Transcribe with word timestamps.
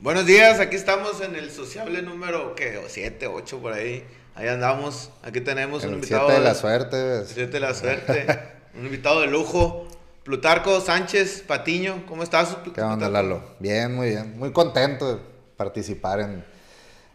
Buenos 0.00 0.26
días, 0.26 0.60
aquí 0.60 0.76
estamos 0.76 1.20
en 1.22 1.34
el 1.34 1.50
sociable 1.50 2.02
número, 2.02 2.54
¿qué? 2.54 2.80
7, 2.86 3.26
8 3.26 3.58
por 3.58 3.72
ahí. 3.72 4.04
Ahí 4.36 4.46
andamos. 4.46 5.10
Aquí 5.24 5.40
tenemos 5.40 5.82
un 5.82 5.94
invitado. 5.94 6.28
siete 6.28 6.40
de 6.40 6.46
la 6.48 6.54
suerte. 6.54 7.24
Siete 7.26 7.50
de 7.50 7.60
la 7.60 7.74
suerte. 7.74 8.26
un 8.78 8.84
invitado 8.86 9.22
de 9.22 9.26
lujo. 9.26 9.88
Plutarco 10.22 10.80
Sánchez 10.80 11.42
Patiño. 11.42 12.04
¿Cómo 12.06 12.22
estás? 12.22 12.56
¿Qué 12.72 12.80
onda, 12.80 13.08
Lalo? 13.08 13.42
Bien, 13.58 13.92
muy 13.92 14.10
bien. 14.10 14.38
Muy 14.38 14.52
contento 14.52 15.16
de 15.16 15.20
participar 15.56 16.20
en, 16.20 16.44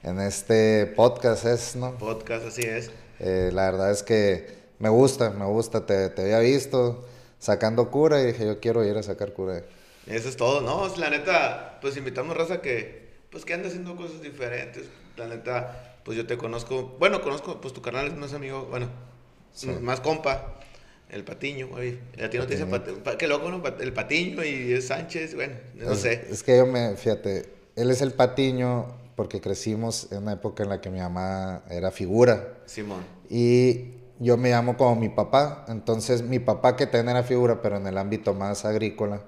en 0.03 0.19
este 0.19 0.85
podcast, 0.87 1.45
es, 1.45 1.77
¿no? 1.77 1.97
Podcast, 1.97 2.47
así 2.47 2.63
es. 2.63 2.91
Eh, 3.19 3.51
la 3.53 3.71
verdad 3.71 3.91
es 3.91 4.03
que 4.03 4.57
me 4.79 4.89
gusta, 4.89 5.29
me 5.29 5.45
gusta. 5.45 5.85
Te, 5.85 6.09
te 6.09 6.23
había 6.23 6.39
visto 6.39 7.07
sacando 7.39 7.89
cura 7.89 8.21
y 8.21 8.25
dije, 8.25 8.45
yo 8.45 8.59
quiero 8.59 8.83
ir 8.83 8.97
a 8.97 9.03
sacar 9.03 9.31
cura. 9.31 9.63
Eso 10.07 10.29
es 10.29 10.35
todo, 10.37 10.61
¿no? 10.61 10.93
La 10.97 11.09
neta, 11.09 11.77
pues 11.81 11.95
invitamos 11.97 12.35
raza 12.35 12.61
que, 12.61 13.13
pues 13.29 13.45
que 13.45 13.53
anda 13.53 13.67
haciendo 13.67 13.95
cosas 13.95 14.21
diferentes. 14.21 14.85
La 15.17 15.27
neta, 15.27 15.97
pues 16.03 16.17
yo 16.17 16.27
te 16.27 16.37
conozco, 16.37 16.95
bueno, 16.99 17.21
conozco, 17.21 17.61
pues 17.61 17.73
tu 17.73 17.81
canal 17.81 18.07
es 18.07 18.15
más 18.15 18.33
amigo, 18.33 18.65
bueno, 18.69 18.87
Sí. 19.53 19.67
más 19.81 20.01
compa, 20.01 20.59
el 21.09 21.23
Patiño, 21.23 21.67
güey. 21.67 21.99
A 22.23 22.29
ti 22.29 22.37
no 22.37 22.47
te 22.47 22.55
dicen, 22.55 22.69
Patiño. 22.71 22.95
pat- 22.97 23.03
pa- 23.03 23.17
qué 23.17 23.27
loco, 23.27 23.49
¿no? 23.49 23.61
El 23.79 23.93
Patiño 23.93 24.43
y 24.43 24.73
es 24.73 24.87
Sánchez, 24.87 25.35
bueno, 25.35 25.53
no 25.75 25.91
es, 25.93 25.99
sé. 25.99 26.27
Es 26.29 26.41
que 26.43 26.57
yo 26.57 26.65
me, 26.65 26.95
fíjate, 26.97 27.45
él 27.75 27.91
es 27.91 28.01
el 28.01 28.13
patiño 28.13 28.87
porque 29.15 29.39
crecimos 29.39 30.11
en 30.11 30.23
una 30.23 30.33
época 30.33 30.63
en 30.63 30.69
la 30.69 30.81
que 30.81 30.89
mi 30.89 30.99
mamá 30.99 31.61
era 31.69 31.91
figura. 31.91 32.55
Simón. 32.65 33.03
Y 33.29 33.91
yo 34.19 34.37
me 34.37 34.49
llamo 34.49 34.75
como 34.75 34.95
mi 34.95 35.09
papá. 35.09 35.65
Entonces, 35.69 36.23
mi 36.23 36.39
papá 36.39 36.75
que 36.75 36.87
también 36.87 37.15
era 37.17 37.23
figura, 37.23 37.61
pero 37.61 37.77
en 37.77 37.85
el 37.85 37.97
ámbito 37.99 38.33
más 38.33 38.65
agrícola. 38.65 39.21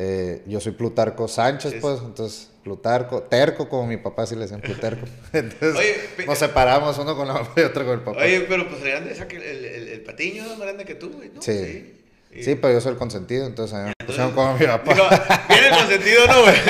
Eh, 0.00 0.42
yo 0.46 0.60
soy 0.60 0.72
Plutarco 0.72 1.26
Sánchez, 1.28 1.74
Es- 1.74 1.80
pues. 1.80 1.98
Entonces, 2.00 2.48
Plutarco, 2.62 3.22
terco 3.24 3.68
como 3.68 3.86
mi 3.86 3.96
papá, 3.96 4.26
si 4.26 4.34
le 4.36 4.42
decían 4.42 4.60
Plutarco. 4.60 5.04
Entonces, 5.32 5.74
Oye, 5.76 6.26
nos 6.26 6.38
separamos 6.38 6.96
uno 6.98 7.16
con 7.16 7.26
la 7.28 7.34
mamá 7.34 7.48
y 7.56 7.60
otro 7.60 7.84
con 7.84 7.94
el 7.94 8.00
papá. 8.04 8.22
Oye, 8.22 8.40
pero 8.48 8.68
pues 8.68 8.82
grande 8.82 9.12
el, 9.12 9.42
el, 9.64 9.88
el 9.88 10.00
Patiño 10.02 10.42
es 10.44 10.50
más 10.50 10.60
grande 10.60 10.84
que 10.84 10.94
tú, 10.94 11.10
güey, 11.10 11.30
¿no? 11.34 11.42
sí. 11.42 11.94
Y- 12.30 12.42
Sí, 12.42 12.54
pero 12.56 12.74
yo 12.74 12.80
soy 12.82 12.92
el 12.92 12.98
consentido, 12.98 13.46
entonces 13.46 13.74
a 13.74 13.84
mí 13.86 13.92
me 13.98 14.06
pusieron 14.06 14.32
como 14.32 14.52
mi 14.58 14.66
papá. 14.66 14.92
Digo, 14.94 15.06
viene 15.48 15.70
con 15.70 15.88
sentido, 15.88 16.26
¿no, 16.26 16.42
güey? 16.42 16.54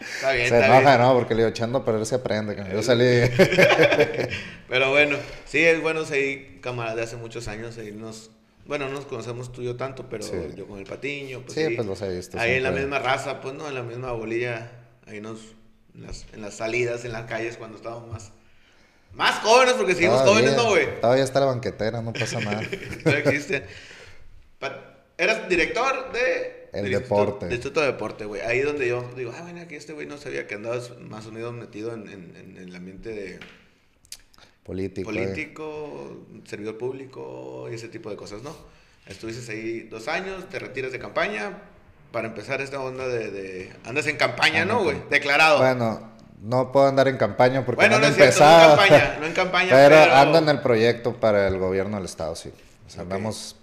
está 0.00 0.32
bien, 0.32 0.48
Se 0.48 0.54
está 0.54 0.66
enoja, 0.66 0.96
bien. 0.96 1.00
¿no? 1.00 1.14
Porque 1.14 1.34
le 1.34 1.38
digo, 1.40 1.48
echando 1.50 1.78
a 1.78 1.84
perder 1.84 2.06
se 2.06 2.14
aprende. 2.14 2.54
que 2.54 2.64
Yo 2.72 2.80
salí. 2.80 3.04
Pero 4.68 4.90
bueno, 4.90 5.16
sí, 5.46 5.58
es 5.64 5.82
bueno 5.82 6.04
seguir 6.04 6.60
camaradas 6.60 6.96
de 6.96 7.02
hace 7.02 7.16
muchos 7.16 7.48
años, 7.48 7.74
seguirnos. 7.74 8.30
Bueno, 8.66 8.86
no 8.88 8.92
nos 8.94 9.06
conocemos 9.06 9.50
tú 9.52 9.62
y 9.62 9.64
yo 9.64 9.76
tanto, 9.76 10.08
pero 10.08 10.22
Sí. 10.22 10.32
yo 10.56 10.66
con 10.66 10.78
el 10.78 10.84
patiño. 10.86 11.40
Pues, 11.42 11.54
Sí, 11.54 11.74
pues 11.74 11.86
los 11.86 12.00
he 12.02 12.14
visto 12.14 12.38
Ahí 12.38 12.52
en 12.54 12.62
la 12.62 12.70
misma 12.70 12.98
raza, 12.98 13.40
pues 13.40 13.54
no, 13.54 13.68
en 13.68 13.74
la 13.74 13.82
misma 13.82 14.12
bolilla. 14.12 14.70
Ahí 15.06 15.20
nos. 15.20 15.40
En 15.94 16.02
las, 16.04 16.26
en 16.32 16.40
las 16.40 16.54
salidas, 16.54 17.04
en 17.04 17.12
las 17.12 17.24
calles, 17.28 17.56
cuando 17.58 17.76
estábamos 17.76 18.10
más. 18.10 18.32
Más 19.12 19.40
jóvenes, 19.40 19.74
porque 19.74 19.94
seguimos 19.94 20.22
jóvenes, 20.22 20.56
¿no, 20.56 20.70
güey? 20.70 21.00
Todavía 21.00 21.24
está 21.24 21.40
la 21.40 21.46
banquetera, 21.46 22.00
no 22.00 22.12
pasa 22.14 22.40
nada. 22.40 22.62
no 23.04 23.10
existe. 23.12 23.66
Eras 25.18 25.48
director 25.48 26.12
de... 26.12 26.68
El 26.72 26.84
del 26.84 26.92
deporte. 26.92 27.44
Del 27.44 27.54
Instituto 27.54 27.80
de 27.80 27.86
Deporte, 27.88 28.24
güey. 28.24 28.40
Ahí 28.40 28.60
donde 28.60 28.88
yo 28.88 29.06
digo, 29.14 29.32
ah, 29.36 29.42
bueno, 29.42 29.60
aquí 29.60 29.74
este 29.74 29.92
güey 29.92 30.06
no 30.06 30.16
sabía 30.16 30.46
que 30.46 30.54
andabas 30.54 30.98
más 30.98 31.26
unido 31.26 31.52
metido 31.52 31.92
en, 31.92 32.08
en, 32.08 32.34
en 32.36 32.56
el 32.56 32.74
ambiente 32.74 33.10
de 33.10 33.38
Político. 34.64 35.10
eh. 35.10 35.14
político, 35.14 36.16
servidor 36.44 36.78
público 36.78 37.66
y 37.70 37.74
ese 37.74 37.88
tipo 37.88 38.10
de 38.10 38.16
cosas, 38.16 38.42
¿no? 38.42 38.54
Estuviste 39.06 39.50
ahí 39.52 39.80
dos 39.80 40.06
años, 40.08 40.48
te 40.48 40.58
retiras 40.60 40.92
de 40.92 40.98
campaña 41.00 41.58
para 42.12 42.28
empezar 42.28 42.60
esta 42.60 42.80
onda 42.80 43.08
de... 43.08 43.30
de- 43.30 43.72
andas 43.84 44.06
en 44.06 44.16
campaña, 44.16 44.62
Ando 44.62 44.74
¿no, 44.74 44.82
güey? 44.84 44.96
cam- 44.96 45.08
Declarado. 45.08 45.58
Bueno, 45.58 46.12
no 46.42 46.70
puedo 46.70 46.86
andar 46.86 47.08
en 47.08 47.16
campaña 47.16 47.64
porque 47.66 47.76
Bueno, 47.80 47.96
no 47.96 48.02
no 48.02 48.06
es 48.08 48.14
cierto, 48.14 48.40
no 48.40 48.46
en 48.46 48.68
campaña, 48.68 49.16
no 49.20 49.26
en 49.26 49.32
campaña, 49.32 49.70
pero, 49.72 49.96
pero- 49.96 50.14
ando 50.14 50.38
en 50.38 50.48
el 50.48 50.60
proyecto 50.60 51.18
para 51.18 51.48
el 51.48 51.58
gobierno 51.58 51.96
del 51.96 52.04
estado, 52.04 52.36
sí. 52.36 52.52
O 52.86 52.90
sea, 52.90 53.02
andamos 53.02 53.56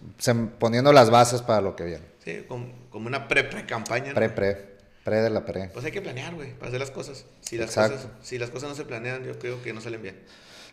poniendo 0.59 0.91
las 0.91 1.09
bases 1.09 1.41
para 1.41 1.61
lo 1.61 1.75
que 1.75 1.83
viene. 1.85 2.03
Sí, 2.25 2.43
como, 2.47 2.67
como 2.89 3.07
una 3.07 3.27
pre-pre-campaña, 3.27 4.09
¿no? 4.09 4.15
Pre, 4.15 4.29
pre. 4.29 4.69
Pre 5.03 5.17
de 5.21 5.29
la 5.29 5.45
pre. 5.45 5.69
Pues 5.73 5.85
hay 5.85 5.91
que 5.91 6.01
planear, 6.01 6.33
güey, 6.35 6.53
para 6.53 6.67
hacer 6.67 6.79
las 6.79 6.91
cosas. 6.91 7.25
Si 7.41 7.57
las, 7.57 7.69
Exacto. 7.69 7.95
cosas. 7.95 8.11
si 8.21 8.37
las 8.37 8.49
cosas 8.49 8.69
no 8.69 8.75
se 8.75 8.83
planean, 8.85 9.23
yo 9.23 9.37
creo 9.39 9.61
que 9.63 9.71
no 9.71 9.79
salen 9.81 10.01
bien. 10.01 10.19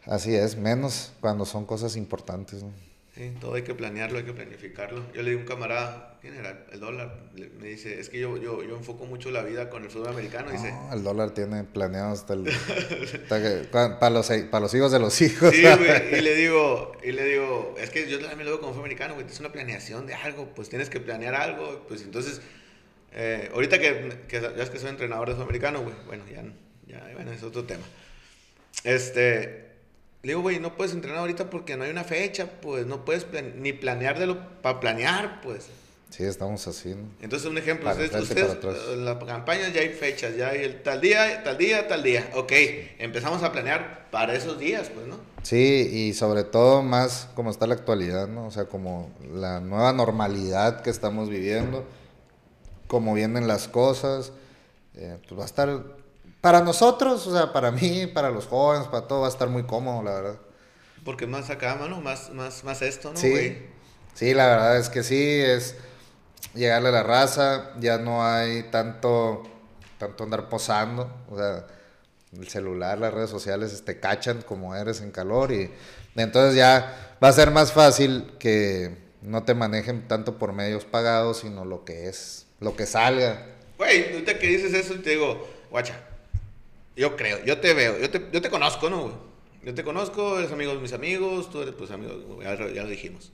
Así 0.06 0.34
es, 0.34 0.56
menos 0.56 1.12
cuando 1.20 1.44
son 1.44 1.66
cosas 1.66 1.96
importantes. 1.96 2.62
¿no? 2.62 2.70
Sí, 3.14 3.32
todo 3.40 3.54
hay 3.54 3.62
que 3.62 3.74
planearlo, 3.74 4.18
hay 4.18 4.24
que 4.24 4.32
planificarlo. 4.34 5.02
Yo 5.14 5.22
le 5.22 5.30
di 5.30 5.36
a 5.36 5.38
un 5.40 5.46
camarada, 5.46 6.18
¿quién 6.20 6.34
era? 6.34 6.66
El 6.70 6.80
dólar. 6.80 7.18
Me 7.58 7.68
dice, 7.68 7.98
es 7.98 8.10
que 8.10 8.20
yo, 8.20 8.36
yo, 8.36 8.62
yo 8.62 8.76
enfoco 8.76 9.06
mucho 9.06 9.30
la 9.30 9.42
vida 9.42 9.70
con 9.70 9.84
el 9.84 9.90
fútbol 9.90 10.08
americano. 10.08 10.50
Dice, 10.52 10.70
No, 10.70 10.92
el 10.92 11.02
dólar 11.02 11.30
tiene 11.30 11.64
planeado 11.64 12.12
hasta 12.12 12.34
el. 12.34 12.46
hasta 13.22 13.42
que- 13.42 13.64
para, 13.70 14.10
los, 14.10 14.28
para 14.50 14.60
los 14.60 14.74
hijos 14.74 14.92
de 14.92 14.98
los 14.98 15.20
hijos. 15.22 15.50
Sí, 15.54 15.62
güey, 15.62 16.18
y 16.18 16.20
le 16.20 16.34
digo, 16.36 16.92
y 17.02 17.12
le 17.12 17.24
digo, 17.24 17.74
es 17.80 17.88
que 17.90 18.08
yo 18.08 18.20
también 18.20 18.44
lo 18.44 18.52
veo 18.52 18.60
como 18.60 18.72
fue 18.74 18.82
americano, 18.82 19.14
güey, 19.14 19.26
es 19.26 19.40
una 19.40 19.50
planeación 19.50 20.06
de 20.06 20.14
algo, 20.14 20.48
pues 20.54 20.68
tienes 20.68 20.90
que 20.90 21.00
planear 21.00 21.34
algo, 21.34 21.84
pues 21.88 22.02
entonces, 22.02 22.42
eh, 23.12 23.50
ahorita 23.54 23.78
que, 23.78 24.24
que 24.28 24.40
ya 24.42 24.62
es 24.62 24.68
que 24.68 24.78
soy 24.78 24.90
entrenador 24.90 25.28
de 25.28 25.34
fútbol 25.34 25.48
americano, 25.48 25.80
güey, 25.80 25.94
bueno, 26.06 26.24
ya, 26.30 26.44
ya, 26.86 27.10
bueno, 27.14 27.32
es 27.32 27.42
otro 27.42 27.64
tema. 27.64 27.84
Este, 28.84 29.65
le 30.26 30.32
digo, 30.32 30.42
güey, 30.42 30.58
no 30.60 30.76
puedes 30.76 30.92
entrenar 30.92 31.20
ahorita 31.20 31.48
porque 31.50 31.76
no 31.76 31.84
hay 31.84 31.90
una 31.90 32.04
fecha, 32.04 32.48
pues 32.60 32.86
no 32.86 33.04
puedes 33.04 33.24
plan- 33.24 33.62
ni 33.62 33.72
planear 33.72 34.18
de 34.18 34.26
lo, 34.26 34.60
para 34.60 34.80
planear, 34.80 35.40
pues. 35.40 35.68
Sí, 36.10 36.22
estamos 36.24 36.66
así. 36.68 36.90
¿no? 36.90 37.08
Entonces, 37.20 37.48
un 37.48 37.58
ejemplo, 37.58 37.90
ustedes, 37.90 38.14
ustedes, 38.22 38.56
en 38.92 39.04
la 39.04 39.18
campaña 39.18 39.68
ya 39.68 39.80
hay 39.80 39.90
fechas, 39.90 40.36
ya 40.36 40.48
hay 40.50 40.62
el 40.64 40.82
tal 40.82 41.00
día, 41.00 41.42
tal 41.42 41.58
día, 41.58 41.88
tal 41.88 42.02
día. 42.02 42.30
Ok, 42.34 42.52
empezamos 42.98 43.42
a 43.42 43.52
planear 43.52 44.08
para 44.10 44.34
esos 44.34 44.58
días, 44.58 44.88
pues, 44.94 45.06
¿no? 45.06 45.16
Sí, 45.42 45.88
y 45.92 46.14
sobre 46.14 46.44
todo 46.44 46.82
más 46.82 47.28
como 47.34 47.50
está 47.50 47.66
la 47.66 47.74
actualidad, 47.74 48.28
¿no? 48.28 48.46
O 48.46 48.50
sea, 48.50 48.64
como 48.66 49.10
la 49.32 49.60
nueva 49.60 49.92
normalidad 49.92 50.82
que 50.82 50.90
estamos 50.90 51.28
viviendo, 51.28 51.84
cómo 52.86 53.14
vienen 53.14 53.46
las 53.48 53.68
cosas, 53.68 54.32
eh, 54.94 55.18
pues 55.28 55.38
va 55.38 55.42
a 55.42 55.46
estar, 55.46 55.82
para 56.46 56.60
nosotros, 56.60 57.26
o 57.26 57.32
sea, 57.36 57.52
para 57.52 57.72
mí, 57.72 58.06
para 58.06 58.30
los 58.30 58.46
jóvenes, 58.46 58.86
para 58.86 59.08
todo, 59.08 59.22
va 59.22 59.26
a 59.26 59.30
estar 59.30 59.48
muy 59.48 59.64
cómodo, 59.64 60.00
la 60.04 60.12
verdad. 60.12 60.36
Porque 61.04 61.26
más 61.26 61.50
acá, 61.50 61.74
mano, 61.74 62.00
más, 62.00 62.30
más, 62.30 62.62
más 62.62 62.82
esto, 62.82 63.10
¿no, 63.12 63.16
Sí, 63.18 63.30
güey? 63.30 63.62
sí, 64.14 64.32
la 64.32 64.46
verdad 64.46 64.78
es 64.78 64.88
que 64.88 65.02
sí, 65.02 65.40
es 65.40 65.74
llegarle 66.54 66.90
a 66.90 66.92
la 66.92 67.02
raza, 67.02 67.72
ya 67.80 67.98
no 67.98 68.24
hay 68.24 68.62
tanto, 68.70 69.42
tanto 69.98 70.22
andar 70.22 70.48
posando, 70.48 71.12
o 71.28 71.36
sea, 71.36 71.66
el 72.38 72.46
celular, 72.46 72.96
las 72.96 73.12
redes 73.12 73.30
sociales 73.30 73.84
te 73.84 73.98
cachan 73.98 74.42
como 74.42 74.76
eres 74.76 75.00
en 75.00 75.10
calor 75.10 75.50
y 75.50 75.72
entonces 76.14 76.54
ya 76.54 77.16
va 77.20 77.26
a 77.26 77.32
ser 77.32 77.50
más 77.50 77.72
fácil 77.72 78.34
que 78.38 78.96
no 79.20 79.42
te 79.42 79.54
manejen 79.54 80.06
tanto 80.06 80.38
por 80.38 80.52
medios 80.52 80.84
pagados, 80.84 81.38
sino 81.40 81.64
lo 81.64 81.84
que 81.84 82.08
es, 82.08 82.46
lo 82.60 82.76
que 82.76 82.86
salga. 82.86 83.46
Güey, 83.78 84.12
ahorita 84.12 84.38
que 84.38 84.46
dices 84.46 84.72
eso, 84.74 84.94
te 85.00 85.10
digo, 85.10 85.44
guacha, 85.72 85.96
yo 86.96 87.16
creo, 87.16 87.44
yo 87.44 87.58
te 87.58 87.74
veo, 87.74 87.98
yo 87.98 88.10
te, 88.10 88.26
yo 88.32 88.40
te 88.42 88.50
conozco, 88.50 88.88
¿no, 88.90 89.02
güey? 89.02 89.14
Yo 89.62 89.74
te 89.74 89.82
conozco, 89.84 90.38
eres 90.38 90.52
amigo 90.52 90.72
de 90.74 90.78
mis 90.80 90.92
amigos, 90.92 91.50
tú 91.50 91.60
eres, 91.62 91.74
pues, 91.74 91.90
amigo, 91.90 92.38
ya, 92.42 92.54
ya 92.72 92.82
lo 92.84 92.88
dijimos. 92.88 93.32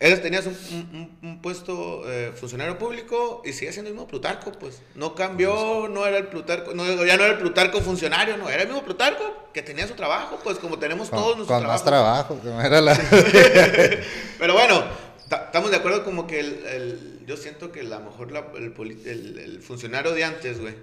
Eres, 0.00 0.22
tenías 0.22 0.46
un, 0.46 0.54
un- 0.72 1.18
un 1.28 1.42
puesto 1.42 2.08
eh, 2.08 2.30
funcionario 2.32 2.78
público 2.78 3.42
y 3.44 3.52
sigue 3.52 3.72
siendo 3.72 3.88
el 3.88 3.94
mismo 3.94 4.06
Plutarco, 4.06 4.52
pues. 4.52 4.80
No 4.94 5.16
cambió, 5.16 5.88
no 5.88 6.06
era 6.06 6.18
el 6.18 6.28
Plutarco, 6.28 6.72
no, 6.72 6.84
ya 7.04 7.16
no 7.16 7.24
era 7.24 7.32
el 7.32 7.38
Plutarco 7.38 7.80
funcionario, 7.80 8.36
no, 8.36 8.48
era 8.48 8.62
el 8.62 8.68
mismo 8.68 8.84
Plutarco 8.84 9.48
que 9.52 9.62
tenía 9.62 9.88
su 9.88 9.94
trabajo, 9.94 10.38
pues, 10.44 10.58
como 10.58 10.78
tenemos 10.78 11.10
todos 11.10 11.36
nuestros 11.36 11.58
con 11.58 11.66
más 11.66 11.82
trabajos. 11.84 12.40
trabajo, 12.40 12.40
que 12.42 12.48
no 12.48 12.60
era 12.62 12.80
la... 12.80 12.94
Pero 14.38 14.52
bueno, 14.54 14.84
ta- 15.28 15.44
estamos 15.46 15.70
de 15.70 15.78
acuerdo 15.78 16.04
como 16.04 16.26
que 16.28 16.40
el, 16.40 16.64
el- 16.66 17.20
yo 17.26 17.36
siento 17.36 17.72
que 17.72 17.80
a 17.80 17.84
lo 17.84 17.98
mejor 18.00 18.30
la- 18.30 18.46
el 18.54 19.60
funcionario 19.62 20.12
de 20.12 20.22
antes, 20.24 20.60
güey, 20.60 20.74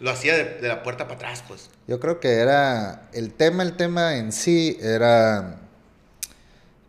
lo 0.00 0.10
hacía 0.10 0.34
de, 0.36 0.44
de 0.60 0.68
la 0.68 0.82
puerta 0.82 1.04
para 1.04 1.16
atrás, 1.16 1.44
pues. 1.46 1.70
Yo 1.86 2.00
creo 2.00 2.20
que 2.20 2.34
era 2.34 3.08
el 3.12 3.32
tema, 3.32 3.62
el 3.62 3.76
tema 3.76 4.16
en 4.16 4.32
sí 4.32 4.78
era 4.80 5.58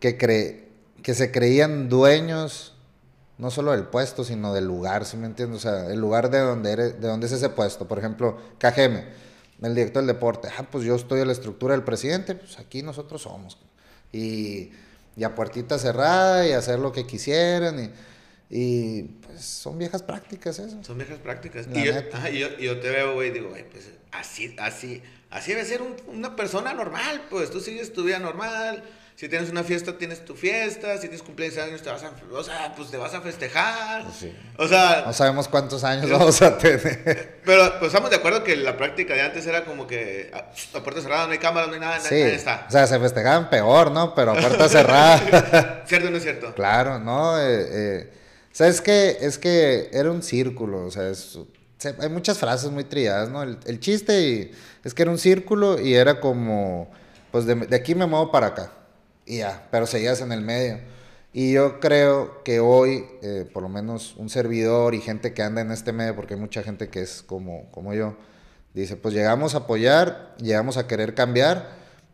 que 0.00 0.18
cre- 0.18 0.64
que 1.02 1.14
se 1.14 1.30
creían 1.30 1.88
dueños 1.88 2.74
no 3.38 3.50
solo 3.52 3.70
del 3.70 3.84
puesto, 3.84 4.24
sino 4.24 4.52
del 4.52 4.64
lugar, 4.66 5.04
¿sí 5.04 5.16
me 5.16 5.26
entiendes? 5.26 5.58
O 5.64 5.70
sea, 5.70 5.86
el 5.86 6.00
lugar 6.00 6.28
de 6.28 6.40
donde 6.40 6.72
eres, 6.72 7.00
de 7.00 7.24
es 7.24 7.32
ese 7.32 7.48
puesto. 7.48 7.86
Por 7.86 7.98
ejemplo, 8.00 8.36
KGM, 8.58 9.04
el 9.62 9.74
director 9.76 10.02
del 10.02 10.08
deporte. 10.08 10.48
Ah, 10.58 10.64
pues 10.70 10.84
yo 10.84 10.96
estoy 10.96 11.20
a 11.20 11.24
la 11.24 11.32
estructura 11.32 11.74
del 11.74 11.84
presidente, 11.84 12.34
pues 12.34 12.58
aquí 12.58 12.82
nosotros 12.82 13.22
somos. 13.22 13.56
Y, 14.12 14.72
y 15.16 15.22
a 15.24 15.36
puertita 15.36 15.78
cerrada 15.78 16.48
y 16.48 16.52
hacer 16.52 16.80
lo 16.80 16.90
que 16.90 17.06
quisieran 17.06 17.78
y 18.50 19.02
pues 19.02 19.42
son 19.44 19.76
viejas 19.78 20.02
prácticas 20.02 20.58
eso. 20.58 20.82
Son 20.82 20.96
viejas 20.96 21.18
prácticas. 21.18 21.66
Y 21.74 21.84
yo, 21.84 21.92
ajá, 22.12 22.30
y 22.30 22.38
yo, 22.38 22.48
y 22.58 22.64
yo 22.64 22.80
te 22.80 22.88
veo, 22.90 23.14
güey, 23.14 23.30
digo, 23.30 23.50
güey, 23.50 23.68
pues 23.68 23.90
así, 24.12 24.54
así, 24.58 25.02
así 25.30 25.52
debe 25.52 25.64
ser 25.66 25.82
un- 25.82 25.96
una 26.06 26.34
persona 26.34 26.72
normal, 26.72 27.26
pues 27.28 27.50
tú 27.50 27.60
sigues 27.60 27.92
tu 27.92 28.04
vida 28.04 28.18
normal, 28.18 28.82
Si 29.20 29.28
tienes 29.28 29.50
una 29.50 29.64
fiesta, 29.64 29.98
tienes 29.98 30.24
tu 30.24 30.36
fiesta. 30.36 30.94
Si 30.94 31.08
tienes 31.08 31.24
cumpleaños 31.24 31.58
años, 31.58 31.82
te 31.82 31.90
vas 31.90 32.04
a, 32.04 32.12
o 32.32 32.44
sea, 32.44 32.72
pues 32.76 32.88
te 32.88 32.96
vas 32.96 33.12
a 33.14 33.20
festejar. 33.20 34.04
Pues 34.04 34.14
sí. 34.16 34.32
O 34.56 34.68
sea, 34.68 35.02
No 35.06 35.12
sabemos 35.12 35.48
cuántos 35.48 35.82
años 35.82 36.08
vamos 36.08 36.40
a 36.40 36.56
tener. 36.56 37.40
pero 37.44 37.80
pues 37.80 37.88
estamos 37.88 38.10
de 38.10 38.16
acuerdo 38.16 38.44
que 38.44 38.54
la 38.54 38.76
práctica 38.76 39.14
de 39.14 39.22
antes 39.22 39.44
era 39.44 39.64
como 39.64 39.88
que 39.88 40.30
a, 40.32 40.52
a 40.78 40.82
puerta 40.84 41.00
cerrada, 41.00 41.26
no 41.26 41.32
hay 41.32 41.38
cámara, 41.38 41.66
no 41.66 41.72
hay 41.74 41.80
nada, 41.80 41.98
Sí. 41.98 42.10
nadie 42.14 42.36
está. 42.36 42.66
O 42.68 42.70
sea, 42.70 42.86
se 42.86 42.96
festejaban 43.00 43.50
peor, 43.50 43.90
¿no? 43.90 44.14
Pero 44.14 44.30
a 44.30 44.34
puerta 44.40 44.68
cerrada. 44.68 45.82
¿Cierto 45.88 46.06
o 46.06 46.10
no 46.12 46.18
es 46.18 46.22
cierto? 46.22 46.54
Claro, 46.54 47.00
¿no? 47.00 47.40
Eh, 47.40 47.66
eh, 47.70 48.12
o 48.52 48.54
sea, 48.58 48.66
es 48.68 48.80
que, 48.80 49.18
es 49.20 49.38
que 49.38 49.90
era 49.92 50.10
un 50.10 50.22
círculo, 50.22 50.86
o 50.86 50.90
sea, 50.90 51.08
es- 51.10 51.38
hay 52.00 52.08
muchas 52.08 52.38
frases 52.38 52.70
muy 52.72 52.82
trilladas, 52.84 53.28
¿no? 53.30 53.42
El, 53.42 53.58
el 53.66 53.78
chiste 53.80 54.20
y- 54.28 54.50
es 54.84 54.94
que 54.94 55.02
era 55.02 55.10
un 55.10 55.18
círculo 55.18 55.80
y 55.80 55.94
era 55.94 56.18
como, 56.20 56.90
pues 57.30 57.46
de, 57.46 57.54
de 57.54 57.76
aquí 57.76 57.94
me 57.94 58.06
muevo 58.06 58.30
para 58.32 58.48
acá, 58.48 58.72
y 59.26 59.38
ya, 59.38 59.68
pero 59.70 59.86
seguías 59.86 60.20
en 60.20 60.32
el 60.32 60.40
medio. 60.40 60.78
Y 61.32 61.52
yo 61.52 61.78
creo 61.78 62.42
que 62.42 62.58
hoy, 62.58 63.04
eh, 63.22 63.48
por 63.52 63.62
lo 63.62 63.68
menos 63.68 64.16
un 64.16 64.28
servidor 64.30 64.94
y 64.94 65.00
gente 65.00 65.34
que 65.34 65.42
anda 65.42 65.60
en 65.60 65.70
este 65.70 65.92
medio, 65.92 66.16
porque 66.16 66.34
hay 66.34 66.40
mucha 66.40 66.62
gente 66.62 66.88
que 66.88 67.02
es 67.02 67.22
como, 67.22 67.70
como 67.70 67.92
yo, 67.94 68.16
dice, 68.74 68.96
pues 68.96 69.14
llegamos 69.14 69.54
a 69.54 69.58
apoyar, 69.58 70.34
llegamos 70.38 70.78
a 70.78 70.86
querer 70.88 71.14
cambiar, 71.14 71.68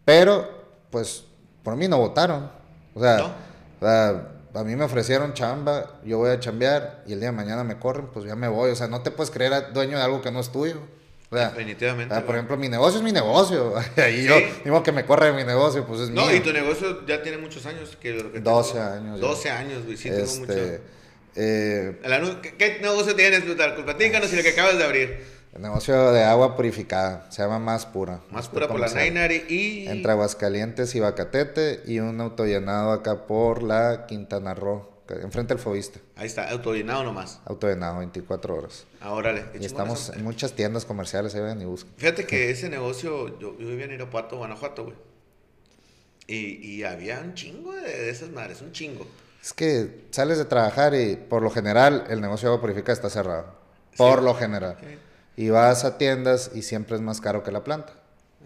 pero 0.04 0.50
pues 0.90 1.24
por 1.62 1.76
mí 1.76 1.86
no 1.88 1.98
votaron. 1.98 2.50
O 2.94 3.00
sea, 3.00 3.16
¿No? 3.18 3.26
o 3.26 3.84
sea, 3.86 4.30
a 4.54 4.64
mí 4.64 4.76
me 4.76 4.84
ofrecieron 4.84 5.34
chamba, 5.34 6.00
yo 6.04 6.18
voy 6.18 6.30
a 6.30 6.38
chambear 6.40 7.02
y 7.06 7.12
el 7.12 7.20
día 7.20 7.30
de 7.30 7.36
mañana 7.36 7.64
me 7.64 7.78
corren, 7.78 8.06
pues 8.12 8.24
ya 8.24 8.36
me 8.36 8.48
voy. 8.48 8.70
O 8.70 8.76
sea, 8.76 8.86
no 8.88 9.02
te 9.02 9.10
puedes 9.10 9.30
creer 9.32 9.72
dueño 9.72 9.96
de 9.98 10.02
algo 10.04 10.22
que 10.22 10.30
no 10.30 10.40
es 10.40 10.50
tuyo. 10.52 10.78
O 11.30 11.36
sea, 11.36 11.48
Definitivamente, 11.48 12.14
o 12.14 12.16
sea, 12.18 12.24
por 12.26 12.36
ejemplo, 12.36 12.56
mi 12.56 12.68
negocio 12.68 12.98
es 12.98 13.04
mi 13.04 13.10
negocio. 13.10 13.74
Sí. 13.96 14.24
yo, 14.24 14.34
digo 14.64 14.82
que 14.84 14.92
me 14.92 15.04
corre 15.04 15.26
de 15.26 15.32
mi 15.32 15.42
negocio, 15.44 15.84
pues 15.86 16.00
es 16.02 16.10
No, 16.10 16.26
mío. 16.26 16.36
y 16.36 16.40
tu 16.40 16.52
negocio 16.52 17.04
ya 17.06 17.22
tiene 17.22 17.38
muchos 17.38 17.66
años. 17.66 17.96
Que, 18.00 18.16
que 18.32 18.40
12 18.40 18.72
tengo- 18.74 18.84
años 18.86 19.20
ya. 19.20 19.26
12 19.26 19.50
años, 19.50 19.84
güey, 19.84 19.96
sí, 19.96 20.10
tengo 20.10 20.22
este, 20.24 20.40
mucho. 20.40 20.52
eh, 21.36 21.98
¿Qué, 22.42 22.54
qué 22.56 22.78
negocio 22.80 23.16
tienes, 23.16 23.40
Plutarco? 23.42 23.84
Platícanos 23.84 24.32
y 24.32 24.36
lo 24.36 24.42
que 24.42 24.50
acabas 24.50 24.78
de 24.78 24.84
abrir. 24.84 25.33
El 25.54 25.62
negocio 25.62 26.12
de 26.12 26.24
agua 26.24 26.56
purificada, 26.56 27.26
se 27.30 27.42
llama 27.42 27.58
Más 27.58 27.86
Pura. 27.86 28.20
Más 28.30 28.48
pura 28.48 28.66
por 28.68 28.80
la. 28.80 28.88
Nainari 28.88 29.44
y... 29.48 29.86
Entre 29.86 30.10
Aguascalientes 30.10 30.94
y 30.94 31.00
Bacatete 31.00 31.82
y 31.86 32.00
un 32.00 32.20
autollenado 32.20 32.90
acá 32.92 33.26
por 33.26 33.62
la 33.62 34.06
Quintana 34.06 34.54
Roo, 34.54 34.88
enfrente 35.08 35.54
del 35.54 35.62
Fobista. 35.62 36.00
Ahí 36.16 36.26
está, 36.26 36.50
autollenado 36.50 37.04
nomás. 37.04 37.40
Autollenado 37.44 37.98
24 37.98 38.54
horas. 38.56 38.84
Ahora 39.00 39.32
le. 39.32 39.44
Y 39.60 39.64
estamos 39.64 40.08
en 40.10 40.24
muchas 40.24 40.52
tiendas 40.54 40.84
comerciales, 40.84 41.34
ahí 41.36 41.40
ven 41.42 41.60
y 41.62 41.66
buscan. 41.66 41.92
Fíjate 41.98 42.26
que 42.26 42.50
ese 42.50 42.68
negocio, 42.68 43.38
yo, 43.38 43.56
yo 43.58 43.66
vivía 43.68 43.84
en 43.84 43.92
Irapuato, 43.92 44.36
Guanajuato, 44.38 44.84
güey. 44.84 44.96
Y, 46.26 46.56
y 46.78 46.84
había 46.84 47.20
un 47.20 47.34
chingo 47.34 47.72
de, 47.74 47.82
de 47.82 48.10
esas 48.10 48.30
madres, 48.30 48.62
un 48.62 48.72
chingo. 48.72 49.06
Es 49.42 49.52
que 49.52 50.06
sales 50.10 50.38
de 50.38 50.46
trabajar 50.46 50.94
y 50.94 51.16
por 51.16 51.42
lo 51.42 51.50
general 51.50 52.06
el 52.08 52.20
negocio 52.22 52.48
de 52.48 52.54
agua 52.54 52.62
purificada 52.62 52.94
está 52.94 53.10
cerrado. 53.10 53.46
Por 53.96 54.20
Sí. 54.20 54.24
lo 54.24 54.34
general. 54.34 54.76
Y 55.36 55.50
vas 55.50 55.84
a 55.84 55.98
tiendas 55.98 56.50
y 56.54 56.62
siempre 56.62 56.96
es 56.96 57.02
más 57.02 57.20
caro 57.20 57.42
que 57.42 57.50
la 57.50 57.64
planta. 57.64 57.92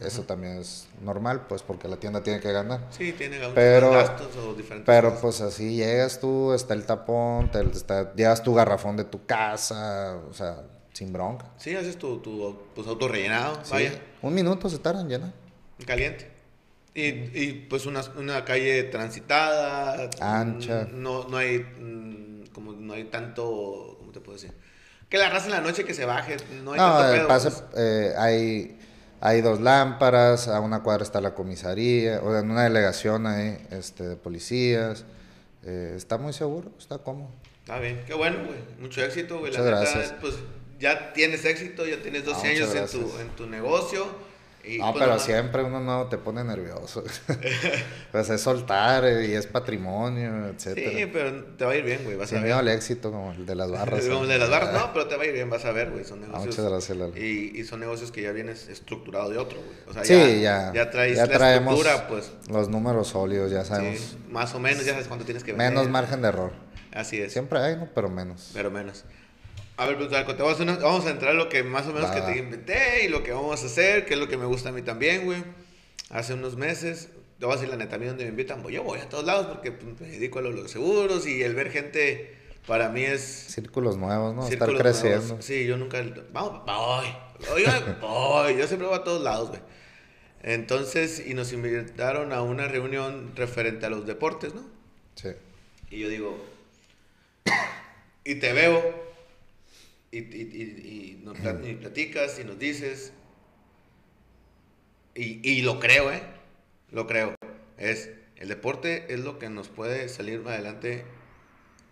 Eso 0.01 0.23
también 0.23 0.59
es 0.59 0.87
normal, 1.03 1.47
pues 1.49 1.63
porque 1.63 1.89
la 1.89 1.97
tienda 1.97 2.23
tiene 2.23 2.39
que 2.41 2.53
ganar. 2.53 2.87
Sí, 2.91 3.13
tiene 3.13 3.39
Pero- 3.55 3.91
gastos 3.91 4.37
o 4.37 4.55
diferentes. 4.55 4.87
Pero 4.87 5.09
cosas. 5.09 5.21
pues 5.23 5.41
así 5.41 5.75
llegas 5.75 6.21
tú, 6.21 6.53
está 6.53 6.75
el 6.75 6.87
tapón, 6.87 7.51
te, 7.51 7.61
está, 7.63 8.15
llevas 8.15 8.43
tu 8.45 8.55
garrafón 8.55 8.97
de 8.97 9.05
tu 9.05 9.27
casa, 9.27 10.17
o 10.31 10.33
sea, 10.33 10.63
sin 10.93 11.13
bronca. 11.13 11.47
Sí, 11.57 11.75
haces 11.75 11.99
tu, 11.99 12.19
tu 12.21 12.57
pues, 12.77 12.87
autorrellenado, 12.87 13.57
Sí. 13.65 13.73
vaya, 13.73 13.93
Un 14.23 14.35
minuto 14.35 14.69
se 14.71 14.79
tardan 14.79 15.09
llenar. 15.09 15.33
caliente. 15.85 16.31
Y, 16.95 17.03
y, 17.07 17.67
pues 17.69 17.85
una, 17.87 18.03
una 18.17 18.45
calle 18.45 18.85
transitada. 18.85 20.09
Ancha. 20.21 20.89
mm, 20.93 21.03
No, 21.03 21.25
no 21.29 21.37
hay, 21.37 21.59
mm, 21.59 22.47
como 22.53 22.73
no 22.73 22.93
hay 22.95 23.05
tanto, 23.05 23.97
¿cómo 23.99 24.13
te 24.13 24.21
puedo 24.21 24.39
decir? 24.39 24.53
Que 25.09 25.19
la 25.19 25.31
raza 25.31 25.47
en 25.47 25.53
la 25.53 25.61
noche 25.61 25.85
que 25.85 25.95
se 25.95 26.05
baje, 26.05 26.37
no 26.63 26.73
hay 26.73 26.79
No, 26.79 26.99
tanto 26.99 27.13
pedo. 27.15 27.29
pase, 27.29 27.51
pues. 27.51 27.65
eh, 27.77 28.15
hay, 28.19 28.79
hay 29.21 29.41
dos 29.41 29.61
lámparas, 29.61 30.49
a 30.49 30.61
una 30.61 30.83
cuadra 30.83 31.03
está 31.03 31.21
la 31.21 31.35
comisaría, 31.35 32.21
o 32.21 32.37
en 32.37 32.51
una 32.51 32.65
delegación 32.65 33.27
hay 33.27 33.59
este, 33.71 34.07
de 34.07 34.17
policías. 34.17 35.05
Eh, 35.65 35.95
está 35.97 36.19
muy 36.19 36.33
seguro, 36.33 36.71
está 36.79 36.99
cómodo. 36.99 37.31
Está 37.61 37.79
bien, 37.79 38.03
qué 38.07 38.15
bueno, 38.15 38.39
güey. 38.47 38.59
Mucho 38.81 39.03
éxito, 39.03 39.39
güey. 39.41 39.53
La 39.53 39.59
Muchas 39.61 39.81
neta, 39.81 39.93
gracias. 39.93 40.15
pues 40.21 40.35
ya 40.79 41.13
tienes 41.13 41.45
éxito, 41.45 41.87
ya 41.87 42.01
tienes 42.03 42.25
12 42.25 42.41
No, 42.47 42.51
años 42.51 42.75
en 42.75 42.87
tu, 42.87 43.19
en 43.19 43.29
tu 43.31 43.47
negocio. 43.47 44.07
Y, 44.69 44.79
no, 44.79 44.93
pues, 44.93 45.05
pero 45.05 45.19
siempre 45.19 45.63
uno 45.63 45.81
nuevo 45.81 46.07
te 46.09 46.19
pone 46.19 46.45
nervioso. 46.45 47.03
pues 48.13 48.31
es 48.31 48.41
soltar 48.41 49.05
eh, 49.05 49.27
y 49.29 49.33
es 49.33 49.47
patrimonio, 49.47 50.49
etcétera. 50.49 50.91
Sí, 50.91 51.07
pero 51.13 51.45
te 51.57 51.65
va 51.65 51.73
a 51.73 51.77
ir 51.77 51.85
bien, 51.85 52.05
güey. 52.05 52.17
Vas 52.17 52.29
Sin 52.29 52.39
a 52.39 52.41
miedo 52.43 52.59
al 52.59 52.69
éxito 52.69 53.11
como 53.11 53.33
el 53.33 53.47
de 53.47 53.55
las 53.55 53.71
barras. 53.71 54.05
Como 54.09 54.23
el 54.25 54.29
de 54.29 54.39
las 54.39 54.51
barras, 54.51 54.73
no, 54.73 54.93
pero 54.93 55.07
te 55.09 55.17
va 55.17 55.23
a 55.23 55.27
ir 55.27 55.33
bien, 55.33 55.49
vas 55.51 55.65
a 55.65 55.73
ver, 55.73 55.91
güey. 55.91 56.05
Son 56.05 56.19
Ah, 56.19 56.27
negocios. 56.27 56.47
muchas 56.59 56.71
gracias, 56.71 56.99
Lalo. 56.99 57.17
Y, 57.17 57.53
y 57.59 57.65
son 57.65 57.81
negocios 57.81 58.11
que 58.13 58.23
ya 58.23 58.33
vienes 58.33 58.69
estructurado 58.69 59.31
de 59.31 59.39
otro, 59.39 59.59
güey. 59.59 59.77
O 59.89 59.93
sea, 59.93 60.05
Sí, 60.05 60.41
ya. 60.43 60.73
ya 60.75 60.91
traes 60.91 61.17
ya 61.17 61.27
la 61.27 61.33
traemos 61.33 61.75
estructura, 61.79 62.09
pues. 62.09 62.33
los 62.51 62.69
números 62.69 63.09
sólidos, 63.09 63.51
ya 63.51 63.65
sabemos. 63.65 63.99
Sí, 64.01 64.19
más 64.31 64.55
o 64.55 64.61
menos, 64.61 64.85
ya 64.85 64.93
sabes 64.93 65.09
cuánto 65.09 65.25
tienes 65.25 65.45
que 65.45 65.53
vender. 65.53 65.71
Menos 65.71 65.89
margen 65.89 66.23
de 66.23 66.29
error. 66.29 66.53
Así 66.93 67.21
es. 67.21 67.33
Siempre 67.33 67.59
hay, 67.61 67.77
¿no? 67.77 67.89
Pero 67.95 68.09
menos. 68.09 68.51
Pero 68.55 68.71
menos. 68.71 69.05
A 69.79 69.87
ver, 69.87 69.97
Plutarco, 69.97 70.35
te 70.35 70.43
vamos 70.43 70.59
a, 70.61 70.63
una- 70.65 70.77
vamos 70.77 71.07
a 71.07 71.11
entrar 71.11 71.31
a 71.31 71.35
lo 71.35 71.49
que 71.49 71.63
más 71.63 71.87
o 71.87 71.93
menos 71.93 72.11
Va, 72.11 72.15
que 72.15 72.21
va. 72.21 72.27
te 72.33 72.39
inventé 72.39 73.05
y 73.05 73.09
lo 73.09 73.23
que 73.23 73.33
vamos 73.33 73.63
a 73.63 73.67
hacer, 73.67 74.05
que 74.07 74.15
es 74.15 74.21
lo 74.21 74.29
que 74.29 74.37
me 74.37 74.45
gusta 74.45 74.71
a 74.71 74.73
mí 74.73 74.83
también, 74.83 75.25
güey. 75.25 75.43
Hace 76.11 76.35
unos 76.35 76.57
meses, 76.57 77.09
te 77.39 77.45
voy 77.47 77.53
a 77.55 77.57
decir 77.57 77.71
la 77.71 77.77
neta, 77.77 77.97
a 77.97 77.99
mí 77.99 78.07
donde 78.07 78.25
me 78.25 78.31
invitan, 78.31 78.61
pues 78.63 78.75
yo 78.75 78.83
voy 78.83 78.99
a 78.99 79.09
todos 79.09 79.25
lados 79.25 79.47
porque 79.47 79.71
pues, 79.73 80.01
me 80.01 80.09
dedico 80.09 80.41
a 80.41 80.43
lo- 80.43 80.51
los 80.51 80.71
seguros 80.71 81.27
y 81.27 81.43
el 81.43 81.55
ver 81.55 81.71
gente 81.71 82.35
para 82.67 82.89
mí 82.89 83.03
es 83.05 83.23
Círculos 83.23 83.97
nuevos, 83.97 84.35
¿no? 84.35 84.43
círculos 84.49 84.75
Estar 84.75 84.83
creciendo. 84.93 85.25
nuevos. 85.27 85.45
Sí, 85.45 85.65
yo 85.65 85.77
nunca, 85.77 86.03
vamos, 86.33 86.65
voy, 86.67 87.07
oiga, 87.55 87.99
voy, 88.01 88.57
yo 88.59 88.67
siempre 88.67 88.89
voy 88.89 88.97
a 88.99 89.05
todos 89.05 89.23
lados, 89.23 89.51
güey. 89.51 89.61
Entonces, 90.43 91.23
y 91.25 91.35
nos 91.35 91.53
invitaron 91.53 92.33
a 92.33 92.43
una 92.43 92.67
reunión 92.69 93.33
referente 93.37 93.87
a 93.87 93.91
los 93.91 94.07
deportes, 94.07 94.55
¿no? 94.55 94.63
Sí. 95.15 95.29
Y 95.91 96.01
yo 96.01 96.09
digo, 96.09 96.37
y 98.25 98.35
te 98.37 98.53
veo, 98.53 99.08
y, 100.11 100.19
y, 100.19 100.23
y- 100.23 101.21
nos 101.25 101.37
platicas 101.39 102.39
y 102.39 102.45
nos 102.45 102.59
dices, 102.59 103.13
y, 105.15 105.47
y 105.49 105.63
lo 105.63 105.81
creo, 105.81 106.13
¿eh? 106.13 106.23
Lo 106.91 107.07
creo. 107.07 107.35
Es, 107.77 108.11
el 108.37 108.49
deporte 108.49 109.13
es 109.13 109.21
lo 109.21 109.39
que 109.39 109.49
nos 109.51 109.69
puede 109.69 110.09
salir 110.09 110.43
adelante 110.47 111.05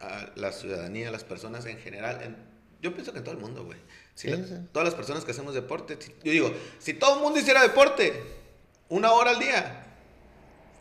a 0.01 0.31
la 0.37 0.53
ciudadanía, 0.53 1.09
a 1.09 1.13
las 1.13 1.25
personas 1.25 1.67
en 1.67 1.79
general. 1.79 2.21
en- 2.23 2.37
yo 2.83 2.93
pienso 2.93 3.13
que 3.13 3.19
en 3.19 3.25
todo 3.25 3.35
el 3.35 3.41
mundo, 3.41 3.65
güey. 3.65 3.79
Si 4.15 4.29
la-. 4.29 4.37
Todas 4.73 4.87
las 4.87 4.95
personas 4.95 5.25
que 5.25 5.33
hacemos 5.33 5.55
deporte, 5.55 5.97
si- 6.01 6.13
yo 6.23 6.33
digo, 6.33 6.53
si 6.79 6.95
todo 6.95 7.17
el 7.17 7.23
mundo 7.23 7.39
hiciera 7.41 7.63
deporte, 7.63 8.23
una 8.89 9.13
hora 9.13 9.31
al 9.33 9.39
día, 9.41 9.87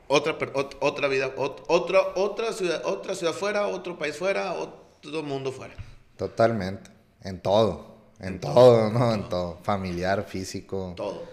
otra, 0.08 0.38
ot- 0.38 0.78
otra 0.82 1.08
vida, 1.08 1.34
ot- 1.36 1.64
otra, 1.68 2.00
otra, 2.16 2.54
ciudad, 2.54 2.82
otra 2.86 3.16
ciudad 3.16 3.34
fuera, 3.34 3.68
otro 3.68 3.98
país 3.98 4.16
fuera, 4.18 4.54
otro 4.54 5.24
mundo 5.24 5.52
fuera. 5.52 5.74
Totalmente. 6.18 6.92
En 7.26 7.42
todo. 7.42 7.96
En, 8.20 8.40
todo, 8.40 8.90
¿no? 8.92 9.14
En 9.14 9.28
todo. 9.28 9.58
Familiar, 9.64 10.24
físico, 10.26 10.94
Todo. 10.96 11.24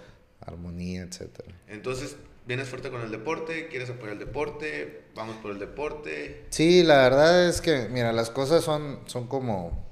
armonía, 0.41 1.03
etcétera. 1.03 1.49
Entonces, 1.69 2.17
vienes 2.47 2.69
fuerte 2.69 2.91
con 2.91 3.03
el 3.03 3.11
deporte, 3.13 3.69
quieres 3.69 3.89
apoyar 3.91 4.15
el 4.15 4.19
deporte, 4.19 5.05
vamos 5.15 5.37
por 5.37 5.53
el 5.53 5.61
deporte. 5.61 6.47
Sí, 6.51 6.83
la 6.83 6.97
verdad 7.03 7.49
es 7.49 7.61
que, 7.61 7.89
mira, 7.89 8.13
las 8.13 8.31
cosas 8.31 8.65
son, 8.65 8.99
son 9.07 9.29
como 9.29 9.87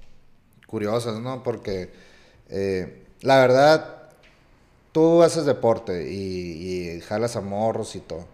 curiosas, 0.66 1.21
¿no? 1.21 1.42
Porque 1.45 1.92
eh, 2.49 3.04
la 3.21 3.38
verdad, 3.38 4.11
tú 4.92 5.23
haces 5.23 5.45
deporte 5.45 6.11
y, 6.12 6.97
y 6.97 7.00
jalas 7.02 7.37
a 7.37 7.40
morros 7.40 7.95
y 7.95 8.00
todo. 8.00 8.26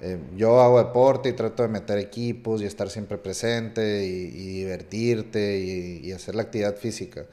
Eh, 0.00 0.18
yo 0.36 0.60
hago 0.60 0.78
deporte 0.78 1.30
y 1.30 1.32
trato 1.32 1.62
de 1.62 1.68
meter 1.70 1.98
equipos 1.98 2.60
y 2.60 2.66
estar 2.66 2.90
siempre 2.90 3.16
presente 3.16 4.04
y, 4.04 4.08
y 4.26 4.58
divertirte 4.58 5.58
y, 5.58 6.00
y 6.06 6.12
hacer 6.12 6.34
la 6.34 6.42
actividad 6.42 6.76
física. 6.76 7.24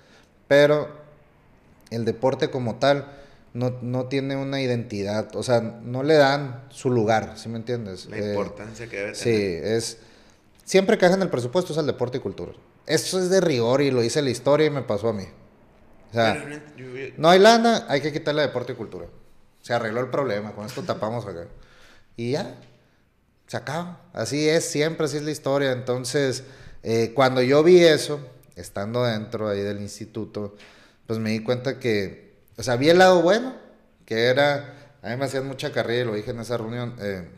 Pero 0.47 0.87
el 1.89 2.05
deporte 2.05 2.49
como 2.49 2.75
tal 2.75 3.05
no, 3.53 3.75
no 3.81 4.05
tiene 4.05 4.35
una 4.35 4.61
identidad, 4.61 5.35
o 5.35 5.43
sea, 5.43 5.61
no 5.61 6.03
le 6.03 6.15
dan 6.15 6.63
su 6.69 6.89
lugar, 6.89 7.33
¿sí 7.35 7.49
me 7.49 7.57
entiendes? 7.57 8.07
La 8.07 8.17
Eh, 8.17 8.29
importancia 8.29 8.87
que 8.87 8.97
debe 8.97 9.15
Sí, 9.15 9.23
tener. 9.23 9.63
es. 9.65 9.97
Siempre 10.65 10.97
que 10.97 11.05
en 11.05 11.21
el 11.21 11.29
presupuesto 11.29 11.73
es 11.73 11.79
el 11.79 11.85
deporte 11.85 12.17
y 12.19 12.21
cultura. 12.21 12.53
Eso 12.87 13.19
es 13.19 13.29
de 13.29 13.41
rigor 13.41 13.81
y 13.81 13.91
lo 13.91 14.01
hice 14.03 14.21
la 14.21 14.29
historia 14.29 14.67
y 14.67 14.69
me 14.69 14.81
pasó 14.81 15.09
a 15.09 15.13
mí. 15.13 15.25
O 16.09 16.13
sea, 16.13 16.45
no 17.17 17.29
hay 17.29 17.39
lana, 17.39 17.85
hay 17.89 18.01
que 18.01 18.13
quitarle 18.13 18.41
deporte 18.43 18.73
y 18.73 18.75
cultura. 18.75 19.07
Se 19.61 19.73
arregló 19.73 19.99
el 19.99 20.09
problema, 20.09 20.53
con 20.53 20.65
esto 20.65 20.83
tapamos 20.83 21.25
acá. 21.25 21.47
Y 22.15 22.31
ya, 22.31 22.55
se 23.47 23.57
acaba. 23.57 24.01
Así 24.13 24.47
es, 24.47 24.69
siempre 24.69 25.05
así 25.05 25.17
es 25.17 25.23
la 25.23 25.31
historia. 25.31 25.71
Entonces, 25.71 26.43
eh, 26.83 27.11
cuando 27.15 27.41
yo 27.41 27.63
vi 27.63 27.83
eso, 27.83 28.19
estando 28.55 29.03
dentro 29.03 29.49
ahí 29.49 29.61
del 29.61 29.81
instituto, 29.81 30.55
pues 31.07 31.19
me 31.19 31.31
di 31.31 31.43
cuenta 31.43 31.79
que, 31.79 32.35
o 32.57 32.63
sea, 32.63 32.75
vi 32.75 32.89
el 32.89 32.99
lado 32.99 33.21
bueno, 33.21 33.55
que 34.05 34.25
era, 34.25 34.97
a 35.01 35.09
mí 35.09 35.17
me 35.17 35.25
hacían 35.25 35.47
mucha 35.47 35.71
carrilla 35.71 36.01
y 36.01 36.05
lo 36.05 36.13
dije 36.15 36.31
en 36.31 36.39
esa 36.39 36.57
reunión, 36.57 36.95
eh, 36.99 37.29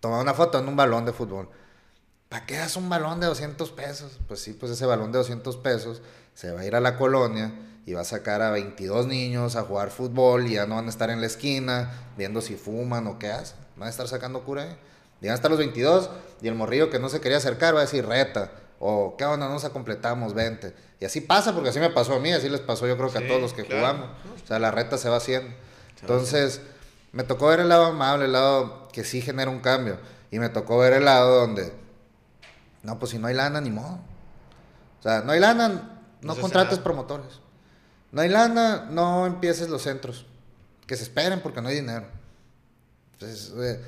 tomar 0.00 0.20
una 0.22 0.34
foto 0.34 0.58
en 0.58 0.68
un 0.68 0.76
balón 0.76 1.04
de 1.04 1.12
fútbol. 1.12 1.48
¿Para 2.28 2.46
qué 2.46 2.56
das 2.56 2.76
un 2.76 2.88
balón 2.88 3.20
de 3.20 3.26
200 3.26 3.70
pesos? 3.72 4.20
Pues 4.28 4.40
sí, 4.40 4.52
pues 4.52 4.72
ese 4.72 4.86
balón 4.86 5.10
de 5.12 5.18
200 5.18 5.56
pesos 5.56 6.00
se 6.34 6.52
va 6.52 6.60
a 6.60 6.64
ir 6.64 6.76
a 6.76 6.80
la 6.80 6.96
colonia 6.96 7.52
y 7.86 7.94
va 7.94 8.02
a 8.02 8.04
sacar 8.04 8.42
a 8.42 8.50
22 8.50 9.06
niños 9.06 9.56
a 9.56 9.62
jugar 9.62 9.90
fútbol 9.90 10.46
y 10.46 10.54
ya 10.54 10.66
no 10.66 10.76
van 10.76 10.86
a 10.86 10.90
estar 10.90 11.10
en 11.10 11.20
la 11.20 11.26
esquina 11.26 11.90
viendo 12.16 12.40
si 12.40 12.56
fuman 12.56 13.06
o 13.06 13.18
qué 13.18 13.30
hacen. 13.30 13.56
Van 13.76 13.88
a 13.88 13.90
estar 13.90 14.06
sacando 14.06 14.44
cura 14.44 14.62
ahí. 14.62 14.76
Y 15.20 15.26
van 15.26 15.32
a 15.32 15.34
estar 15.34 15.50
los 15.50 15.58
22 15.58 16.10
y 16.42 16.48
el 16.48 16.54
morrillo 16.54 16.90
que 16.90 16.98
no 16.98 17.08
se 17.08 17.20
quería 17.20 17.38
acercar 17.38 17.74
va 17.74 17.80
a 17.80 17.82
decir 17.82 18.06
reta. 18.06 18.52
O 18.78 19.16
qué 19.16 19.24
onda, 19.24 19.46
no 19.46 19.54
nos 19.54 19.68
completamos, 19.68 20.32
20. 20.34 20.74
Y 21.00 21.04
así 21.04 21.20
pasa, 21.20 21.54
porque 21.54 21.68
así 21.68 21.80
me 21.80 21.90
pasó 21.90 22.14
a 22.14 22.18
mí, 22.18 22.32
así 22.32 22.48
les 22.48 22.60
pasó 22.60 22.86
yo 22.86 22.96
creo 22.96 23.10
que 23.10 23.18
a 23.18 23.26
todos 23.26 23.40
los 23.40 23.52
que 23.52 23.64
claro. 23.64 23.80
jugamos. 23.80 24.10
O 24.42 24.46
sea, 24.46 24.58
la 24.58 24.70
reta 24.70 24.96
se 24.96 25.08
va 25.08 25.16
haciendo. 25.16 25.54
Entonces, 26.00 26.62
me 27.12 27.24
tocó 27.24 27.48
ver 27.48 27.60
el 27.60 27.68
lado 27.68 27.86
amable, 27.86 28.26
el 28.26 28.32
lado 28.32 28.88
que 28.88 29.04
sí 29.04 29.20
genera 29.20 29.50
un 29.50 29.60
cambio. 29.60 29.98
Y 30.30 30.38
me 30.38 30.48
tocó 30.48 30.78
ver 30.78 30.94
el 30.94 31.04
lado 31.04 31.40
donde, 31.40 31.72
no, 32.82 32.98
pues 32.98 33.10
si 33.10 33.18
no 33.18 33.26
hay 33.26 33.34
lana, 33.34 33.60
ni 33.60 33.70
modo. 33.70 33.98
O 35.00 35.02
sea, 35.02 35.22
no 35.22 35.32
hay 35.32 35.40
lana, 35.40 35.68
no, 35.68 35.82
No 36.22 36.32
hace 36.32 36.40
contrates 36.40 36.78
promotores. 36.78 37.40
No 38.12 38.20
hay 38.22 38.28
lana, 38.28 38.86
no 38.90 39.26
empieces 39.26 39.68
los 39.68 39.82
centros. 39.82 40.26
Que 40.86 40.96
se 40.96 41.04
esperen 41.04 41.40
porque 41.40 41.60
no 41.60 41.68
hay 41.68 41.76
dinero. 41.76 42.06
Entonces, 43.12 43.52
eh, 43.58 43.80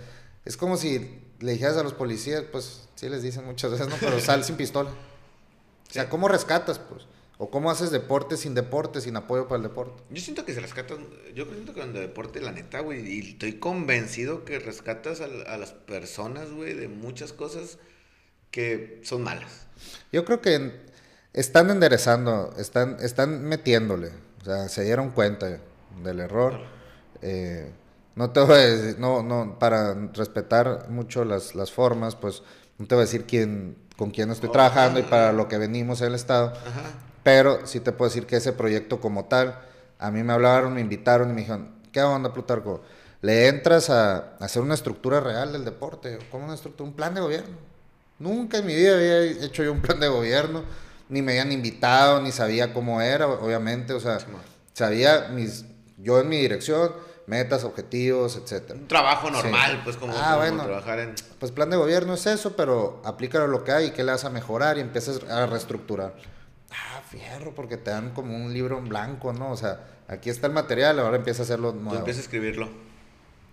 es 0.45 0.57
como 0.57 0.76
si 0.76 1.21
le 1.41 1.52
dijeras 1.52 1.76
a 1.76 1.83
los 1.83 1.95
policías, 1.95 2.45
pues 2.52 2.88
sí 2.95 3.09
les 3.09 3.23
dicen 3.23 3.45
muchas 3.45 3.73
veces, 3.73 3.88
¿no? 3.88 3.97
Pero 3.99 4.21
sal 4.21 4.45
sin 4.45 4.57
pistola. 4.57 4.91
O 4.91 5.93
sea, 5.93 6.09
¿cómo 6.09 6.29
rescatas, 6.29 6.79
pues? 6.79 7.02
O 7.38 7.50
cómo 7.50 7.71
haces 7.73 7.91
deporte 7.91 8.37
sin 8.37 8.55
deporte, 8.55 9.00
sin 9.00 9.17
apoyo 9.17 9.49
para 9.49 9.57
el 9.57 9.62
deporte. 9.64 10.00
Yo 10.11 10.23
siento 10.23 10.45
que 10.45 10.55
se 10.55 10.61
rescatas. 10.61 10.99
Yo 11.35 11.45
siento 11.47 11.75
que 11.75 11.81
en 11.83 11.88
el 11.88 11.95
deporte, 12.02 12.41
la 12.41 12.52
neta, 12.52 12.81
güey. 12.81 13.05
Y 13.11 13.31
estoy 13.33 13.55
convencido 13.59 14.45
que 14.45 14.61
rescatas 14.61 15.21
a, 15.21 15.25
a 15.25 15.57
las 15.59 15.73
personas, 15.73 16.52
güey, 16.52 16.75
de 16.75 16.87
muchas 16.87 17.33
cosas 17.33 17.79
que 18.52 19.00
son 19.02 19.23
malas. 19.23 19.67
Yo 20.12 20.25
creo 20.25 20.41
que 20.41 20.55
en- 20.55 20.92
están 21.33 21.71
enderezando, 21.71 22.55
están, 22.59 22.97
están 23.01 23.43
metiéndole. 23.45 24.11
O 24.41 24.45
sea, 24.45 24.69
se 24.69 24.85
dieron 24.85 25.11
cuenta 25.11 25.59
del 26.03 26.21
error. 26.21 26.61
Eh, 27.23 27.71
no 28.15 28.31
te 28.31 28.41
voy 28.41 28.55
a 28.55 28.57
decir, 28.59 28.99
no, 28.99 29.23
no, 29.23 29.59
para 29.59 29.95
respetar 30.12 30.89
mucho 30.91 31.25
las, 31.25 31.55
las 31.55 31.73
formas, 31.73 32.17
pues 32.17 32.43
no 32.79 32.87
te 32.87 32.95
voy 32.95 33.03
a 33.03 33.07
decir 33.07 33.25
quién, 33.25 33.77
con 33.97 34.11
quién 34.11 34.31
estoy 34.31 34.49
Oh, 34.49 34.53
trabajando 34.53 34.99
y 34.99 35.03
ah, 35.03 35.11
para 35.11 35.33
lo 35.33 35.49
que 35.49 35.59
venimos 35.59 36.01
en 36.01 36.09
el 36.09 36.15
Estado. 36.15 36.49
Ajá. 36.49 36.83
Pero 37.23 37.67
sí 37.67 37.81
te 37.81 37.93
puedo 37.93 38.09
decir 38.11 38.27
que 38.27 38.37
ese 38.37 38.53
proyecto 38.53 39.01
como 39.01 39.27
tal, 39.27 39.59
a 39.99 40.11
mí 40.11 40.23
me 40.23 40.33
hablaron, 40.33 40.75
me 40.75 40.81
invitaron 40.81 41.31
y 41.31 41.33
me 41.33 41.41
dijeron, 41.43 41.71
¿qué 41.93 42.03
onda, 42.03 42.33
Plutarco? 42.33 42.83
Le 43.23 43.47
entras 43.47 43.89
a, 43.89 44.17
a 44.17 44.37
hacer 44.41 44.61
una 44.61 44.75
estructura 44.75 45.21
real 45.21 45.53
del 45.53 45.65
deporte, 45.65 46.19
como 46.31 46.45
una 46.45 46.55
estructura, 46.55 46.89
un 46.91 46.97
plan 46.97 47.15
de 47.15 47.21
gobierno. 47.21 47.57
Nunca 48.19 48.59
en 48.59 48.67
mi 48.67 48.75
vida 48.75 48.95
había 48.97 49.23
hecho 49.23 49.62
yo 49.62 49.73
un 49.73 49.81
plan 49.81 50.01
de 50.01 50.09
gobierno, 50.09 50.65
ni 51.12 51.23
me 51.23 51.33
habían 51.33 51.52
invitado, 51.52 52.21
ni 52.21 52.33
sabía 52.33 52.73
cómo 52.73 53.00
era, 53.00 53.26
obviamente, 53.28 53.92
o 53.92 54.00
sea, 54.00 54.19
sabía 54.73 55.28
mis, 55.33 55.64
yo 55.99 56.19
en 56.21 56.28
mi 56.28 56.38
dirección, 56.38 56.92
metas, 57.26 57.64
objetivos, 57.64 58.37
etcétera. 58.37 58.78
Un 58.81 58.88
trabajo 58.88 59.31
normal, 59.31 59.73
Sí. 59.73 59.78
pues, 59.85 59.97
como, 59.97 60.12
Ah, 60.16 60.23
como 60.25 60.37
bueno. 60.38 60.64
trabajar 60.64 60.99
en. 60.99 61.14
Pues 61.38 61.52
plan 61.52 61.71
de 61.71 61.76
gobierno 61.76 62.14
es 62.14 62.26
eso, 62.26 62.57
pero 62.57 63.00
aplícalo 63.04 63.47
lo 63.47 63.62
que 63.62 63.73
hay 63.73 63.87
y 63.87 63.90
qué 63.90 64.02
le 64.02 64.12
vas 64.12 64.25
a 64.25 64.31
mejorar 64.31 64.78
y 64.78 64.81
empiezas 64.81 65.21
a 65.31 65.47
reestructurar. 65.47 66.14
Ah, 66.71 67.02
fierro, 67.09 67.54
porque 67.54 67.76
te 67.76 67.90
dan 67.90 68.11
como 68.14 68.35
un 68.35 68.52
libro 68.52 68.78
en 68.78 68.88
blanco, 68.88 69.33
¿no? 69.35 69.50
O 69.52 69.57
sea, 69.57 69.81
aquí 70.09 70.31
está 70.31 70.47
el 70.47 70.52
material, 70.54 70.99
ahora 70.99 71.16
empieza 71.19 71.42
a 71.42 71.45
hacerlo 71.45 71.73
Tú 71.73 71.81
nuevo. 71.81 71.99
empiezas 71.99 72.21
a 72.23 72.25
escribirlo. 72.25 72.69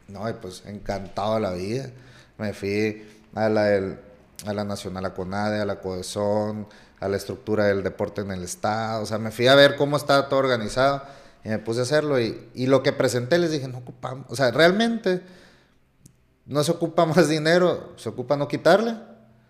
No, 0.08 0.28
y 0.30 0.34
pues 0.34 0.64
encantado 0.66 1.36
de 1.36 1.42
la 1.42 1.52
vida. 1.52 1.90
Me 2.38 2.54
fui 2.54 3.06
a 3.36 3.50
la, 3.50 3.64
del- 3.66 4.00
a 4.48 4.54
la 4.54 4.64
Nacional, 4.64 5.06
a 5.06 5.14
CONADE, 5.14 5.60
a 5.62 5.66
la 5.66 5.80
CODESON, 5.82 6.68
a 7.00 7.08
la 7.08 7.18
estructura 7.18 7.66
del 7.66 7.84
deporte 7.84 8.22
en 8.22 8.32
el 8.32 8.44
Estado. 8.44 9.02
O 9.02 9.06
sea, 9.06 9.18
me 9.18 9.32
fui 9.32 9.48
a 9.48 9.56
ver 9.56 9.76
cómo 9.76 9.98
estaba 9.98 10.28
todo 10.30 10.40
organizado 10.40 11.04
y 11.44 11.50
me 11.50 11.60
puse 11.60 11.80
a 11.80 11.84
hacerlo. 11.84 12.20
Y, 12.20 12.50
y 12.54 12.68
lo 12.68 12.84
que 12.84 12.92
presenté 12.92 13.38
les 13.38 13.52
dije, 13.52 13.68
no 13.68 13.78
ocupamos. 13.80 14.26
O 14.30 14.36
sea, 14.36 14.52
realmente 14.52 15.22
no 16.46 16.64
se 16.64 16.72
ocupa 16.72 17.06
más 17.08 17.30
dinero, 17.30 17.94
se 17.98 18.10
ocupa 18.10 18.36
no 18.38 18.48
quitarle, 18.48 18.96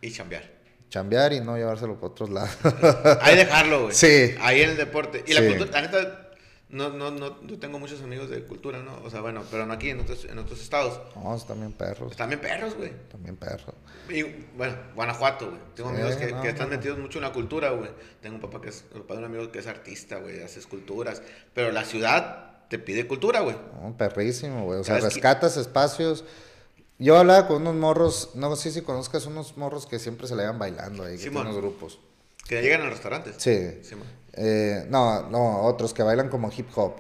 Y 0.01 0.12
chambear. 0.12 0.44
chambear 0.89 1.34
y 1.34 1.39
no 1.39 1.58
llevárselo 1.58 1.96
para 1.96 2.08
otros 2.08 2.29
lados. 2.29 2.51
Ahí 3.22 3.36
dejarlo, 3.36 3.84
güey. 3.84 3.96
Sí. 3.96 4.36
Ahí 4.41 4.62
en 4.62 4.72
el 4.72 4.77
deporte. 4.77 5.24
Y 5.27 5.34
la 5.34 5.41
cultura, 5.46 5.72
la 5.72 5.82
neta, 5.82 6.28
no, 6.69 6.89
no, 6.91 7.09
no, 7.11 7.41
yo 7.47 7.57
tengo 7.59 7.79
muchos 7.79 8.01
amigos 8.03 8.29
de 8.29 8.43
cultura, 8.43 8.79
¿no? 8.83 9.01
O 9.03 9.09
sea, 9.09 9.21
bueno, 9.21 9.43
pero 9.49 9.65
no 9.65 9.73
aquí, 9.73 9.89
en 9.89 9.99
otros, 10.01 10.25
en 10.25 10.38
otros 10.38 10.61
estados. 10.61 11.01
no, 11.15 11.35
están 11.35 11.59
bien 11.59 11.71
perros, 11.73 12.11
Están 12.11 12.29
bien 12.29 12.39
perros, 12.41 12.75
güey. 12.75 12.91
también 13.09 13.35
perros. 13.38 13.73
Y, 14.09 14.23
bueno, 14.55 14.75
Guanajuato, 14.95 15.47
güey. 15.49 15.59
Tengo 15.75 15.89
Sí, 15.89 15.95
amigos 15.95 16.15
que, 16.15 16.31
no, 16.31 16.41
que 16.41 16.49
están 16.49 16.69
no. 16.69 16.75
metidos 16.75 16.99
mucho 16.99 17.17
en 17.19 17.23
la 17.23 17.33
cultura, 17.33 17.71
güey. 17.71 17.89
Tengo 18.21 18.35
un 18.35 18.41
papá 18.41 18.61
que 18.61 18.69
es, 18.69 18.85
el 18.93 19.01
papá 19.01 19.15
de 19.15 19.19
un 19.19 19.25
amigo 19.25 19.51
que 19.51 19.59
es 19.59 19.67
artista, 19.67 20.17
güey, 20.19 20.41
hace 20.41 20.59
esculturas. 20.59 21.21
Pero 21.53 21.71
la 21.71 21.85
ciudad 21.85 22.67
te 22.69 22.77
pide 22.77 23.07
cultura, 23.07 23.39
güey. 23.39 23.55
No, 23.81 23.97
perrísimo, 23.97 24.65
güey. 24.65 24.79
O 24.79 24.83
sea, 24.83 24.99
rescatas 24.99 25.57
espacios. 25.57 26.23
Yo 26.99 27.17
hablaba 27.17 27.47
con 27.47 27.61
unos 27.61 27.75
morros, 27.75 28.31
no 28.35 28.55
sé 28.55 28.71
si 28.71 28.81
conozcas 28.81 29.25
unos 29.25 29.57
morros 29.57 29.85
que 29.88 29.97
siempre 29.99 30.27
se 30.27 30.35
le 30.35 30.45
van 30.45 30.59
bailando 30.59 31.03
ahí, 31.03 31.15
que 31.15 31.21
tienen 31.23 31.39
unos 31.41 31.55
grupos. 31.55 31.99
Que 32.47 32.61
llegan 32.61 32.81
a 32.81 32.89
restaurantes. 32.89 33.35
Sí. 33.38 33.79
Sí. 33.83 33.95
Eh, 34.41 34.86
no, 34.89 35.29
no, 35.29 35.63
otros 35.63 35.93
que 35.93 36.01
bailan 36.01 36.29
como 36.29 36.50
hip 36.55 36.67
hop. 36.75 36.93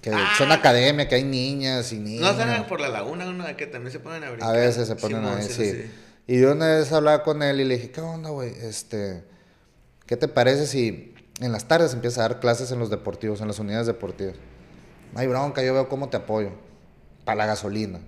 Que 0.00 0.10
Ah. 0.10 0.32
son 0.36 0.50
academia, 0.50 1.06
que 1.08 1.14
hay 1.14 1.22
niñas 1.22 1.92
y 1.92 1.98
niños. 1.98 2.22
No 2.22 2.30
están 2.42 2.66
por 2.66 2.80
la 2.80 2.88
laguna, 2.88 3.28
uno 3.28 3.44
que 3.56 3.68
también 3.68 3.92
se 3.92 4.00
ponen 4.00 4.24
a 4.24 4.30
brincar. 4.30 4.48
A 4.48 4.52
veces 4.52 4.88
se 4.88 4.96
ponen 4.96 5.18
Simón, 5.22 5.38
ahí, 5.38 5.48
sí. 5.48 5.90
Y 6.26 6.40
yo 6.40 6.52
una 6.52 6.66
vez 6.66 6.90
hablaba 6.92 7.22
con 7.22 7.40
él 7.42 7.60
y 7.60 7.64
le 7.64 7.74
dije, 7.76 7.90
¿qué 7.92 8.00
onda, 8.00 8.30
güey? 8.30 8.50
Este, 8.62 9.22
¿qué 10.06 10.16
te 10.16 10.26
parece 10.26 10.66
si 10.66 11.14
en 11.40 11.52
las 11.52 11.68
tardes 11.68 11.92
empiezas 11.94 12.18
a 12.18 12.22
dar 12.22 12.40
clases 12.40 12.72
en 12.72 12.80
los 12.80 12.90
deportivos, 12.90 13.40
en 13.40 13.46
las 13.48 13.60
unidades 13.60 13.86
deportivas? 13.86 14.34
No 15.12 15.20
hay 15.20 15.28
bronca, 15.28 15.62
yo 15.62 15.72
veo 15.74 15.88
cómo 15.88 16.08
te 16.08 16.16
apoyo. 16.16 16.50
Para 17.24 17.36
la 17.36 17.46
gasolina. 17.46 18.00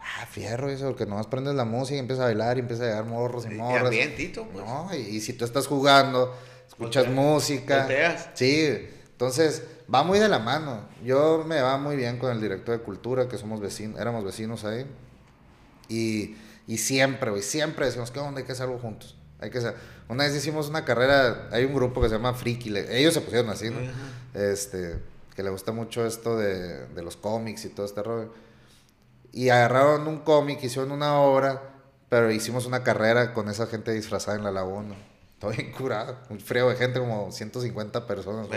Ah, 0.00 0.24
fierro 0.30 0.70
eso, 0.70 0.96
que 0.96 1.04
nomás 1.04 1.26
prendes 1.26 1.54
la 1.54 1.66
música 1.66 1.96
y 1.96 1.98
empiezas 1.98 2.22
a 2.22 2.26
bailar 2.26 2.56
y 2.56 2.60
empieza 2.60 2.84
a 2.84 2.86
llegar 2.86 3.04
morros 3.04 3.44
y 3.44 3.52
Y 3.52 3.56
morras. 3.56 3.84
ambientito, 3.84 4.46
pues. 4.50 4.64
No, 4.64 4.88
y, 4.94 4.98
y 5.16 5.20
si 5.20 5.34
tú 5.34 5.44
estás 5.44 5.66
jugando, 5.66 6.34
escuchas 6.68 7.06
Voltea- 7.06 7.14
música. 7.14 7.78
volteas. 7.78 8.28
Sí, 8.34 8.88
entonces 9.12 9.62
va 9.92 10.02
muy 10.02 10.18
de 10.18 10.28
la 10.28 10.38
mano. 10.38 10.88
Yo 11.04 11.44
me 11.46 11.60
va 11.60 11.78
muy 11.78 11.96
bien 11.96 12.18
con 12.18 12.30
el 12.32 12.40
director 12.40 12.78
de 12.78 12.84
cultura, 12.84 13.28
que 13.28 13.38
somos 13.38 13.60
vecinos, 13.60 14.00
éramos 14.00 14.24
vecinos 14.24 14.64
ahí. 14.64 14.86
Y, 15.88 16.36
y 16.66 16.78
siempre, 16.78 17.30
güey, 17.30 17.42
siempre 17.42 17.86
decimos, 17.86 18.10
¿qué 18.10 18.18
onda? 18.20 18.40
Hay 18.40 18.46
que 18.46 18.52
hacer 18.52 18.66
algo 18.66 18.78
juntos. 18.78 19.16
Hay 19.38 19.50
que 19.50 19.58
hacer. 19.58 19.74
Una 20.08 20.24
vez 20.24 20.34
hicimos 20.34 20.68
una 20.68 20.84
carrera, 20.84 21.48
hay 21.52 21.64
un 21.64 21.74
grupo 21.74 22.00
que 22.00 22.08
se 22.08 22.14
llama 22.14 22.32
Friki, 22.34 22.76
ellos 22.76 23.12
se 23.14 23.20
pusieron 23.20 23.50
así, 23.50 23.70
¿no? 23.70 23.78
Este, 24.34 24.96
que 25.34 25.42
le 25.42 25.50
gusta 25.50 25.72
mucho 25.72 26.06
esto 26.06 26.36
de, 26.38 26.86
de 26.88 27.02
los 27.02 27.16
cómics 27.16 27.64
y 27.64 27.68
todo 27.70 27.84
este 27.86 28.02
rollo. 28.02 28.32
Y 29.32 29.50
agarraron 29.50 30.06
un 30.08 30.20
cómic, 30.20 30.62
hicieron 30.62 30.92
una 30.92 31.18
obra, 31.20 31.60
pero 32.08 32.30
hicimos 32.30 32.66
una 32.66 32.82
carrera 32.82 33.34
con 33.34 33.48
esa 33.48 33.66
gente 33.66 33.92
disfrazada 33.92 34.36
en 34.38 34.44
la 34.44 34.52
laguna. 34.52 34.94
Todo 35.38 35.50
bien 35.50 35.70
curado, 35.72 36.16
un 36.30 36.40
frío 36.40 36.68
de 36.70 36.76
gente, 36.76 36.98
como 36.98 37.30
150 37.30 38.06
personas. 38.06 38.48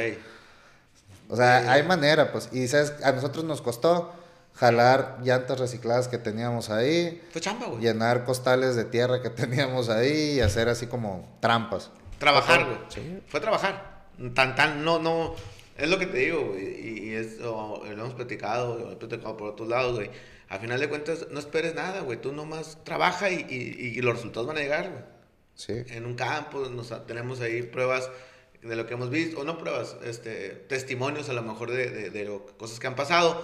O 1.30 1.36
sea, 1.36 1.72
hay 1.72 1.84
manera, 1.84 2.32
pues. 2.32 2.50
Y 2.52 2.68
sabes, 2.68 2.94
a 3.04 3.12
nosotros 3.12 3.44
nos 3.46 3.62
costó 3.62 4.14
jalar 4.56 5.20
llantas 5.24 5.60
recicladas 5.60 6.08
que 6.08 6.18
teníamos 6.18 6.70
ahí, 6.70 7.22
fue 7.32 7.40
chamba, 7.40 7.68
güey. 7.68 7.82
llenar 7.82 8.26
costales 8.26 8.76
de 8.76 8.84
tierra 8.86 9.22
que 9.22 9.30
teníamos 9.30 9.90
ahí 9.90 10.36
y 10.38 10.42
hacer 10.42 10.70
así 10.70 10.88
como 10.88 11.38
trampas. 11.40 11.92
Trabajar, 12.18 12.66
güey. 12.66 12.78
Sí. 12.90 13.20
Fue 13.28 13.40
trabajar. 13.40 14.06
Tan, 14.34 14.56
tan, 14.56 14.84
no, 14.84 15.00
no. 15.00 15.36
Es 15.78 15.90
lo 15.90 15.98
que 15.98 16.08
te 16.08 16.18
digo, 16.18 16.48
güey. 16.50 17.08
Y, 17.10 17.14
es, 17.16 17.40
o- 17.42 17.84
lo 17.86 17.92
hemos 17.92 18.14
platicado, 18.16 18.78
lo 18.78 18.92
he 18.92 18.96
platicado 18.98 19.38
por 19.38 19.50
otros 19.52 19.70
lados, 19.70 19.96
güey. 19.96 20.10
Al 20.50 20.60
final 20.60 20.80
de 20.80 20.90
cuentas, 20.90 21.28
no 21.32 21.40
esperes 21.40 21.76
nada, 21.76 22.02
güey. 22.02 22.20
Tú 22.20 22.34
nomás 22.34 22.78
trabaja 22.84 23.30
y, 23.30 23.46
y, 23.50 23.98
y 23.98 24.02
los 24.02 24.16
resultados 24.16 24.48
van 24.48 24.58
a 24.58 24.62
llegar, 24.62 24.90
güey. 24.90 25.04
Sí. 25.60 25.74
En 25.88 26.06
un 26.06 26.16
campo, 26.16 26.70
nos, 26.70 27.06
tenemos 27.06 27.42
ahí 27.42 27.64
pruebas 27.64 28.10
de 28.62 28.76
lo 28.78 28.86
que 28.86 28.94
hemos 28.94 29.10
visto, 29.10 29.42
o 29.42 29.44
no 29.44 29.58
pruebas, 29.58 29.98
este, 30.06 30.52
testimonios 30.70 31.28
a 31.28 31.34
lo 31.34 31.42
mejor 31.44 31.70
de, 31.72 31.90
de, 31.90 32.10
de 32.12 32.24
lo- 32.24 32.46
cosas 32.58 32.80
que 32.80 32.88
han 32.88 32.96
pasado, 32.96 33.44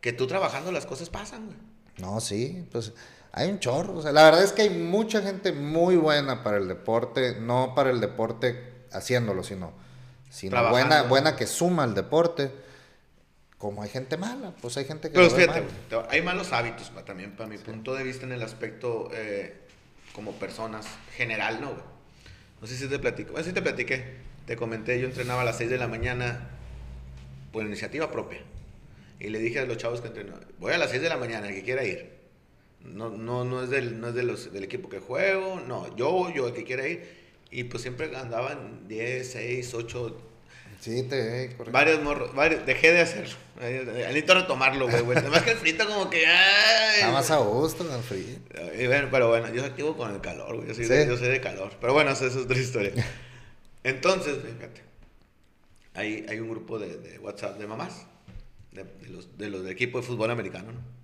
que 0.00 0.12
tú 0.12 0.28
trabajando 0.28 0.70
las 0.70 0.86
cosas 0.86 1.10
pasan, 1.10 1.46
güey. 1.46 1.58
No, 1.98 2.20
sí, 2.20 2.68
pues 2.70 2.92
hay 3.32 3.50
un 3.50 3.58
chorro. 3.58 3.96
O 3.96 4.02
sea, 4.02 4.12
la 4.12 4.22
verdad 4.24 4.44
es 4.44 4.52
que 4.52 4.62
hay 4.62 4.70
mucha 4.70 5.22
gente 5.22 5.50
muy 5.52 5.96
buena 5.96 6.44
para 6.44 6.58
el 6.58 6.68
deporte, 6.68 7.36
no 7.40 7.74
para 7.74 7.90
el 7.90 8.00
deporte 8.00 8.84
haciéndolo, 8.92 9.42
sino, 9.42 9.72
sino 10.30 10.50
Trabajando. 10.50 10.86
buena, 10.88 11.02
buena 11.08 11.36
que 11.36 11.46
suma 11.48 11.82
al 11.82 11.94
deporte. 11.94 12.52
Como 13.58 13.82
hay 13.82 13.88
gente 13.88 14.16
mala, 14.18 14.52
pues 14.60 14.76
hay 14.76 14.84
gente 14.84 15.08
que 15.08 15.14
Pero 15.14 15.28
lo 15.30 15.34
fíjate, 15.34 15.62
mal. 15.90 16.06
hay 16.10 16.22
malos 16.22 16.52
hábitos 16.52 16.90
pa, 16.90 17.04
también, 17.04 17.34
para 17.34 17.48
mi 17.48 17.56
punto 17.58 17.94
de 17.94 18.04
vista 18.04 18.24
en 18.26 18.32
el 18.32 18.42
aspecto 18.42 19.08
eh, 19.12 19.65
como 20.16 20.32
personas 20.32 20.86
general, 21.14 21.60
¿no? 21.60 21.74
No 22.58 22.66
sé 22.66 22.74
si 22.74 22.88
te 22.88 22.98
platico, 22.98 23.32
bueno, 23.32 23.46
sí 23.46 23.52
te 23.52 23.60
platiqué, 23.60 24.02
te 24.46 24.56
comenté, 24.56 24.98
yo 24.98 25.06
entrenaba 25.06 25.42
a 25.42 25.44
las 25.44 25.58
6 25.58 25.68
de 25.68 25.76
la 25.76 25.88
mañana 25.88 26.48
por 27.52 27.66
iniciativa 27.66 28.10
propia. 28.10 28.40
Y 29.20 29.28
le 29.28 29.38
dije 29.38 29.58
a 29.58 29.66
los 29.66 29.76
chavos 29.76 30.00
que 30.00 30.08
entrenó, 30.08 30.32
voy 30.58 30.72
a 30.72 30.78
las 30.78 30.88
6 30.88 31.02
de 31.02 31.10
la 31.10 31.18
mañana, 31.18 31.48
el 31.48 31.54
que 31.54 31.62
quiera 31.62 31.84
ir. 31.84 32.16
No, 32.82 33.10
no, 33.10 33.44
no 33.44 33.62
es, 33.62 33.68
del, 33.68 34.00
no 34.00 34.08
es 34.08 34.14
de 34.14 34.22
los, 34.22 34.54
del 34.54 34.64
equipo 34.64 34.88
que 34.88 35.00
juego, 35.00 35.60
no, 35.60 35.94
yo, 35.96 36.32
yo 36.34 36.48
el 36.48 36.54
que 36.54 36.64
quiera 36.64 36.88
ir. 36.88 37.06
Y 37.50 37.64
pues 37.64 37.82
siempre 37.82 38.14
andaban 38.16 38.88
10, 38.88 39.30
6, 39.30 39.74
8, 39.74 40.20
Sí, 40.86 41.02
te 41.02 41.16
eh, 41.16 41.48
correcto. 41.48 41.72
Varios 41.72 42.00
morros, 42.00 42.32
varios, 42.32 42.64
dejé 42.64 42.92
de 42.92 43.00
hacerlo. 43.00 43.34
Necesito 43.58 44.34
retomarlo, 44.34 44.88
güey, 44.88 45.02
güey. 45.02 45.18
Además 45.18 45.42
que 45.42 45.50
el 45.50 45.56
frito 45.56 45.84
como 45.84 46.08
que... 46.08 46.24
Ay, 46.24 47.00
Está 47.00 47.10
más 47.10 47.28
a 47.32 47.38
gusto 47.38 47.82
el 47.92 48.02
frito. 48.04 48.54
Y 48.78 48.86
bueno, 48.86 49.08
pero 49.10 49.28
bueno, 49.30 49.52
yo 49.52 49.64
activo 49.64 49.96
con 49.96 50.14
el 50.14 50.20
calor, 50.20 50.54
güey. 50.54 50.68
Yo 50.68 50.74
soy, 50.74 50.86
de, 50.86 51.08
yo 51.08 51.16
soy 51.16 51.26
de 51.26 51.40
calor. 51.40 51.72
Pero 51.80 51.92
bueno, 51.92 52.12
esa 52.12 52.26
es 52.26 52.36
otra 52.36 52.56
historia. 52.56 52.92
Entonces, 53.82 54.36
fíjate. 54.36 54.82
Hay, 55.94 56.24
hay 56.28 56.38
un 56.38 56.50
grupo 56.50 56.78
de, 56.78 56.96
de 56.98 57.18
WhatsApp 57.18 57.58
de 57.58 57.66
mamás. 57.66 58.06
De, 58.70 58.84
de, 58.84 59.08
los, 59.08 59.36
de 59.36 59.50
los 59.50 59.64
del 59.64 59.72
equipo 59.72 60.00
de 60.00 60.06
fútbol 60.06 60.30
americano, 60.30 60.70
¿no? 60.70 60.95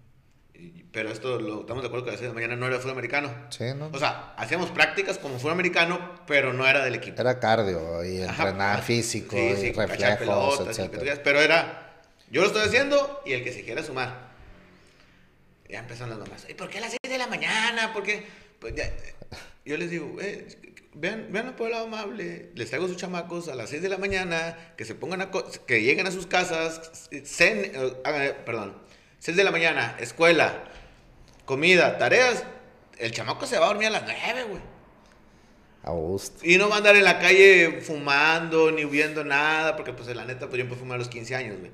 Pero 0.92 1.11
esto 1.11 1.40
lo, 1.40 1.62
estamos 1.62 1.82
de 1.82 1.87
acuerdo 1.87 2.04
que 2.04 2.11
a 2.11 2.12
las 2.12 2.20
de 2.20 2.32
mañana 2.32 2.54
no 2.54 2.66
era 2.66 2.76
fútbol 2.78 2.92
americano. 2.92 3.34
Sí, 3.49 3.64
¿no? 3.75 3.90
O 3.92 3.99
sea, 3.99 4.34
hacíamos 4.37 4.70
prácticas 4.70 5.18
como 5.18 5.38
fútbol 5.38 5.52
americano, 5.52 6.20
pero 6.26 6.52
no 6.52 6.66
era 6.66 6.84
del 6.84 6.94
equipo. 6.94 7.20
Era 7.20 7.40
cardio 7.40 8.04
y 8.04 8.20
entrenar 8.20 8.82
físico 8.82 9.37
y 9.37 9.72
reflejos, 9.72 10.61
etc. 10.78 11.20
Pero 11.25 11.40
era, 11.40 11.94
yo 12.30 12.42
lo 12.42 12.49
estoy 12.49 12.62
haciendo 12.62 13.22
y 13.25 13.32
el 13.32 13.42
que 13.42 13.52
se 13.52 13.64
quiera 13.64 13.82
sumar. 13.82 14.32
Ya 15.68 15.78
empezaron 15.78 16.11
las 16.11 16.18
mamás. 16.18 16.46
¿Y 16.50 16.54
por 16.54 16.68
qué 16.68 16.78
a 16.78 16.82
las 16.82 16.90
6 16.90 17.11
de 17.11 17.18
la 17.18 17.26
mañana? 17.26 17.94
Porque 17.94 18.26
pues 18.58 18.75
ya, 18.75 18.92
yo 19.64 19.76
les 19.78 19.90
digo, 19.90 20.18
eh, 20.20 20.46
vean, 20.92 21.28
vean 21.30 21.56
el 21.58 21.70
lado 21.70 21.87
amable, 21.87 22.50
les 22.54 22.68
traigo 22.68 22.87
sus 22.87 22.96
chamacos 22.96 23.49
a 23.49 23.54
las 23.54 23.70
6 23.70 23.80
de 23.80 23.88
la 23.88 23.99
mañana, 23.99 24.75
que 24.76 24.84
se 24.84 24.94
pongan 24.94 25.22
a, 25.22 25.30
que 25.66 25.82
lleguen 25.82 26.06
a 26.06 26.11
sus 26.11 26.26
casas, 26.26 27.08
cen, 27.25 27.72
eh, 27.75 28.37
perdón, 28.44 28.76
6 29.18 29.37
de 29.37 29.44
la 29.44 29.50
mañana, 29.50 29.96
escuela, 29.99 30.64
comida, 31.44 31.99
tareas, 31.99 32.44
el 32.99 33.12
chamaco 33.12 33.46
se 33.46 33.58
va 33.58 33.66
a 33.66 33.68
dormir 33.68 33.88
a 33.88 33.90
las 33.90 34.02
9, 34.04 34.44
güey. 34.44 34.62
A 35.84 35.90
gusto. 35.90 36.46
Y 36.46 36.58
no 36.58 36.68
va 36.68 36.76
a 36.76 36.78
andar 36.78 36.94
en 36.94 37.04
la 37.04 37.18
calle 37.18 37.80
fumando 37.80 38.70
ni 38.70 38.84
viendo 38.84 39.25
nada, 39.25 39.75
porque 39.76 39.92
pues 39.92 40.14
la 40.14 40.25
neta, 40.25 40.46
pues 40.46 40.58
yo 40.58 40.62
empecé 40.62 40.78
a 40.78 40.82
fumar 40.82 40.96
a 40.96 40.99
los 40.99 41.08
15 41.08 41.34
años, 41.34 41.58
güey. 41.58 41.72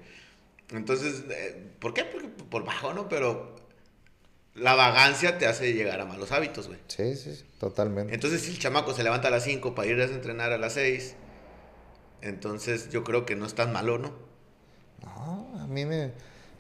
Entonces, 0.71 1.25
eh, 1.31 1.73
¿por 1.79 1.95
qué? 1.95 2.05
Porque 2.05 2.29
por 2.29 2.65
bajo, 2.65 2.93
¿no? 2.95 3.09
Pero 3.09 3.57
la 4.55 4.75
vagancia 4.75 5.39
te 5.39 5.47
hace 5.47 5.73
llegar 5.75 6.01
a 6.01 6.05
malos 6.05 6.33
hábitos, 6.33 6.69
güey. 6.69 6.79
Sí, 6.89 7.17
sí, 7.17 7.45
totalmente. 7.59 8.15
Entonces, 8.15 8.43
si 8.43 8.51
el 8.51 8.59
chamaco 8.59 8.95
se 8.95 9.03
levanta 9.03 9.29
a 9.29 9.31
las 9.31 9.45
5 9.45 9.75
para 9.75 9.89
ir 9.89 10.01
a 10.01 10.05
entrenar 10.05 10.53
a 10.53 10.59
las 10.59 10.75
6, 10.75 11.15
entonces 12.23 12.91
yo 12.91 13.05
creo 13.05 13.25
que 13.25 13.37
no 13.37 13.47
es 13.47 13.55
tan 13.55 13.73
malo, 13.73 13.99
¿no? 13.99 14.13
No, 15.03 15.61
a 15.61 15.67
mí 15.67 15.85
me... 15.85 16.13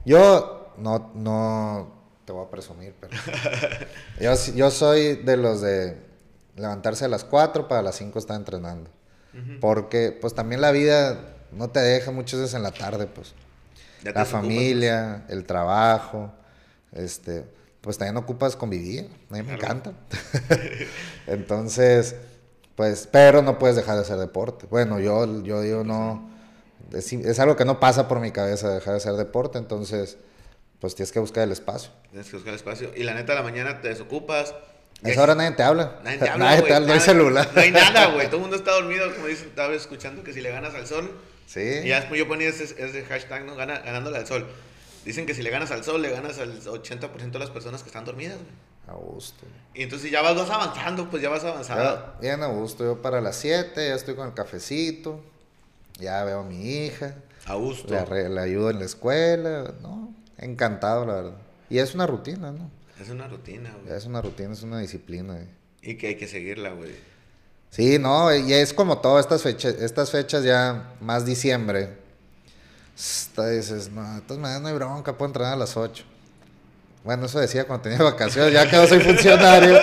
Yo 0.04 0.74
no, 0.78 1.10
no, 1.14 1.97
te 2.28 2.32
voy 2.32 2.44
a 2.44 2.50
presumir, 2.50 2.94
pero 3.00 3.16
yo, 4.20 4.34
yo 4.54 4.70
soy 4.70 5.14
de 5.14 5.38
los 5.38 5.62
de 5.62 5.96
levantarse 6.56 7.06
a 7.06 7.08
las 7.08 7.24
4 7.24 7.68
para 7.68 7.80
las 7.80 7.96
5 7.96 8.18
estar 8.18 8.36
entrenando. 8.36 8.90
Porque 9.60 10.12
pues 10.20 10.34
también 10.34 10.60
la 10.60 10.70
vida 10.70 11.36
no 11.52 11.70
te 11.70 11.80
deja 11.80 12.10
muchas 12.10 12.40
veces 12.40 12.54
en 12.54 12.64
la 12.64 12.72
tarde, 12.72 13.06
pues. 13.06 13.32
La 14.02 14.26
familia, 14.26 15.24
el 15.28 15.44
trabajo, 15.44 16.30
este, 16.92 17.46
pues 17.80 17.96
también 17.96 18.16
ocupas 18.18 18.56
convivir, 18.56 19.08
a 19.30 19.34
mí 19.34 19.42
me 19.42 19.54
encanta. 19.54 19.92
Entonces, 21.26 22.14
pues, 22.74 23.08
pero 23.10 23.40
no 23.40 23.58
puedes 23.58 23.76
dejar 23.76 23.94
de 23.94 24.02
hacer 24.02 24.18
deporte. 24.18 24.66
Bueno, 24.68 25.00
yo, 25.00 25.42
yo 25.44 25.62
digo 25.62 25.82
no, 25.82 26.28
es, 26.92 27.10
es, 27.10 27.38
algo 27.38 27.56
que 27.56 27.64
no 27.64 27.80
pasa 27.80 28.06
por 28.06 28.20
mi 28.20 28.32
cabeza 28.32 28.68
dejar 28.68 28.94
de 28.94 28.98
hacer 28.98 29.14
deporte, 29.14 29.56
entonces 29.56 30.18
pues 30.80 30.94
tienes 30.94 31.12
que 31.12 31.18
buscar 31.18 31.44
el 31.44 31.52
espacio. 31.52 31.90
Tienes 32.10 32.28
que 32.28 32.36
buscar 32.36 32.50
el 32.52 32.56
espacio. 32.56 32.92
Y 32.96 33.02
la 33.02 33.14
neta, 33.14 33.32
a 33.32 33.36
la 33.36 33.42
mañana 33.42 33.80
te 33.80 33.88
desocupas. 33.88 34.54
A 35.02 35.08
esa 35.08 35.22
hora 35.22 35.34
nadie 35.34 35.52
te 35.52 35.62
habla. 35.62 36.00
Nadie 36.04 36.18
te 36.18 36.28
habla. 36.28 36.44
nadie 36.50 36.62
te 36.62 36.74
habla, 36.74 36.86
no 36.88 36.92
hay 36.94 37.00
celular. 37.00 37.50
No 37.54 37.60
hay 37.60 37.70
nada, 37.70 38.06
güey. 38.14 38.26
Todo 38.26 38.36
el 38.36 38.42
mundo 38.42 38.56
está 38.56 38.72
dormido, 38.72 39.12
como 39.14 39.26
dice, 39.26 39.46
estaba 39.46 39.74
escuchando 39.74 40.22
que 40.22 40.32
si 40.32 40.40
le 40.40 40.50
ganas 40.50 40.74
al 40.74 40.86
sol. 40.86 41.10
Sí. 41.46 41.60
Y 41.60 41.88
ya 41.88 42.00
después 42.00 42.18
yo 42.18 42.28
ponía 42.28 42.48
ese, 42.48 42.64
ese 42.64 43.04
hashtag, 43.04 43.44
¿no? 43.44 43.56
Gana, 43.56 43.78
ganándole 43.80 44.18
al 44.18 44.26
sol. 44.26 44.46
Dicen 45.04 45.26
que 45.26 45.34
si 45.34 45.42
le 45.42 45.50
ganas 45.50 45.70
al 45.70 45.84
sol, 45.84 46.02
le 46.02 46.10
ganas 46.10 46.38
al 46.38 46.60
80% 46.60 47.30
de 47.30 47.38
las 47.38 47.50
personas 47.50 47.82
que 47.82 47.88
están 47.88 48.04
dormidas, 48.04 48.36
güey. 48.36 48.68
A 48.88 48.92
gusto. 48.94 49.44
Y 49.74 49.82
entonces 49.82 50.10
ya 50.10 50.22
vas, 50.22 50.34
vas 50.34 50.48
avanzando, 50.48 51.10
pues 51.10 51.22
ya 51.22 51.28
vas 51.28 51.44
avanzando. 51.44 52.14
bien 52.20 52.42
a 52.42 52.46
gusto. 52.46 52.84
Yo 52.84 53.02
para 53.02 53.20
las 53.20 53.36
7 53.36 53.74
ya 53.74 53.94
estoy 53.94 54.14
con 54.14 54.28
el 54.28 54.34
cafecito. 54.34 55.22
Ya 55.98 56.24
veo 56.24 56.40
a 56.40 56.44
mi 56.44 56.84
hija. 56.84 57.16
A 57.44 57.54
gusto. 57.54 57.92
Le, 57.92 58.28
le 58.28 58.40
ayudo 58.40 58.70
en 58.70 58.78
la 58.78 58.86
escuela. 58.86 59.74
No, 59.82 60.14
encantado, 60.38 61.04
la 61.04 61.14
verdad. 61.14 61.36
Y 61.70 61.78
es 61.78 61.94
una 61.94 62.06
rutina, 62.06 62.52
¿no? 62.52 62.70
Es 63.00 63.10
una 63.10 63.28
rutina, 63.28 63.74
güey. 63.82 63.96
Es 63.96 64.06
una 64.06 64.22
rutina, 64.22 64.52
es 64.52 64.62
una 64.62 64.78
disciplina, 64.80 65.34
güey. 65.34 65.46
Y 65.82 65.96
que 65.96 66.08
hay 66.08 66.16
que 66.16 66.26
seguirla, 66.26 66.70
güey. 66.70 66.92
Sí, 67.70 67.98
no, 67.98 68.34
y 68.34 68.52
es 68.52 68.72
como 68.72 68.98
todo, 68.98 69.20
estas 69.20 69.42
fechas, 69.42 69.74
estas 69.80 70.10
fechas 70.10 70.42
ya, 70.42 70.94
más 71.00 71.26
diciembre. 71.26 71.90
dices, 72.96 73.90
no, 73.90 74.14
de 74.14 74.20
todas 74.22 74.40
maneras 74.40 74.62
no 74.62 74.68
hay 74.68 74.74
bronca, 74.74 75.16
puedo 75.16 75.28
entrenar 75.28 75.52
a 75.54 75.56
las 75.56 75.76
8. 75.76 76.04
Bueno, 77.04 77.26
eso 77.26 77.38
decía 77.38 77.64
cuando 77.64 77.84
tenía 77.84 78.02
vacaciones, 78.02 78.52
ya 78.52 78.68
que 78.68 78.76
no 78.76 78.86
soy 78.86 79.00
funcionario 79.00 79.78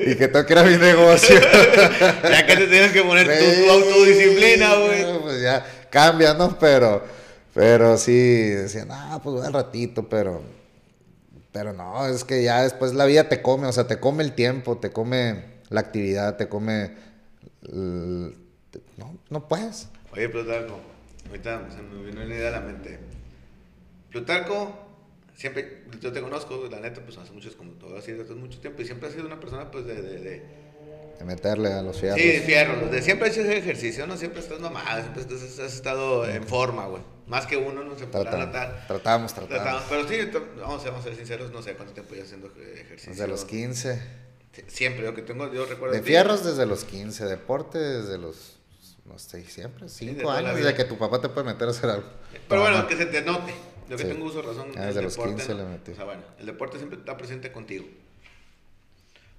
y 0.00 0.16
que 0.16 0.28
tengo 0.28 0.46
que 0.46 0.52
ir 0.54 0.58
a 0.58 0.62
mi 0.62 0.76
negocio. 0.76 1.40
ya 2.22 2.46
que 2.46 2.56
te 2.56 2.66
tienes 2.66 2.92
que 2.92 3.02
poner 3.02 3.26
tu, 3.26 3.70
autodisciplina, 3.70 4.74
güey. 4.76 5.20
Pues 5.20 5.42
ya 5.42 5.64
cambia, 5.90 6.34
¿no? 6.34 6.58
Pero, 6.58 7.04
pero 7.54 7.96
sí, 7.96 8.48
decían, 8.50 8.88
ah, 8.90 9.20
pues 9.22 9.44
al 9.44 9.52
ratito, 9.52 10.08
pero 10.08 10.42
pero 11.54 11.72
no, 11.72 12.04
es 12.08 12.24
que 12.24 12.42
ya 12.42 12.64
después 12.64 12.94
la 12.94 13.04
vida 13.04 13.28
te 13.28 13.40
come, 13.40 13.68
o 13.68 13.72
sea, 13.72 13.86
te 13.86 14.00
come 14.00 14.24
el 14.24 14.32
tiempo, 14.32 14.78
te 14.78 14.90
come 14.90 15.44
la 15.70 15.82
actividad, 15.82 16.36
te 16.36 16.48
come... 16.48 16.90
no, 17.70 19.16
no 19.30 19.46
puedes. 19.46 19.88
Oye, 20.12 20.28
Plutarco, 20.28 20.80
ahorita 21.28 21.70
se 21.70 21.80
me 21.80 22.06
vino 22.06 22.22
una 22.22 22.34
idea 22.34 22.48
a 22.48 22.50
la 22.50 22.60
mente. 22.60 22.98
Plutarco, 24.10 24.72
siempre, 25.36 25.84
yo 26.00 26.12
te 26.12 26.20
conozco, 26.20 26.66
la 26.68 26.80
neta, 26.80 27.02
pues 27.02 27.18
hace 27.18 27.30
muchos, 27.30 27.54
como 27.54 27.70
todo 27.74 27.98
así, 27.98 28.10
hace 28.10 28.34
mucho 28.34 28.58
tiempo, 28.58 28.82
y 28.82 28.86
siempre 28.86 29.06
has 29.06 29.14
sido 29.14 29.28
una 29.28 29.38
persona, 29.38 29.70
pues, 29.70 29.86
de, 29.86 30.02
de, 30.02 30.18
de 30.18 30.42
de 31.18 31.24
meterle 31.24 31.72
a 31.72 31.82
los 31.82 32.00
fierros. 32.00 32.20
Sí, 32.20 32.40
fierros. 32.40 32.90
De 32.90 33.02
siempre 33.02 33.28
hecho 33.28 33.40
ejercicio, 33.42 34.06
¿no? 34.06 34.16
Siempre 34.16 34.40
estás 34.40 34.60
mamado, 34.60 35.02
siempre 35.02 35.22
has 35.22 35.74
estado 35.74 36.28
en 36.28 36.44
forma, 36.44 36.86
güey. 36.86 37.02
Más 37.26 37.46
que 37.46 37.56
uno, 37.56 37.82
no 37.84 37.96
se 37.96 38.06
podrá 38.06 38.30
tratar. 38.30 38.86
Tratamos, 38.86 39.32
tratamos. 39.32 39.82
Pero 39.88 40.08
sí, 40.08 40.16
vamos, 40.60 40.84
a 40.84 41.02
ser 41.02 41.16
sinceros, 41.16 41.50
no 41.52 41.62
sé 41.62 41.74
cuánto 41.74 41.94
tiempo 41.94 42.14
ya 42.14 42.22
haciendo 42.22 42.48
ejercicio. 42.48 43.12
Desde 43.12 43.28
los 43.28 43.44
15. 43.44 44.02
Siempre, 44.66 45.04
yo 45.04 45.14
que 45.14 45.22
tengo, 45.22 45.52
yo 45.52 45.66
recuerdo. 45.66 45.94
De 45.94 46.02
fierros 46.02 46.44
desde 46.44 46.66
los 46.66 46.84
15, 46.84 47.24
deporte 47.24 47.78
desde 47.78 48.18
los, 48.18 48.58
no 49.04 49.18
sé, 49.18 49.44
siempre, 49.46 49.88
5 49.88 50.30
años, 50.30 50.56
desde 50.56 50.74
que 50.74 50.84
tu 50.84 50.96
papá 50.96 51.20
te 51.20 51.28
puede 51.28 51.46
meter 51.46 51.66
a 51.66 51.70
hacer 51.70 51.90
algo. 51.90 52.06
Pero 52.48 52.60
bueno, 52.60 52.86
que 52.86 52.96
se 52.96 53.06
te 53.06 53.22
note. 53.22 53.52
Yo 53.88 53.96
que 53.96 54.04
tengo 54.04 54.24
uso 54.24 54.40
razón. 54.40 54.70
Ah, 54.76 54.86
desde 54.86 55.02
los 55.02 55.16
15 55.16 55.54
le 55.54 55.64
metí. 55.64 55.92
O 55.92 55.94
sea, 55.94 56.04
bueno, 56.04 56.22
el 56.38 56.46
deporte 56.46 56.78
siempre 56.78 56.98
está 56.98 57.16
presente 57.16 57.52
contigo. 57.52 57.84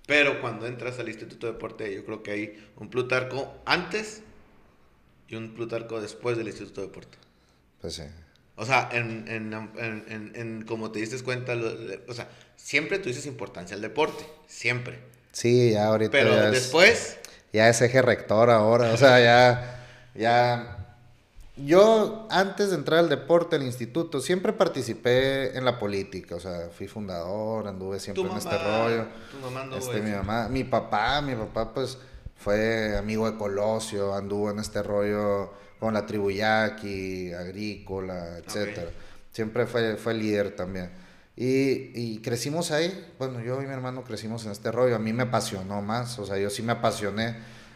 Pero 0.07 0.39
cuando 0.41 0.67
entras 0.67 0.99
al 0.99 1.07
Instituto 1.07 1.47
de 1.47 1.53
Deporte, 1.53 1.93
yo 1.93 2.05
creo 2.05 2.21
que 2.21 2.31
hay 2.31 2.69
un 2.77 2.89
Plutarco 2.89 3.55
antes 3.65 4.21
y 5.27 5.35
un 5.35 5.53
Plutarco 5.55 5.99
después 5.99 6.37
del 6.37 6.47
Instituto 6.47 6.81
de 6.81 6.87
Deporte. 6.87 7.17
Pues 7.81 7.95
sí. 7.95 8.03
O 8.55 8.65
sea, 8.65 8.89
en, 8.91 9.27
en, 9.27 9.53
en, 9.77 10.31
en 10.35 10.61
como 10.65 10.91
te 10.91 10.99
diste 10.99 11.21
cuenta, 11.23 11.55
o 12.07 12.13
sea, 12.13 12.29
siempre 12.55 12.99
tú 12.99 13.09
dices 13.09 13.25
importancia 13.25 13.75
al 13.75 13.81
deporte, 13.81 14.25
siempre. 14.47 14.99
Sí, 15.31 15.71
ya 15.71 15.87
ahorita. 15.87 16.11
Pero 16.11 16.51
después. 16.51 17.17
ya 17.51 17.67
es 17.67 17.81
eje 17.81 18.01
rector 18.01 18.49
ahora, 18.49 18.91
o 18.91 18.97
sea, 18.97 19.19
ya. 19.19 19.85
ya 20.15 20.74
yo, 21.57 22.27
antes 22.29 22.69
de 22.69 22.75
entrar 22.75 22.99
al 22.99 23.07
deporte, 23.07 23.55
al 23.55 23.63
instituto, 23.63 24.19
siempre 24.19 24.51
participé 24.51 25.57
en 25.57 25.63
la 25.63 25.79
política. 25.79 26.35
O 26.35 26.39
sea, 26.39 26.69
fui 26.69 26.87
fundador, 26.87 27.67
anduve 27.67 27.99
siempre 27.99 28.23
en 28.23 28.37
este 28.37 28.57
rollo. 28.57 29.05
Tu 29.31 29.37
mamá 29.39 29.75
este, 29.77 30.01
mi 30.01 30.11
mamá, 30.11 30.49
mi 30.49 30.65
papá, 30.65 31.21
mi 31.21 31.33
papá, 31.35 31.73
pues, 31.73 31.97
fue 32.35 32.97
amigo 32.97 33.29
de 33.29 33.37
Colosio, 33.37 34.13
anduvo 34.13 34.51
en 34.51 34.59
este 34.59 34.83
rollo 34.83 35.53
con 35.79 35.93
la 35.93 36.05
tribu 36.05 36.29
yaqui, 36.29 37.31
agrícola, 37.31 38.37
etcétera. 38.39 38.91
Siempre 39.31 39.65
fue, 39.65 39.95
fue 39.95 40.13
líder 40.13 40.55
también. 40.55 40.91
Y, 41.37 41.91
y, 41.93 42.21
crecimos 42.21 42.71
ahí. 42.71 43.13
Bueno, 43.17 43.41
yo 43.41 43.61
y 43.61 43.65
mi 43.65 43.73
hermano 43.73 44.03
crecimos 44.03 44.45
en 44.45 44.51
este 44.51 44.71
rollo. 44.71 44.95
A 44.95 44.99
mí 44.99 45.11
me 45.13 45.23
apasionó 45.23 45.81
más. 45.81 46.17
O 46.19 46.25
sea, 46.25 46.37
yo 46.37 46.49
sí 46.49 46.63
me 46.63 46.73
apasioné. 46.73 47.35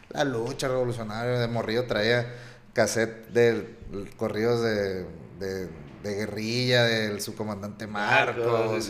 La 0.09 0.23
lucha 0.23 0.67
revolucionaria 0.67 1.39
de 1.39 1.47
morrillo 1.47 1.85
traía 1.85 2.25
cassette 2.79 3.27
de 3.33 3.75
corridos 4.15 4.61
de, 4.61 5.03
de, 5.37 5.69
guerrilla 6.01 6.85
del 6.85 7.19
subcomandante 7.19 7.87
Marcos. 7.87 8.89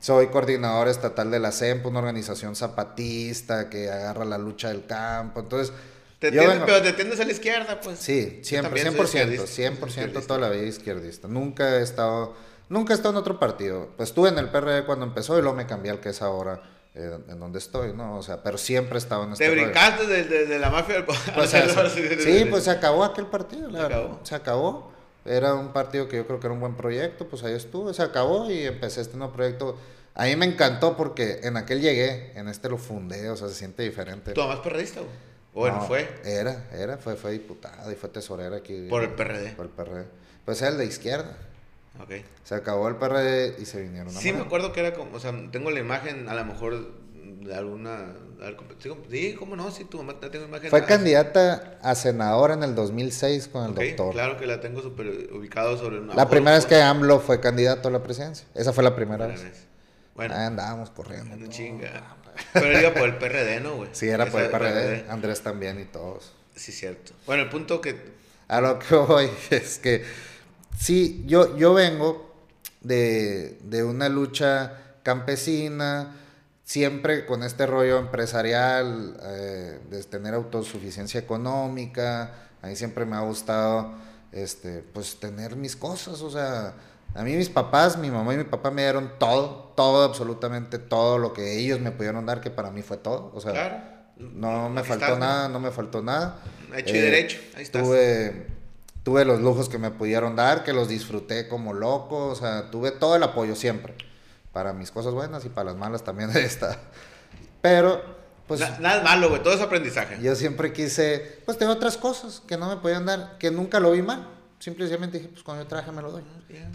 Soy 0.00 0.26
coordinador 0.26 0.88
estatal 0.88 1.30
de 1.30 1.38
la 1.38 1.52
CEMP, 1.52 1.86
una 1.86 2.00
organización 2.00 2.56
zapatista 2.56 3.70
que 3.70 3.88
agarra 3.88 4.24
la 4.24 4.36
lucha 4.36 4.68
del 4.68 4.84
campo. 4.86 5.40
Entonces, 5.40 5.72
te 6.18 6.32
pero 6.32 6.82
te 6.82 6.92
tiendes 6.92 7.20
a 7.20 7.24
la 7.24 7.30
izquierda, 7.30 7.80
pues. 7.80 8.00
Sí, 8.00 8.40
100%, 8.42 8.96
100%, 8.96 9.78
100%, 9.78 10.26
toda 10.26 10.40
la 10.40 10.48
vida 10.50 10.64
izquierdista. 10.64 11.28
Nunca 11.28 11.78
he 11.78 11.82
estado 11.82 12.34
Nunca 12.68 12.94
he 12.94 12.96
estado 12.96 13.14
en 13.14 13.18
otro 13.18 13.38
partido. 13.38 13.90
Pues 13.96 14.08
estuve 14.08 14.30
en 14.30 14.38
el 14.38 14.48
PRD 14.48 14.84
cuando 14.84 15.04
empezó 15.04 15.38
y 15.38 15.42
luego 15.42 15.56
me 15.56 15.66
cambié 15.66 15.92
al 15.92 16.00
que 16.00 16.10
es 16.10 16.22
ahora, 16.22 16.62
en 16.94 17.40
donde 17.40 17.58
estoy, 17.58 17.92
¿no? 17.92 18.16
O 18.18 18.22
sea, 18.22 18.42
pero 18.42 18.56
siempre 18.56 18.94
he 18.94 18.98
estado 18.98 19.24
en 19.24 19.32
este 19.32 19.44
Te 19.46 19.50
brincaste 19.50 20.06
de, 20.06 20.24
de- 20.24 20.46
de 20.46 20.58
la 20.60 20.70
mafia 20.70 20.94
del 20.94 21.04
Pues, 21.04 21.18
se- 21.50 22.20
sí, 22.20 22.44
pues 22.48 22.64
se 22.64 22.70
acabó 22.70 23.02
aquel 23.04 23.26
partido, 23.26 23.70
Se 23.70 23.78
acabó. 23.78 24.20
Se 24.22 24.34
acabó. 24.34 24.92
Era 25.24 25.54
un 25.54 25.72
partido 25.72 26.06
que 26.08 26.16
yo 26.18 26.26
creo 26.26 26.38
que 26.38 26.46
era 26.46 26.54
un 26.54 26.60
buen 26.60 26.76
proyecto, 26.76 27.26
pues 27.26 27.42
ahí 27.42 27.54
estuve, 27.54 27.94
se 27.94 28.02
acabó 28.02 28.50
y 28.50 28.64
empecé 28.66 29.00
este 29.00 29.16
nuevo 29.16 29.32
proyecto. 29.32 29.76
A 30.14 30.26
mí 30.26 30.36
me 30.36 30.46
encantó 30.46 30.96
porque 30.96 31.40
en 31.42 31.56
aquel 31.56 31.80
llegué, 31.80 32.30
en 32.38 32.46
este 32.48 32.68
lo 32.68 32.78
fundé, 32.78 33.28
o 33.30 33.36
sea, 33.36 33.48
se 33.48 33.54
siente 33.54 33.82
diferente. 33.82 34.32
Tu 34.32 34.40
mamá 34.40 34.54
es 34.54 34.60
perredista, 34.60 35.00
güey. 35.00 35.12
O 35.54 35.60
Bueno, 35.60 35.76
No, 35.78 35.86
fue 35.86 36.08
Era, 36.24 36.68
era, 36.72 36.98
fue, 36.98 37.16
fue 37.16 37.32
diputada 37.32 37.90
y 37.90 37.96
fue 37.96 38.08
tesorera 38.10 38.56
aquí. 38.56 38.86
por 38.88 39.02
el 39.02 39.10
PRD. 39.10 39.52
Por 39.56 39.66
el 39.66 39.72
PRD. 39.72 40.04
Pues 40.44 40.60
era 40.62 40.70
el 40.72 40.78
de 40.78 40.84
izquierda. 40.84 41.36
Ok. 42.00 42.10
Se 42.42 42.54
acabó 42.54 42.88
el 42.88 42.96
PRD 42.96 43.56
y 43.60 43.64
se 43.66 43.80
vinieron 43.80 44.08
a 44.16 44.20
Sí, 44.20 44.32
me 44.32 44.40
acuerdo 44.40 44.72
que 44.72 44.80
era 44.80 44.94
como, 44.94 45.16
o 45.16 45.20
sea, 45.20 45.32
tengo 45.52 45.70
la 45.70 45.80
imagen 45.80 46.28
a 46.28 46.34
lo 46.34 46.44
mejor 46.44 46.90
de 47.14 47.54
alguna... 47.54 48.14
ver, 48.38 48.56
sí, 49.10 49.34
cómo 49.34 49.54
no, 49.54 49.70
sí, 49.70 49.84
tu 49.84 49.98
mamá 50.02 50.18
tengo 50.18 50.46
imagen. 50.46 50.70
Fue 50.70 50.84
candidata 50.84 51.78
a 51.82 51.94
senadora 51.94 52.54
en 52.54 52.62
el 52.62 52.74
2006 52.74 53.48
con 53.48 53.64
el 53.64 53.70
ok, 53.70 53.76
doctor. 53.78 54.12
Claro 54.14 54.36
que 54.38 54.46
la 54.46 54.60
tengo 54.60 54.82
súper 54.82 55.30
ubicado 55.32 55.76
sobre 55.78 56.00
una... 56.00 56.14
La 56.14 56.28
primera 56.28 56.56
vez 56.56 56.66
que 56.66 56.76
AMLO 56.82 57.20
fue 57.20 57.40
candidato 57.40 57.88
a 57.88 57.90
la 57.92 58.02
presidencia. 58.02 58.46
Esa 58.54 58.72
fue 58.72 58.82
la 58.82 58.96
primera 58.96 59.26
Primera 59.26 59.42
vez. 59.44 59.52
vez. 59.58 59.66
Bueno, 60.14 60.34
Ahí 60.34 60.44
andábamos 60.46 60.90
corriendo. 60.90 61.36
no 61.36 61.46
chinga. 61.48 62.16
Pero 62.52 62.80
iba 62.80 62.92
por 62.92 63.08
el 63.08 63.16
PRD, 63.16 63.60
¿no, 63.60 63.76
güey? 63.76 63.90
Sí, 63.92 64.08
era 64.08 64.26
por 64.26 64.40
el 64.40 64.48
Esa- 64.48 64.58
PRD. 64.58 65.04
Andrés 65.08 65.40
también 65.42 65.80
y 65.80 65.84
todos. 65.84 66.32
Sí, 66.56 66.72
cierto. 66.72 67.12
Bueno, 67.26 67.44
el 67.44 67.48
punto 67.50 67.80
que... 67.80 67.96
A 68.48 68.60
lo 68.60 68.78
que 68.78 68.94
voy 68.96 69.30
es 69.50 69.78
que 69.78 70.04
sí, 70.78 71.24
yo, 71.26 71.56
yo 71.56 71.74
vengo 71.74 72.32
de, 72.80 73.58
de 73.62 73.84
una 73.84 74.08
lucha 74.08 74.80
campesina, 75.02 76.16
siempre 76.64 77.26
con 77.26 77.42
este 77.42 77.66
rollo 77.66 77.98
empresarial, 77.98 79.16
eh, 79.22 79.80
de 79.90 80.02
tener 80.04 80.34
autosuficiencia 80.34 81.20
económica. 81.20 82.32
A 82.62 82.68
mí 82.68 82.76
siempre 82.76 83.04
me 83.04 83.16
ha 83.16 83.20
gustado 83.20 83.92
este, 84.32 84.78
pues 84.92 85.20
tener 85.20 85.56
mis 85.56 85.76
cosas, 85.76 86.20
o 86.22 86.30
sea, 86.30 86.74
a 87.14 87.22
mí 87.22 87.36
mis 87.36 87.48
papás, 87.50 87.96
mi 87.98 88.10
mamá 88.10 88.34
y 88.34 88.38
mi 88.38 88.44
papá 88.44 88.70
me 88.70 88.82
dieron 88.82 89.12
todo, 89.18 89.72
todo, 89.76 90.02
absolutamente 90.04 90.78
todo 90.78 91.18
lo 91.18 91.32
que 91.32 91.58
ellos 91.58 91.78
me 91.80 91.92
pudieron 91.92 92.26
dar, 92.26 92.40
que 92.40 92.50
para 92.50 92.70
mí 92.70 92.82
fue 92.82 92.96
todo, 92.96 93.30
o 93.34 93.40
sea, 93.40 93.52
Claro. 93.52 93.76
no 94.16 94.70
me 94.70 94.82
faltó 94.82 95.16
nada, 95.18 95.48
no 95.48 95.60
me 95.60 95.70
faltó 95.70 96.02
nada. 96.02 96.38
Hecho 96.74 96.94
y 96.94 96.98
Eh, 96.98 97.02
derecho, 97.02 97.38
ahí 97.56 97.62
estás. 97.62 97.82
Tuve, 97.84 98.46
tuve 99.04 99.24
los 99.24 99.40
lujos 99.40 99.68
que 99.68 99.78
me 99.78 99.90
pudieron 99.92 100.34
dar, 100.34 100.64
que 100.64 100.72
los 100.72 100.88
disfruté 100.88 101.46
como 101.46 101.72
loco, 101.72 102.26
o 102.26 102.34
sea, 102.34 102.70
tuve 102.72 102.90
todo 102.90 103.14
el 103.14 103.22
apoyo 103.22 103.54
siempre, 103.54 103.94
para 104.52 104.72
mis 104.72 104.90
cosas 104.90 105.14
buenas 105.14 105.44
y 105.44 105.48
para 105.50 105.66
las 105.70 105.76
malas 105.76 106.02
también 106.02 106.30
está. 106.36 106.76
Pero, 107.60 108.02
pues 108.46 108.60
Na- 108.60 108.78
nada 108.80 109.02
malo, 109.02 109.28
güey. 109.30 109.42
Todo 109.42 109.54
es 109.54 109.60
aprendizaje. 109.60 110.18
yo 110.22 110.34
siempre 110.34 110.72
quise, 110.72 111.40
pues 111.44 111.56
tengo 111.58 111.72
otras 111.72 111.96
cosas 111.96 112.42
que 112.46 112.56
no 112.56 112.68
me 112.68 112.76
podían 112.78 113.06
dar, 113.06 113.38
que 113.38 113.50
nunca 113.50 113.80
lo 113.80 113.92
vi 113.92 114.02
mal. 114.02 114.28
Simplemente 114.58 115.18
dije, 115.18 115.28
pues 115.30 115.42
cuando 115.42 115.62
yo 115.62 115.68
trabaje 115.68 115.92
me 115.92 116.00
lo 116.02 116.10
doy. 116.10 116.22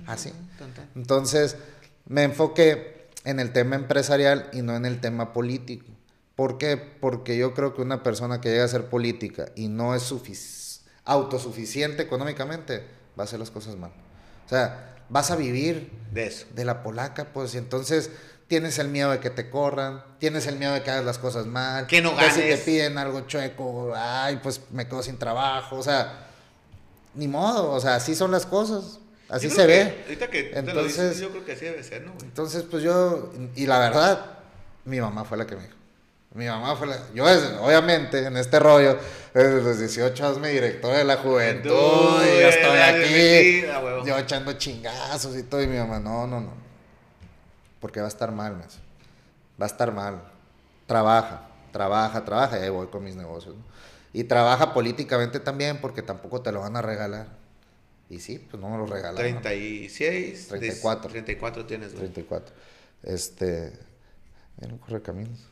Así. 0.05 0.31
Entonces, 0.95 1.57
me 2.07 2.23
enfoqué 2.23 3.07
en 3.23 3.39
el 3.39 3.51
tema 3.51 3.75
empresarial 3.75 4.49
y 4.53 4.61
no 4.61 4.75
en 4.75 4.85
el 4.85 4.99
tema 5.01 5.33
político. 5.33 5.85
¿Por 6.35 6.57
qué? 6.57 6.77
Porque 6.77 7.37
yo 7.37 7.53
creo 7.53 7.73
que 7.73 7.81
una 7.81 8.03
persona 8.03 8.39
que 8.41 8.49
llega 8.49 8.63
a 8.63 8.67
ser 8.67 8.85
política 8.89 9.47
y 9.55 9.67
no 9.67 9.95
es 9.95 10.11
sufic- 10.11 10.35
autosuficiente 11.11 12.03
económicamente, 12.03 12.85
va 13.17 13.23
a 13.23 13.25
hacer 13.25 13.39
las 13.39 13.51
cosas 13.51 13.75
mal. 13.75 13.91
O 14.45 14.49
sea, 14.49 14.95
vas 15.09 15.31
a 15.31 15.35
vivir 15.35 15.91
De 16.11 16.27
eso. 16.27 16.45
de 16.53 16.65
la 16.65 16.83
polaca, 16.83 17.25
pues, 17.33 17.53
y 17.55 17.57
entonces 17.57 18.09
tienes 18.47 18.79
el 18.79 18.87
miedo 18.89 19.11
de 19.11 19.19
que 19.19 19.29
te 19.29 19.49
corran, 19.49 20.03
tienes 20.19 20.47
el 20.47 20.55
miedo 20.57 20.73
de 20.73 20.81
que 20.83 20.89
hagas 20.91 21.05
las 21.05 21.17
cosas 21.19 21.45
mal, 21.45 21.85
Que 21.87 22.01
no 22.01 22.15
que 22.17 22.29
si 22.31 22.39
te 22.41 22.49
ganes. 22.49 22.59
piden 22.65 22.97
algo 22.97 23.21
chueco, 23.21 23.93
ay, 23.95 24.39
pues 24.41 24.61
me 24.71 24.87
quedo 24.87 25.03
sin 25.03 25.17
trabajo, 25.17 25.75
o 25.77 25.83
sea, 25.83 26.27
ni 27.15 27.27
modo, 27.27 27.71
o 27.71 27.79
sea, 27.79 27.95
así 27.95 28.15
son 28.15 28.31
las 28.31 28.45
cosas, 28.45 28.99
así 29.29 29.49
se 29.49 29.55
que- 29.57 29.67
ve. 29.67 30.01
Ahorita 30.05 30.27
que 30.29 30.43
te 30.43 30.51
lo 30.53 30.57
Entonces- 30.59 30.95
dices, 31.11 31.19
yo 31.19 31.29
creo 31.29 31.45
que 31.45 31.51
así 31.53 31.65
debe 31.65 31.83
ser, 31.83 32.01
¿no, 32.03 32.13
güey? 32.13 32.25
Entonces, 32.25 32.63
pues 32.69 32.81
yo, 32.83 33.31
y 33.55 33.65
la 33.67 33.79
verdad, 33.79 34.25
mi 34.85 34.99
mamá 34.99 35.25
fue 35.25 35.37
la 35.37 35.45
que 35.45 35.55
me 35.55 35.63
dijo. 35.63 35.75
Mi 36.33 36.45
mamá 36.45 36.75
fue 36.75 36.87
la. 36.87 36.97
Yo, 37.13 37.25
obviamente, 37.61 38.25
en 38.25 38.37
este 38.37 38.59
rollo, 38.59 38.99
desde 39.33 39.63
los 39.63 39.79
18 39.79 40.25
años, 40.25 40.39
mi 40.39 40.49
directora 40.49 40.99
de 40.99 41.03
la 41.03 41.17
juventud, 41.17 42.21
y 42.23 42.41
yo 42.41 42.49
estoy 42.49 42.77
aquí, 42.77 44.07
yo 44.07 44.17
echando 44.17 44.53
chingazos 44.53 45.35
y 45.35 45.43
todo, 45.43 45.61
y 45.63 45.67
mi 45.67 45.77
mamá, 45.77 45.99
no, 45.99 46.27
no, 46.27 46.39
no. 46.39 46.53
Porque 47.79 47.99
va 47.99 48.05
a 48.05 48.09
estar 48.09 48.31
mal, 48.31 48.55
me. 48.57 48.63
Va 49.59 49.65
a 49.65 49.65
estar 49.65 49.91
mal. 49.91 50.21
Trabaja, 50.85 51.47
trabaja, 51.71 52.23
trabaja, 52.23 52.59
y 52.59 52.63
ahí 52.63 52.69
voy 52.69 52.87
con 52.87 53.03
mis 53.03 53.15
negocios. 53.15 53.55
¿no? 53.55 53.63
Y 54.13 54.25
trabaja 54.25 54.73
políticamente 54.73 55.39
también, 55.39 55.81
porque 55.81 56.03
tampoco 56.03 56.41
te 56.41 56.51
lo 56.51 56.61
van 56.61 56.75
a 56.75 56.83
regalar. 56.83 57.27
Y 58.07 58.19
sí, 58.19 58.37
pues 58.37 58.61
no 58.61 58.69
me 58.69 58.77
lo 58.77 58.85
regalaron. 58.85 59.41
36, 59.41 60.47
34. 60.47 61.09
34 61.11 61.65
tienes, 61.65 61.93
güey. 61.93 62.03
34. 62.03 62.55
Este. 63.03 63.73
En 64.61 64.73
un 64.73 64.77
correcaminos. 64.77 65.48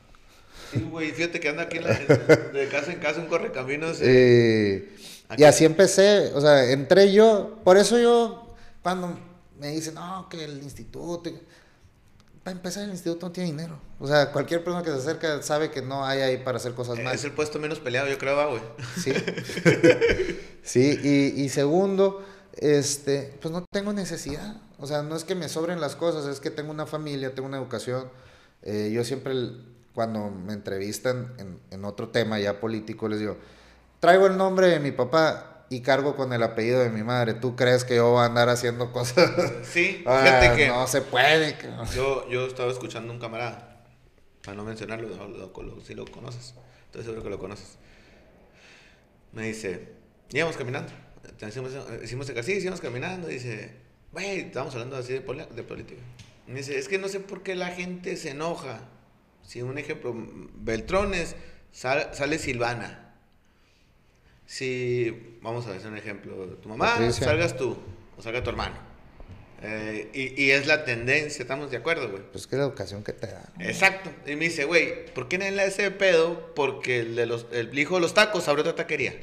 Sí, 0.72 0.86
güey, 0.92 1.12
fíjate 1.12 1.40
que 1.40 1.50
anda 1.50 1.64
aquí 1.64 1.78
en 1.78 1.84
la- 1.86 1.94
de 1.94 2.68
casa 2.70 2.92
en 2.92 3.00
casa 3.00 3.20
un 3.22 3.28
correcaminos. 3.28 3.98
Eh, 4.02 4.90
y 5.38 5.44
así 5.44 5.66
empecé, 5.66 6.32
o 6.34 6.42
sea, 6.42 6.70
entré 6.72 7.12
yo, 7.14 7.60
por 7.64 7.78
eso 7.78 7.98
yo, 8.00 8.56
cuando 8.82 9.18
me 9.60 9.70
dicen, 9.72 9.96
no, 9.96 10.28
que 10.30 10.44
el 10.44 10.62
instituto, 10.64 11.30
para 12.44 12.56
empezar 12.56 12.84
el 12.86 12.92
instituto 12.92 13.26
no 13.28 13.32
tiene 13.34 13.50
dinero, 13.52 13.78
o 14.00 14.08
sea, 14.08 14.32
cualquier 14.32 14.64
persona 14.64 14.84
que 14.84 14.92
se 14.92 14.98
acerca 14.98 15.42
sabe 15.42 15.70
que 15.72 15.82
no 15.82 16.06
hay 16.06 16.22
ahí 16.22 16.38
para 16.38 16.58
hacer 16.58 16.74
cosas 16.74 16.98
es 16.98 17.04
más. 17.04 17.24
el 17.26 17.32
puesto 17.32 17.60
menos 17.60 17.80
peleado, 17.80 18.08
yo 18.08 18.18
creo, 18.18 18.36
va, 18.38 18.46
güey. 18.48 18.62
Sí, 19.04 19.12
sí 20.64 21.00
y, 21.04 21.42
y 21.44 21.50
segundo, 21.50 22.26
este, 22.56 23.34
pues 23.42 23.52
no 23.52 23.66
tengo 23.72 23.94
necesidad, 23.94 24.56
o 24.80 24.88
sea, 24.88 25.04
no 25.04 25.16
es 25.16 25.24
que 25.24 25.36
me 25.36 25.50
sobren 25.50 25.82
las 25.82 25.96
cosas, 25.96 26.26
es 26.26 26.40
que 26.40 26.52
tengo 26.52 26.72
una 26.72 26.86
familia, 26.86 27.34
tengo 27.36 27.48
una 27.48 27.58
educación, 27.58 28.10
Eh, 28.64 28.90
yo 28.92 29.04
siempre, 29.04 29.34
cuando 29.98 30.30
me 30.30 30.54
entrevistan 30.54 31.34
en, 31.40 31.60
en 31.72 31.84
otro 31.84 32.10
tema 32.10 32.40
ya 32.40 32.60
político, 32.60 33.10
les 33.10 33.18
digo, 33.20 33.36
traigo 34.00 34.28
el 34.28 34.38
nombre 34.38 34.68
de 34.68 34.80
mi 34.80 34.92
papá 34.92 35.66
y 35.72 35.82
cargo 35.82 36.16
con 36.16 36.34
el 36.34 36.44
apellido 36.44 36.82
de 36.82 36.92
mi 36.92 37.02
madre. 37.02 37.34
¿Tú 37.34 37.56
crees 37.56 37.84
que 37.84 37.96
yo 37.96 38.12
voy 38.12 38.22
a 38.22 38.26
andar 38.26 38.48
haciendo 38.48 38.92
cosas? 38.94 39.32
Sí, 39.64 40.04
Ah, 40.06 40.22
fíjate 40.24 40.56
que 40.56 40.68
No 40.68 40.86
se 40.86 41.02
puede. 41.02 41.58
yo, 41.96 42.30
yo 42.30 42.46
estaba 42.46 42.72
escuchando 42.72 43.10
a 43.12 43.16
un 43.16 43.20
camarada, 43.20 43.84
para 44.44 44.56
no 44.56 44.64
mencionarlo, 44.66 45.08
lo- 45.10 45.28
lo- 45.30 45.64
lo- 45.64 45.82
si 45.82 45.96
lo 45.96 46.06
conoces, 46.06 46.54
estoy 46.86 47.02
seguro 47.02 47.24
que 47.24 47.32
lo 47.32 47.40
conoces. 47.40 47.80
Me 49.34 49.48
dice, 49.48 49.94
íbamos 50.30 50.58
caminando, 50.58 50.92
hicimos, 51.48 51.72
hicimos 52.04 52.30
ejercicio, 52.30 52.62
íbamos 52.62 52.82
caminando, 52.82 53.28
dice, 53.30 53.72
güey, 54.12 54.42
estábamos 54.42 54.76
hablando 54.76 54.96
así 54.96 55.14
de, 55.14 55.20
de 55.56 55.64
política. 55.64 56.02
Me 56.46 56.60
dice, 56.60 56.78
es 56.78 56.88
que 56.88 57.00
no 57.00 57.08
sé 57.08 57.20
por 57.20 57.42
qué 57.42 57.56
la 57.56 57.70
gente 57.70 58.16
se 58.16 58.30
enoja. 58.30 58.82
Si 59.48 59.62
un 59.62 59.78
ejemplo, 59.78 60.14
Beltrones, 60.56 61.38
sal- 61.72 62.10
sale 62.14 62.38
Silvana. 62.38 63.14
Si, 64.46 65.38
vamos 65.42 65.66
a 65.68 65.72
hacer 65.74 65.88
un 65.90 65.98
ejemplo, 65.98 66.36
tu 66.62 66.68
mamá, 66.70 66.92
Patricia. 66.92 67.26
salgas 67.26 67.56
tú, 67.56 67.78
o 68.18 68.22
salga 68.22 68.44
tu 68.44 68.50
hermano. 68.50 68.76
Eh, 69.62 70.12
y, 70.14 70.44
y 70.44 70.52
es 70.52 70.68
la 70.68 70.84
tendencia, 70.86 71.42
¿estamos 71.42 71.72
de 71.72 71.78
acuerdo, 71.78 72.10
güey? 72.12 72.22
Pues 72.32 72.46
que 72.46 72.58
la 72.58 72.64
educación 72.64 73.04
que 73.06 73.14
te 73.14 73.28
da. 73.28 73.50
¿no? 73.58 73.66
Exacto. 73.66 74.12
Y 74.30 74.36
me 74.36 74.46
dice, 74.46 74.66
güey, 74.66 75.06
¿por 75.14 75.30
qué 75.30 75.38
nadie 75.38 75.54
le 75.54 75.64
hace 75.64 75.84
de 75.84 75.92
pedo? 75.92 76.54
Porque 76.54 77.00
el, 77.00 77.16
de 77.16 77.26
los, 77.26 77.46
el 77.54 77.78
hijo 77.80 77.96
de 77.96 78.02
los 78.02 78.14
tacos 78.14 78.48
abrió 78.50 78.62
otra 78.64 78.76
taquería. 78.76 79.16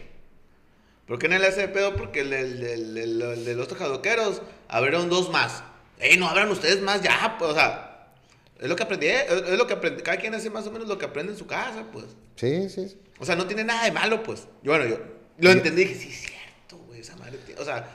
¿Por 1.07 1.19
qué 1.19 1.29
nadie 1.29 1.43
le 1.43 1.49
hace 1.49 1.61
de 1.61 1.69
pedo? 1.69 1.95
Porque 1.97 2.21
el 2.21 2.31
de 2.31 3.55
los 3.55 3.69
tajadoqueros 3.69 4.41
abrieron 4.69 5.11
dos 5.11 5.31
más. 5.31 5.63
¡Ey, 6.01 6.17
no 6.17 6.29
abran 6.29 6.51
ustedes 6.51 6.81
más 6.81 7.03
ya! 7.03 7.37
Pues, 7.39 7.51
o 7.51 7.55
sea, 7.55 7.84
es 8.61 8.69
lo 8.69 8.77
que 8.77 8.83
aprendí, 8.83 9.07
es 9.09 9.31
es 9.31 9.59
lo 9.59 9.67
que 9.67 9.75
aprendí. 9.75 10.03
Cada 10.03 10.19
quien 10.19 10.35
hace 10.35 10.51
más 10.51 10.67
o 10.67 10.71
menos 10.71 10.89
lo 10.89 10.99
que 10.99 11.07
aprende 11.07 11.33
en 11.33 11.39
su 11.39 11.47
casa, 11.47 11.85
pues. 11.93 12.07
Sí, 12.37 12.69
sí. 12.71 12.89
sí. 12.89 12.99
O 13.19 13.25
sea, 13.25 13.37
no 13.37 13.47
tiene 13.47 13.65
nada 13.65 13.85
de 13.85 13.93
malo, 13.93 14.23
pues. 14.23 14.47
Y 14.63 14.69
bueno, 14.69 14.87
yo 14.87 14.99
lo 15.39 15.51
entendí 15.51 15.83
y 15.83 15.85
dije, 15.87 16.01
sí, 16.01 16.09
es 16.09 16.21
cierto, 16.21 16.79
güey, 16.87 17.01
esa 17.01 17.17
madre. 17.17 17.39
tiene-". 17.45 17.61
O 17.61 17.65
sea, 17.65 17.87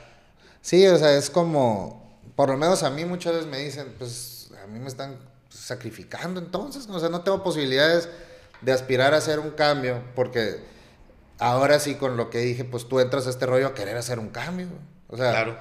Sí, 0.61 0.85
o 0.87 0.97
sea, 0.97 1.15
es 1.17 1.29
como, 1.29 2.19
por 2.35 2.49
lo 2.49 2.57
menos 2.57 2.83
a 2.83 2.89
mí 2.89 3.05
muchas 3.05 3.33
veces 3.33 3.47
me 3.47 3.59
dicen, 3.59 3.93
pues 3.97 4.51
a 4.61 4.67
mí 4.67 4.79
me 4.79 4.87
están 4.87 5.17
sacrificando 5.49 6.39
entonces, 6.39 6.87
o 6.89 6.99
sea, 6.99 7.09
no 7.09 7.21
tengo 7.21 7.43
posibilidades 7.43 8.09
de 8.61 8.71
aspirar 8.71 9.13
a 9.13 9.17
hacer 9.17 9.39
un 9.39 9.51
cambio, 9.51 10.03
porque 10.15 10.57
ahora 11.37 11.79
sí 11.79 11.95
con 11.95 12.17
lo 12.17 12.29
que 12.29 12.39
dije, 12.39 12.65
pues 12.65 12.87
tú 12.87 12.99
entras 12.99 13.25
a 13.27 13.29
este 13.29 13.45
rollo 13.45 13.67
a 13.67 13.73
querer 13.73 13.95
hacer 13.97 14.19
un 14.19 14.29
cambio, 14.29 14.67
o 15.07 15.15
sea, 15.15 15.31
claro. 15.31 15.57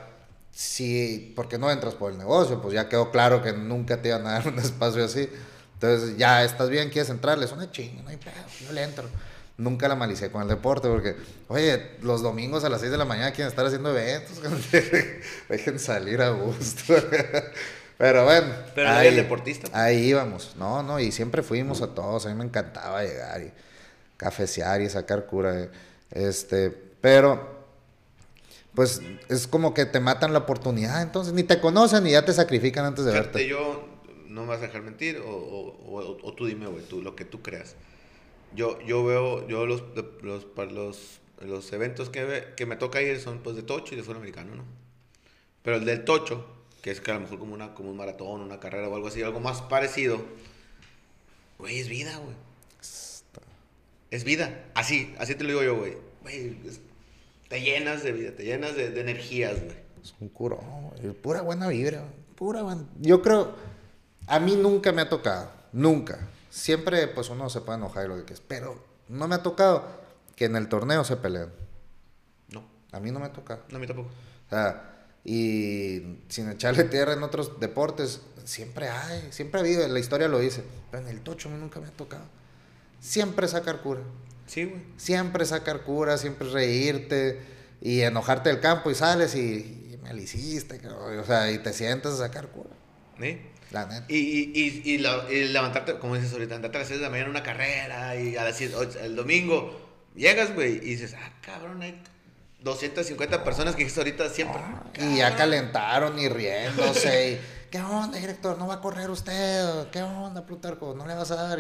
Sí, 0.53 1.33
porque 1.37 1.59
no 1.59 1.71
entras 1.71 1.95
por 1.95 2.13
el 2.13 2.19
negocio, 2.19 2.61
pues 2.61 2.75
ya 2.75 2.89
quedó 2.89 3.11
claro 3.11 3.43
que 3.43 3.53
nunca 3.53 4.01
te 4.03 4.09
iban 4.09 4.27
a 4.27 4.33
dar 4.33 4.49
un 4.53 4.59
espacio 4.59 5.05
así, 5.05 5.29
entonces 5.75 6.17
ya 6.17 6.45
estás 6.45 6.69
bien, 6.71 6.91
quieres 6.91 7.11
entrarle, 7.11 7.45
es 7.45 7.53
una 7.53 7.71
chinga, 7.71 8.03
no 8.03 8.09
hay 8.11 8.17
pedo, 8.17 8.35
yo 8.65 8.73
le 8.73 8.83
entro. 8.83 9.09
nunca 9.57 9.89
la 9.89 9.95
malicé 9.95 10.31
con 10.31 10.43
el 10.43 10.49
deporte 10.49 10.89
porque, 10.89 11.17
oye, 11.49 11.97
los 12.03 12.23
domingos 12.23 12.65
a 12.65 12.69
las 12.69 12.81
6 12.81 12.93
de 12.93 12.99
la 12.99 13.05
mañana 13.05 13.31
quieren 13.33 13.49
estar 13.49 13.67
haciendo 13.67 13.91
eventos, 13.91 14.41
dejen 15.49 15.79
salir 15.79 16.23
a 16.23 16.31
gusto. 16.31 16.95
Pero 17.99 18.25
bueno. 18.25 18.55
Pero 18.77 18.91
ahí, 18.91 19.09
el 19.09 19.17
deportista. 19.17 19.69
Ahí 19.73 20.11
íbamos. 20.11 20.55
No, 20.57 20.85
no, 20.85 21.01
y 21.01 21.11
siempre 21.11 21.43
fuimos 21.43 21.83
a 21.83 21.89
todos. 21.89 22.27
A 22.27 22.29
mí 22.29 22.37
me 22.37 22.45
encantaba 22.45 23.03
llegar 23.03 23.43
y 23.43 23.53
cafecear 24.17 24.81
y 24.81 24.89
sacar 24.89 25.27
cura. 25.27 25.59
Eh. 25.63 25.71
Este, 26.13 26.71
pero 27.01 27.58
pues 28.79 29.03
es 29.29 29.49
como 29.49 29.75
que 29.75 29.87
te 29.87 29.99
matan 29.99 30.33
la 30.33 30.39
oportunidad, 30.39 31.03
entonces 31.03 31.35
ni 31.35 31.43
te 31.43 31.61
conocen 31.61 32.07
y 32.07 32.13
ya 32.13 32.25
te 32.25 32.33
sacrifican 32.33 32.85
antes 32.85 33.05
de 33.05 33.11
verte. 33.11 33.45
Yo 33.49 33.89
no 34.29 34.43
me 34.43 34.51
vas 34.51 34.59
a 34.59 34.67
dejar 34.69 34.83
mentir, 34.83 35.19
o, 35.19 35.27
o, 36.23 36.33
tú 36.35 36.47
dime, 36.47 36.69
güey, 36.69 36.85
tú, 36.85 37.03
lo 37.03 37.17
que 37.17 37.25
tú 37.25 37.43
creas. 37.43 37.75
Yo, 38.55 38.81
yo 38.83 39.05
veo, 39.05 39.49
yo 39.49 39.67
los, 39.67 39.83
los, 40.23 40.47
los, 40.71 41.21
los 41.41 41.73
eventos 41.73 42.09
que, 42.09 42.55
que 42.57 42.67
me 42.67 42.77
toca 42.77 43.03
ir 43.03 43.19
son 43.19 43.41
pues 43.41 43.57
de 43.57 43.65
tocho 43.65 43.95
y 43.95 43.97
de 43.97 44.05
fútbol 44.05 44.19
americano, 44.19 44.55
¿no? 44.55 44.63
Pero 45.65 45.79
el 45.79 45.85
del 45.85 46.05
tocho, 46.05 46.47
que 46.81 46.93
es 46.93 47.01
que 47.01 47.11
a 47.11 47.15
lo 47.15 47.21
mejor 47.23 47.41
como, 47.41 47.55
una, 47.55 47.75
como 47.75 47.91
un 47.91 47.97
maratón, 47.97 48.43
una 48.43 48.61
carrera 48.61 48.89
o 48.89 48.95
algo 48.95 49.09
así, 49.09 49.21
algo 49.23 49.41
más 49.41 49.61
parecido, 49.61 50.21
güey, 51.59 51.81
es 51.81 51.89
vida, 51.89 52.17
güey. 52.19 52.37
Es 54.13 54.23
vida, 54.23 54.67
así, 54.75 55.17
así 55.19 55.35
te 55.35 55.43
lo 55.43 55.51
digo 55.51 55.65
yo, 55.65 55.77
güey. 55.79 55.97
Güey, 56.23 56.57
te 57.49 57.61
llenas 57.61 58.03
de 58.03 58.13
vida, 58.13 58.33
te 58.33 58.45
llenas 58.45 58.77
de, 58.77 58.91
de 58.91 59.01
energías, 59.01 59.63
güey. 59.63 59.77
Es 60.03 60.15
un 60.21 60.29
curo, 60.29 60.61
pura 61.23 61.43
buena 61.43 61.69
vibra, 61.69 62.05
pura 62.37 62.63
buena... 62.63 62.85
Yo 63.01 63.21
creo, 63.21 63.55
a 64.27 64.39
mí 64.39 64.57
nunca 64.57 64.93
me 64.93 65.03
ha 65.03 65.09
tocado, 65.09 65.51
nunca. 65.73 66.19
Siempre, 66.51 67.09
pues 67.09 67.31
uno 67.31 67.51
se 67.51 67.61
puede 67.61 67.79
enojar 67.79 68.07
y 68.07 68.09
lo 68.09 68.25
que 68.25 68.35
es, 68.35 68.41
pero 68.41 68.83
no 69.09 69.27
me 69.29 69.35
ha 69.35 69.43
tocado 69.43 69.85
que 70.37 70.45
en 70.45 70.57
el 70.57 70.69
torneo 70.69 71.05
se 71.05 71.17
peleen. 71.17 71.51
No. 72.51 72.65
A 72.93 73.01
mí 73.01 73.11
no 73.11 73.21
me 73.21 73.27
ha 73.27 73.33
tocado. 73.33 73.63
No, 73.71 73.77
a 73.77 73.81
mí 73.81 73.87
tampoco. 73.87 74.09
O 74.47 74.51
sea, 74.51 75.07
y 75.25 76.21
sin 76.29 76.49
echarle 76.51 76.85
tierra 76.85 77.13
en 77.13 77.23
otros 77.23 77.59
deportes, 77.61 78.23
siempre 78.45 78.89
hay, 78.89 79.29
siempre 79.31 79.61
ha 79.61 79.65
habido, 79.65 79.87
la 79.89 79.99
historia 79.99 80.29
lo 80.29 80.39
dice, 80.39 80.63
pero 80.91 81.03
en 81.03 81.11
el 81.11 81.21
tocho 81.21 81.49
a 81.49 81.53
mí 81.53 81.59
nunca 81.59 81.81
me 81.81 81.89
ha 81.89 81.91
tocado. 81.91 82.25
Siempre 83.01 83.49
sacar 83.49 83.81
cura. 83.81 84.01
Sí, 84.49 84.65
güey. 84.65 84.83
Siempre 84.97 85.45
sacar 85.45 85.83
cura, 85.83 86.19
siempre 86.19 86.49
reírte 86.49 87.41
y 87.81 88.01
enojarte 88.01 88.49
del 88.49 88.61
campo 88.61 88.91
y 88.91 88.97
sales 88.97 89.37
y, 89.37 89.99
me 90.03 90.13
lo 90.13 90.21
hiciste, 90.21 90.81
o 90.89 91.25
sea, 91.25 91.53
y 91.53 91.59
te 91.59 91.73
sientas 91.73 92.15
a 92.15 92.17
sacar 92.17 92.49
cura. 92.49 92.71
¿Sí? 93.21 93.41
La 93.71 93.85
neta. 93.85 94.07
Y, 94.09 94.17
y, 94.17 94.83
y, 94.85 94.95
y, 94.95 95.49
levantarte, 95.49 95.99
como 95.99 96.17
dices 96.17 96.33
ahorita, 96.33 96.55
levantarte 96.55 96.79
a 96.79 96.81
las 96.81 96.89
6 96.89 97.01
de 97.01 97.05
la 97.05 97.11
mañana 97.11 97.27
en 97.27 97.31
una 97.31 97.43
carrera 97.43 98.17
y 98.17 98.37
a 98.37 98.45
las 98.45 98.61
el 98.61 99.15
domingo 99.15 99.79
llegas, 100.17 100.55
güey, 100.55 100.77
y 100.77 100.95
dices, 100.95 101.15
ah, 101.15 101.33
cabrón, 101.43 101.83
hay 101.83 102.03
250 102.61 103.45
personas 103.45 103.75
que 103.75 103.81
dijiste 103.81 104.01
ahorita 104.01 104.29
siempre. 104.31 104.61
Ah, 104.61 104.83
y 104.99 105.19
ya 105.19 105.37
calentaron 105.37 106.19
y 106.19 106.29
riéndose. 106.29 107.33
y, 107.33 107.41
¿Qué 107.71 107.81
onda, 107.83 108.19
director? 108.19 108.57
¿No 108.57 108.67
va 108.67 108.75
a 108.75 108.81
correr 108.81 109.11
usted? 109.11 109.89
¿Qué 109.91 110.03
onda, 110.03 110.47
Plutarco? 110.47 110.95
¿No 110.95 111.07
le 111.07 111.15
vas 111.15 111.31
a 111.31 111.37
dar? 111.37 111.59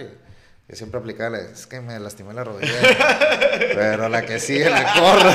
Yo 0.68 0.76
siempre 0.76 1.00
aplicaba, 1.00 1.38
es 1.38 1.66
que 1.66 1.80
me 1.80 1.98
lastimé 1.98 2.34
la 2.34 2.44
rodilla. 2.44 2.70
pero 3.58 4.10
la 4.10 4.26
que 4.26 4.38
sigue 4.38 4.66
le 4.66 4.82
corro. 4.82 5.30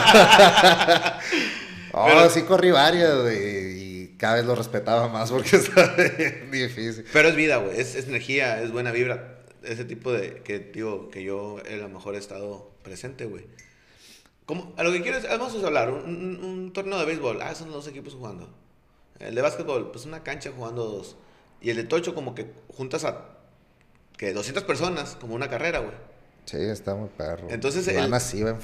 oh, 1.94 2.30
sí 2.30 2.44
corrí 2.44 2.70
varias, 2.70 3.34
y 3.34 4.16
cada 4.20 4.36
vez 4.36 4.46
lo 4.46 4.54
respetaba 4.54 5.08
más 5.08 5.32
porque 5.32 5.56
está 5.56 5.96
difícil. 6.52 7.06
Pero 7.12 7.30
es 7.30 7.36
vida, 7.36 7.58
güey, 7.58 7.80
es, 7.80 7.96
energía, 7.96 8.62
es 8.62 8.72
buena 8.72 8.92
vibra. 8.92 9.40
Ese 9.64 9.86
tipo 9.86 10.12
de, 10.12 10.44
que 10.44 10.60
digo, 10.60 11.10
que 11.10 11.24
yo 11.24 11.58
a 11.68 11.76
lo 11.78 11.90
mejor 11.90 12.14
he 12.14 12.20
estado 12.20 12.72
presente, 12.84 13.26
güey. 13.26 13.48
Como, 14.46 14.74
a 14.78 14.84
lo 14.84 14.92
que 14.92 15.02
quieres, 15.02 15.24
vamos 15.28 15.56
a 15.56 15.66
hablar, 15.66 15.90
un, 15.90 16.44
un, 16.44 16.74
torneo 16.74 17.00
de 17.00 17.06
béisbol, 17.06 17.42
ah, 17.42 17.56
son 17.56 17.72
dos 17.72 17.88
equipos 17.88 18.14
jugando. 18.14 18.54
El 19.20 19.34
de 19.34 19.42
básquetbol, 19.42 19.90
pues 19.92 20.06
una 20.06 20.22
cancha 20.22 20.52
jugando 20.56 20.84
dos. 20.86 21.16
Y 21.60 21.72
el 21.72 21.78
de 21.78 21.86
tocho 21.86 22.14
como 22.14 22.36
que 22.36 22.52
juntas 22.68 23.04
a 23.06 23.33
que 24.18 24.34
200 24.34 24.64
personas, 24.64 25.18
como 25.20 25.36
una 25.36 25.50
carrera, 25.50 25.80
güey. 25.80 25.94
Sí, 26.46 26.58
está 26.58 26.96
muy 26.96 27.10
perro. 27.10 27.48
Entonces, 27.50 27.88
el, 27.88 28.14
así 28.14 28.42
en 28.42 28.58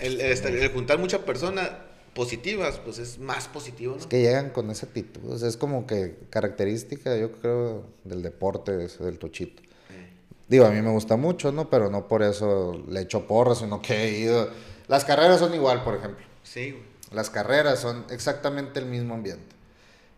el, 0.00 0.20
el, 0.20 0.72
juntar 0.72 0.98
muchas 0.98 1.20
personas 1.20 1.70
positivas, 2.14 2.80
pues 2.84 2.98
es 2.98 3.18
más 3.18 3.48
positivo, 3.48 3.94
¿no? 3.94 4.00
Es 4.00 4.06
que 4.06 4.20
llegan 4.20 4.50
con 4.50 4.70
esa 4.70 4.86
actitud, 4.86 5.30
o 5.30 5.38
sea, 5.38 5.48
es 5.48 5.56
como 5.56 5.86
que 5.86 6.16
característica, 6.30 7.16
yo 7.16 7.32
creo, 7.32 7.86
del 8.04 8.22
deporte, 8.22 8.72
del 8.72 9.18
tochito. 9.18 9.62
Digo, 10.48 10.66
a 10.66 10.70
mí 10.70 10.82
me 10.82 10.90
gusta 10.90 11.16
mucho, 11.16 11.50
¿no? 11.50 11.70
Pero 11.70 11.88
no 11.88 12.08
por 12.08 12.22
eso 12.22 12.84
le 12.86 13.00
echo 13.00 13.26
porras, 13.26 13.58
sino 13.58 13.80
que 13.80 14.04
he 14.04 14.18
ido... 14.18 14.50
Las 14.86 15.04
carreras 15.04 15.38
son 15.38 15.54
igual, 15.54 15.82
por 15.82 15.94
ejemplo. 15.94 16.26
Sí, 16.42 16.72
güey. 16.72 16.82
Las 17.12 17.30
carreras 17.30 17.78
son 17.78 18.04
exactamente 18.10 18.80
el 18.80 18.86
mismo 18.86 19.14
ambiente. 19.14 19.54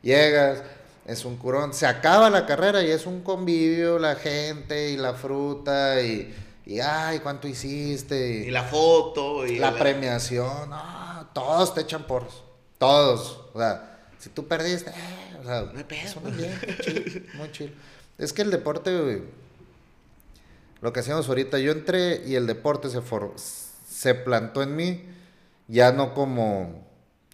Llegas, 0.03 0.63
es 1.07 1.25
un 1.25 1.37
curón. 1.37 1.75
Se 1.75 1.87
acaba 1.87 2.31
la 2.31 2.47
carrera 2.47 2.83
y 2.83 2.91
es 2.91 3.07
un 3.07 3.23
convivio, 3.23 3.99
la 3.99 4.17
gente 4.17 4.91
y 4.91 4.97
la 4.97 5.15
fruta 5.15 6.01
y, 6.01 6.35
y 6.67 6.81
ay, 6.81 7.19
¿cuánto 7.19 7.47
hiciste? 7.47 8.45
Y, 8.47 8.51
la 8.51 8.65
foto. 8.65 9.47
Y 9.47 9.59
la, 9.59 9.75
premiación. 9.75 10.71
todos 11.33 11.75
te 11.75 11.83
echan 11.83 12.07
porros. 12.07 12.43
Todos. 12.79 13.41
O 13.53 13.59
sea, 13.59 13.99
si 14.19 14.31
tú 14.31 14.47
perdiste, 14.47 14.91
eh, 14.91 15.37
o 15.41 15.45
sea, 15.45 15.63
no 15.73 15.79
hay 15.79 15.85
pedo. 15.85 16.21
muy 17.35 17.53
chido. 17.53 17.71
Es 18.17 18.33
que 18.33 18.43
el 18.43 18.51
deporte, 18.51 19.23
lo 20.81 20.93
que 20.93 21.01
hacíamos 21.01 21.29
ahorita, 21.29 21.59
yo 21.59 21.73
entré 21.73 22.23
y 22.27 22.37
el 22.37 22.47
deporte 22.47 22.89
se, 22.89 23.01
se 23.89 24.15
plantó 24.15 24.63
en 24.63 24.77
mí 24.77 25.05
ya 25.69 25.93
no 25.93 26.15
como, 26.15 26.87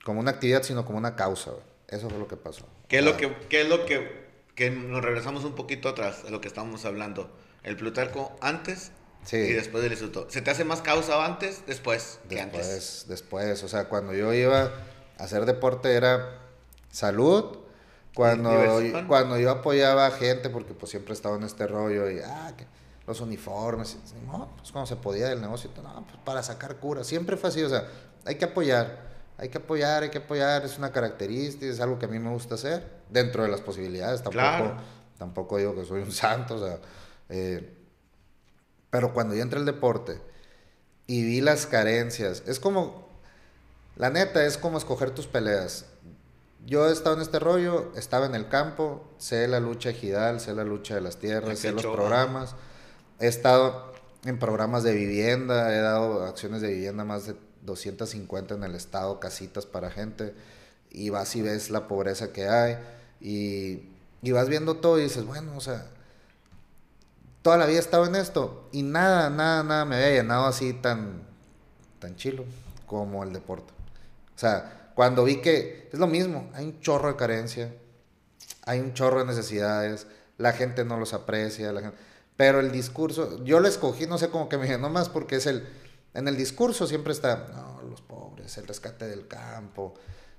como 0.04 0.20
una 0.20 0.30
actividad, 0.30 0.62
sino 0.62 0.84
como 0.84 0.98
una 0.98 1.16
causa. 1.16 1.52
Eso 1.88 2.08
fue 2.08 2.18
lo 2.18 2.28
que 2.28 2.36
pasó. 2.36 2.64
¿Qué 2.90 2.98
es 2.98 3.04
lo 3.04 3.16
que, 3.16 3.32
qué 3.48 3.62
es 3.62 3.68
lo 3.68 3.86
que, 3.86 4.26
que 4.56 4.70
nos 4.70 5.00
regresamos 5.00 5.44
un 5.44 5.54
poquito 5.54 5.88
atrás 5.88 6.24
de 6.24 6.30
lo 6.32 6.40
que 6.40 6.48
estábamos 6.48 6.84
hablando? 6.84 7.30
El 7.62 7.76
Plutarco 7.76 8.36
antes 8.40 8.90
y 9.30 9.52
después 9.52 9.84
del 9.84 9.92
instituto. 9.92 10.26
¿Se 10.28 10.42
te 10.42 10.50
hace 10.50 10.64
más 10.64 10.82
causa 10.82 11.24
antes, 11.24 11.62
después, 11.68 12.18
que 12.28 12.34
después, 12.34 12.66
antes? 12.66 13.04
Después, 13.06 13.62
o 13.62 13.68
sea, 13.68 13.88
cuando 13.88 14.12
yo 14.12 14.34
iba 14.34 14.72
a 15.18 15.22
hacer 15.22 15.46
deporte 15.46 15.94
era 15.94 16.40
salud. 16.90 17.58
Cuando, 18.12 18.50
cuando 19.06 19.38
yo 19.38 19.52
apoyaba 19.52 20.06
a 20.06 20.10
gente, 20.10 20.50
porque 20.50 20.74
pues 20.74 20.90
siempre 20.90 21.14
estaba 21.14 21.36
en 21.36 21.44
este 21.44 21.68
rollo 21.68 22.10
y, 22.10 22.18
ah, 22.18 22.52
que 22.56 22.66
los 23.06 23.20
uniformes, 23.20 23.98
no, 24.26 24.50
pues 24.56 24.72
cuando 24.72 24.88
se 24.88 24.96
podía 24.96 25.28
del 25.28 25.40
negocio, 25.40 25.70
no, 25.80 26.04
pues 26.06 26.18
para 26.24 26.42
sacar 26.42 26.76
cura, 26.78 27.04
siempre 27.04 27.36
fue 27.36 27.50
así, 27.50 27.62
o 27.62 27.68
sea, 27.68 27.86
hay 28.24 28.34
que 28.34 28.46
apoyar 28.46 29.09
hay 29.40 29.48
que 29.48 29.56
apoyar, 29.56 30.02
hay 30.02 30.10
que 30.10 30.18
apoyar, 30.18 30.66
es 30.66 30.76
una 30.76 30.92
característica, 30.92 31.64
es 31.64 31.80
algo 31.80 31.98
que 31.98 32.04
a 32.04 32.08
mí 32.08 32.18
me 32.18 32.28
gusta 32.28 32.56
hacer, 32.56 32.86
dentro 33.08 33.42
de 33.42 33.48
las 33.48 33.62
posibilidades, 33.62 34.22
tampoco, 34.22 34.76
tampoco 35.16 35.56
digo 35.56 35.74
que 35.74 35.86
soy 35.86 36.02
un 36.02 36.12
santo, 36.12 36.56
o 36.56 36.58
sea, 36.58 36.78
eh, 37.30 37.74
pero 38.90 39.14
cuando 39.14 39.34
yo 39.34 39.40
entré 39.40 39.58
al 39.58 39.64
deporte 39.64 40.20
y 41.06 41.24
vi 41.24 41.40
las 41.40 41.64
carencias, 41.64 42.42
es 42.46 42.60
como, 42.60 43.08
la 43.96 44.10
neta, 44.10 44.44
es 44.44 44.58
como 44.58 44.76
escoger 44.76 45.12
tus 45.12 45.26
peleas. 45.26 45.86
Yo 46.66 46.90
he 46.90 46.92
estado 46.92 47.16
en 47.16 47.22
este 47.22 47.38
rollo, 47.38 47.92
estaba 47.96 48.26
en 48.26 48.34
el 48.34 48.46
campo, 48.48 49.08
sé 49.16 49.48
la 49.48 49.58
lucha 49.58 49.88
ejidal, 49.88 50.40
sé 50.40 50.54
la 50.54 50.64
lucha 50.64 50.94
de 50.94 51.00
las 51.00 51.16
tierras, 51.16 51.58
sé 51.58 51.72
los 51.72 51.86
programas, 51.86 52.56
he 53.18 53.26
estado 53.26 53.94
en 54.26 54.38
programas 54.38 54.82
de 54.82 54.92
vivienda, 54.92 55.74
he 55.74 55.80
dado 55.80 56.26
acciones 56.26 56.60
de 56.60 56.68
vivienda 56.68 57.04
más 57.04 57.26
de 57.26 57.36
250 57.62 58.54
en 58.54 58.64
el 58.64 58.74
estado, 58.74 59.20
casitas 59.20 59.66
para 59.66 59.90
gente, 59.90 60.34
y 60.90 61.10
vas 61.10 61.34
y 61.36 61.42
ves 61.42 61.70
la 61.70 61.88
pobreza 61.88 62.32
que 62.32 62.48
hay, 62.48 62.78
y, 63.20 63.82
vas 64.32 64.48
viendo 64.48 64.76
todo 64.76 64.98
y 64.98 65.04
dices, 65.04 65.24
bueno, 65.24 65.56
o 65.56 65.60
sea, 65.60 65.86
toda 67.42 67.56
la 67.56 67.66
vida 67.66 67.78
he 67.78 67.80
estado 67.80 68.06
en 68.06 68.16
esto, 68.16 68.68
y 68.72 68.82
nada, 68.82 69.30
nada, 69.30 69.62
nada 69.62 69.84
me 69.84 69.96
había 69.96 70.22
llenado 70.22 70.46
así 70.46 70.72
tan, 70.72 71.22
tan 71.98 72.16
chilo 72.16 72.44
como 72.86 73.22
el 73.22 73.32
deporte. 73.32 73.72
O 74.34 74.38
sea, 74.38 74.92
cuando 74.94 75.24
vi 75.24 75.36
que 75.36 75.88
es 75.92 75.98
lo 75.98 76.06
mismo, 76.06 76.50
hay 76.54 76.66
un 76.66 76.80
chorro 76.80 77.08
de 77.08 77.16
carencia, 77.16 77.74
hay 78.64 78.80
un 78.80 78.94
chorro 78.94 79.20
de 79.20 79.26
necesidades, 79.26 80.06
la 80.38 80.52
gente 80.52 80.84
no 80.84 80.98
los 80.98 81.14
aprecia, 81.14 81.72
la 81.72 81.80
gente, 81.82 81.96
pero 82.36 82.60
el 82.60 82.72
discurso, 82.72 83.44
yo 83.44 83.60
lo 83.60 83.68
escogí, 83.68 84.06
no 84.06 84.16
sé 84.16 84.30
cómo 84.30 84.48
que 84.48 84.56
me 84.56 84.66
llenó 84.66 84.88
más 84.88 85.10
porque 85.10 85.36
es 85.36 85.46
el 85.46 85.68
en 86.14 86.28
el 86.28 86.36
discurso 86.36 86.86
siempre 86.86 87.12
está, 87.12 87.48
no, 87.54 87.82
los 87.88 88.00
pobres, 88.00 88.56
el 88.58 88.66
rescate 88.66 89.06
del 89.06 89.28
campo, 89.28 89.94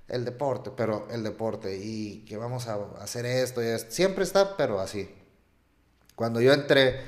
el 0.08 0.24
deporte, 0.24 0.70
pero 0.76 1.08
el 1.10 1.22
deporte, 1.22 1.76
y 1.76 2.24
que 2.26 2.36
vamos 2.36 2.68
a 2.68 2.78
hacer 3.00 3.24
esto 3.24 3.62
y 3.62 3.66
esto. 3.66 3.90
Siempre 3.90 4.24
está, 4.24 4.56
pero 4.56 4.80
así. 4.80 5.10
Cuando 6.14 6.40
yo 6.40 6.52
entré 6.52 7.00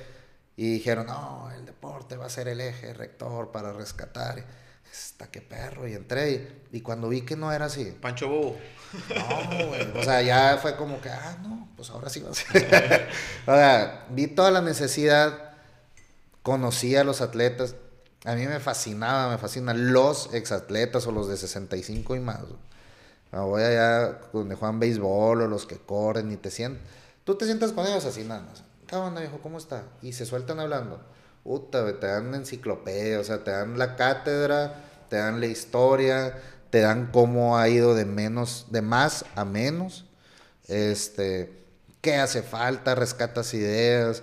y 0.56 0.72
dijeron, 0.74 1.06
no, 1.06 1.50
el 1.54 1.66
deporte 1.66 2.16
va 2.16 2.26
a 2.26 2.30
ser 2.30 2.48
el 2.48 2.60
eje 2.60 2.94
rector 2.94 3.52
para 3.52 3.72
rescatar, 3.72 4.42
está 4.90 5.30
que 5.30 5.42
perro, 5.42 5.86
y 5.86 5.92
entré, 5.92 6.62
y, 6.72 6.80
cuando 6.80 7.08
vi 7.08 7.22
que 7.22 7.36
no 7.36 7.52
era 7.52 7.66
así. 7.66 7.96
Pancho 8.00 8.28
Bobo. 8.28 8.56
No, 9.14 9.66
güey. 9.66 9.98
O 9.98 10.02
sea, 10.02 10.22
ya 10.22 10.56
fue 10.56 10.76
como 10.76 11.00
que, 11.02 11.10
ah, 11.10 11.36
no, 11.42 11.68
pues 11.76 11.90
ahora 11.90 12.08
sí 12.08 12.20
va 12.20 12.30
a 12.30 12.34
ser. 12.34 13.08
o 13.46 13.54
sea, 13.54 14.06
vi 14.10 14.28
toda 14.28 14.50
la 14.50 14.62
necesidad, 14.62 15.52
conocí 16.42 16.96
a 16.96 17.04
los 17.04 17.20
atletas 17.20 17.74
A 18.24 18.34
mí 18.34 18.46
me 18.46 18.58
fascinaba, 18.58 19.30
me 19.30 19.38
fascinan 19.38 19.92
los 19.92 20.32
exatletas 20.32 21.06
o 21.06 21.12
los 21.12 21.28
de 21.28 21.36
65 21.36 22.16
y 22.16 22.20
más. 22.20 22.40
Me 23.30 23.38
voy 23.40 23.62
allá 23.62 24.18
donde 24.32 24.54
juegan 24.54 24.80
béisbol 24.80 25.42
o 25.42 25.46
los 25.46 25.66
que 25.66 25.76
corren 25.76 26.32
y 26.32 26.36
te 26.36 26.50
sientan. 26.50 26.82
Tú 27.24 27.34
te 27.36 27.44
sientas 27.44 27.72
con 27.72 27.86
ellos 27.86 28.04
así 28.04 28.24
nada 28.24 28.42
más. 28.42 28.64
¿Qué 28.86 28.96
onda, 28.96 29.20
viejo? 29.20 29.40
¿Cómo 29.42 29.58
está? 29.58 29.84
Y 30.02 30.12
se 30.12 30.24
sueltan 30.24 30.60
hablando. 30.60 31.00
Puta, 31.42 31.84
te 32.00 32.06
dan 32.06 32.34
enciclopedia, 32.34 33.20
o 33.20 33.24
sea, 33.24 33.44
te 33.44 33.50
dan 33.50 33.78
la 33.78 33.96
cátedra, 33.96 34.82
te 35.10 35.16
dan 35.16 35.40
la 35.40 35.46
historia, 35.46 36.38
te 36.70 36.80
dan 36.80 37.10
cómo 37.12 37.58
ha 37.58 37.68
ido 37.68 37.94
de 37.94 38.06
menos, 38.06 38.66
de 38.70 38.80
más 38.80 39.26
a 39.34 39.44
menos. 39.44 40.06
Este, 40.66 41.64
qué 42.00 42.16
hace 42.16 42.42
falta, 42.42 42.94
rescatas 42.94 43.52
ideas. 43.52 44.22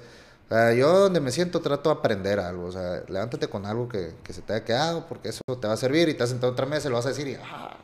O 0.51 0.53
sea, 0.53 0.73
yo 0.73 0.91
donde 0.99 1.21
me 1.21 1.31
siento 1.31 1.61
trato 1.61 1.89
de 1.89 1.95
aprender 1.95 2.37
algo. 2.37 2.65
O 2.65 2.71
sea, 2.73 3.03
levántate 3.07 3.47
con 3.47 3.65
algo 3.65 3.87
que, 3.87 4.15
que 4.21 4.33
se 4.33 4.41
te 4.41 4.51
haya 4.51 4.65
quedado 4.65 5.07
porque 5.07 5.29
eso 5.29 5.39
te 5.61 5.65
va 5.65 5.75
a 5.75 5.77
servir 5.77 6.09
y 6.09 6.13
te 6.13 6.19
vas 6.19 6.29
a 6.29 6.33
sentar 6.33 6.49
otra 6.49 6.65
mesa 6.65 6.89
y 6.89 6.91
lo 6.91 6.97
vas 6.97 7.05
a 7.05 7.09
decir 7.09 7.25
y 7.25 7.37
ah, 7.41 7.77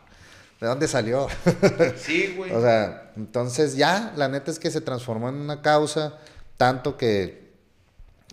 ¿de 0.60 0.68
dónde 0.68 0.90
salió? 0.90 1.28
Sí, 1.96 2.34
güey. 2.36 2.52
o 2.52 2.60
sea, 2.60 3.14
entonces 3.16 3.78
ya, 3.78 4.12
la 4.18 4.28
neta 4.28 4.52
es 4.52 4.60
que 4.60 4.70
se 4.70 4.82
transformó 4.82 5.30
en 5.30 5.36
una 5.36 5.62
causa, 5.62 6.18
tanto 6.58 6.98
que, 6.98 7.54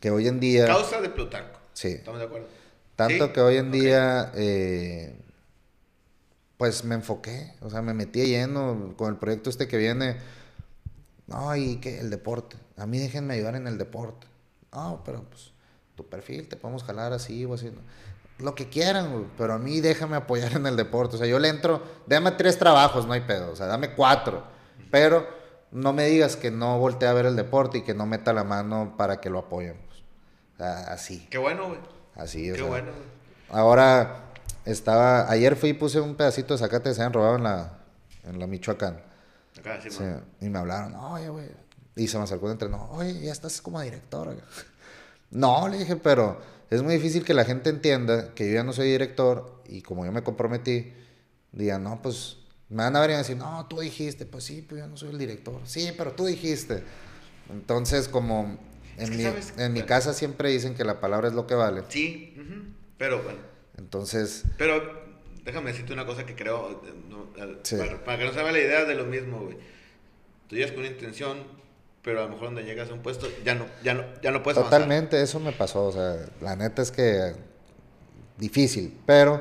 que 0.00 0.10
hoy 0.10 0.26
en 0.26 0.40
día... 0.40 0.66
Causa 0.66 1.00
de 1.00 1.10
Plutarco. 1.10 1.60
Sí. 1.72 1.90
Estamos 1.90 2.18
de 2.18 2.26
acuerdo. 2.26 2.48
Tanto 2.96 3.26
Sí, 3.26 3.32
que 3.34 3.40
hoy 3.40 3.58
en 3.58 3.70
día, 3.70 4.32
eh, 4.34 5.16
pues 6.56 6.82
me 6.82 6.96
enfoqué, 6.96 7.54
o 7.60 7.70
sea, 7.70 7.82
me 7.82 7.94
metí 7.94 8.26
lleno 8.26 8.94
con 8.96 9.12
el 9.12 9.16
proyecto 9.16 9.48
este 9.48 9.68
que 9.68 9.76
viene. 9.76 10.16
No, 11.28 11.54
y 11.54 11.76
que 11.76 12.00
el 12.00 12.10
deporte. 12.10 12.63
A 12.76 12.86
mí 12.86 12.98
déjenme 12.98 13.34
ayudar 13.34 13.56
en 13.56 13.66
el 13.66 13.78
deporte. 13.78 14.26
No, 14.72 15.02
pero 15.04 15.22
pues 15.24 15.52
tu 15.94 16.06
perfil 16.06 16.48
te 16.48 16.56
podemos 16.56 16.82
jalar 16.84 17.12
así 17.12 17.44
o 17.44 17.54
así. 17.54 17.72
Lo 18.38 18.54
que 18.56 18.68
quieran, 18.68 19.12
güey, 19.12 19.26
pero 19.38 19.52
a 19.54 19.58
mí 19.58 19.80
déjame 19.80 20.16
apoyar 20.16 20.52
en 20.54 20.66
el 20.66 20.74
deporte. 20.76 21.14
O 21.16 21.18
sea, 21.18 21.28
yo 21.28 21.38
le 21.38 21.48
entro, 21.48 21.82
dame 22.06 22.32
tres 22.32 22.58
trabajos, 22.58 23.06
no 23.06 23.12
hay 23.12 23.20
pedo. 23.20 23.52
O 23.52 23.56
sea, 23.56 23.66
dame 23.66 23.94
cuatro. 23.94 24.42
Pero 24.90 25.26
no 25.70 25.92
me 25.92 26.06
digas 26.06 26.36
que 26.36 26.50
no 26.50 26.78
voltee 26.78 27.08
a 27.08 27.12
ver 27.12 27.26
el 27.26 27.36
deporte 27.36 27.78
y 27.78 27.82
que 27.82 27.94
no 27.94 28.06
meta 28.06 28.32
la 28.32 28.42
mano 28.44 28.94
para 28.96 29.20
que 29.20 29.30
lo 29.30 29.38
apoyen. 29.40 29.76
pues. 29.86 30.00
O 30.54 30.56
sea, 30.56 30.92
así, 30.92 31.26
Qué 31.30 31.38
bueno, 31.38 31.68
güey. 31.68 31.80
así. 32.16 32.50
o 32.50 32.54
Qué 32.54 32.60
sea. 32.60 32.68
bueno, 32.68 32.90
güey. 32.90 33.14
Ahora 33.50 34.30
estaba, 34.64 35.30
ayer 35.30 35.54
fui 35.54 35.70
y 35.70 35.74
puse 35.74 36.00
un 36.00 36.16
pedacito 36.16 36.54
de 36.54 36.58
zacate 36.58 36.88
que 36.90 36.94
se 36.94 37.02
habían 37.02 37.12
robado 37.12 37.36
en 37.36 37.44
la, 37.44 37.78
en 38.24 38.40
la 38.40 38.46
Michoacán. 38.48 39.00
Acá, 39.58 39.78
sí, 39.80 39.90
Sí, 39.90 40.04
y 40.40 40.48
me 40.48 40.58
hablaron, 40.58 40.94
oye, 40.96 41.28
güey. 41.28 41.48
Y 41.96 42.08
se 42.08 42.18
me 42.18 42.24
acercó 42.24 42.46
un 42.46 42.52
entrenador, 42.52 42.88
oye, 42.90 43.20
ya 43.20 43.32
estás 43.32 43.60
como 43.62 43.80
director. 43.80 44.26
güey". 44.26 44.38
No, 45.30 45.68
le 45.68 45.78
dije, 45.78 45.96
pero 45.96 46.40
es 46.70 46.82
muy 46.82 46.94
difícil 46.94 47.24
que 47.24 47.34
la 47.34 47.44
gente 47.44 47.70
entienda 47.70 48.34
que 48.34 48.48
yo 48.48 48.54
ya 48.54 48.64
no 48.64 48.72
soy 48.72 48.90
director 48.90 49.62
y 49.68 49.82
como 49.82 50.04
yo 50.04 50.12
me 50.12 50.22
comprometí, 50.22 50.92
digan, 51.52 51.82
no, 51.84 52.00
pues 52.02 52.38
me 52.68 52.82
van 52.82 52.96
a 52.96 53.00
ver 53.00 53.10
y 53.10 53.12
van 53.12 53.20
a 53.20 53.22
decir, 53.22 53.36
no, 53.36 53.66
tú 53.68 53.80
dijiste, 53.80 54.26
pues 54.26 54.44
sí, 54.44 54.62
pues 54.68 54.80
yo 54.80 54.86
no 54.88 54.96
soy 54.96 55.10
el 55.10 55.18
director. 55.18 55.60
Sí, 55.64 55.92
pero 55.96 56.12
tú 56.12 56.24
dijiste. 56.26 56.82
Entonces, 57.50 58.08
como 58.08 58.58
en, 58.96 59.16
mi, 59.16 59.22
sabes- 59.22 59.54
en 59.58 59.72
mi 59.72 59.82
casa 59.82 60.14
siempre 60.14 60.50
dicen 60.50 60.74
que 60.74 60.84
la 60.84 61.00
palabra 61.00 61.28
es 61.28 61.34
lo 61.34 61.46
que 61.46 61.54
vale. 61.54 61.82
Sí, 61.88 62.34
pero 62.98 63.22
bueno. 63.22 63.38
Entonces, 63.76 64.44
Pero 64.56 64.82
déjame 65.44 65.70
decirte 65.72 65.92
una 65.92 66.06
cosa 66.06 66.24
que 66.26 66.34
creo, 66.34 66.80
eh, 66.86 66.94
no, 67.08 67.26
Sí. 67.64 67.76
para, 67.76 68.02
para 68.04 68.18
que 68.18 68.24
no 68.24 68.32
se 68.32 68.40
haga 68.40 68.52
la 68.52 68.58
idea 68.60 68.84
de 68.84 68.94
lo 68.94 69.04
mismo, 69.04 69.40
güey. 69.40 69.58
Tú 70.48 70.56
llegas 70.56 70.70
con 70.72 70.80
una 70.80 70.88
intención, 70.88 71.38
pero 72.04 72.20
a 72.20 72.24
lo 72.24 72.28
mejor 72.28 72.44
donde 72.48 72.62
llegas 72.64 72.90
a 72.90 72.92
un 72.92 73.00
puesto 73.00 73.26
ya 73.44 73.54
no, 73.54 73.66
ya 73.82 73.94
no, 73.94 74.04
ya 74.22 74.30
no 74.30 74.42
puedes. 74.42 74.62
Totalmente, 74.62 75.20
eso 75.22 75.40
me 75.40 75.52
pasó, 75.52 75.86
o 75.86 75.92
sea, 75.92 76.16
la 76.40 76.54
neta 76.54 76.82
es 76.82 76.90
que 76.90 77.34
difícil, 78.36 79.00
pero 79.06 79.40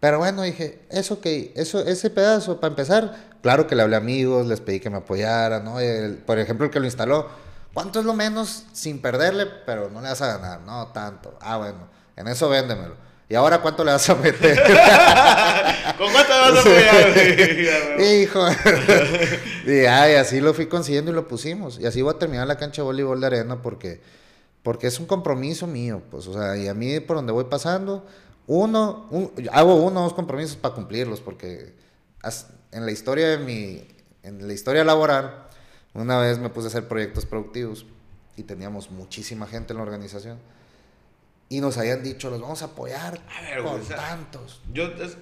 pero 0.00 0.18
bueno, 0.18 0.42
dije, 0.42 0.80
eso 0.90 1.20
que 1.20 1.52
eso 1.54 1.80
ese 1.84 2.10
pedazo 2.10 2.58
para 2.58 2.72
empezar, 2.72 3.14
claro 3.40 3.66
que 3.68 3.76
le 3.76 3.82
hablé 3.82 3.94
a 3.94 3.98
amigos, 3.98 4.46
les 4.46 4.60
pedí 4.60 4.80
que 4.80 4.90
me 4.90 4.96
apoyaran, 4.96 5.64
¿no? 5.64 5.78
El- 5.78 6.16
por 6.18 6.38
ejemplo, 6.40 6.64
el 6.66 6.72
que 6.72 6.80
lo 6.80 6.86
instaló, 6.86 7.28
¿cuánto 7.72 8.00
es 8.00 8.04
lo 8.04 8.14
menos 8.14 8.64
sin 8.72 9.00
perderle, 9.00 9.46
pero 9.64 9.90
no 9.90 10.00
le 10.00 10.08
vas 10.08 10.20
a 10.22 10.38
ganar? 10.38 10.60
No, 10.62 10.88
tanto. 10.88 11.38
Ah, 11.40 11.56
bueno, 11.58 11.86
en 12.16 12.26
eso 12.26 12.48
véndemelo. 12.48 12.96
¿Y 13.28 13.34
ahora 13.34 13.60
cuánto 13.62 13.84
le 13.84 13.92
vas 13.92 14.08
a 14.10 14.14
meter? 14.14 14.56
¿Con 15.98 16.12
cuánto 16.12 16.30
vas 16.32 16.66
a 16.66 17.94
güey. 17.96 18.22
Hijo. 18.22 18.46
y 19.66 19.86
ay, 19.86 20.14
así 20.16 20.40
lo 20.40 20.52
fui 20.54 20.66
consiguiendo 20.66 21.10
y 21.10 21.14
lo 21.14 21.26
pusimos. 21.28 21.78
Y 21.78 21.86
así 21.86 22.02
voy 22.02 22.14
a 22.14 22.18
terminar 22.18 22.46
la 22.46 22.58
cancha 22.58 22.82
de 22.82 22.86
voleibol 22.86 23.20
de 23.20 23.26
arena 23.26 23.62
porque, 23.62 24.00
porque 24.62 24.86
es 24.86 24.98
un 25.00 25.06
compromiso 25.06 25.66
mío. 25.66 26.02
Pues, 26.10 26.26
o 26.26 26.34
sea, 26.34 26.56
y 26.56 26.68
a 26.68 26.74
mí 26.74 27.00
por 27.00 27.16
donde 27.16 27.32
voy 27.32 27.44
pasando, 27.44 28.06
uno, 28.46 29.06
un- 29.10 29.32
hago 29.52 29.76
uno 29.76 30.00
o 30.00 30.02
dos 30.04 30.14
compromisos 30.14 30.56
para 30.56 30.74
cumplirlos 30.74 31.20
porque 31.20 31.74
en 32.72 32.84
la 32.86 32.92
historia 32.92 33.28
de 33.28 33.38
mi, 33.38 33.86
en 34.22 34.46
la 34.46 34.52
historia 34.52 34.84
laboral, 34.84 35.46
una 35.94 36.18
vez 36.18 36.38
me 36.38 36.48
puse 36.48 36.66
a 36.66 36.68
hacer 36.68 36.88
proyectos 36.88 37.26
productivos 37.26 37.86
y 38.36 38.42
teníamos 38.42 38.90
muchísima 38.90 39.46
gente 39.46 39.72
en 39.72 39.78
la 39.78 39.82
organización. 39.84 40.38
Y 41.52 41.60
nos 41.60 41.76
habían 41.76 42.02
dicho, 42.02 42.30
los 42.30 42.40
vamos 42.40 42.62
a 42.62 42.66
apoyar 42.66 43.20
A 43.38 43.42
ver, 43.42 43.62
con 43.62 43.80
o 43.80 43.84
sea, 43.84 43.96
tantos. 43.96 44.62
Yo, 44.72 44.84
es- 44.84 45.16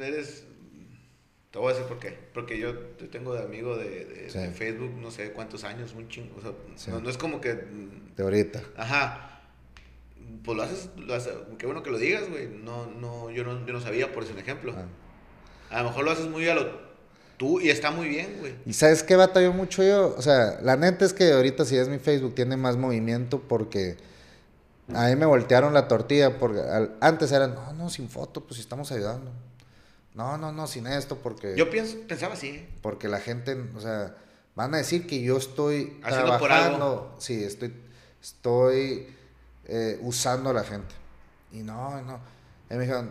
eres, 0.00 0.44
te 1.50 1.58
voy 1.58 1.68
a 1.70 1.74
decir 1.74 1.86
por 1.88 1.98
qué. 1.98 2.18
Porque 2.32 2.58
yo 2.58 2.74
te 2.78 3.06
tengo 3.06 3.34
de 3.34 3.42
amigo 3.42 3.76
de, 3.76 4.04
de- 4.06 4.30
Sí. 4.30 4.38
de 4.38 4.50
Facebook 4.50 4.92
no 5.00 5.10
sé 5.10 5.32
cuántos 5.32 5.64
años, 5.64 5.92
un 5.94 6.08
chingo. 6.08 6.36
O 6.38 6.40
sea, 6.40 6.52
Sí. 6.76 6.90
no, 6.90 7.00
no 7.00 7.10
es 7.10 7.18
como 7.18 7.40
que, 7.40 7.52
De 8.16 8.22
ahorita. 8.22 8.62
ajá, 8.76 9.42
pues 10.42 10.56
lo 10.56 10.62
haces, 10.62 10.88
lo 10.96 11.14
haces, 11.14 11.32
qué 11.58 11.66
bueno 11.66 11.82
que 11.82 11.90
lo 11.90 11.98
digas, 11.98 12.28
güey. 12.30 12.48
No, 12.48 12.86
no, 12.86 13.30
yo 13.30 13.44
no, 13.44 13.64
yo 13.66 13.72
no 13.72 13.80
sabía, 13.80 14.12
por 14.12 14.22
ese 14.24 14.38
ejemplo. 14.38 14.74
Ah. 14.76 14.86
A 15.70 15.82
lo 15.82 15.90
mejor 15.90 16.04
lo 16.04 16.10
haces 16.12 16.26
muy 16.28 16.48
a 16.48 16.54
lo 16.54 16.86
tú 17.36 17.60
y 17.60 17.68
está 17.68 17.90
muy 17.90 18.08
bien, 18.08 18.36
güey. 18.40 18.54
¿Y 18.64 18.72
sabes 18.72 19.02
qué 19.02 19.14
batalló 19.16 19.52
mucho 19.52 19.82
yo? 19.82 20.14
O 20.16 20.22
sea, 20.22 20.58
la 20.62 20.76
neta 20.76 21.04
es 21.04 21.12
que 21.12 21.32
ahorita 21.32 21.66
si 21.66 21.76
es 21.76 21.88
mi 21.88 21.98
Facebook 21.98 22.34
tiene 22.34 22.56
más 22.56 22.78
movimiento 22.78 23.40
porque 23.46 23.96
a 24.94 25.06
mí 25.08 25.16
me 25.16 25.26
voltearon 25.26 25.74
la 25.74 25.88
tortilla 25.88 26.38
porque 26.38 26.60
al- 26.60 26.96
antes 27.00 27.32
eran, 27.32 27.54
no, 27.54 27.72
no, 27.72 27.90
sin 27.90 28.08
foto, 28.08 28.44
pues 28.46 28.60
estamos 28.60 28.90
ayudando. 28.92 29.30
No, 30.14 30.38
no, 30.38 30.52
no, 30.52 30.66
sin 30.66 30.86
esto 30.86 31.16
porque, 31.18 31.54
Yo 31.56 31.68
pienso, 31.70 31.96
pensaba 32.08 32.34
así, 32.34 32.48
¿eh? 32.48 32.68
porque 32.82 33.08
la 33.08 33.20
gente, 33.20 33.54
o 33.76 33.80
sea, 33.80 34.14
van 34.54 34.74
a 34.74 34.78
decir 34.78 35.06
que 35.06 35.20
yo 35.22 35.36
estoy 35.36 36.00
Haciendo 36.02 36.38
por 36.38 36.48
trabajando, 36.48 37.14
sí, 37.18 37.44
estoy, 37.44 37.74
estoy 38.22 39.14
eh, 39.66 39.98
usando 40.02 40.50
a 40.50 40.52
la 40.52 40.64
gente. 40.64 40.94
Y 41.52 41.58
no, 41.58 42.00
no. 42.02 42.18
Y 42.70 42.74
me 42.74 42.80
dijeron, 42.80 43.10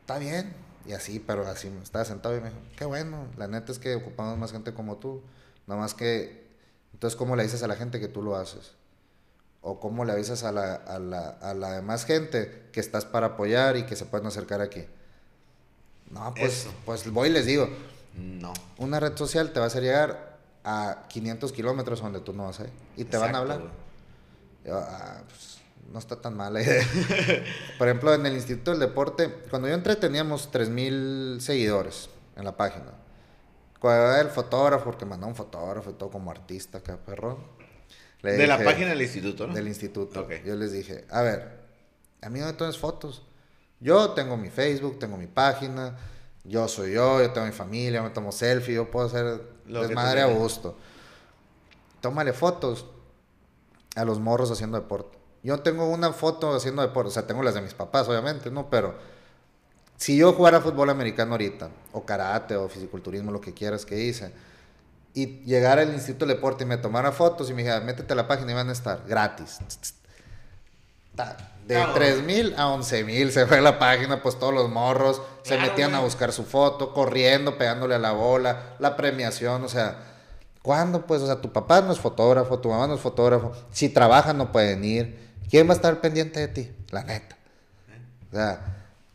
está 0.00 0.18
bien. 0.18 0.54
Y 0.86 0.92
así, 0.92 1.18
pero 1.18 1.46
así 1.46 1.70
me 1.70 1.82
estaba 1.82 2.04
sentado 2.04 2.36
y 2.36 2.40
me 2.40 2.50
dijo, 2.50 2.60
qué 2.76 2.84
bueno, 2.84 3.26
la 3.38 3.48
neta 3.48 3.72
es 3.72 3.78
que 3.78 3.94
ocupamos 3.94 4.36
más 4.38 4.52
gente 4.52 4.74
como 4.74 4.96
tú. 4.96 5.22
Nada 5.66 5.80
más 5.80 5.94
que, 5.94 6.46
entonces, 6.92 7.16
¿cómo 7.16 7.36
le 7.36 7.42
dices 7.44 7.62
a 7.62 7.66
la 7.68 7.74
gente 7.76 8.00
que 8.00 8.08
tú 8.08 8.20
lo 8.22 8.36
haces? 8.36 8.72
O 9.66 9.80
cómo 9.80 10.04
le 10.04 10.12
avisas 10.12 10.44
a 10.44 10.52
la, 10.52 10.74
a 10.74 10.98
la, 10.98 11.30
a 11.40 11.54
la 11.54 11.72
demás 11.72 12.04
gente 12.04 12.68
que 12.70 12.80
estás 12.80 13.06
para 13.06 13.28
apoyar 13.28 13.76
y 13.78 13.84
que 13.84 13.96
se 13.96 14.04
pueden 14.04 14.26
acercar 14.26 14.60
aquí. 14.60 14.84
No, 16.10 16.34
pues, 16.34 16.60
Eso. 16.60 16.70
pues 16.84 17.10
voy 17.10 17.30
y 17.30 17.32
les 17.32 17.46
digo, 17.46 17.68
No. 18.14 18.52
una 18.76 19.00
red 19.00 19.16
social 19.16 19.52
te 19.52 19.60
va 19.60 19.64
a 19.64 19.68
hacer 19.68 19.82
llegar 19.82 20.36
a 20.64 21.04
500 21.08 21.50
kilómetros 21.52 22.02
donde 22.02 22.20
tú 22.20 22.34
no 22.34 22.44
vas 22.44 22.60
a 22.60 22.64
ir. 22.64 22.70
Y 22.98 23.04
te 23.04 23.16
van 23.16 23.34
a 23.34 23.38
Exacto, 23.40 23.52
hablar. 23.54 23.72
Yo, 24.66 24.78
ah, 24.78 25.22
pues, 25.26 25.58
no 25.90 25.98
está 25.98 26.20
tan 26.20 26.36
mala 26.36 26.60
idea. 26.62 26.84
Por 27.78 27.88
ejemplo, 27.88 28.12
en 28.12 28.26
el 28.26 28.34
Instituto 28.34 28.70
del 28.72 28.80
Deporte, 28.80 29.32
cuando 29.48 29.66
yo 29.68 29.74
entré 29.74 29.96
teníamos 29.96 30.50
3.000 30.52 31.40
seguidores 31.40 32.10
en 32.36 32.44
la 32.44 32.54
página. 32.56 32.92
Cuando 33.80 34.02
era 34.12 34.20
el 34.20 34.28
fotógrafo, 34.28 34.84
porque 34.84 35.04
mandó 35.06 35.26
un 35.26 35.34
fotógrafo 35.34 35.90
y 35.90 35.94
todo 35.94 36.10
como 36.10 36.30
artista, 36.30 36.78
acá, 36.78 36.96
perro. 36.98 37.38
Le 38.24 38.32
De 38.32 38.46
la 38.46 38.56
dije- 38.56 38.64
página 38.70 38.88
del 38.90 39.02
instituto, 39.02 39.46
¿no? 39.46 39.54
del 39.54 39.68
instituto. 39.68 40.20
Ok. 40.22 40.32
Yo 40.44 40.56
les 40.56 40.72
dije, 40.72 41.04
a 41.10 41.22
ver, 41.22 41.60
a 42.22 42.28
mí 42.30 42.40
no 42.40 42.46
me 42.46 42.52
tomes 42.54 42.78
fotos. 42.78 43.22
Yo 43.80 44.10
tengo 44.12 44.36
mi 44.36 44.48
Facebook, 44.50 44.98
tengo 44.98 45.16
mi 45.16 45.26
página, 45.26 45.96
yo 46.44 46.66
soy 46.68 46.92
yo, 46.94 47.20
yo 47.22 47.30
tengo 47.32 47.46
mi 47.46 47.52
familia, 47.52 48.02
me 48.02 48.10
tomo 48.10 48.32
selfie, 48.32 48.74
yo 48.74 48.90
puedo 48.90 49.06
hacer 49.06 49.42
Lo 49.66 49.86
desmadre 49.86 50.22
a 50.22 50.26
gusto. 50.26 50.76
Tómale 52.00 52.32
fotos 52.32 52.86
a 53.96 54.04
los 54.04 54.20
morros 54.20 54.50
haciendo 54.50 54.78
deporte. 54.80 55.18
Yo 55.42 55.60
tengo 55.60 55.86
una 55.88 56.12
foto 56.12 56.54
haciendo 56.54 56.82
deporte, 56.82 57.08
o 57.08 57.12
sea, 57.12 57.26
tengo 57.26 57.42
las 57.42 57.54
de 57.54 57.60
mis 57.62 57.74
papás, 57.74 58.08
obviamente, 58.08 58.50
¿no? 58.50 58.70
Pero 58.70 58.94
si 59.96 60.16
yo 60.16 60.32
jugara 60.32 60.60
fútbol 60.60 60.90
americano 60.90 61.32
ahorita, 61.32 61.70
o 61.92 62.04
karate, 62.04 62.56
o 62.56 62.68
fisiculturismo, 62.68 63.30
lo 63.30 63.40
que 63.40 63.52
quieras 63.52 63.84
que 63.84 64.00
hice, 64.02 64.32
y 65.14 65.44
llegara 65.44 65.82
al 65.82 65.92
Instituto 65.92 66.26
del 66.26 66.36
Deporte 66.36 66.64
y 66.64 66.66
me 66.66 66.76
tomara 66.76 67.12
fotos 67.12 67.48
y 67.48 67.54
me 67.54 67.62
dijera, 67.62 67.80
métete 67.80 68.12
a 68.12 68.16
la 68.16 68.26
página 68.26 68.50
y 68.50 68.54
van 68.54 68.68
a 68.68 68.72
estar 68.72 69.04
gratis. 69.06 69.58
De 71.66 71.74
Cabrón. 71.74 71.94
3 71.94 72.22
mil 72.24 72.54
a 72.58 72.68
11 72.68 73.04
mil 73.04 73.30
se 73.30 73.46
fue 73.46 73.58
a 73.58 73.60
la 73.60 73.78
página, 73.78 74.20
pues 74.20 74.38
todos 74.38 74.52
los 74.52 74.68
morros 74.68 75.22
se 75.44 75.56
metían 75.56 75.94
a 75.94 76.00
buscar 76.00 76.32
su 76.32 76.44
foto, 76.44 76.92
corriendo, 76.92 77.56
pegándole 77.56 77.94
a 77.94 77.98
la 77.98 78.12
bola, 78.12 78.74
la 78.80 78.96
premiación, 78.96 79.62
o 79.62 79.68
sea, 79.68 79.98
¿cuándo? 80.62 81.06
Pues, 81.06 81.22
o 81.22 81.26
sea, 81.26 81.40
tu 81.40 81.52
papá 81.52 81.80
no 81.80 81.92
es 81.92 82.00
fotógrafo, 82.00 82.58
tu 82.58 82.68
mamá 82.68 82.88
no 82.88 82.94
es 82.94 83.00
fotógrafo, 83.00 83.52
si 83.70 83.88
trabajan 83.88 84.36
no 84.36 84.50
pueden 84.50 84.84
ir, 84.84 85.18
¿quién 85.48 85.68
va 85.68 85.72
a 85.72 85.76
estar 85.76 86.00
pendiente 86.00 86.40
de 86.40 86.48
ti? 86.48 86.72
La 86.90 87.04
neta. 87.04 87.36
O 88.32 88.34
sea, 88.34 88.60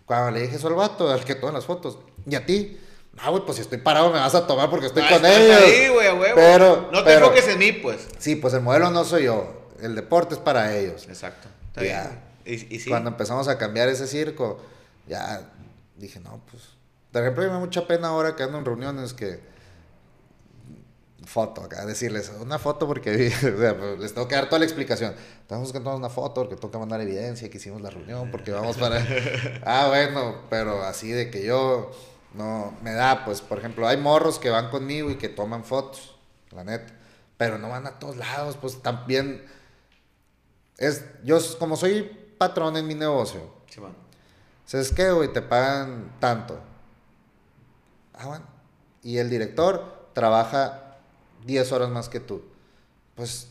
cuando 0.05 0.31
le 0.31 0.41
dije 0.41 0.55
eso 0.55 0.69
al 0.69 0.75
vato, 0.75 1.11
al 1.11 1.25
que 1.25 1.35
toman 1.35 1.55
las 1.55 1.65
fotos, 1.65 1.99
¿y 2.25 2.35
a 2.35 2.45
ti? 2.45 2.79
No, 3.23 3.31
güey, 3.31 3.43
pues 3.45 3.55
si 3.57 3.61
estoy 3.63 3.79
parado 3.79 4.11
me 4.11 4.19
vas 4.19 4.33
a 4.35 4.47
tomar 4.47 4.69
porque 4.69 4.85
estoy 4.87 5.03
Ah, 5.05 5.09
con 5.17 5.25
ellos. 5.25 5.61
ahí, 5.61 5.87
güey, 5.89 6.07
huevo. 6.11 6.35
Pero, 6.35 6.89
no 6.91 6.99
te 6.99 7.05
pero- 7.05 7.25
enfoques 7.25 7.47
en 7.47 7.59
mí, 7.59 7.71
pues. 7.73 8.07
Sí, 8.17 8.35
pues 8.35 8.53
el 8.53 8.61
modelo 8.61 8.89
no 8.91 9.03
soy 9.03 9.23
yo. 9.25 9.67
El 9.81 9.95
deporte 9.95 10.35
es 10.35 10.39
para 10.41 10.75
ellos. 10.75 11.05
Exacto. 11.07 11.47
Está 11.67 11.83
Ya. 11.83 12.19
bien. 12.45 12.57
Y, 12.69 12.75
y 12.75 12.79
sí. 12.79 12.89
Cuando 12.89 13.09
empezamos 13.09 13.47
a 13.47 13.57
cambiar 13.57 13.89
ese 13.89 14.07
circo, 14.07 14.59
ya 15.07 15.41
dije, 15.97 16.19
no, 16.19 16.39
pues. 16.49 16.63
Por 17.11 17.21
ejemplo, 17.23 17.43
me 17.43 17.49
da 17.49 17.59
mucha 17.59 17.87
pena 17.87 18.09
ahora 18.09 18.35
que 18.35 18.43
ando 18.43 18.57
en 18.59 18.65
reuniones 18.65 19.13
que. 19.13 19.39
Foto, 21.25 21.61
acá, 21.63 21.85
decirles 21.85 22.31
una 22.39 22.57
foto 22.57 22.87
porque 22.87 23.11
vi- 23.11 23.27
o 23.47 23.57
sea, 23.59 23.77
pues, 23.77 23.99
les 23.99 24.13
tengo 24.13 24.27
que 24.27 24.35
dar 24.35 24.45
toda 24.45 24.59
la 24.59 24.65
explicación. 24.65 25.13
Tenemos 25.47 25.71
que 25.73 25.79
tomar 25.79 25.95
una 25.95 26.09
foto 26.09 26.35
porque 26.41 26.55
tengo 26.55 26.71
que 26.71 26.77
mandar 26.77 27.01
evidencia 27.01 27.49
que 27.49 27.57
hicimos 27.57 27.81
la 27.81 27.89
reunión 27.89 28.31
porque 28.31 28.51
vamos 28.51 28.77
para. 28.77 29.05
ah, 29.65 29.87
bueno, 29.89 30.43
pero 30.49 30.81
así 30.83 31.11
de 31.11 31.29
que 31.29 31.43
yo 31.43 31.91
no 32.33 32.77
me 32.81 32.93
da, 32.93 33.25
pues, 33.25 33.41
por 33.41 33.57
ejemplo, 33.57 33.87
hay 33.87 33.97
morros 33.97 34.39
que 34.39 34.49
van 34.49 34.69
conmigo 34.69 35.09
y 35.09 35.15
que 35.15 35.29
toman 35.29 35.63
fotos, 35.63 36.15
la 36.51 36.63
neta, 36.63 36.93
pero 37.37 37.57
no 37.57 37.69
van 37.69 37.87
a 37.87 37.99
todos 37.99 38.17
lados, 38.17 38.57
pues 38.57 38.81
también 38.81 39.45
es, 40.77 41.03
yo 41.23 41.37
como 41.57 41.75
soy 41.75 42.03
patrón 42.37 42.77
en 42.77 42.87
mi 42.87 42.95
negocio, 42.95 43.41
Sí, 43.69 43.81
man. 43.81 43.93
¿sabes 44.65 44.91
qué, 44.91 45.11
güey? 45.11 45.31
Te 45.31 45.41
pagan 45.41 46.15
tanto. 46.19 46.59
Ah, 48.13 48.27
bueno. 48.27 48.45
Y 49.03 49.17
el 49.17 49.29
director 49.29 50.09
trabaja 50.13 50.97
10 51.45 51.71
horas 51.71 51.89
más 51.89 52.09
que 52.09 52.19
tú. 52.19 52.43
Pues, 53.15 53.49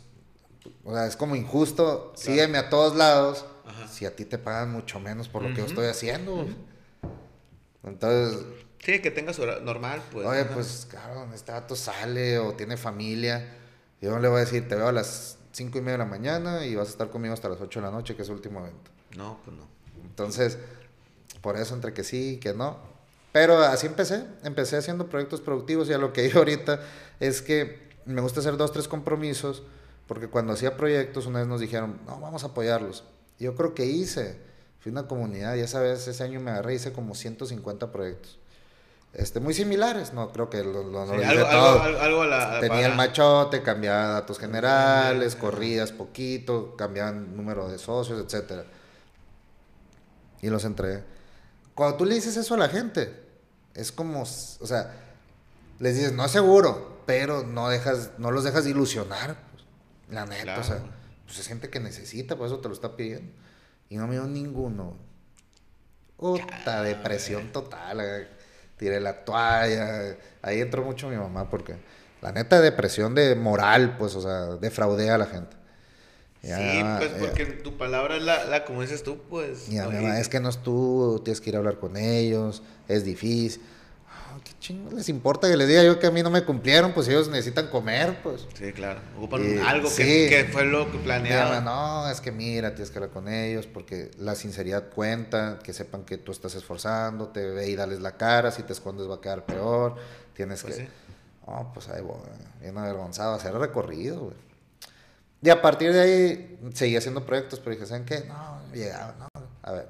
o 0.85 0.93
sea, 0.93 1.07
es 1.07 1.17
como 1.17 1.37
injusto. 1.37 2.13
Sígueme 2.17 2.59
a 2.59 2.69
todos 2.69 2.97
lados 2.97 3.45
Ajá. 3.67 3.89
si 3.89 4.07
a 4.07 4.15
ti 4.17 4.25
te 4.25 4.39
pagan 4.39 4.73
mucho 4.73 4.99
menos 5.01 5.29
por 5.29 5.43
lo 5.43 5.51
que 5.51 5.61
yo 5.61 5.67
estoy 5.67 5.87
haciendo. 5.87 6.47
Entonces, 7.85 8.45
Sí, 8.85 9.01
que 9.01 9.11
tengas 9.11 9.39
hora 9.39 9.61
normal, 9.61 10.03
pues. 10.13 10.27
oye, 10.27 10.41
Ajá. 10.41 10.55
pues, 10.55 10.87
claro, 10.89 11.29
este 11.35 11.53
vato 11.53 11.75
sale 11.77 12.39
o 12.39 12.53
tiene 12.55 12.77
familia. 12.77 13.55
Yo 14.01 14.11
no 14.11 14.21
le 14.21 14.29
voy 14.29 14.39
a 14.39 14.41
decir, 14.41 14.69
te 14.69 14.77
veo 14.77 14.89
a 14.89 14.93
las 14.93 15.39
5 15.53 15.79
y 15.79 15.81
media 15.81 15.93
de 15.93 15.99
la 15.99 16.05
mañana 16.05 16.65
y 16.65 16.75
vas 16.75 16.89
a 16.89 16.91
estar 16.93 17.11
conmigo 17.11 17.35
hasta 17.35 17.49
las 17.49 17.61
8 17.61 17.81
de 17.81 17.87
la 17.87 17.93
noche, 17.93 18.15
que 18.15 18.23
es 18.23 18.29
el 18.29 18.35
último 18.35 18.61
evento. 18.61 18.91
No, 19.17 19.39
pues 19.45 19.57
no. 19.57 19.67
Entonces, 20.05 20.59
por 21.41 21.57
eso 21.57 21.75
entre 21.75 21.93
que 21.93 22.05
sí 22.05 22.35
y 22.35 22.37
que 22.39 22.55
no. 22.55 22.79
Pero 23.33 23.59
así 23.59 23.87
empecé, 23.87 24.25
empecé 24.45 24.77
haciendo 24.77 25.09
proyectos 25.09 25.41
productivos 25.41 25.89
y 25.89 25.93
a 25.93 25.99
lo 25.99 26.13
que 26.13 26.23
digo 26.25 26.39
ahorita 26.39 26.81
es 27.21 27.43
que 27.43 27.89
me 28.05 28.21
gusta 28.21 28.41
hacer 28.41 28.57
dos, 28.57 28.73
tres 28.73 28.89
compromisos, 28.89 29.63
porque 30.07 30.29
cuando 30.29 30.55
hacía 30.55 30.77
proyectos 30.77 31.27
una 31.27 31.41
vez 31.41 31.49
nos 31.49 31.61
dijeron, 31.61 32.01
no, 32.07 32.21
vamos 32.21 32.45
a 32.45 32.49
apoyarlos. 32.49 33.05
Yo 33.39 33.55
creo 33.55 33.75
que 33.75 33.85
hice, 33.85 34.41
fui 34.81 34.91
una 34.91 35.07
comunidad 35.07 35.55
y 35.57 35.61
esa 35.61 35.81
vez, 35.81 36.09
ese 36.09 36.23
año 36.25 36.41
me 36.41 36.51
agarré, 36.51 36.75
hice 36.75 36.93
como 36.93 37.15
150 37.15 37.93
proyectos. 37.93 38.39
Este, 39.15 39.41
muy 39.41 39.55
similares, 39.55 40.13
no 40.13 40.31
creo 40.33 40.51
que 40.51 40.63
lo, 40.63 40.83
lo, 40.85 41.07
Sí, 41.07 41.23
algo, 41.25 41.45
todo. 41.49 41.83
algo, 41.83 41.83
algo, 41.85 42.01
algo 42.01 42.23
a 42.23 42.27
la. 42.27 42.61
Tenía 42.61 42.69
para- 42.69 42.87
el 42.89 42.95
machote, 42.95 43.63
cambiaba 43.63 44.07
datos 44.09 44.39
generales, 44.39 45.35
corridas 45.35 45.93
poquito, 45.93 46.77
cambiaban 46.77 47.37
número 47.37 47.69
de 47.69 47.79
socios, 47.79 48.23
etcétera. 48.25 48.65
Y 50.43 50.51
los 50.51 50.65
entregué. 50.65 51.03
Cuando 51.75 51.97
tú 51.97 52.05
le 52.05 52.15
dices 52.15 52.37
eso 52.37 52.55
a 52.55 52.59
la 52.59 52.69
gente, 52.69 53.13
es 53.75 53.91
como, 53.93 54.23
o 54.23 54.27
sea, 54.67 54.95
les 55.79 55.97
dices, 55.97 56.13
no 56.13 56.25
es 56.25 56.31
seguro, 56.31 57.01
pero 57.07 57.43
no 57.45 57.69
dejas, 57.69 58.11
no 58.19 58.31
los 58.31 58.45
dejas 58.45 58.65
de 58.65 58.71
ilusionar, 58.71 59.37
pues, 59.53 59.65
la 60.11 60.27
neta, 60.27 60.43
Claro. 60.43 60.61
o 60.61 60.65
sea, 60.65 60.81
pues 61.25 61.39
es 61.39 61.47
gente 61.49 61.71
que 61.71 61.81
necesita, 61.81 62.37
por 62.37 62.47
eso 62.47 62.59
te 62.59 62.69
lo 62.69 62.75
está 62.75 62.95
pidiendo. 62.95 63.33
Y 63.89 63.97
no 63.97 64.07
me 64.07 64.15
dio 64.15 64.25
ninguno. 64.27 64.97
Puta, 66.17 66.83
depresión 66.83 67.53
total. 67.53 68.29
Tiré 68.79 69.01
la 69.01 69.25
toalla. 69.25 70.17
Ahí 70.43 70.61
entró 70.61 70.83
mucho 70.83 71.09
mi 71.09 71.17
mamá 71.17 71.51
porque 71.51 71.75
la 72.23 72.33
neta 72.33 72.61
depresión 72.61 73.15
de 73.15 73.35
moral, 73.35 73.97
pues, 73.99 74.15
o 74.15 74.23
sea, 74.23 74.57
defraudé 74.57 75.11
a 75.11 75.19
la 75.19 75.27
gente. 75.27 75.57
Sí, 76.43 76.51
pues 76.99 77.13
ya. 77.13 77.19
porque 77.19 77.47
tu 77.47 77.77
palabra 77.77 78.17
es 78.17 78.23
la, 78.23 78.45
la 78.45 78.65
como 78.65 78.83
dices 78.83 79.03
tú, 79.03 79.19
pues. 79.29 79.69
Ya, 79.69 79.89
mamá, 79.89 80.21
es 80.21 80.29
que 80.29 80.41
no 80.41 80.49
es 80.49 80.63
tú, 80.63 81.21
tienes 81.25 81.41
que 81.41 81.51
ir 81.51 81.57
a 81.57 81.59
hablar 81.59 81.79
con 81.79 81.97
ellos, 81.97 82.63
es 82.87 83.05
difícil. 83.05 83.61
¿Qué 84.45 84.53
chingo 84.59 84.91
les 84.93 85.09
importa 85.09 85.49
que 85.49 85.57
les 85.57 85.69
diga 85.69 85.83
yo 85.83 85.99
que 85.99 86.07
a 86.07 86.11
mí 86.11 86.23
no 86.23 86.31
me 86.31 86.43
cumplieron? 86.45 86.93
Pues 86.93 87.09
ellos 87.09 87.29
necesitan 87.29 87.69
comer, 87.69 88.21
pues. 88.23 88.47
Sí, 88.55 88.73
claro. 88.73 89.01
Ocupan 89.17 89.43
Y- 89.57 89.59
algo 89.59 89.89
que, 89.89 89.95
sí. 89.95 90.29
que 90.29 90.49
fue 90.53 90.65
lo 90.65 90.91
que 90.91 90.99
planeaban. 90.99 91.65
no, 91.65 92.09
es 92.11 92.21
que 92.21 92.33
mira, 92.33 92.75
tienes 92.75 92.91
que 92.91 92.99
hablar 92.99 93.11
con 93.13 93.29
ellos 93.29 93.67
porque 93.67 94.11
la 94.19 94.35
sinceridad 94.35 94.91
cuenta, 94.91 95.59
que 95.63 95.73
sepan 95.73 96.05
que 96.05 96.19
tú 96.19 96.33
estás 96.33 96.55
esforzando, 96.55 97.29
te 97.29 97.45
ve 97.47 97.69
y 97.69 97.77
dales 97.77 98.01
la 98.01 98.17
cara, 98.17 98.51
si 98.51 98.63
te 98.63 98.73
escondes 98.73 99.09
va 99.09 99.17
a 99.17 99.21
quedar 99.21 99.45
peor, 99.47 99.97
tienes 100.35 100.63
Pues 100.63 100.77
que... 100.77 100.83
sí. 100.85 100.89
No, 101.47 101.71
pues 101.73 101.89
ahí 101.89 102.03
voy, 102.03 102.19
bien 102.61 102.77
avergonzado, 102.77 103.35
hacer 103.35 103.55
recorrido, 103.55 104.21
güey. 104.21 104.37
Y 105.41 105.51
a 105.51 105.63
partir 105.63 105.93
de 105.93 106.01
ahí 106.01 106.59
seguí 106.75 106.97
haciendo 106.97 107.25
proyectos, 107.25 107.61
pero 107.61 107.71
dije, 107.75 107.87
¿saben 107.87 108.05
qué? 108.05 108.25
No, 108.27 108.61
llegaba, 108.75 109.15
no, 109.19 109.29
a 109.63 109.73
ver, 109.73 109.89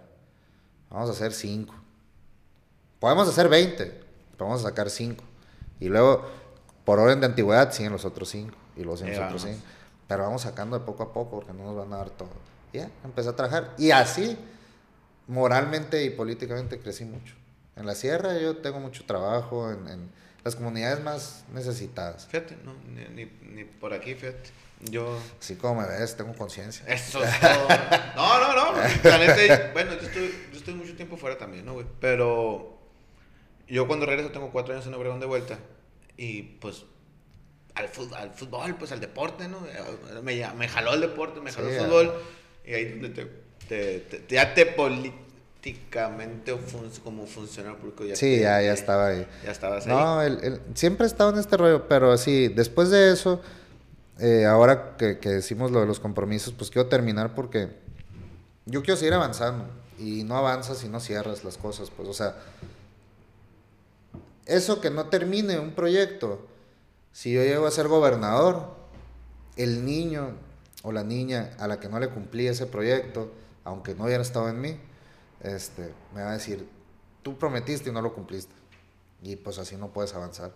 vamos 0.90 1.08
a 1.08 1.12
hacer 1.12 1.32
cinco. 1.32 1.74
Podemos 3.00 3.28
hacer 3.28 3.48
20, 3.48 3.84
pero 3.84 4.07
vamos 4.46 4.64
a 4.64 4.68
sacar 4.68 4.90
cinco. 4.90 5.24
Y 5.80 5.88
luego, 5.88 6.28
por 6.84 6.98
orden 6.98 7.20
de 7.20 7.26
antigüedad, 7.26 7.72
siguen 7.72 7.92
los 7.92 8.04
otros 8.04 8.28
cinco. 8.28 8.56
Y 8.76 8.82
luego 8.82 8.96
siguen 8.96 9.16
los 9.16 9.26
otros 9.26 9.42
cinco. 9.42 9.60
Pero 10.06 10.22
vamos 10.22 10.42
sacando 10.42 10.78
de 10.78 10.84
poco 10.84 11.02
a 11.02 11.12
poco 11.12 11.40
porque 11.40 11.52
no 11.52 11.64
nos 11.64 11.76
van 11.76 11.92
a 11.92 11.98
dar 11.98 12.10
todo. 12.10 12.30
Y 12.72 12.78
ya, 12.78 12.90
empecé 13.04 13.28
a 13.28 13.36
trabajar. 13.36 13.74
Y 13.78 13.90
así, 13.90 14.38
moralmente 15.26 16.04
y 16.04 16.10
políticamente 16.10 16.78
crecí 16.78 17.04
mucho. 17.04 17.34
En 17.76 17.86
la 17.86 17.94
sierra 17.94 18.38
yo 18.38 18.56
tengo 18.56 18.80
mucho 18.80 19.04
trabajo 19.04 19.70
en, 19.70 19.86
en 19.88 20.10
las 20.44 20.56
comunidades 20.56 21.02
más 21.02 21.44
necesitadas. 21.52 22.26
Fíjate, 22.26 22.56
no, 22.64 22.74
ni, 22.88 23.04
ni, 23.14 23.30
ni 23.42 23.64
por 23.64 23.92
aquí, 23.92 24.14
fíjate. 24.14 24.50
Yo. 24.80 25.18
Así 25.40 25.56
como 25.56 25.82
me 25.82 25.88
ves, 25.88 26.16
tengo 26.16 26.32
conciencia. 26.34 26.86
Eso 26.86 27.22
es 27.22 27.40
todo. 27.40 27.68
No, 28.16 28.40
no, 28.40 28.54
no. 28.54 28.72
Bueno, 29.72 29.94
yo 29.94 30.06
estoy, 30.06 30.34
yo 30.52 30.58
estoy 30.58 30.74
mucho 30.74 30.94
tiempo 30.94 31.16
fuera 31.16 31.36
también, 31.36 31.66
¿no, 31.66 31.74
güey? 31.74 31.86
Pero 32.00 32.77
yo 33.68 33.86
cuando 33.86 34.06
regreso 34.06 34.30
tengo 34.30 34.50
cuatro 34.50 34.74
años 34.74 34.86
en 34.86 34.94
Obregón 34.94 35.20
de 35.20 35.26
vuelta. 35.26 35.58
Y 36.16 36.42
pues 36.42 36.84
al 37.74 37.88
fútbol, 37.88 38.14
al 38.18 38.30
fútbol 38.32 38.74
pues 38.76 38.90
al 38.92 39.00
deporte, 39.00 39.46
¿no? 39.48 39.60
Me, 40.22 40.44
me 40.56 40.68
jaló 40.68 40.94
el 40.94 41.00
deporte, 41.00 41.40
me 41.40 41.52
jaló 41.52 41.68
Sí, 41.68 41.74
el 41.74 41.80
fútbol. 41.84 42.14
Y 42.66 42.74
ahí 42.74 42.98
donde 42.98 43.08
te, 43.10 43.24
te, 43.68 44.00
te- 44.00 44.34
ya 44.34 44.52
te 44.54 44.66
políticamente 44.66 46.56
fun- 46.56 46.90
como 47.04 47.26
funcionario 47.26 47.78
público. 47.78 48.04
Ya 48.04 48.16
Sí, 48.16 48.40
ya, 48.40 48.60
ya 48.62 48.72
estaba 48.72 49.08
ahí. 49.08 49.26
Ya 49.44 49.50
estabas 49.52 49.86
ahí. 49.86 49.92
No, 49.92 50.22
el- 50.22 50.42
el- 50.44 50.60
siempre 50.74 51.04
he 51.04 51.08
estado 51.08 51.30
en 51.30 51.38
este 51.38 51.56
rollo, 51.56 51.88
pero 51.88 52.16
sí, 52.18 52.48
después 52.48 52.90
de 52.90 53.12
eso, 53.12 53.40
eh, 54.18 54.44
ahora 54.46 54.96
que, 54.96 55.18
que 55.18 55.28
decimos 55.28 55.70
lo 55.70 55.80
de 55.80 55.86
los 55.86 56.00
compromisos, 56.00 56.52
pues 56.54 56.70
quiero 56.70 56.88
terminar 56.88 57.34
porque 57.34 57.68
yo 58.66 58.82
quiero 58.82 58.96
seguir 58.96 59.14
avanzando 59.14 59.66
y 59.98 60.24
no 60.24 60.36
avanzas 60.36 60.78
si 60.78 60.88
no 60.88 61.00
cierras 61.00 61.44
las 61.44 61.56
cosas, 61.56 61.90
pues, 61.90 62.08
o 62.08 62.12
sea, 62.14 62.34
eso 64.48 64.80
que 64.80 64.90
no 64.90 65.06
termine 65.06 65.58
un 65.58 65.72
proyecto, 65.72 66.46
si 67.12 67.32
yo 67.32 67.42
llego 67.42 67.66
a 67.66 67.70
ser 67.70 67.88
gobernador, 67.88 68.74
el 69.56 69.84
niño 69.84 70.32
o 70.82 70.92
la 70.92 71.04
niña 71.04 71.54
a 71.58 71.68
la 71.68 71.80
que 71.80 71.88
no 71.88 72.00
le 72.00 72.08
cumplí 72.08 72.46
ese 72.46 72.66
proyecto, 72.66 73.30
aunque 73.64 73.94
no 73.94 74.04
hubiera 74.04 74.22
estado 74.22 74.48
en 74.48 74.60
mí, 74.60 74.80
este, 75.42 75.92
me 76.14 76.22
va 76.22 76.30
a 76.30 76.34
decir, 76.34 76.68
tú 77.22 77.38
prometiste 77.38 77.90
y 77.90 77.92
no 77.92 78.00
lo 78.00 78.14
cumpliste. 78.14 78.54
Y 79.22 79.36
pues 79.36 79.58
así 79.58 79.76
no 79.76 79.88
puedes 79.88 80.14
avanzar. 80.14 80.50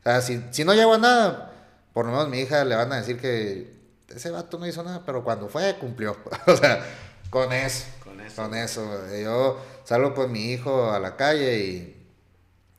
O 0.00 0.02
sea, 0.02 0.20
si, 0.20 0.42
si 0.50 0.64
no 0.64 0.74
llego 0.74 0.94
a 0.94 0.98
nada, 0.98 1.52
por 1.92 2.06
lo 2.06 2.12
menos 2.12 2.28
mi 2.28 2.40
hija 2.40 2.64
le 2.64 2.76
van 2.76 2.92
a 2.92 2.96
decir 2.96 3.18
que 3.20 3.78
ese 4.08 4.30
vato 4.30 4.58
no 4.58 4.66
hizo 4.66 4.82
nada, 4.82 5.02
pero 5.04 5.24
cuando 5.24 5.48
fue, 5.48 5.76
cumplió. 5.78 6.16
o 6.46 6.56
sea, 6.56 6.84
con 7.30 7.52
eso. 7.52 7.86
Con 8.02 8.20
eso. 8.20 8.42
Con 8.42 8.54
eso. 8.54 9.16
Yo 9.16 9.58
salgo 9.84 10.14
con 10.14 10.32
mi 10.32 10.52
hijo 10.52 10.90
a 10.90 10.98
la 10.98 11.16
calle 11.16 11.58
y, 11.58 12.06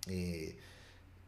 y, 0.08 0.59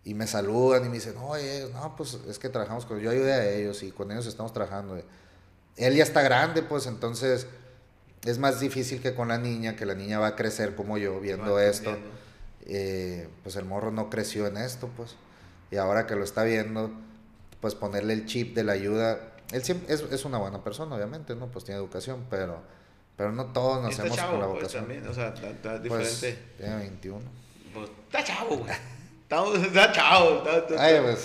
y 0.03 0.13
me 0.13 0.25
saludan 0.27 0.85
y 0.85 0.89
me 0.89 0.95
dicen, 0.95 1.15
oye, 1.17 1.69
no, 1.73 1.95
pues 1.95 2.17
es 2.27 2.39
que 2.39 2.49
trabajamos 2.49 2.85
con, 2.85 2.99
yo 2.99 3.11
ayudé 3.11 3.33
a 3.33 3.49
ellos 3.49 3.83
y 3.83 3.91
con 3.91 4.11
ellos 4.11 4.25
estamos 4.25 4.51
trabajando. 4.53 5.01
Él 5.77 5.95
ya 5.95 6.03
está 6.03 6.21
grande, 6.21 6.63
pues 6.63 6.87
entonces 6.87 7.47
es 8.25 8.37
más 8.39 8.59
difícil 8.59 9.01
que 9.01 9.13
con 9.15 9.27
la 9.29 9.37
niña, 9.37 9.75
que 9.75 9.85
la 9.85 9.95
niña 9.95 10.19
va 10.19 10.27
a 10.27 10.35
crecer 10.35 10.75
como 10.75 10.97
yo 10.97 11.19
viendo 11.19 11.59
esto. 11.59 11.97
Eh, 12.65 13.27
pues 13.43 13.55
el 13.55 13.65
morro 13.65 13.91
no 13.91 14.09
creció 14.09 14.47
en 14.47 14.57
esto, 14.57 14.89
pues. 14.95 15.15
Y 15.71 15.77
ahora 15.77 16.05
que 16.07 16.15
lo 16.15 16.23
está 16.23 16.43
viendo, 16.43 16.91
pues 17.59 17.75
ponerle 17.75 18.13
el 18.13 18.25
chip 18.25 18.55
de 18.55 18.63
la 18.63 18.73
ayuda. 18.73 19.19
Él 19.51 19.63
siempre, 19.63 19.93
es, 19.93 20.01
es 20.01 20.25
una 20.25 20.37
buena 20.37 20.63
persona, 20.63 20.95
obviamente, 20.95 21.35
¿no? 21.35 21.47
Pues 21.47 21.65
tiene 21.65 21.79
educación, 21.79 22.25
pero, 22.29 22.61
pero 23.17 23.31
no 23.31 23.45
todos 23.47 23.83
nacemos 23.83 24.17
con 24.17 24.39
la 24.39 24.47
pues, 24.47 24.55
vocación. 24.57 24.83
también, 24.83 25.07
o 25.07 25.13
sea, 25.13 25.29
está, 25.29 25.81
Pues, 25.81 26.21
diferente. 26.21 26.53
tiene 26.57 26.75
21. 26.75 27.21
Pues, 27.73 27.89
está 28.07 28.23
chavo, 28.23 28.57
güey. 28.57 28.71
Está, 29.31 29.65
está 29.67 29.91
chavo. 29.93 30.37
Está, 30.39 30.57
está- 30.57 30.83
Ay, 30.83 30.99
pues, 31.01 31.19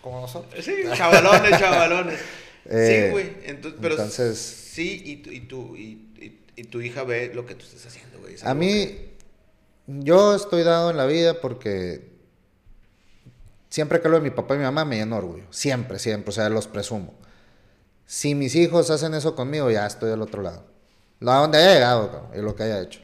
como 0.00 0.20
nosotros. 0.20 0.64
Sí, 0.64 0.74
chavalones, 0.94 1.58
chavalones. 1.58 2.20
Eh, 2.70 3.06
sí, 3.06 3.12
güey. 3.12 3.32
Entonces, 3.44 3.78
pero 3.80 3.94
entonces- 3.94 4.38
sí, 4.38 5.02
y, 5.26 5.34
y, 5.36 5.40
tu, 5.40 5.74
y, 5.74 6.38
y- 6.54 6.64
tu 6.64 6.82
hija 6.82 7.02
ve 7.02 7.32
lo 7.34 7.46
que 7.46 7.54
tú 7.54 7.64
estás 7.64 7.86
haciendo, 7.86 8.18
güey. 8.18 8.34
A 8.44 8.52
mí, 8.52 8.66
que- 8.68 9.16
yo 9.86 10.34
estoy 10.34 10.64
dado 10.64 10.90
en 10.90 10.98
la 10.98 11.06
vida 11.06 11.40
porque 11.40 12.10
siempre 13.70 14.02
que 14.02 14.08
hablo 14.08 14.18
de 14.18 14.24
mi 14.24 14.36
papá 14.36 14.54
y 14.54 14.58
mi 14.58 14.64
mamá 14.64 14.84
me 14.84 14.96
lleno 14.96 15.16
orgullo. 15.16 15.44
Siempre, 15.50 15.98
siempre. 15.98 16.28
O 16.28 16.32
sea, 16.32 16.50
los 16.50 16.66
presumo. 16.66 17.14
Si 18.04 18.34
mis 18.34 18.54
hijos 18.54 18.90
hacen 18.90 19.14
eso 19.14 19.34
conmigo, 19.34 19.70
ya 19.70 19.86
estoy 19.86 20.10
del 20.10 20.20
otro 20.20 20.42
lado. 20.42 20.66
A 21.22 21.36
donde 21.40 21.56
haya 21.56 21.72
llegado, 21.72 22.10
cabrón, 22.12 22.30
y 22.38 22.42
lo 22.42 22.54
que 22.54 22.64
haya 22.64 22.82
hecho. 22.82 23.00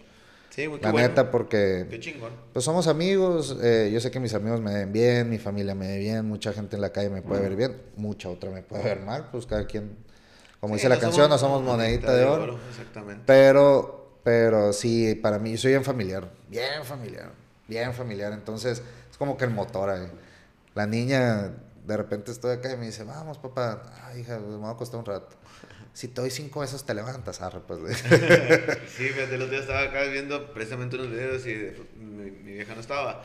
Sí, 0.54 0.66
güey, 0.66 0.80
La 0.80 0.92
bueno. 0.92 1.08
neta, 1.08 1.32
porque 1.32 1.86
Qué 1.90 1.98
chingón. 1.98 2.30
pues 2.52 2.64
somos 2.64 2.86
amigos. 2.86 3.56
eh, 3.60 3.90
yo 3.92 3.98
sé 4.00 4.12
que 4.12 4.20
mis 4.20 4.34
amigos 4.34 4.60
me 4.60 4.72
ven 4.72 4.92
bien, 4.92 5.28
mi 5.28 5.38
familia 5.38 5.74
me 5.74 5.88
ve 5.88 5.98
bien, 5.98 6.24
mucha 6.26 6.52
gente 6.52 6.76
en 6.76 6.82
la 6.82 6.90
calle 6.92 7.10
me 7.10 7.22
puede 7.22 7.42
ver 7.42 7.56
bien, 7.56 7.76
mucha 7.96 8.28
otra 8.28 8.50
me 8.50 8.62
puede 8.62 8.84
ver 8.84 9.00
mal. 9.00 9.28
Pues 9.32 9.46
cada 9.46 9.66
quien, 9.66 9.96
como 10.60 10.74
Sí, 10.74 10.78
dice 10.78 10.88
la 10.88 11.00
canción, 11.00 11.28
no 11.28 11.38
somos 11.38 11.60
monedita 11.62 12.14
de 12.14 12.24
oro. 12.24 12.56
Exactamente. 12.70 13.24
Pero, 13.26 14.18
pero 14.22 14.72
sí, 14.72 15.16
para 15.16 15.40
mí, 15.40 15.50
yo 15.52 15.58
soy 15.58 15.72
bien 15.72 15.82
familiar, 15.84 16.30
bien 16.48 16.84
familiar, 16.84 17.32
bien 17.66 17.92
familiar. 17.92 18.32
Entonces, 18.32 18.80
es 19.10 19.16
como 19.18 19.36
que 19.36 19.44
el 19.46 19.50
motor 19.50 19.90
ahí. 19.90 20.06
La 20.76 20.86
niña, 20.86 21.50
de 21.84 21.96
repente 21.96 22.30
estoy 22.30 22.52
acá 22.52 22.72
y 22.72 22.76
me 22.76 22.86
dice, 22.86 23.02
vamos, 23.02 23.38
papá, 23.38 23.82
ay, 24.04 24.20
hija, 24.20 24.38
me 24.38 24.54
voy 24.56 24.66
a 24.68 24.70
acostar 24.70 25.00
un 25.00 25.06
rato. 25.06 25.34
Si 25.94 26.08
te 26.08 26.20
doy 26.20 26.30
cinco 26.30 26.60
besos, 26.60 26.84
te 26.84 26.92
levantas, 26.92 27.40
arre, 27.40 27.60
pues. 27.60 27.98
Sí, 28.96 29.08
fíjate, 29.08 29.36
el 29.36 29.42
otro 29.42 29.52
día 29.52 29.60
estaba 29.60 29.82
acá 29.82 30.02
viendo 30.04 30.52
precisamente 30.52 30.96
unos 30.96 31.10
videos 31.10 31.46
y 31.46 31.72
mi, 31.96 32.30
mi 32.30 32.52
vieja 32.52 32.74
no 32.74 32.80
estaba. 32.80 33.24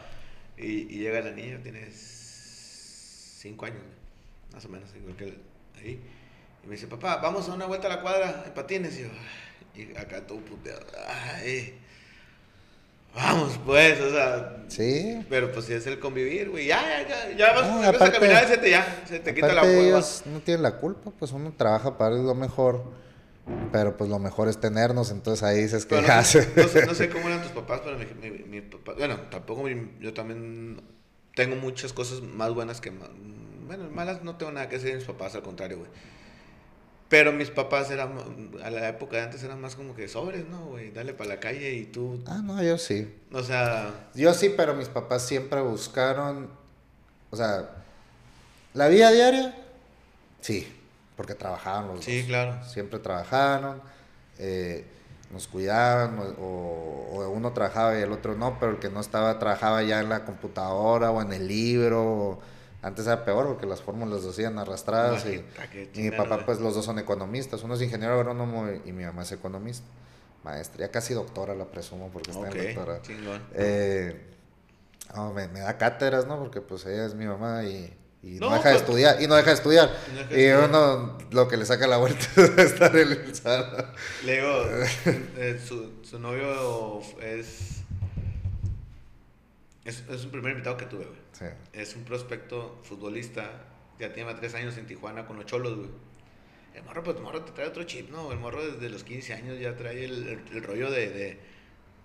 Y, 0.57 0.81
y 0.93 0.99
llega 0.99 1.19
la 1.21 1.31
niña, 1.31 1.59
tiene 1.63 1.89
cinco 1.91 3.65
años, 3.65 3.81
más 4.53 4.63
o 4.65 4.69
menos, 4.69 4.89
igual 4.95 5.15
que 5.15 5.35
ahí. 5.79 5.99
Y 6.63 6.67
me 6.67 6.75
dice, 6.75 6.87
papá, 6.87 7.17
vamos 7.17 7.49
a 7.49 7.53
una 7.53 7.65
vuelta 7.65 7.87
a 7.87 7.95
la 7.95 8.01
cuadra 8.01 8.43
en 8.45 8.53
patines. 8.53 8.99
Y 8.99 9.01
yo, 9.01 9.09
y 9.75 9.97
acá 9.97 10.27
todo 10.27 10.39
puteado. 10.39 10.85
Ay, 11.07 11.73
vamos 13.15 13.59
pues, 13.65 13.99
o 14.01 14.09
sea. 14.11 14.55
Sí. 14.67 15.25
Pero 15.29 15.51
pues 15.51 15.65
sí 15.65 15.73
es 15.73 15.87
el 15.87 15.99
convivir, 15.99 16.49
güey. 16.49 16.67
Ya, 16.67 16.81
ya, 16.81 17.07
ya, 17.29 17.35
ya 17.37 17.53
vas, 17.53 17.67
No, 17.69 17.81
aparte- 17.83 18.03
a 18.03 18.11
caminar 18.19 18.43
y 18.43 18.47
se 18.47 18.57
te, 18.57 18.69
ya, 18.69 19.03
se 19.07 19.19
te 19.19 19.33
quita 19.33 19.51
la 19.53 19.63
hueva. 19.63 19.81
ellos 19.81 20.23
no 20.25 20.39
tienen 20.41 20.61
la 20.63 20.77
culpa, 20.77 21.11
pues 21.17 21.31
uno 21.31 21.53
trabaja 21.57 21.97
para 21.97 22.15
lo 22.15 22.35
mejor. 22.35 22.83
Pero 23.71 23.97
pues 23.97 24.11
lo 24.11 24.19
mejor 24.19 24.47
es 24.47 24.59
tenernos, 24.59 25.09
entonces 25.09 25.41
ahí 25.41 25.59
dices 25.63 25.87
que 25.87 25.95
no, 25.99 26.01
no, 26.07 26.23
sé, 26.23 26.47
no 26.85 26.93
sé 26.93 27.09
cómo 27.09 27.27
eran 27.29 27.41
tus 27.41 27.51
papás, 27.51 27.81
pero 27.83 27.97
mi, 27.97 28.05
mi, 28.29 28.43
mi 28.43 28.61
papá, 28.61 28.93
bueno, 28.95 29.15
tampoco 29.31 29.63
mi- 29.63 29.89
yo 29.99 30.13
también 30.13 30.79
tengo 31.33 31.55
muchas 31.55 31.91
cosas 31.91 32.21
más 32.21 32.53
buenas 32.53 32.79
que 32.79 32.91
ma- 32.91 33.09
bueno, 33.65 33.85
malas 33.91 34.21
no 34.23 34.35
tengo 34.35 34.51
nada 34.51 34.69
que 34.69 34.75
decir 34.75 34.91
de 34.91 34.97
mis 34.97 35.05
papás, 35.05 35.33
al 35.33 35.41
contrario, 35.41 35.79
güey. 35.79 35.89
Pero 37.09 37.31
mis 37.33 37.49
papás 37.49 37.89
eran, 37.89 38.13
a 38.63 38.69
la 38.69 38.87
época 38.87 39.17
de 39.17 39.23
antes 39.23 39.41
eran 39.43 39.59
más 39.59 39.75
como 39.75 39.95
que 39.95 40.07
sobres, 40.07 40.47
¿no, 40.47 40.65
güey? 40.67 40.91
Dale 40.91 41.13
para 41.13 41.31
la 41.31 41.39
calle 41.39 41.73
y 41.73 41.85
tú, 41.85 42.23
Ah, 42.27 42.39
no, 42.43 42.61
yo 42.61 42.77
sí. 42.77 43.11
o 43.33 43.41
sea, 43.43 43.91
Yo 44.13 44.31
sí, 44.35 44.53
pero 44.55 44.75
mis 44.75 44.89
papás 44.89 45.25
siempre 45.25 45.59
buscaron, 45.61 46.49
o 47.31 47.35
sea, 47.35 47.67
la 48.75 48.87
vida 48.89 49.09
diaria, 49.11 49.55
sí, 50.41 50.71
porque 51.17 51.33
trabajaban 51.33 51.87
los 51.87 52.05
sí, 52.05 52.19
dos. 52.19 52.27
claro. 52.27 52.63
Siempre 52.63 52.99
trabajaron, 52.99 53.81
eh, 54.37 54.85
nos 55.31 55.47
cuidaban, 55.47 56.19
o, 56.39 57.07
o 57.11 57.29
uno 57.29 57.53
trabajaba 57.53 57.97
y 57.97 58.03
el 58.03 58.11
otro 58.11 58.35
no, 58.35 58.59
pero 58.59 58.73
el 58.73 58.77
que 58.79 58.89
no 58.89 58.99
estaba 58.99 59.37
trabajaba 59.39 59.81
ya 59.81 59.99
en 59.99 60.09
la 60.09 60.25
computadora 60.25 61.09
o 61.11 61.21
en 61.23 61.33
el 61.33 61.47
libro. 61.47 62.03
o- 62.03 62.39
antes 62.81 63.05
era 63.05 63.25
peor 63.25 63.47
porque 63.47 63.65
las 63.65 63.81
fórmulas 63.81 64.23
las 64.23 64.33
hacían 64.33 64.57
arrastradas. 64.57 65.25
Y, 65.25 65.43
mi 66.01 66.11
papá, 66.11 66.45
pues 66.45 66.59
los 66.59 66.73
dos 66.75 66.85
son 66.85 66.97
economistas. 66.99 67.61
Uno 67.63 67.73
es 67.75 67.81
ingeniero 67.81 68.13
agrónomo 68.13 68.67
y, 68.69 68.89
y 68.89 68.93
mi 68.93 69.03
mamá 69.03 69.23
es 69.23 69.31
economista. 69.31 69.85
Maestra, 70.43 70.79
ya 70.85 70.91
casi 70.91 71.13
doctora 71.13 71.53
la 71.53 71.65
presumo 71.65 72.09
porque 72.13 72.31
está 72.31 72.47
en 72.49 73.01
chingón. 73.01 73.41
Eh, 73.53 74.25
no, 75.13 75.33
me, 75.33 75.47
me 75.49 75.59
da 75.59 75.77
cátedras, 75.77 76.27
¿no? 76.27 76.39
Porque 76.39 76.61
pues 76.61 76.85
ella 76.85 77.05
es 77.05 77.13
mi 77.15 77.25
mamá 77.25 77.65
y, 77.65 77.93
y 78.23 78.39
no, 78.39 78.49
No, 78.49 78.55
deja 78.55 78.69
de 78.69 78.75
pues- 78.75 78.81
estudiar. 78.83 79.21
Y 79.21 79.27
no 79.27 79.35
deja 79.35 79.49
de 79.49 79.55
estudiar. 79.55 79.89
Y 80.07 80.11
no 80.13 80.19
deja 80.19 80.29
de 80.33 80.41
y 80.41 80.45
estudiar. 80.45 80.69
uno 80.69 81.17
lo 81.31 81.47
que 81.49 81.57
le 81.57 81.65
saca 81.65 81.87
la 81.87 81.97
vuelta 81.97 82.25
es 82.37 82.57
estar 82.57 82.95
en 82.95 83.11
el 83.11 83.35
sala. 83.35 83.93
Le 84.23 84.35
digo, 84.37 84.47
eh, 85.37 85.59
su, 85.67 85.91
su 86.03 86.17
novio 86.19 87.01
es, 87.21 87.81
es, 89.83 90.03
es 90.09 90.23
un 90.23 90.31
primer 90.31 90.51
invitado 90.51 90.77
que 90.77 90.85
tuve, 90.85 91.05
güey. 91.05 91.18
Sí. 91.39 91.45
Es 91.73 91.95
un 91.95 92.03
prospecto 92.03 92.79
futbolista. 92.83 93.65
Ya 93.97 94.13
tiene 94.13 94.33
tres 94.35 94.53
años 94.55 94.77
en 94.77 94.85
Tijuana 94.87 95.25
con 95.25 95.37
los 95.37 95.45
cholos, 95.45 95.77
güey. 95.77 95.89
El 96.75 96.83
morro, 96.83 97.03
pues 97.03 97.17
el 97.17 97.23
morro 97.23 97.43
te 97.43 97.51
trae 97.51 97.67
otro 97.67 97.83
chip, 97.83 98.09
¿no? 98.11 98.31
El 98.31 98.39
morro 98.39 98.63
desde 98.73 98.89
los 98.89 99.03
15 99.03 99.33
años 99.33 99.59
ya 99.59 99.75
trae 99.75 100.05
el, 100.05 100.27
el- 100.27 100.55
el 100.57 100.63
rollo 100.63 100.91
de, 100.91 101.09
de- 101.09 101.39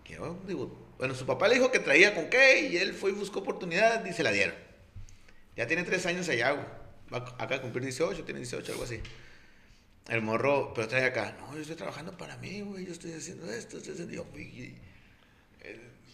que 0.05 0.15
yo 0.15 0.39
digo, 0.47 0.77
bueno, 0.99 1.15
su 1.15 1.27
papá 1.27 1.49
le 1.49 1.55
dijo 1.55 1.71
que 1.71 1.79
traía 1.81 2.15
con 2.15 2.29
qué 2.31 2.69
y 2.69 2.77
él 2.79 2.95
fue 2.95 3.11
y 3.11 3.15
buscó 3.15 3.41
oportunidad 3.41 4.05
y 4.07 4.13
se 4.13 4.23
la 4.23 4.33
dieron. 4.33 4.55
Ya 5.57 5.67
tiene 5.67 5.83
tres 5.85 6.07
años 6.07 6.29
allá, 6.29 6.53
güey. 6.53 6.67
Va 7.13 7.19
acá 7.39 7.57
a 7.57 7.61
cumplir 7.63 7.85
18, 7.85 8.25
tiene 8.25 8.41
18, 8.41 8.73
algo 8.73 8.85
así. 8.85 9.01
El 10.09 10.21
morro, 10.23 10.73
pero 10.75 10.89
trae 10.89 11.05
acá, 11.05 11.37
no, 11.39 11.55
yo 11.55 11.61
estoy 11.61 11.77
trabajando 11.77 12.17
para 12.19 12.37
mí, 12.39 12.61
güey, 12.63 12.87
yo 12.87 12.93
estoy 12.93 13.13
haciendo 13.13 13.51
esto, 13.53 13.77
estoy 13.79 13.93
haciendo... 13.95 14.15
Yo, 14.15 14.25
güey, 14.25 14.75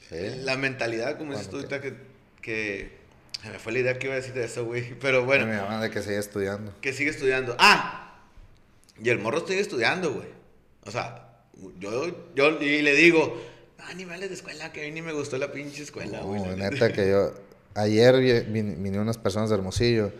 Sí. 0.09 0.16
la 0.43 0.57
mentalidad, 0.57 1.16
como 1.18 1.33
dices 1.33 1.49
tú 1.49 1.57
ahorita, 1.57 1.81
que, 1.81 1.95
que 2.43 3.00
se 3.43 3.49
me 3.51 3.59
fue 3.59 3.72
la 3.72 3.78
idea 3.80 3.99
que 3.99 4.07
iba 4.07 4.14
a 4.14 4.18
decir 4.18 4.34
de 4.34 4.45
eso, 4.45 4.64
güey. 4.64 4.99
Pero 4.99 5.24
bueno, 5.24 5.47
Mi 5.47 5.53
mamá 5.57 5.80
de 5.80 5.91
que 5.91 6.03
sigue 6.03 6.18
estudiando. 6.18 6.72
que 6.80 6.93
sigue 6.93 7.11
estudiando. 7.11 7.57
Ah, 7.59 8.18
y 9.03 9.09
el 9.09 9.18
morro 9.18 9.47
sigue 9.47 9.61
estudiando, 9.61 10.12
güey. 10.12 10.28
O 10.84 10.91
sea, 10.91 11.28
yo, 11.78 12.32
yo 12.34 12.61
y 12.62 12.82
le 12.82 12.95
digo, 12.95 13.41
ah, 13.78 13.93
ni 13.95 14.05
de 14.28 14.34
escuela, 14.34 14.72
que 14.72 14.82
a 14.82 14.84
mí 14.84 14.93
ni 14.93 15.03
me 15.03 15.12
gustó 15.12 15.38
la 15.38 15.53
pinche 15.53 15.82
escuela, 15.82 16.18
No, 16.20 16.26
güey. 16.26 16.45
la 16.57 16.70
neta 16.70 16.93
que 16.93 17.09
yo... 17.11 17.32
Ayer 17.74 18.18
vi- 18.18 18.53
vin- 18.53 18.74
vinieron 18.82 19.03
unas 19.03 19.16
personas 19.18 19.49
de 19.49 19.55
Hermosillo 19.55 20.12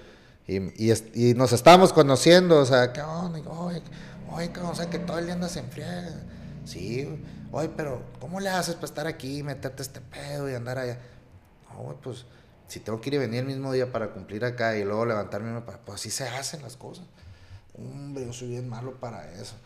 y, 0.47 0.59
y, 0.89 1.35
nos 1.35 1.53
estábamos 1.53 1.93
conociendo, 1.93 2.59
o 2.59 2.65
sea, 2.65 2.93
¿qué 2.93 3.01
onda? 3.03 3.39
Y, 3.41 3.43
Oye, 3.47 3.83
oye, 4.31 4.53
cabrón, 4.53 4.73
o 4.73 4.75
sea, 4.77 4.89
que 4.89 5.01
todo 5.01 5.19
el 5.19 5.25
día 5.27 5.35
andas 5.35 5.57
en 5.57 5.69
friega. 5.69 6.15
Sí, 6.65 7.05
güey. 7.05 7.19
oye, 7.51 7.71
pero 7.77 8.03
¿cómo 8.21 8.39
le 8.39 8.49
haces 8.51 8.77
para 8.77 8.87
estar 8.87 9.07
aquí 9.09 9.39
y 9.39 9.43
meterte 9.43 9.83
este 9.83 10.01
pedo 10.01 10.49
y 10.49 10.55
andar 10.55 10.79
allá? 10.79 10.99
No, 11.71 11.83
güey, 11.83 11.97
pues 12.01 12.25
si 12.71 12.81
tengo 12.81 13.01
que 13.01 13.11
ir 13.11 13.15
y 13.15 13.19
venir 13.19 13.41
el 13.41 13.47
mismo 13.47 13.73
día 13.73 13.91
para 13.91 14.11
cumplir 14.11 14.45
acá 14.45 14.77
y 14.77 14.85
luego 14.85 15.05
levantarme, 15.05 15.61
para, 15.63 15.79
pues 15.79 15.97
así 15.97 16.11
se 16.11 16.29
hacen 16.29 16.63
las 16.63 16.77
cosas. 16.77 17.05
Hombre, 17.75 18.25
yo 18.25 18.33
soy 18.33 18.49
bien 18.49 18.69
malo 18.69 18.95
para 18.95 19.33
eso. 19.35 19.57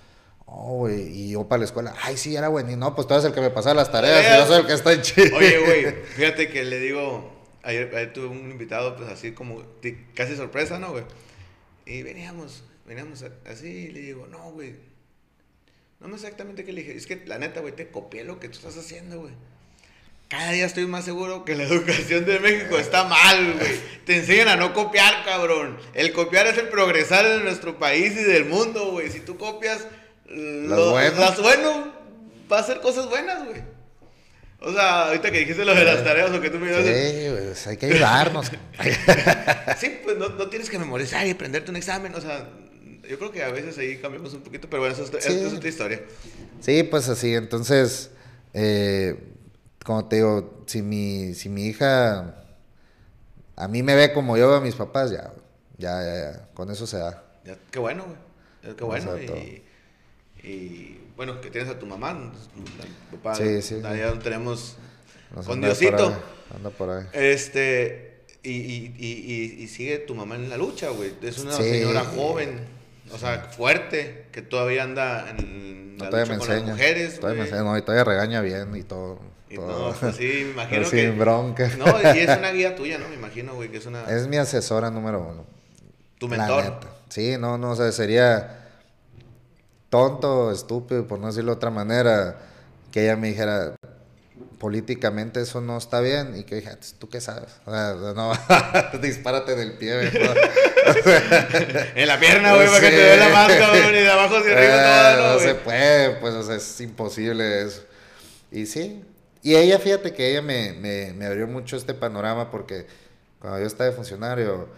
Oh, 0.46 0.78
güey, 0.78 1.08
y 1.08 1.30
yo 1.32 1.48
para 1.48 1.60
la 1.60 1.64
escuela, 1.66 1.94
ay, 2.02 2.16
sí, 2.16 2.34
era 2.34 2.48
bueno. 2.48 2.70
Y 2.70 2.76
no, 2.76 2.94
pues 2.94 3.06
tú 3.06 3.14
eres 3.14 3.26
el 3.26 3.32
que 3.32 3.40
me 3.40 3.50
pasa 3.50 3.74
las 3.74 3.90
tareas 3.90 4.24
y 4.24 4.40
yo 4.40 4.46
soy 4.46 4.60
el 4.60 4.66
que 4.66 4.72
está 4.74 4.92
en 4.92 5.02
chido. 5.02 5.36
Oye, 5.36 5.58
güey, 5.58 5.92
fíjate 6.16 6.48
que 6.48 6.64
le 6.64 6.78
digo, 6.80 7.30
ayer, 7.62 7.94
ayer 7.94 8.12
tuve 8.12 8.28
un 8.28 8.50
invitado, 8.50 8.96
pues 8.96 9.08
así 9.10 9.32
como, 9.32 9.62
casi 10.14 10.36
sorpresa, 10.36 10.78
¿no, 10.78 10.92
güey? 10.92 11.04
Y 11.86 12.02
veníamos, 12.02 12.64
veníamos 12.86 13.24
así, 13.46 13.68
y 13.68 13.88
le 13.90 14.00
digo, 14.00 14.26
no, 14.26 14.52
güey, 14.52 14.76
no 16.00 16.08
me 16.08 16.14
exactamente 16.14 16.64
qué 16.64 16.72
le 16.72 16.82
dije, 16.82 16.96
es 16.96 17.06
que 17.06 17.24
la 17.26 17.38
neta, 17.38 17.60
güey, 17.60 17.74
te 17.74 17.90
copié 17.90 18.24
lo 18.24 18.38
que 18.38 18.48
tú 18.48 18.58
estás 18.58 18.76
haciendo, 18.76 19.20
güey. 19.20 19.32
Cada 20.28 20.50
día 20.52 20.66
estoy 20.66 20.86
más 20.86 21.04
seguro 21.04 21.44
que 21.44 21.54
la 21.54 21.64
educación 21.64 22.24
de 22.24 22.40
México 22.40 22.78
está 22.78 23.04
mal, 23.04 23.54
güey. 23.58 23.72
Te 24.04 24.16
enseñan 24.16 24.48
a 24.48 24.56
no 24.56 24.72
copiar, 24.74 25.24
cabrón. 25.24 25.76
El 25.94 26.12
copiar 26.12 26.46
es 26.46 26.58
el 26.58 26.68
progresar 26.68 27.24
en 27.26 27.44
nuestro 27.44 27.78
país 27.78 28.12
y 28.12 28.22
del 28.24 28.46
mundo, 28.46 28.92
güey. 28.92 29.10
Si 29.10 29.20
tú 29.20 29.36
copias 29.36 29.86
lo, 30.26 30.90
bueno. 30.92 31.20
las 31.20 31.40
bueno, 31.40 31.92
va 32.50 32.58
a 32.58 32.62
ser 32.62 32.80
cosas 32.80 33.08
buenas, 33.08 33.44
güey. 33.44 33.62
O 34.60 34.72
sea, 34.72 35.08
ahorita 35.08 35.30
que 35.30 35.40
dijiste 35.40 35.64
lo 35.64 35.74
de 35.74 35.84
las 35.84 36.02
tareas 36.02 36.30
o 36.30 36.40
que 36.40 36.48
tú 36.48 36.58
me 36.58 36.72
Sí, 36.72 36.78
dices, 36.82 37.30
güey, 37.32 37.44
pues 37.44 37.66
hay 37.66 37.76
que 37.76 37.86
ayudarnos. 37.86 38.46
sí, 39.78 39.98
pues 40.02 40.16
no, 40.16 40.30
no 40.30 40.48
tienes 40.48 40.70
que 40.70 40.78
memorizar 40.78 41.26
y 41.26 41.30
aprenderte 41.30 41.70
un 41.70 41.76
examen. 41.76 42.14
O 42.14 42.20
sea, 42.20 42.48
yo 43.08 43.18
creo 43.18 43.30
que 43.30 43.44
a 43.44 43.50
veces 43.50 43.76
ahí 43.76 43.98
cambiamos 43.98 44.32
un 44.32 44.40
poquito, 44.40 44.68
pero 44.70 44.80
bueno, 44.82 44.94
eso 44.94 45.04
es, 45.04 45.22
Sí. 45.24 45.32
es 45.34 45.52
otra 45.52 45.68
historia. 45.68 46.00
Sí, 46.60 46.82
pues 46.82 47.10
así, 47.10 47.34
entonces, 47.34 48.10
eh, 48.54 49.16
como 49.84 50.06
te 50.08 50.16
digo, 50.16 50.64
si 50.66 50.82
mi, 50.82 51.34
si 51.34 51.48
mi 51.48 51.66
hija 51.66 52.34
a 53.56 53.68
mí 53.68 53.82
me 53.84 53.94
ve 53.94 54.12
como 54.12 54.36
yo 54.36 54.48
veo 54.48 54.56
a 54.56 54.60
mis 54.60 54.74
papás, 54.74 55.10
ya, 55.12 55.32
ya, 55.78 56.02
ya, 56.02 56.32
ya, 56.32 56.48
con 56.54 56.70
eso 56.70 56.86
se 56.86 56.98
da. 56.98 57.22
Ya, 57.44 57.56
qué 57.70 57.78
bueno, 57.78 58.04
güey. 58.04 58.74
Qué 58.76 58.82
bueno. 58.84 59.16
Y, 59.18 59.62
y, 60.42 61.00
bueno, 61.16 61.40
que 61.40 61.50
tienes 61.50 61.70
a 61.70 61.78
tu 61.78 61.86
mamá. 61.86 62.12
¿no? 62.14 62.32
Papá, 63.18 63.34
Sí, 63.36 63.62
sí. 63.62 63.76
Donde 63.76 64.10
tenemos 64.22 64.76
Nos 65.34 65.46
con 65.46 65.60
Diosito. 65.60 66.12
anda 66.54 66.70
por 66.70 66.90
ahí. 66.90 67.04
Este, 67.12 68.22
y, 68.42 68.50
y, 68.52 68.94
y, 68.98 69.32
y, 69.58 69.62
y 69.62 69.68
sigue 69.68 69.98
tu 69.98 70.14
mamá 70.14 70.34
en 70.36 70.48
la 70.48 70.56
lucha, 70.56 70.88
güey. 70.90 71.14
Es 71.22 71.38
una 71.38 71.52
Sí. 71.52 71.62
señora 71.64 72.04
joven, 72.04 72.60
o 73.12 73.18
sea, 73.18 73.38
fuerte, 73.56 74.26
que 74.32 74.42
todavía 74.42 74.82
anda 74.84 75.28
en 75.30 75.96
No, 75.96 76.04
la 76.10 76.10
lucha 76.10 76.32
me 76.32 76.38
con 76.38 76.48
enseña. 76.50 76.60
las 76.66 76.76
mujeres. 76.76 77.20
todavía 77.20 77.42
me 77.42 77.48
enseña, 77.48 77.62
no, 77.64 77.78
y 77.78 77.82
todavía 77.82 78.04
regaña 78.04 78.40
bien 78.40 78.74
y 78.76 78.82
todo. 78.82 79.20
Y 79.48 79.56
todo. 79.56 79.90
no, 79.92 79.94
pues 79.98 80.16
sí, 80.16 80.42
me 80.44 80.50
imagino 80.52 80.84
Sin 80.84 80.98
que... 80.98 81.10
bronca. 81.12 81.70
No, 81.78 81.86
y 82.14 82.18
es 82.18 82.36
una 82.38 82.50
guía 82.52 82.74
tuya, 82.74 82.98
¿no? 82.98 83.08
Me 83.08 83.14
imagino, 83.14 83.54
güey, 83.54 83.70
que 83.70 83.76
es 83.78 83.86
una... 83.86 84.04
Es 84.04 84.26
mi 84.26 84.36
asesora 84.36 84.90
número 84.90 85.20
uno. 85.20 85.44
tu 86.18 86.28
mentor. 86.28 86.80
Sí, 87.10 87.36
no, 87.38 87.58
no, 87.58 87.70
o 87.72 87.76
sea, 87.76 87.92
sería 87.92 88.60
tonto, 89.90 90.50
estúpido, 90.50 91.06
por 91.06 91.20
no 91.20 91.28
decirlo 91.28 91.52
de 91.52 91.56
otra 91.56 91.70
manera, 91.70 92.36
que 92.90 93.04
ella 93.04 93.16
me 93.16 93.28
dijera, 93.28 93.76
políticamente 94.58 95.40
eso 95.40 95.60
no 95.60 95.76
está 95.78 96.00
bien, 96.00 96.36
y 96.36 96.44
que 96.44 96.56
dije, 96.56 96.70
¿tú 96.98 97.08
qué 97.08 97.20
sabes? 97.20 97.50
O 97.66 97.70
sea, 97.70 97.94
no, 98.14 98.32
dispárate 99.00 99.54
del 99.56 99.74
pie, 99.74 99.94
güey. 99.96 100.10
en 101.94 102.08
la 102.08 102.18
pierna, 102.18 102.54
güey, 102.54 102.66
para 102.68 102.80
que 102.80 102.90
te 102.90 102.96
dé 102.96 103.16
la 103.16 103.30
cabrón, 103.30 103.94
y 103.94 103.98
de 103.98 104.10
abajo 104.10 104.36
hacia 104.36 104.52
arriba 104.52 104.74
Ah, 104.76 105.16
todo, 105.16 105.28
No 105.28 105.34
güey. 105.34 105.46
se 105.46 105.54
puede, 105.56 106.10
pues, 106.16 106.34
o 106.34 106.42
sea, 106.42 106.56
es 106.56 106.80
imposible 106.80 107.62
eso. 107.62 107.82
Y 108.50 108.66
sí, 108.66 109.04
y 109.42 109.54
ella, 109.56 109.78
fíjate 109.78 110.12
que 110.12 110.30
ella 110.30 110.42
me, 110.42 110.72
me, 110.72 111.12
me 111.12 111.26
abrió 111.26 111.46
mucho 111.46 111.76
este 111.76 111.94
panorama 111.94 112.50
porque 112.50 112.86
cuando 113.38 113.58
yo 113.60 113.66
estaba 113.66 113.90
de 113.90 113.96
funcionario, 113.96 114.68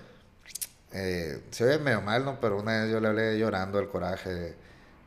eh, 0.93 1.41
se 1.51 1.65
oye 1.65 1.79
medio 1.79 2.01
mal, 2.01 2.25
¿no? 2.25 2.41
Pero 2.41 2.59
una 2.59 2.83
vez 2.83 2.91
yo 2.91 3.01
le 3.01 3.09
hablé 3.09 3.39
llorando 3.39 3.79
el 3.79 3.89
coraje 3.89 4.55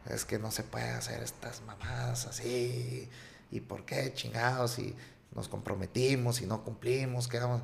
es 0.10 0.26
que 0.26 0.40
no 0.40 0.50
se 0.52 0.64
puede 0.64 0.90
hacer 0.90 1.22
estas 1.22 1.62
mamadas 1.62 2.26
así, 2.26 3.08
y 3.52 3.62
por 3.62 3.86
qué 3.86 4.14
chingados, 4.14 4.80
y 4.80 4.96
nos 5.36 5.48
comprometimos 5.48 6.42
y 6.42 6.46
no 6.46 6.64
cumplimos, 6.64 7.28
¿qué 7.28 7.40
vamos? 7.40 7.62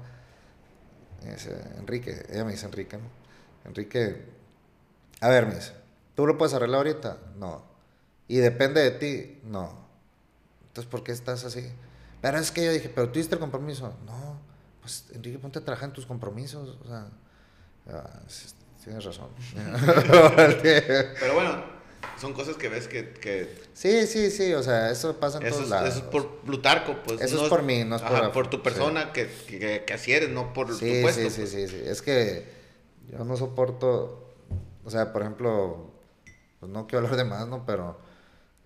Y 1.24 1.30
dice, 1.30 1.60
Enrique, 1.78 2.26
ella 2.30 2.46
me 2.46 2.52
dice 2.52 2.66
Enrique, 2.66 2.98
¿no? 2.98 3.10
Enrique, 3.66 4.26
a 5.22 5.30
ver, 5.30 5.48
me 5.48 5.56
dice, 5.56 5.74
¿tú 6.16 6.28
lo 6.28 6.38
puedes 6.38 6.54
arreglar 6.54 6.80
ahorita? 6.80 7.18
No. 7.38 7.64
¿Y 8.28 8.38
depende 8.38 8.82
de 8.82 8.92
ti? 8.92 9.40
No. 9.44 9.86
Entonces, 10.68 10.90
¿por 10.90 11.04
qué 11.04 11.12
estás 11.12 11.44
así? 11.46 11.68
Pero 12.22 12.38
es 12.38 12.52
que 12.52 12.66
yo 12.66 12.72
dije, 12.72 12.90
¿pero 12.90 13.10
tú 13.10 13.20
diste 13.20 13.36
el 13.36 13.40
compromiso? 13.40 13.96
No. 14.06 14.40
Pues, 14.82 15.06
Enrique, 15.14 15.40
ponte 15.40 15.60
a 15.60 15.64
trabajar 15.64 15.90
en 15.90 15.94
tus 15.94 16.06
compromisos. 16.06 16.78
O 16.84 16.88
sea, 16.88 17.08
ah, 17.90 18.22
tienes 18.84 19.04
razón. 19.04 19.30
Pero 19.54 21.34
bueno, 21.34 21.75
son 22.20 22.34
cosas 22.34 22.56
que 22.58 22.70
ves 22.70 22.88
que, 22.88 23.10
que 23.14 23.54
sí, 23.74 24.08
sí, 24.08 24.32
sí. 24.32 24.54
O 24.54 24.64
sea, 24.64 24.90
eso 24.92 25.18
pasa 25.20 25.38
en 25.40 25.46
eso, 25.48 25.56
todos 25.56 25.66
es, 25.66 25.70
lados. 25.72 25.90
eso 25.90 25.98
es 26.00 26.04
por 26.06 26.38
Plutarco, 26.40 26.96
pues. 27.06 27.22
Eso 27.22 27.44
es 27.44 27.50
por 27.50 27.64
mí, 27.64 27.84
no 27.84 27.96
es 27.98 28.02
por 28.02 28.12
ajá, 28.14 28.22
la- 28.24 28.32
por 28.32 28.50
tu 28.50 28.58
sí. 28.58 28.64
persona 28.64 29.12
que, 29.14 29.28
que, 29.48 29.84
que 29.86 29.94
así 29.94 30.12
eres, 30.14 30.30
no 30.30 30.54
por 30.54 30.74
Sí, 30.76 30.96
tu 30.98 31.02
puesto. 31.02 31.22
sí, 31.22 31.30
sí, 31.30 31.42
pues. 31.42 31.52
sí, 31.52 31.68
sí. 31.68 31.82
Es 31.86 32.02
que 32.02 32.46
yo 33.12 33.24
no 33.24 33.38
soporto, 33.38 34.34
o 34.84 34.90
sea, 34.90 35.12
por 35.14 35.22
ejemplo, 35.22 35.92
pues 36.60 36.72
no 36.72 36.88
quiero 36.88 37.06
hablar 37.06 37.18
de 37.18 37.26
más, 37.26 37.48
¿no? 37.48 37.66
Pero 37.66 37.98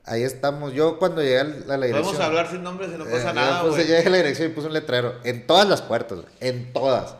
ahí 0.06 0.24
estamos. 0.24 0.74
Yo 0.74 0.98
cuando 1.00 1.22
llegué 1.22 1.40
a 1.40 1.44
la 1.44 1.76
dirección... 1.78 2.02
Podemos 2.04 2.20
hablar 2.20 2.50
sin 2.50 2.64
nombres 2.64 2.90
y 2.94 2.98
no 2.98 3.06
Eh, 3.06 3.12
pasa 3.12 3.28
yo 3.30 3.34
nada, 3.34 3.64
güey. 3.64 3.78
llegué 3.86 3.98
a 4.00 4.10
la 4.10 4.18
dirección 4.18 4.50
y 4.52 4.54
puse 4.54 4.68
un 4.68 4.74
letrero 4.74 5.16
en 5.24 5.46
todas 5.48 5.68
las 5.68 5.82
puertas, 5.82 6.20
en 6.40 6.72
todas. 6.74 7.16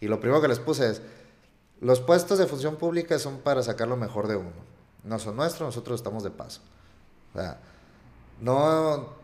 Y 0.00 0.08
lo 0.08 0.20
primero 0.20 0.40
que 0.42 0.48
les 0.48 0.58
puse 0.58 0.90
es, 0.90 1.02
los 1.80 2.00
puestos 2.00 2.38
de 2.38 2.46
función 2.46 2.76
pública 2.76 3.18
son 3.18 3.38
para 3.38 3.62
sacar 3.62 3.88
lo 3.88 3.96
mejor 3.96 4.26
de 4.28 4.36
uno. 4.36 4.73
No 5.04 5.18
son 5.18 5.36
nuestros, 5.36 5.66
nosotros 5.68 6.00
estamos 6.00 6.22
de 6.24 6.30
paso. 6.30 6.60
O 7.34 7.38
sea, 7.38 7.58
no, 8.40 9.14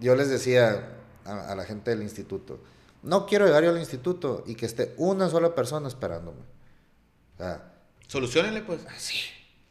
yo 0.00 0.14
les 0.14 0.28
decía 0.28 0.88
a, 1.24 1.52
a 1.52 1.54
la 1.54 1.64
gente 1.64 1.90
del 1.90 2.02
instituto, 2.02 2.60
no 3.02 3.26
quiero 3.26 3.46
llegar 3.46 3.64
yo 3.64 3.70
al 3.70 3.78
instituto 3.78 4.44
y 4.46 4.54
que 4.54 4.66
esté 4.66 4.94
una 4.96 5.28
sola 5.28 5.54
persona 5.54 5.88
esperándome. 5.88 6.40
O 7.34 7.38
sea, 7.38 7.68
Solucionenle, 8.06 8.62
pues. 8.62 8.80
así. 8.94 9.16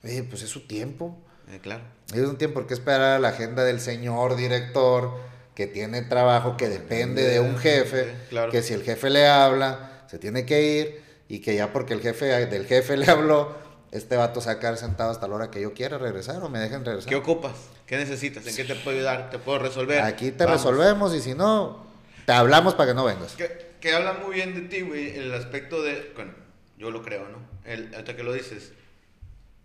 Oye, 0.03 0.23
pues 0.23 0.41
es 0.41 0.49
su 0.49 0.65
tiempo. 0.67 1.17
Eh, 1.49 1.59
claro. 1.61 1.83
Es 2.13 2.21
un 2.21 2.37
tiempo 2.37 2.65
que 2.65 2.73
esperar 2.73 3.01
a 3.17 3.19
la 3.19 3.29
agenda 3.29 3.63
del 3.63 3.79
señor 3.79 4.35
director 4.35 5.11
que 5.55 5.67
tiene 5.67 6.01
trabajo, 6.01 6.57
que 6.57 6.67
depende 6.69 7.23
de 7.23 7.39
un 7.39 7.57
jefe, 7.57 8.05
Sí, 8.05 8.11
claro. 8.29 8.51
que 8.51 8.63
si 8.63 8.73
el 8.73 8.83
jefe 8.83 9.09
le 9.09 9.27
habla, 9.27 10.05
se 10.09 10.17
tiene 10.17 10.45
que 10.45 10.61
ir 10.63 11.03
y 11.27 11.39
que 11.39 11.55
ya 11.55 11.71
porque 11.71 11.93
el 11.93 12.01
jefe 12.01 12.25
del 12.47 12.65
jefe 12.65 12.97
le 12.97 13.05
habló, 13.09 13.53
este 13.91 14.15
vato 14.15 14.41
se 14.41 14.47
va 14.47 14.53
a 14.53 14.59
quedar 14.59 14.77
sentado 14.77 15.11
hasta 15.11 15.27
la 15.27 15.35
hora 15.35 15.51
que 15.51 15.61
yo 15.61 15.73
quiera 15.73 15.97
regresar 15.97 16.41
o 16.43 16.49
me 16.49 16.59
dejen 16.59 16.85
regresar. 16.85 17.09
¿Qué 17.09 17.15
ocupas? 17.15 17.53
¿Qué 17.85 17.97
necesitas? 17.97 18.45
¿En 18.47 18.55
qué 18.55 18.63
te 18.63 18.75
puedo 18.75 18.97
ayudar? 18.97 19.29
¿Te 19.29 19.37
puedo 19.39 19.59
resolver? 19.59 20.01
Aquí 20.01 20.31
te 20.31 20.45
Vamos. 20.45 20.61
resolvemos 20.61 21.13
y 21.13 21.21
si 21.21 21.33
no, 21.33 21.85
te 22.25 22.31
hablamos 22.31 22.73
para 22.75 22.91
que 22.91 22.95
no 22.95 23.03
vengas. 23.03 23.33
Que, 23.33 23.71
que 23.81 23.93
habla 23.93 24.13
muy 24.13 24.35
bien 24.35 24.53
de 24.55 24.61
ti, 24.61 24.81
güey, 24.81 25.17
el 25.17 25.33
aspecto 25.33 25.81
de, 25.83 26.11
bueno, 26.15 26.31
yo 26.77 26.89
lo 26.91 27.01
creo, 27.03 27.27
¿no? 27.29 27.39
El, 27.65 27.93
ahorita 27.93 28.15
que 28.15 28.23
lo 28.23 28.33
dices, 28.33 28.71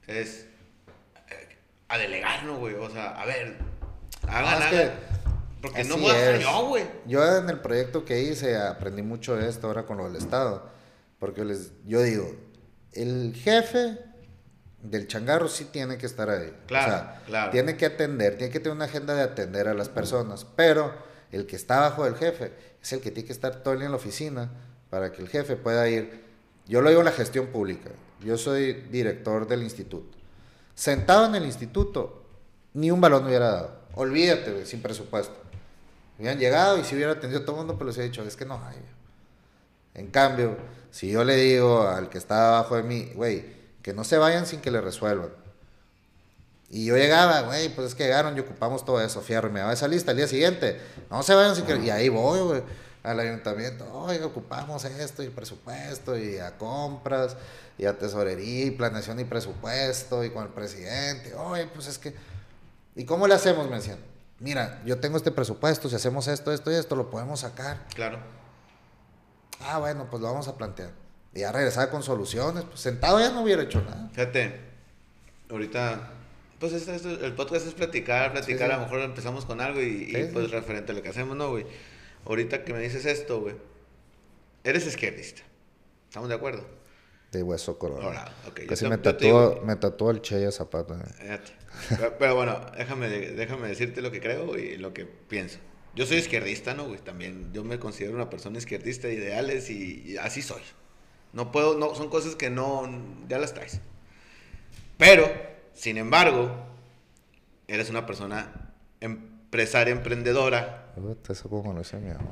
es 0.06 0.46
eh, 1.30 1.56
a 1.88 1.98
delegar, 1.98 2.42
¿no, 2.44 2.56
güey? 2.58 2.74
O 2.74 2.90
sea, 2.90 3.10
a 3.10 3.24
ver, 3.26 3.56
hagan, 4.26 4.42
No, 4.42 4.48
hagan. 4.66 4.70
que 4.70 4.90
porque 5.62 5.84
no 5.84 5.96
voy 5.98 6.10
a 6.10 6.36
yo, 6.36 6.66
güey. 6.68 6.84
Yo 7.06 7.38
en 7.38 7.48
el 7.48 7.60
proyecto 7.60 8.04
que 8.04 8.20
hice 8.20 8.56
aprendí 8.56 9.02
mucho 9.02 9.36
de 9.36 9.48
esto 9.48 9.66
ahora 9.66 9.84
con 9.84 9.96
lo 9.96 10.04
del 10.04 10.16
Estado. 10.16 10.68
Porque 11.18 11.44
les, 11.44 11.72
yo 11.86 12.02
digo, 12.02 12.30
el 12.92 13.34
jefe 13.34 13.98
del 14.82 15.08
changarro 15.08 15.48
sí 15.48 15.66
tiene 15.66 15.98
que 15.98 16.06
estar 16.06 16.30
ahí. 16.30 16.52
Claro, 16.66 16.86
o 16.86 16.90
sea, 16.90 17.22
claro. 17.26 17.50
tiene 17.50 17.76
que 17.76 17.86
atender, 17.86 18.36
tiene 18.36 18.52
que 18.52 18.60
tener 18.60 18.76
una 18.76 18.84
agenda 18.86 19.14
de 19.14 19.22
atender 19.22 19.68
a 19.68 19.74
las 19.74 19.88
personas. 19.88 20.44
Pero 20.56 20.92
el 21.32 21.46
que 21.46 21.56
está 21.56 21.78
abajo 21.78 22.04
del 22.04 22.16
jefe 22.16 22.52
es 22.82 22.92
el 22.92 23.00
que 23.00 23.10
tiene 23.10 23.26
que 23.26 23.32
estar 23.32 23.62
todo 23.62 23.74
el 23.74 23.80
día 23.80 23.86
en 23.86 23.92
la 23.92 23.96
oficina 23.96 24.50
para 24.90 25.12
que 25.12 25.22
el 25.22 25.28
jefe 25.28 25.56
pueda 25.56 25.88
ir. 25.88 26.24
Yo 26.66 26.82
lo 26.82 26.88
digo 26.88 27.00
en 27.00 27.06
la 27.06 27.12
gestión 27.12 27.46
pública. 27.48 27.90
Yo 28.24 28.38
soy 28.38 28.72
director 28.90 29.46
del 29.46 29.62
instituto. 29.62 30.16
Sentado 30.74 31.26
en 31.26 31.34
el 31.34 31.44
instituto, 31.44 32.24
ni 32.74 32.90
un 32.90 33.00
balón 33.00 33.22
me 33.22 33.28
hubiera 33.30 33.50
dado. 33.50 33.80
Olvídate, 33.94 34.66
sin 34.66 34.82
presupuesto. 34.82 35.34
Hubieran 36.18 36.38
llegado 36.38 36.78
y 36.78 36.84
si 36.84 36.94
hubiera 36.94 37.12
atendido 37.12 37.42
a 37.42 37.44
todo 37.44 37.56
el 37.56 37.58
mundo, 37.60 37.76
pues 37.76 37.86
les 37.88 37.96
hubiera 37.96 38.10
dicho, 38.10 38.22
es 38.22 38.36
que 38.36 38.44
no 38.44 38.54
hay. 38.64 38.78
En 39.94 40.08
cambio, 40.08 40.56
si 40.90 41.10
yo 41.10 41.24
le 41.24 41.36
digo 41.36 41.82
al 41.82 42.08
que 42.08 42.18
está 42.18 42.48
abajo 42.48 42.76
de 42.76 42.82
mí, 42.82 43.10
güey, 43.14 43.55
que 43.86 43.94
no 43.94 44.02
se 44.02 44.18
vayan 44.18 44.46
sin 44.46 44.60
que 44.60 44.72
le 44.72 44.80
resuelvan. 44.80 45.30
Y 46.70 46.86
yo 46.86 46.96
llegaba, 46.96 47.42
güey, 47.42 47.68
pues 47.68 47.86
es 47.86 47.94
que 47.94 48.02
llegaron 48.02 48.36
y 48.36 48.40
ocupamos 48.40 48.84
todo 48.84 49.00
eso, 49.00 49.20
fierro, 49.20 49.48
y 49.48 49.52
me 49.52 49.60
daba 49.60 49.72
esa 49.72 49.86
lista 49.86 50.10
al 50.10 50.16
día 50.16 50.26
siguiente. 50.26 50.80
No 51.08 51.22
se 51.22 51.36
vayan 51.36 51.54
sin 51.54 51.66
que... 51.66 51.76
Y 51.76 51.90
ahí 51.90 52.08
voy, 52.08 52.40
güey, 52.40 52.62
al 53.04 53.20
ayuntamiento, 53.20 53.88
oiga, 53.92 54.26
ocupamos 54.26 54.84
esto 54.84 55.22
y 55.22 55.28
presupuesto, 55.28 56.18
y 56.18 56.38
a 56.38 56.58
compras, 56.58 57.36
y 57.78 57.84
a 57.84 57.96
tesorería, 57.96 58.64
y 58.64 58.70
planeación 58.72 59.20
y 59.20 59.24
presupuesto, 59.24 60.24
y 60.24 60.30
con 60.30 60.42
el 60.42 60.52
presidente. 60.52 61.36
Oye, 61.36 61.68
pues 61.68 61.86
es 61.86 61.96
que... 61.98 62.12
¿Y 62.96 63.04
cómo 63.04 63.28
le 63.28 63.34
hacemos? 63.34 63.70
Me 63.70 63.76
decían. 63.76 64.00
Mira, 64.40 64.82
yo 64.84 64.98
tengo 64.98 65.16
este 65.16 65.30
presupuesto, 65.30 65.88
si 65.88 65.94
hacemos 65.94 66.26
esto, 66.26 66.52
esto 66.52 66.72
y 66.72 66.74
esto, 66.74 66.96
lo 66.96 67.08
podemos 67.08 67.38
sacar. 67.38 67.86
Claro. 67.94 68.18
Ah, 69.60 69.78
bueno, 69.78 70.08
pues 70.10 70.20
lo 70.20 70.26
vamos 70.26 70.48
a 70.48 70.56
plantear. 70.56 71.05
Y 71.36 71.40
ya 71.40 71.52
regresaba 71.52 71.90
con 71.90 72.02
soluciones. 72.02 72.64
Pues 72.64 72.80
sentado 72.80 73.20
ya 73.20 73.30
no 73.30 73.42
hubiera 73.42 73.62
hecho 73.62 73.82
nada. 73.82 74.08
Fíjate, 74.12 74.54
ahorita, 75.50 76.10
pues 76.58 76.72
esto- 76.72 76.92
esto- 76.92 77.24
el 77.24 77.32
podcast 77.34 77.66
es 77.66 77.74
platicar, 77.74 78.32
platicar, 78.32 78.58
Sí, 78.58 78.64
sí. 78.66 78.72
a 78.72 78.76
lo 78.78 78.82
mejor 78.84 79.00
empezamos 79.00 79.44
con 79.44 79.60
algo 79.60 79.80
y, 79.82 80.06
Sí, 80.06 80.28
pues 80.32 80.50
referente 80.50 80.92
a 80.92 80.94
lo 80.94 81.02
que 81.02 81.10
hacemos, 81.10 81.36
¿no, 81.36 81.50
güey? 81.50 81.66
Ahorita 82.24 82.64
que 82.64 82.72
me 82.72 82.80
dices 82.80 83.04
esto, 83.06 83.40
güey, 83.40 83.54
eres 84.64 84.86
izquierdista, 84.86 85.42
¿estamos 86.08 86.28
de 86.28 86.34
acuerdo? 86.34 86.66
De 87.32 87.42
hueso 87.42 87.78
colorado. 87.78 88.06
Colorado, 88.08 88.32
ok. 88.48 88.60
Yo 88.60 88.66
Casi 88.68 88.88
me 88.88 88.98
tatuó, 88.98 89.60
me 89.62 89.76
tatuó 89.76 90.10
el 90.10 90.22
Che 90.22 90.50
Zapata. 90.50 90.94
eh. 90.94 91.12
Fíjate. 91.20 91.52
Pero, 91.90 92.18
pero 92.18 92.34
bueno, 92.34 92.60
déjame, 92.78 93.08
déjame 93.10 93.68
decirte 93.68 94.00
lo 94.00 94.10
que 94.10 94.20
creo 94.20 94.56
y 94.58 94.76
lo 94.78 94.94
que 94.94 95.04
pienso. 95.04 95.58
Yo 95.94 96.06
soy 96.06 96.16
izquierdista, 96.18 96.72
¿no, 96.74 96.86
güey? 96.88 96.98
También 97.00 97.52
yo 97.52 97.62
me 97.64 97.78
considero 97.78 98.14
una 98.14 98.30
persona 98.30 98.56
izquierdista 98.58 99.08
de 99.08 99.14
ideales 99.14 99.68
y, 99.70 100.02
y 100.12 100.16
así 100.16 100.40
soy. 100.40 100.62
No 101.36 101.52
puedo, 101.52 101.76
no, 101.76 101.94
son 101.94 102.08
cosas 102.08 102.34
que 102.34 102.48
no, 102.48 102.88
ya 103.28 103.38
las 103.38 103.52
traes. 103.52 103.78
Pero, 104.96 105.30
sin 105.74 105.98
embargo, 105.98 106.50
eres 107.68 107.90
una 107.90 108.06
persona 108.06 108.72
empresaria, 109.00 109.92
emprendedora, 109.92 110.94
Eso 111.28 111.50
como 111.50 111.74
lo 111.74 111.82
hice 111.82 111.98
mi 111.98 112.08
mamá. 112.08 112.30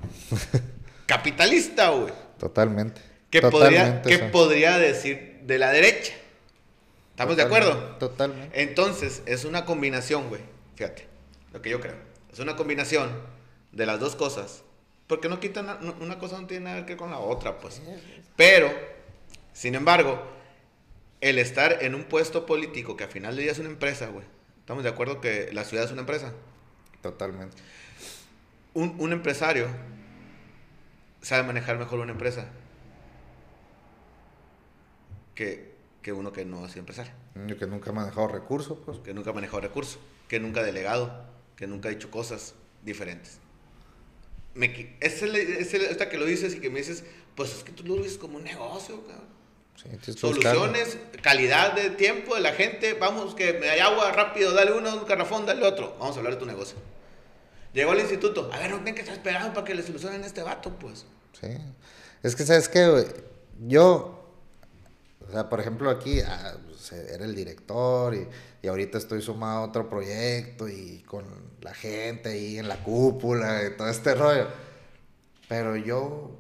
capitalista, 1.07 1.91
güey. 1.91 2.15
Totalmente. 2.39 3.03
¿Qué, 3.29 3.43
podría, 3.43 4.01
Totalmente 4.01 4.09
¿Qué 4.09 4.15
eso. 4.15 4.33
podría 4.33 4.79
decir 4.79 5.41
de 5.43 5.59
la 5.59 5.71
derecha? 5.71 6.15
¿Estamos 7.11 7.37
de 7.37 7.43
acuerdo? 7.43 7.77
Totalmente. 7.99 8.63
Entonces, 8.63 9.23
es 9.27 9.45
una 9.45 9.67
combinación, 9.67 10.31
güey. 10.31 10.41
Fíjate, 10.77 11.07
lo 11.53 11.61
que 11.61 11.69
yo 11.69 11.79
creo. 11.79 11.97
Es 12.33 12.39
una 12.39 12.57
combinación 12.57 13.11
de 13.71 13.85
las 13.85 14.01
dos 14.01 14.17
cosas. 14.17 14.63
Porque 15.07 15.29
no 15.29 15.41
quitan, 15.41 15.95
una 16.01 16.19
cosa 16.19 16.41
no 16.41 16.47
tiene 16.47 16.65
nada 16.65 16.87
que 16.87 16.93
ver 16.93 16.97
con 16.97 17.11
la 17.11 17.19
otra, 17.19 17.59
pues. 17.59 17.83
Pero, 18.37 18.94
sin 19.55 19.75
embargo, 19.75 20.23
el 21.23 21.39
estar 21.39 21.83
en 21.83 21.95
un 21.95 22.05
puesto 22.05 22.45
político 22.45 22.99
que 22.99 23.05
al 23.05 23.11
final 23.11 23.35
del 23.35 23.45
día 23.45 23.53
es 23.53 23.59
una 23.59 23.71
empresa, 23.71 24.09
güey. 24.09 24.27
Estamos 24.59 24.83
de 24.85 24.91
acuerdo 24.91 25.23
que 25.23 25.51
la 25.55 25.65
ciudad 25.65 25.87
es 25.87 25.91
una 25.93 26.01
empresa. 26.03 26.35
Totalmente. 27.01 27.57
Un, 28.75 28.97
un 28.99 29.13
empresario 29.13 29.69
sabe 31.23 31.45
manejar 31.45 31.79
mejor 31.79 32.01
una 32.01 32.13
empresa 32.13 32.47
que, 35.35 35.75
que 36.03 36.13
uno 36.13 36.33
que 36.33 36.45
no 36.45 36.67
es 36.67 36.77
empresario. 36.77 37.13
Yo 37.47 37.57
que 37.59 37.67
nunca 37.67 37.91
he 37.91 37.93
manejado 37.93 38.29
recursos, 38.29 38.79
pues. 38.85 38.99
que 38.99 39.15
nunca 39.15 39.31
ha 39.31 39.33
manejado 39.33 39.61
recursos, 39.61 39.99
que 40.29 40.41
nunca 40.41 40.61
ha 40.61 40.65
delegado, 40.65 41.25
que 41.57 41.67
nunca 41.67 41.89
ha 41.89 41.93
hecho 41.93 42.11
cosas 42.11 42.55
diferentes. 42.85 43.39
Me, 44.55 44.97
es 45.01 45.23
el, 45.23 45.35
es 45.35 45.75
el- 45.75 45.97
que 46.09 46.19
lo 46.19 46.27
dices 46.27 46.55
y 46.55 46.61
que 46.61 46.71
me 46.71 46.79
dices, 46.79 47.05
pues 47.35 47.53
es 47.55 47.65
que 47.65 47.73
tú 47.73 47.85
lo 47.85 48.01
ves 48.01 48.19
como 48.19 48.37
un 48.39 48.45
negocio, 48.45 49.05
cabrón. 49.07 49.35
Sí, 49.77 49.89
buscarlo. 50.23 50.61
Soluciones, 50.61 50.99
calidad 51.23 51.75
de 51.75 51.91
tiempo 51.91 52.35
de 52.35 52.41
la 52.41 52.53
gente. 52.53 52.95
Vamos, 52.95 53.35
que 53.35 53.55
me 53.55 53.71
hay 53.71 53.81
agua 53.81 54.13
rápido, 54.13 54.53
dale 54.53 54.73
uno, 54.73 54.95
un 54.97 55.07
garrafón, 55.07 55.47
dale 55.47 55.67
otro. 55.67 55.97
Vamos 55.99 56.17
a 56.17 56.19
hablar 56.19 56.35
de 56.35 56.41
tu 56.41 56.47
negocio. 56.47 56.77
Llegó 57.73 57.91
al 57.91 58.01
instituto. 58.01 58.51
A 58.53 58.59
ver, 58.59 58.71
no 58.71 58.77
tienen 58.77 58.95
que 58.95 59.01
estar 59.01 59.17
esperando 59.17 59.53
para 59.53 59.65
que 59.67 59.75
le 59.75 59.83
solucionen 59.83 60.23
este 60.23 60.43
vato, 60.43 60.71
pues. 60.79 61.05
Sí. 61.41 61.49
Es 62.23 62.37
que, 62.37 62.47
¿sabes 62.47 62.69
qué? 62.69 63.07
Yo, 63.67 64.33
o 65.29 65.33
sea, 65.33 65.49
por 65.49 65.61
ejemplo, 65.61 65.91
aquí 65.91 66.21
ah, 66.21 66.57
pues, 66.67 66.93
era 66.93 67.25
el 67.25 67.35
director 67.35 68.15
y, 68.15 68.29
y 68.63 68.69
ahorita 68.69 68.99
estoy 68.99 69.21
sumado 69.21 69.59
a 69.59 69.67
otro 69.67 69.89
proyecto 69.89 70.69
y 70.69 71.03
con 71.03 71.25
la 71.61 71.75
gente 71.75 72.31
ahí 72.31 72.59
en 72.59 72.69
la 72.69 72.83
cúpula 72.83 73.65
y 73.67 73.77
todo 73.77 73.89
este 73.89 74.15
rollo. 74.15 74.47
Pero 75.49 75.77
yo, 75.77 76.31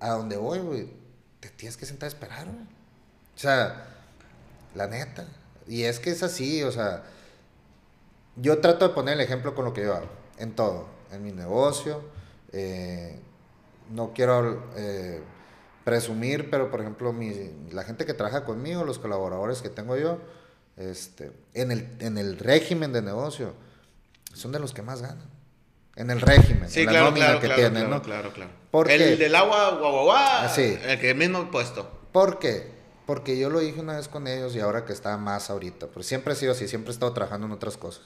a 0.00 0.10
donde 0.10 0.36
voy, 0.36 0.58
güey, 0.58 0.88
te 1.38 1.48
tienes 1.50 1.76
que 1.76 1.86
sentar 1.86 2.06
a 2.06 2.08
esperar, 2.08 2.46
güey. 2.46 2.66
O 3.40 3.42
sea, 3.42 3.86
la 4.74 4.86
neta. 4.86 5.24
Y 5.66 5.84
es 5.84 5.98
que 5.98 6.10
es 6.10 6.22
así, 6.22 6.62
o 6.62 6.70
sea, 6.70 7.04
yo 8.36 8.58
trato 8.58 8.86
de 8.86 8.94
poner 8.94 9.14
el 9.14 9.22
ejemplo 9.22 9.54
con 9.54 9.64
lo 9.64 9.72
que 9.72 9.82
yo 9.82 9.94
hago, 9.94 10.08
en 10.36 10.52
todo, 10.54 10.86
en 11.10 11.24
mi 11.24 11.32
negocio. 11.32 12.02
eh, 12.52 13.18
no 13.92 14.12
quiero 14.12 14.62
eh, 14.76 15.22
presumir, 15.84 16.50
pero 16.50 16.70
por 16.70 16.80
ejemplo, 16.82 17.12
mi- 17.14 17.50
la 17.72 17.82
gente 17.84 18.04
que 18.04 18.12
trabaja 18.12 18.44
conmigo, 18.44 18.84
los 18.84 18.98
colaboradores 18.98 19.62
que 19.62 19.68
tengo 19.70 19.96
yo, 19.96 20.18
este, 20.76 21.32
en, 21.54 21.70
el, 21.72 21.88
en 22.00 22.18
el 22.18 22.36
régimen 22.38 22.92
de 22.92 23.00
negocio, 23.02 23.54
son 24.34 24.52
de 24.52 24.58
los 24.60 24.74
que 24.74 24.82
más 24.82 25.00
ganan. 25.00 25.28
En 25.96 26.10
el 26.10 26.20
régimen, 26.20 26.68
Sí, 26.68 26.80
en 26.80 26.86
la 26.86 26.92
claro, 26.92 27.06
nómina 27.06 27.26
claro, 27.26 27.40
que 27.40 27.46
claro, 27.46 27.60
tienen, 27.62 27.88
¿no? 27.90 28.02
claro, 28.02 28.32
claro. 28.34 28.50
¿Por 28.70 28.90
el 28.90 29.18
del 29.18 29.34
agua, 29.34 29.70
guau, 29.78 29.92
guau, 29.92 30.04
guau, 30.04 30.18
Ah, 30.18 30.54
el 30.58 31.00
que 31.00 31.14
mismo 31.14 31.50
puesto. 31.50 31.88
¿Por 32.12 32.38
qué? 32.38 32.79
Porque 33.10 33.36
yo 33.36 33.50
lo 33.50 33.58
dije 33.58 33.80
una 33.80 33.96
vez 33.96 34.06
con 34.06 34.28
ellos 34.28 34.54
y 34.54 34.60
ahora 34.60 34.84
que 34.84 34.92
está 34.92 35.16
más 35.16 35.50
ahorita. 35.50 35.88
Pero 35.88 36.04
siempre 36.04 36.32
he 36.32 36.36
sido 36.36 36.52
así, 36.52 36.68
siempre 36.68 36.92
he 36.92 36.94
estado 36.94 37.12
trabajando 37.12 37.44
en 37.48 37.52
otras 37.52 37.76
cosas. 37.76 38.04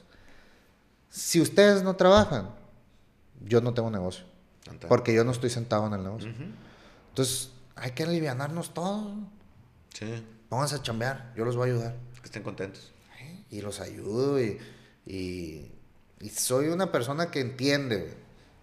Si 1.10 1.42
ustedes 1.42 1.82
no 1.82 1.94
trabajan, 1.94 2.48
yo 3.44 3.60
no 3.60 3.74
tengo 3.74 3.90
negocio. 3.90 4.24
Porque 4.88 5.12
yo 5.12 5.22
no 5.22 5.32
estoy 5.32 5.50
sentado 5.50 5.86
en 5.88 5.92
el 5.92 6.02
negocio. 6.04 6.30
Ujú. 6.30 6.44
Entonces, 7.10 7.50
hay 7.76 7.90
que 7.90 8.04
alivianarnos 8.04 8.72
todos. 8.72 9.12
Sí, 9.92 10.24
Pónganse 10.48 10.76
a 10.76 10.82
chambear, 10.82 11.34
yo 11.36 11.44
los 11.44 11.54
voy 11.54 11.68
a 11.68 11.72
ayudar. 11.74 11.96
que 12.22 12.24
estén 12.24 12.42
contentos. 12.42 12.90
Y 13.50 13.60
los 13.60 13.80
ayudo 13.80 14.40
y, 14.40 14.58
y, 15.04 15.70
y 16.18 16.28
soy 16.30 16.68
una 16.68 16.90
persona 16.90 17.30
que 17.30 17.40
entiende. 17.40 18.16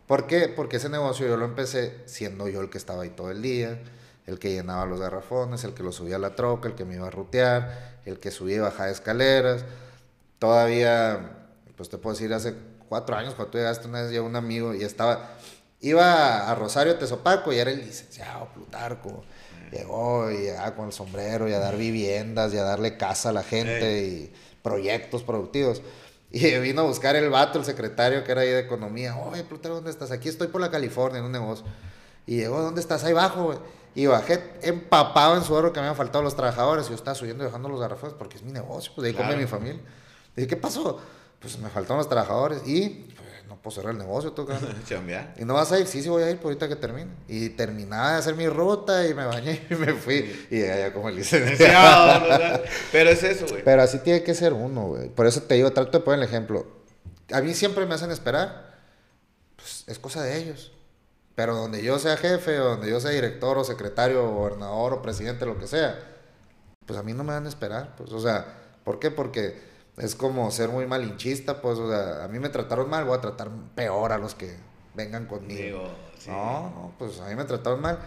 ¿Por 0.07 0.25
qué? 0.25 0.47
Porque 0.47 0.77
ese 0.77 0.89
negocio 0.89 1.27
yo 1.27 1.37
lo 1.37 1.45
empecé 1.45 2.01
siendo 2.07 2.47
yo 2.49 2.61
el 2.61 2.71
que 2.71 2.79
estaba 2.79 3.03
ahí 3.03 3.11
todo 3.11 3.29
el 3.29 3.43
día, 3.43 3.79
el 4.25 4.39
que 4.39 4.51
llenaba 4.51 4.85
los 4.85 4.99
garrafones, 4.99 5.63
el 5.63 5.73
que 5.73 5.83
los 5.83 5.95
subía 5.95 6.17
a 6.17 6.19
la 6.19 6.35
troca, 6.35 6.69
el 6.69 6.75
que 6.75 6.85
me 6.85 6.95
iba 6.95 7.07
a 7.07 7.11
rutear, 7.11 7.99
el 8.05 8.19
que 8.19 8.31
subía 8.31 8.57
y 8.57 8.59
bajaba 8.59 8.89
escaleras. 8.89 9.65
Todavía, 10.39 11.47
pues 11.75 11.89
te 11.89 11.97
puedo 11.97 12.15
decir, 12.15 12.33
hace 12.33 12.55
cuatro 12.87 13.15
años 13.15 13.35
cuando 13.35 13.51
tú 13.51 13.57
llegaste 13.57 13.87
una 13.87 14.01
vez 14.01 14.11
llegó 14.11 14.25
un 14.25 14.35
amigo 14.35 14.73
y 14.73 14.83
estaba, 14.83 15.37
iba 15.79 16.49
a 16.49 16.55
Rosario 16.55 16.97
Tezopaco 16.97 17.53
y 17.53 17.57
era 17.57 17.71
el 17.71 17.79
licenciado 17.79 18.47
Plutarco. 18.53 19.23
Llegó 19.71 20.29
y 20.29 20.37
llegaba 20.37 20.75
con 20.75 20.87
el 20.87 20.91
sombrero 20.91 21.47
y 21.47 21.53
a 21.53 21.59
dar 21.59 21.77
viviendas 21.77 22.53
y 22.53 22.57
a 22.57 22.63
darle 22.63 22.97
casa 22.97 23.29
a 23.29 23.31
la 23.31 23.43
gente 23.43 24.01
y 24.03 24.33
proyectos 24.61 25.23
productivos. 25.23 25.81
Y 26.29 26.57
vino 26.59 26.81
a 26.81 26.83
buscar 26.85 27.15
el 27.15 27.29
vato, 27.29 27.59
el 27.59 27.65
secretario 27.65 28.23
que 28.23 28.31
era 28.31 28.41
ahí 28.41 28.49
de 28.49 28.59
economía. 28.59 29.17
Oye, 29.17 29.43
Plutarco, 29.43 29.75
¿dónde 29.75 29.91
estás? 29.91 30.11
Aquí 30.11 30.29
estoy 30.29 30.47
por 30.47 30.61
la 30.61 30.69
California 30.69 31.19
en 31.19 31.25
un 31.25 31.31
negocio. 31.31 31.65
Y 32.25 32.37
llegó, 32.37 32.61
¿dónde 32.61 32.81
estás? 32.81 33.03
Ahí 33.03 33.13
bajo, 33.13 33.43
güey. 33.45 33.57
Y 33.93 34.05
bajé 34.05 34.41
empapado 34.61 35.35
en 35.35 35.43
suero 35.43 35.73
que 35.73 35.79
me 35.81 35.87
habían 35.87 35.97
faltado 35.97 36.23
los 36.23 36.35
trabajadores. 36.35 36.85
Y 36.85 36.89
yo 36.89 36.95
estaba 36.95 37.15
subiendo 37.15 37.43
y 37.43 37.47
dejando 37.47 37.67
los 37.69 37.79
garrafones 37.79 38.15
porque 38.17 38.37
es 38.37 38.43
mi 38.43 38.51
negocio, 38.51 38.91
pues 38.95 39.03
de 39.03 39.09
ahí 39.09 39.13
come 39.15 39.27
Claro. 39.29 39.41
mi 39.41 39.47
familia. 39.47 39.81
Dije, 40.35 40.47
¿qué 40.47 40.55
pasó? 40.57 40.99
Pues 41.39 41.57
me 41.59 41.69
faltaron 41.69 41.97
los 41.97 42.07
trabajadores 42.07 42.61
y 42.65 42.89
pues, 43.17 43.27
no 43.49 43.57
puedo 43.57 43.75
cerrar 43.75 43.91
el 43.93 43.97
negocio, 43.97 44.31
tú. 44.31 44.47
¿Y 45.37 45.43
no 45.43 45.55
vas 45.55 45.71
a 45.73 45.79
ir? 45.79 45.87
Sí, 45.87 46.01
sí 46.01 46.07
voy 46.07 46.23
a 46.23 46.29
ir 46.29 46.37
por 46.37 46.45
ahorita 46.51 46.69
que 46.69 46.77
termine. 46.77 47.11
Y 47.27 47.49
terminaba 47.49 48.13
de 48.13 48.17
hacer 48.19 48.35
mi 48.35 48.47
ruta 48.47 49.05
y 49.07 49.13
me 49.13 49.25
bañé 49.25 49.65
y 49.69 49.73
me 49.75 49.93
fui. 49.93 50.47
Y 50.49 50.63
allá 50.63 50.93
como 50.93 51.09
el 51.09 51.15
licenciado. 51.17 52.61
Pero 52.93 53.09
es 53.09 53.23
eso, 53.23 53.45
güey. 53.49 53.63
Pero 53.63 53.81
así 53.81 53.99
tiene 53.99 54.23
que 54.23 54.33
ser 54.35 54.53
uno, 54.53 54.87
güey. 54.87 55.09
Por 55.09 55.25
eso 55.27 55.41
te 55.41 55.55
digo, 55.55 55.71
trato 55.71 55.97
de 55.97 56.03
poner 56.03 56.19
el 56.19 56.25
ejemplo. 56.25 56.65
A 57.33 57.41
mí 57.41 57.53
siempre 57.53 57.85
me 57.85 57.95
hacen 57.95 58.11
esperar. 58.11 58.71
Pues 59.57 59.83
es 59.87 59.99
cosa 59.99 60.21
de 60.23 60.37
ellos. 60.37 60.71
Pero 61.41 61.55
donde 61.55 61.81
yo 61.81 61.97
sea 61.97 62.17
jefe, 62.17 62.59
o 62.59 62.65
donde 62.65 62.87
yo 62.87 62.99
sea 62.99 63.09
director, 63.09 63.57
o 63.57 63.63
secretario, 63.63 64.23
o 64.23 64.29
gobernador, 64.29 64.93
o 64.93 65.01
presidente, 65.01 65.47
lo 65.47 65.57
que 65.57 65.65
sea, 65.65 65.99
pues 66.85 66.99
a 66.99 67.01
mí 67.01 67.13
no 67.13 67.23
me 67.23 67.33
van 67.33 67.47
a 67.47 67.49
esperar. 67.49 67.95
Pues, 67.95 68.11
o 68.11 68.19
sea, 68.19 68.45
¿por 68.83 68.99
qué? 68.99 69.09
Porque 69.09 69.59
es 69.97 70.13
como 70.13 70.51
ser 70.51 70.69
muy 70.69 70.85
malinchista, 70.85 71.59
pues, 71.59 71.79
o 71.79 71.89
sea, 71.89 72.23
a 72.23 72.27
mí 72.27 72.37
me 72.37 72.49
trataron 72.49 72.91
mal, 72.91 73.05
voy 73.05 73.17
a 73.17 73.21
tratar 73.21 73.49
peor 73.73 74.11
a 74.11 74.19
los 74.19 74.35
que 74.35 74.55
vengan 74.93 75.25
conmigo. 75.25 75.63
Digo, 75.63 75.89
sí. 76.19 76.29
No, 76.29 76.69
no, 76.69 76.93
pues 76.99 77.19
a 77.19 77.27
mí 77.27 77.33
me 77.33 77.45
trataron 77.45 77.81
mal, 77.81 77.97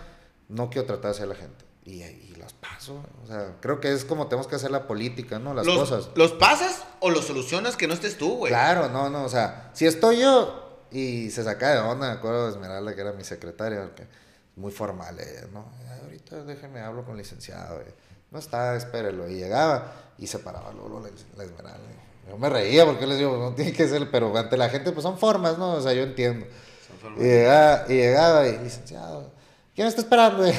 no 0.49 0.71
quiero 0.71 0.87
tratar 0.87 1.11
así 1.11 1.25
a 1.25 1.27
la 1.27 1.35
gente. 1.35 1.65
Y, 1.85 2.05
y 2.05 2.37
las 2.39 2.53
paso, 2.53 3.03
o 3.25 3.27
sea, 3.27 3.57
creo 3.61 3.81
que 3.81 3.93
es 3.93 4.05
como 4.05 4.29
tenemos 4.29 4.47
que 4.47 4.55
hacer 4.55 4.71
la 4.71 4.87
política, 4.87 5.41
¿no? 5.41 5.55
Las 5.55 5.67
¿Los, 5.67 5.77
cosas. 5.77 6.11
¿Los 6.15 6.31
pasas 6.31 6.85
o 7.01 7.11
los 7.11 7.25
solucionas 7.25 7.77
que 7.77 7.89
no 7.89 7.95
estés 7.95 8.17
tú, 8.17 8.37
güey? 8.37 8.53
Claro, 8.53 8.89
no, 8.91 9.11
no, 9.11 9.25
o 9.25 9.29
sea, 9.29 9.71
si 9.73 9.87
estoy 9.87 10.21
yo 10.21 10.64
y 10.99 11.31
se 11.31 11.43
saca 11.45 11.73
de 11.73 11.79
onda, 11.81 12.09
me 12.09 12.13
acuerdo 12.15 12.47
de 12.47 12.53
Esmeralda, 12.53 12.95
que 12.95 13.01
era 13.01 13.13
mi 13.13 13.25
secretaria, 13.25 13.83
porque 13.83 14.07
muy 14.57 14.71
formal 14.73 15.19
ella, 15.19 15.47
¿no? 15.53 15.71
"Ay, 15.91 16.01
ahorita 16.05 16.45
déjeme 16.45 16.81
hablo 16.81 17.03
con 17.05 17.13
el 17.13 17.19
licenciado, 17.19 17.75
güey. 17.77 17.87
No 18.31 18.39
está, 18.39 18.75
espérelo. 18.77 19.29
Y 19.29 19.35
llegaba 19.37 19.93
y 20.19 20.27
se 20.27 20.39
paraba 20.39 20.73
luego 20.73 21.01
la, 21.01 21.11
la 21.37 21.45
Esmeralda. 21.45 21.79
Yo 22.29 22.39
me 22.39 22.49
reía 22.49 22.85
porque 22.87 23.07
les 23.07 23.19
digo, 23.19 23.37
no 23.37 23.55
tiene 23.55 23.73
que 23.73 23.87
ser, 23.87 24.11
pero 24.11 24.37
ante 24.37 24.57
la 24.57 24.69
gente, 24.71 24.93
pues 24.93 25.03
son 25.03 25.19
formas, 25.19 25.59
¿no? 25.59 25.75
O 25.75 25.81
sea, 25.81 25.93
yo 25.93 26.03
entiendo. 26.05 26.47
Son 27.01 27.15
Y 27.19 27.25
llegaba, 27.29 27.85
y 27.89 27.93
llegaba 27.95 28.49
y, 28.49 28.59
licenciado, 28.59 29.31
¿quién 29.75 29.87
está 29.89 30.01
esperando? 30.01 30.45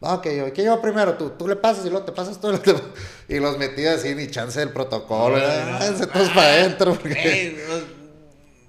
No, 0.00 0.20
que 0.20 0.36
yo, 0.36 0.52
que 0.52 0.64
yo 0.64 0.80
primero, 0.82 1.14
tú, 1.16 1.30
tú 1.30 1.46
le 1.46 1.54
pasas 1.54 1.86
y 1.86 1.88
luego 1.88 2.04
te 2.04 2.10
pasas 2.10 2.40
tú. 2.40 2.50
y 3.28 3.38
los 3.38 3.56
metía 3.56 3.92
así, 3.94 4.16
ni 4.16 4.26
chance 4.28 4.58
del 4.58 4.70
protocolo. 4.70 5.36
No, 5.38 5.46
no, 5.46 5.66
no. 5.66 5.78
Váyanse 5.78 6.06
todos 6.08 6.28
para 6.30 6.48
adentro. 6.48 6.94
porque- 6.94 7.12
Ey, 7.22 7.56
no, 7.68 8.01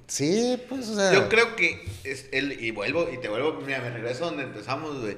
Sí, 0.08 0.62
pues, 0.70 0.90
o 0.90 0.96
sea. 0.96 1.14
Yo 1.14 1.30
creo 1.30 1.56
que 1.56 1.88
es 2.04 2.28
el, 2.32 2.64
y 2.64 2.72
vuelvo, 2.72 3.10
y 3.12 3.18
te 3.18 3.30
vuelvo, 3.30 3.54
mira, 3.66 3.82
me 3.82 3.90
regreso 3.90 4.26
donde 4.26 4.44
empezamos, 4.44 5.02
güey. 5.02 5.18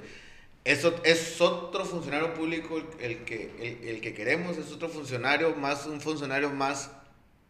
Eso 0.63 0.95
es 1.03 1.39
otro 1.41 1.85
funcionario 1.85 2.33
público 2.33 2.77
el, 2.77 2.87
el 2.99 3.23
que, 3.23 3.51
el, 3.59 3.87
el 3.87 4.01
que 4.01 4.13
queremos, 4.15 4.57
es 4.57 4.71
otro 4.71 4.89
funcionario, 4.89 5.55
más 5.55 5.85
un 5.85 6.01
funcionario 6.01 6.49
más, 6.49 6.89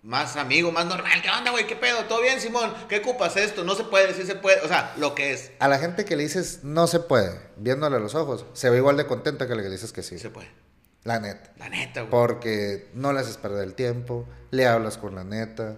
más 0.04 0.36
amigo, 0.36 0.72
más 0.72 0.86
normal. 0.86 1.22
¿Qué 1.22 1.30
onda, 1.30 1.52
güey? 1.52 1.66
¿Qué 1.66 1.78
pedo? 1.78 2.04
¿Todo 2.06 2.22
bien, 2.22 2.42
Simón? 2.42 2.74
¿Qué 2.90 2.98
ocupas 2.98 3.38
esto? 3.38 3.64
No 3.64 3.76
se 3.76 3.86
puede, 3.86 4.14
sí 4.14 4.24
se 4.24 4.36
puede. 4.36 4.60
O 4.62 4.68
sea, 4.68 4.94
lo 4.98 5.16
que 5.16 5.32
es, 5.32 5.52
A 5.60 5.70
la 5.70 5.80
gente 5.80 6.04
que 6.04 6.18
le 6.18 6.24
dices 6.24 6.60
no 6.64 6.88
se 6.88 7.00
puede, 7.00 7.40
viéndole 7.56 7.96
a 7.96 8.00
los 8.00 8.16
ojos, 8.16 8.46
se 8.54 8.70
ve 8.70 8.78
igual 8.78 8.98
de 8.98 9.08
contenta 9.08 9.48
que 9.48 9.56
la 9.56 9.62
que 9.62 9.70
le 9.70 9.76
dices 9.76 9.94
que 9.94 10.04
sí. 10.04 10.16
sí 10.16 10.24
se 10.24 10.30
puede. 10.30 10.50
La 11.06 11.20
neta. 11.20 11.54
La 11.58 11.70
neta, 11.70 12.02
güey. 12.02 12.12
Porque 12.12 12.90
no 12.96 13.14
le 13.14 13.22
haces 13.22 13.38
perder 13.38 13.64
el 13.64 13.76
tiempo, 13.76 14.28
le 14.52 14.68
hablas 14.68 14.98
con 14.98 15.16
la 15.16 15.24
neta. 15.24 15.78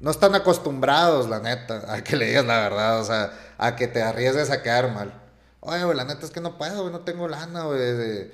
No 0.00 0.10
están 0.10 0.34
acostumbrados, 0.34 1.28
la 1.28 1.40
neta, 1.40 1.92
a 1.92 2.02
que 2.02 2.16
le 2.16 2.26
digas 2.26 2.44
la 2.46 2.58
verdad, 2.60 3.00
o 3.00 3.04
sea, 3.04 3.32
a 3.58 3.76
que 3.76 3.86
te 3.86 4.02
arriesgues 4.02 4.50
a 4.50 4.62
quedar 4.62 4.92
mal. 4.92 5.12
Oye, 5.60 5.84
güey, 5.84 5.96
la 5.96 6.04
neta 6.04 6.24
es 6.24 6.32
que 6.32 6.40
no 6.40 6.56
puedo, 6.56 6.80
güey, 6.82 6.92
no 6.92 7.00
tengo 7.00 7.28
lana, 7.28 7.64
güey. 7.64 7.78
de- 7.78 8.32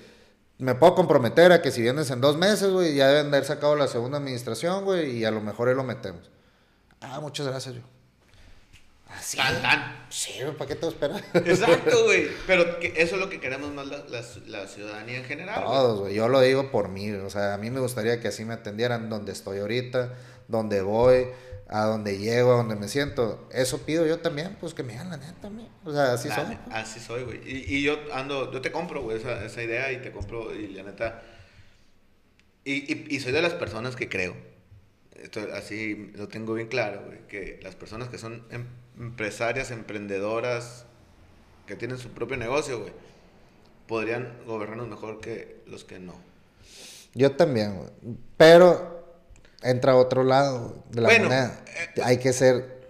Me 0.59 0.75
puedo 0.77 0.95
comprometer 0.95 1.51
a 1.53 1.61
que 1.61 1.71
si 1.73 1.83
vienes 1.83 2.11
en 2.11 2.21
dos 2.21 2.37
meses, 2.37 2.71
güey, 2.71 2.95
ya 2.95 3.09
deben 3.09 3.31
de 3.33 3.37
haber 3.39 3.47
sacado 3.49 3.75
la 3.77 3.89
segunda 3.89 4.19
administración, 4.19 4.85
güey, 4.85 5.11
y 5.19 5.25
a 5.25 5.31
lo 5.33 5.41
mejor 5.41 5.69
ahí 5.69 5.75
lo 5.75 5.83
metemos. 5.85 6.31
Ah, 7.01 7.19
muchas 7.21 7.47
gracias, 7.47 7.75
yo. 7.75 7.83
Así. 9.09 9.37
Tan, 9.37 9.63
tan. 9.63 10.07
Sí, 10.09 10.33
güey, 10.43 10.57
¿para 10.57 10.69
qué 10.69 10.75
te 10.77 10.89
esperar? 10.89 11.23
Exacto, 11.35 12.05
güey. 12.05 12.29
Pero 12.47 12.79
que 12.81 12.93
eso 12.97 13.15
es 13.15 13.21
lo 13.21 13.29
que 13.29 13.41
queremos 13.41 13.73
más 13.73 13.87
la, 13.87 13.99
la, 14.09 14.23
la 14.47 14.67
ciudadanía 14.67 15.19
en 15.19 15.25
general. 15.25 15.63
Todos, 15.65 16.01
güey. 16.01 16.15
Yo 16.15 16.29
lo 16.29 16.41
digo 16.41 16.71
por 16.71 16.89
mí. 16.89 17.11
O 17.13 17.31
sea, 17.31 17.55
a 17.55 17.59
mí 17.59 17.71
me 17.71 17.81
gustaría 17.81 18.21
que 18.21 18.29
así 18.29 18.45
me 18.45 18.55
atendieran 18.55 19.09
donde 19.09 19.33
estoy 19.33 19.61
ahorita, 19.61 20.13
donde 20.49 20.83
voy, 20.83 21.29
a 21.69 21.85
donde 21.87 22.19
llego, 22.19 22.53
a 22.53 22.57
donde 22.59 22.77
me 22.77 22.89
siento. 22.89 23.49
Eso 23.53 23.83
pido 23.85 24.07
yo 24.07 24.21
también, 24.21 24.57
pues 24.61 24.73
que 24.75 24.83
me 24.83 24.93
digan 24.93 25.11
la 25.11 25.17
neta 25.17 25.35
también. 25.41 25.69
O 25.85 25.93
sea, 25.93 26.13
así 26.13 26.29
La 26.29 26.45
ne- 26.45 26.59
Así 26.71 27.01
soy, 27.01 27.25
güey. 27.25 27.41
Y, 27.45 27.77
y 27.77 27.83
yo 27.83 27.99
ando, 28.13 28.53
yo 28.53 28.61
te 28.61 28.71
compro, 28.73 29.03
güey, 29.03 29.19
esa, 29.19 29.45
esa 29.45 29.63
idea 29.63 29.91
y 29.93 30.01
te 30.03 30.13
compro, 30.13 30.55
y 30.55 30.69
la 30.69 30.83
neta. 30.85 31.23
Y, 32.65 32.93
y, 32.93 33.07
y 33.15 33.21
soy 33.21 33.33
de 33.33 33.43
las 33.43 33.53
personas 33.55 33.95
que 33.97 34.09
creo, 34.09 34.35
esto, 35.15 35.41
así 35.55 36.11
lo 36.15 36.29
tengo 36.29 36.55
bien 36.55 36.69
claro, 36.69 37.03
güey, 37.07 37.27
que 37.29 37.61
las 37.63 37.75
personas 37.77 38.09
que 38.09 38.19
son 38.19 38.45
em- 38.51 38.67
empresarias, 38.99 39.71
emprendedoras, 39.71 40.85
que 41.67 41.77
tienen 41.77 41.99
su 41.99 42.11
propio 42.11 42.37
negocio, 42.37 42.81
güey, 42.81 42.93
podrían 43.87 44.33
gobernarnos 44.47 44.89
mejor 44.89 45.21
que 45.21 45.63
los 45.67 45.85
que 45.85 45.99
no. 45.99 46.15
Yo 47.15 47.33
también, 47.33 47.77
güey. 47.77 47.91
Pero 48.37 48.96
entra 49.63 49.97
otro 49.97 50.25
lado 50.25 50.85
de 50.91 51.01
la 51.01 51.09
Bueno, 51.09 51.25
moneda. 51.25 51.61
eh, 51.97 52.01
Hay 52.05 52.19
que 52.19 52.33
ser, 52.33 52.89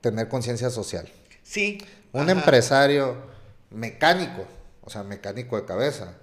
tener 0.00 0.28
conciencia 0.28 0.70
social. 0.70 1.08
Sí. 1.42 1.84
Un 2.12 2.22
ajá. 2.22 2.32
empresario 2.32 3.16
mecánico, 3.70 4.44
o 4.82 4.90
sea, 4.90 5.02
mecánico 5.02 5.56
de 5.56 5.64
cabeza, 5.64 6.14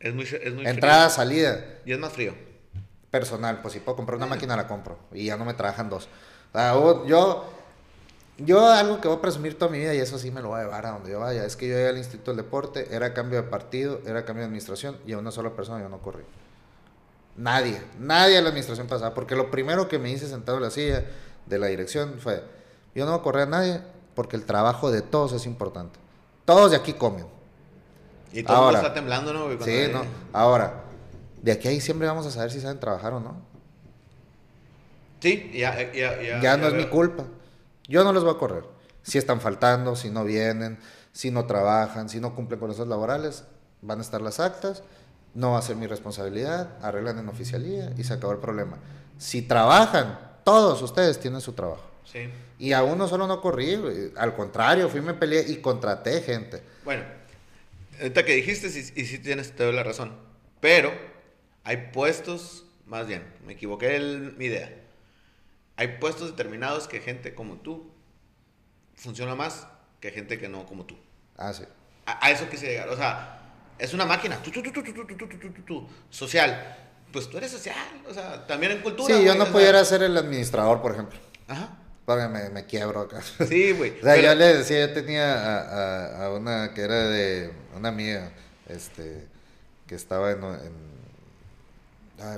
Es 0.00 0.14
muy, 0.14 0.24
es 0.24 0.52
muy 0.54 0.66
Entrada, 0.66 1.08
salida. 1.10 1.64
Y 1.84 1.92
es 1.92 1.98
más 1.98 2.12
frío. 2.12 2.34
Personal, 3.10 3.62
pues 3.62 3.74
si 3.74 3.80
puedo 3.80 3.96
comprar 3.96 4.16
una 4.18 4.26
máquina 4.26 4.56
la 4.56 4.66
compro. 4.66 4.98
Y 5.12 5.24
ya 5.26 5.36
no 5.36 5.44
me 5.44 5.54
trabajan 5.54 5.88
dos. 5.88 6.08
O 6.52 6.58
sea, 6.58 6.72
yo, 7.06 7.50
yo 8.38 8.70
algo 8.70 9.00
que 9.00 9.08
voy 9.08 9.16
a 9.16 9.20
presumir 9.20 9.56
toda 9.58 9.70
mi 9.70 9.78
vida 9.78 9.94
y 9.94 9.98
eso 9.98 10.18
sí 10.18 10.30
me 10.30 10.42
lo 10.42 10.48
voy 10.48 10.60
a 10.60 10.64
llevar 10.64 10.86
a 10.86 10.90
donde 10.90 11.10
yo 11.12 11.20
vaya. 11.20 11.44
Es 11.44 11.56
que 11.56 11.68
yo 11.68 11.74
llegué 11.74 11.88
al 11.88 11.98
Instituto 11.98 12.32
del 12.32 12.38
Deporte, 12.44 12.88
era 12.94 13.14
cambio 13.14 13.40
de 13.42 13.48
partido, 13.48 14.00
era 14.06 14.24
cambio 14.24 14.42
de 14.42 14.46
administración 14.46 14.98
y 15.06 15.12
a 15.12 15.18
una 15.18 15.30
sola 15.30 15.50
persona 15.56 15.80
yo 15.82 15.88
no 15.88 16.00
corrí. 16.02 16.24
Nadie, 17.36 17.80
nadie 17.98 18.36
de 18.36 18.42
la 18.42 18.48
administración 18.48 18.86
pasaba. 18.86 19.14
Porque 19.14 19.34
lo 19.36 19.50
primero 19.50 19.88
que 19.88 19.98
me 19.98 20.10
hice 20.10 20.26
sentado 20.28 20.58
en 20.58 20.64
la 20.64 20.70
silla 20.70 21.04
de 21.46 21.58
la 21.58 21.66
dirección 21.66 22.16
fue, 22.18 22.42
yo 22.94 23.04
no 23.04 23.12
voy 23.12 23.20
a 23.20 23.22
correr 23.22 23.42
a 23.42 23.50
nadie 23.50 23.80
porque 24.14 24.36
el 24.36 24.44
trabajo 24.46 24.90
de 24.90 25.02
todos 25.02 25.32
es 25.32 25.44
importante. 25.46 25.98
Todos 26.44 26.70
de 26.70 26.76
aquí 26.78 26.94
comen. 26.94 27.26
Y 28.32 28.42
todo 28.42 28.56
Ahora. 28.56 28.78
está 28.78 28.94
temblando, 28.94 29.32
¿no? 29.32 29.44
Cuando 29.44 29.64
Sí, 29.64 29.70
hay- 29.70 29.92
no. 29.92 30.02
Ahora, 30.32 30.82
de 31.42 31.52
aquí 31.52 31.68
a 31.68 31.70
diciembre 31.70 32.08
vamos 32.08 32.26
a 32.26 32.30
saber 32.30 32.50
si 32.50 32.60
saben 32.60 32.80
trabajar 32.80 33.12
o 33.12 33.20
no. 33.20 33.36
Sí, 35.20 35.50
ya, 35.54 35.76
ya, 35.92 36.20
ya. 36.22 36.40
Ya 36.40 36.56
no 36.56 36.66
es 36.66 36.72
veo. 36.74 36.82
mi 36.84 36.88
culpa. 36.90 37.24
Yo 37.88 38.04
no 38.04 38.12
los 38.12 38.24
voy 38.24 38.34
a 38.34 38.38
correr. 38.38 38.64
Si 39.02 39.18
están 39.18 39.40
faltando, 39.40 39.96
si 39.96 40.10
no 40.10 40.24
vienen, 40.24 40.78
si 41.12 41.30
no 41.30 41.46
trabajan, 41.46 42.08
si 42.08 42.20
no 42.20 42.34
cumplen 42.34 42.60
con 42.60 42.70
esos 42.70 42.88
laborales, 42.88 43.44
van 43.82 43.98
a 43.98 44.02
estar 44.02 44.20
las 44.20 44.40
actas, 44.40 44.82
no 45.36 45.52
va 45.52 45.58
a 45.58 45.62
ser 45.62 45.76
mi 45.76 45.86
responsabilidad, 45.86 46.78
arreglan 46.80 47.18
en 47.18 47.28
oficialía 47.28 47.92
y 47.96 48.04
se 48.04 48.14
acabó 48.14 48.32
el 48.32 48.38
problema. 48.38 48.78
Si 49.18 49.42
trabajan, 49.42 50.18
todos 50.44 50.80
ustedes 50.80 51.20
tienen 51.20 51.42
su 51.42 51.52
trabajo. 51.52 51.84
Sí. 52.10 52.30
Y 52.58 52.72
a 52.72 52.82
uno 52.82 53.06
solo 53.06 53.26
no 53.26 53.42
corrí, 53.42 53.78
al 54.16 54.34
contrario, 54.34 54.88
fui, 54.88 55.02
me 55.02 55.12
peleé 55.12 55.44
y 55.46 55.56
contraté 55.56 56.22
gente. 56.22 56.62
Bueno, 56.84 57.04
ahorita 58.00 58.24
que 58.24 58.34
dijiste, 58.34 58.70
sí, 58.70 58.92
y 58.96 59.04
sí 59.04 59.18
tienes 59.18 59.54
toda 59.54 59.72
la 59.72 59.82
razón. 59.82 60.16
Pero 60.60 60.90
hay 61.64 61.90
puestos, 61.92 62.64
más 62.86 63.06
bien, 63.06 63.22
me 63.44 63.52
equivoqué 63.52 63.96
en 63.96 64.38
mi 64.38 64.46
idea. 64.46 64.74
Hay 65.76 65.98
puestos 65.98 66.30
determinados 66.30 66.88
que 66.88 67.00
gente 67.00 67.34
como 67.34 67.56
tú 67.56 67.90
funciona 68.94 69.34
más 69.34 69.68
que 70.00 70.10
gente 70.12 70.38
que 70.38 70.48
no 70.48 70.64
como 70.64 70.86
tú. 70.86 70.96
Ah, 71.36 71.52
sí. 71.52 71.64
A, 72.06 72.24
a 72.26 72.30
eso 72.30 72.48
quise 72.48 72.68
llegar. 72.68 72.88
O 72.88 72.96
sea, 72.96 73.35
es 73.78 73.92
una 73.94 74.06
máquina. 74.06 74.42
Tú, 74.42 74.50
tú, 74.50 74.62
tú, 75.66 75.88
social. 76.10 76.76
Pues 77.12 77.28
tú 77.28 77.38
eres 77.38 77.50
social. 77.50 78.02
O 78.08 78.14
sea, 78.14 78.46
también 78.46 78.72
en 78.72 78.82
cultura. 78.82 79.14
Sí, 79.14 79.24
yo 79.24 79.34
no 79.34 79.46
pudiera 79.46 79.84
ser 79.84 80.02
el 80.02 80.16
administrador, 80.16 80.80
por 80.80 80.92
ejemplo. 80.92 81.18
Ajá. 81.48 81.78
Porque 82.04 82.28
me, 82.28 82.64
quiebro 82.66 83.00
acá. 83.00 83.20
Sí, 83.48 83.72
güey. 83.72 83.98
o 83.98 84.02
sea, 84.02 84.16
yo 84.16 84.34
le 84.34 84.58
decía, 84.58 84.86
yo 84.86 84.92
tenía 84.92 86.24
a, 86.24 86.30
una 86.30 86.72
que 86.72 86.82
era 86.82 87.08
de 87.08 87.52
una 87.74 87.88
amiga, 87.88 88.30
este, 88.68 89.26
que 89.88 89.96
estaba 89.96 90.30
en, 90.30 90.40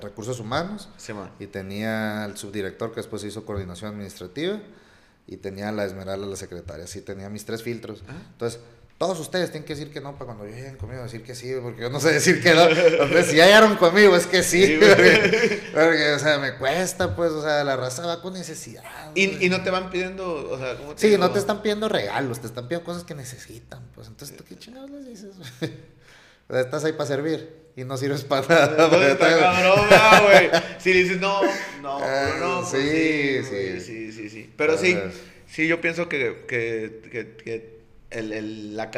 recursos 0.00 0.40
humanos. 0.40 0.88
Sí, 0.96 1.12
y 1.38 1.46
tenía 1.46 2.24
al 2.24 2.36
subdirector 2.38 2.90
que 2.90 2.96
después 2.96 3.22
hizo 3.24 3.44
coordinación 3.44 3.92
administrativa. 3.92 4.58
Y 5.26 5.36
tenía 5.36 5.68
a 5.68 5.72
la 5.72 5.84
Esmeralda, 5.84 6.26
la 6.26 6.36
secretaria. 6.36 6.86
Sí, 6.86 7.02
tenía 7.02 7.28
mis 7.28 7.44
tres 7.44 7.62
filtros. 7.62 8.02
Entonces, 8.32 8.60
todos 8.98 9.20
ustedes 9.20 9.52
tienen 9.52 9.64
que 9.64 9.74
decir 9.76 9.92
que 9.92 10.00
no 10.00 10.14
para 10.14 10.26
cuando 10.26 10.44
lleguen 10.44 10.76
conmigo, 10.76 11.04
decir 11.04 11.22
que 11.22 11.34
sí, 11.36 11.54
porque 11.62 11.82
yo 11.82 11.88
no 11.90 12.00
sé 12.00 12.12
decir 12.12 12.42
que 12.42 12.52
no. 12.52 12.68
Entonces, 12.68 13.26
si 13.26 13.36
ya 13.36 13.46
llegaron 13.46 13.76
conmigo, 13.76 14.16
es 14.16 14.26
que 14.26 14.42
sí. 14.42 14.66
Sí, 14.66 14.76
güey. 14.76 14.90
porque, 14.90 15.60
porque, 15.72 16.12
o 16.14 16.18
sea, 16.18 16.38
me 16.38 16.54
cuesta, 16.56 17.14
pues, 17.14 17.30
o 17.30 17.40
sea, 17.42 17.62
la 17.62 17.76
raza 17.76 18.04
va 18.04 18.20
con 18.20 18.32
necesidad. 18.32 18.82
Y, 19.14 19.46
y 19.46 19.48
no 19.48 19.62
te 19.62 19.70
van 19.70 19.90
pidiendo, 19.90 20.50
o 20.50 20.58
sea, 20.58 20.76
¿cómo 20.76 20.94
te 20.94 21.00
Sí, 21.02 21.08
digo? 21.10 21.20
no 21.20 21.30
te 21.30 21.38
están 21.38 21.62
pidiendo 21.62 21.88
regalos, 21.88 22.40
te 22.40 22.48
están 22.48 22.66
pidiendo 22.66 22.84
cosas 22.84 23.04
que 23.04 23.14
necesitan. 23.14 23.86
Pues 23.94 24.08
entonces, 24.08 24.36
¿tú 24.36 24.42
qué 24.44 24.56
chingados 24.56 24.90
les 24.90 25.06
dices? 25.06 25.30
O 26.48 26.52
sea, 26.52 26.60
estás 26.62 26.84
ahí 26.84 26.92
para 26.92 27.06
servir 27.06 27.68
y 27.76 27.84
no 27.84 27.96
sirves 27.96 28.24
para 28.24 28.46
nada. 28.48 28.88
No, 28.90 29.00
está 29.02 29.38
cabrón, 29.38 29.86
güey. 30.26 30.50
Si 30.80 30.92
le 30.92 31.02
dices 31.04 31.20
no, 31.20 31.40
no, 31.82 31.98
Ah, 32.02 32.36
no, 32.40 32.60
pues 32.68 32.70
sí, 32.82 33.48
güey, 33.48 33.80
sí. 33.80 33.80
sí, 33.80 34.12
sí, 34.12 34.28
sí. 34.30 34.52
Pero 34.56 34.76
sí, 34.76 34.98
sí, 35.46 35.68
yo 35.68 35.80
pienso 35.80 36.08
que, 36.08 36.44
que, 36.48 37.02
que, 37.12 37.36
que 37.36 37.77
el, 38.10 38.32
el- 38.32 38.76
la, 38.76 38.90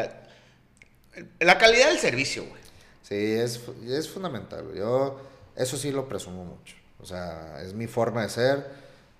la 1.41 1.59
calidad 1.59 1.89
del 1.89 1.99
servicio, 1.99 2.45
güey. 2.47 2.61
Sí, 3.03 3.15
es, 3.17 3.61
es 3.89 4.09
fundamental. 4.09 4.73
Yo 4.75 5.21
eso 5.57 5.77
sí 5.77 5.91
lo 5.91 6.09
presumo 6.09 6.45
mucho. 6.45 6.77
O 7.03 7.07
sea, 7.07 7.61
es 7.63 7.75
mi 7.75 7.87
forma 7.87 8.23
de 8.23 8.29
ser. 8.29 8.67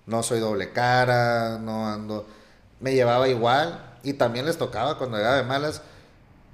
No 0.05 0.23
soy 0.23 0.39
doble 0.39 0.71
cara, 0.71 1.57
no 1.59 1.87
ando... 1.87 2.27
Me 2.79 2.93
llevaba 2.95 3.27
igual 3.27 3.97
y 4.03 4.13
también 4.13 4.45
les 4.45 4.57
tocaba 4.57 4.97
cuando 4.97 5.17
llegaba 5.17 5.37
de 5.37 5.43
malas. 5.43 5.81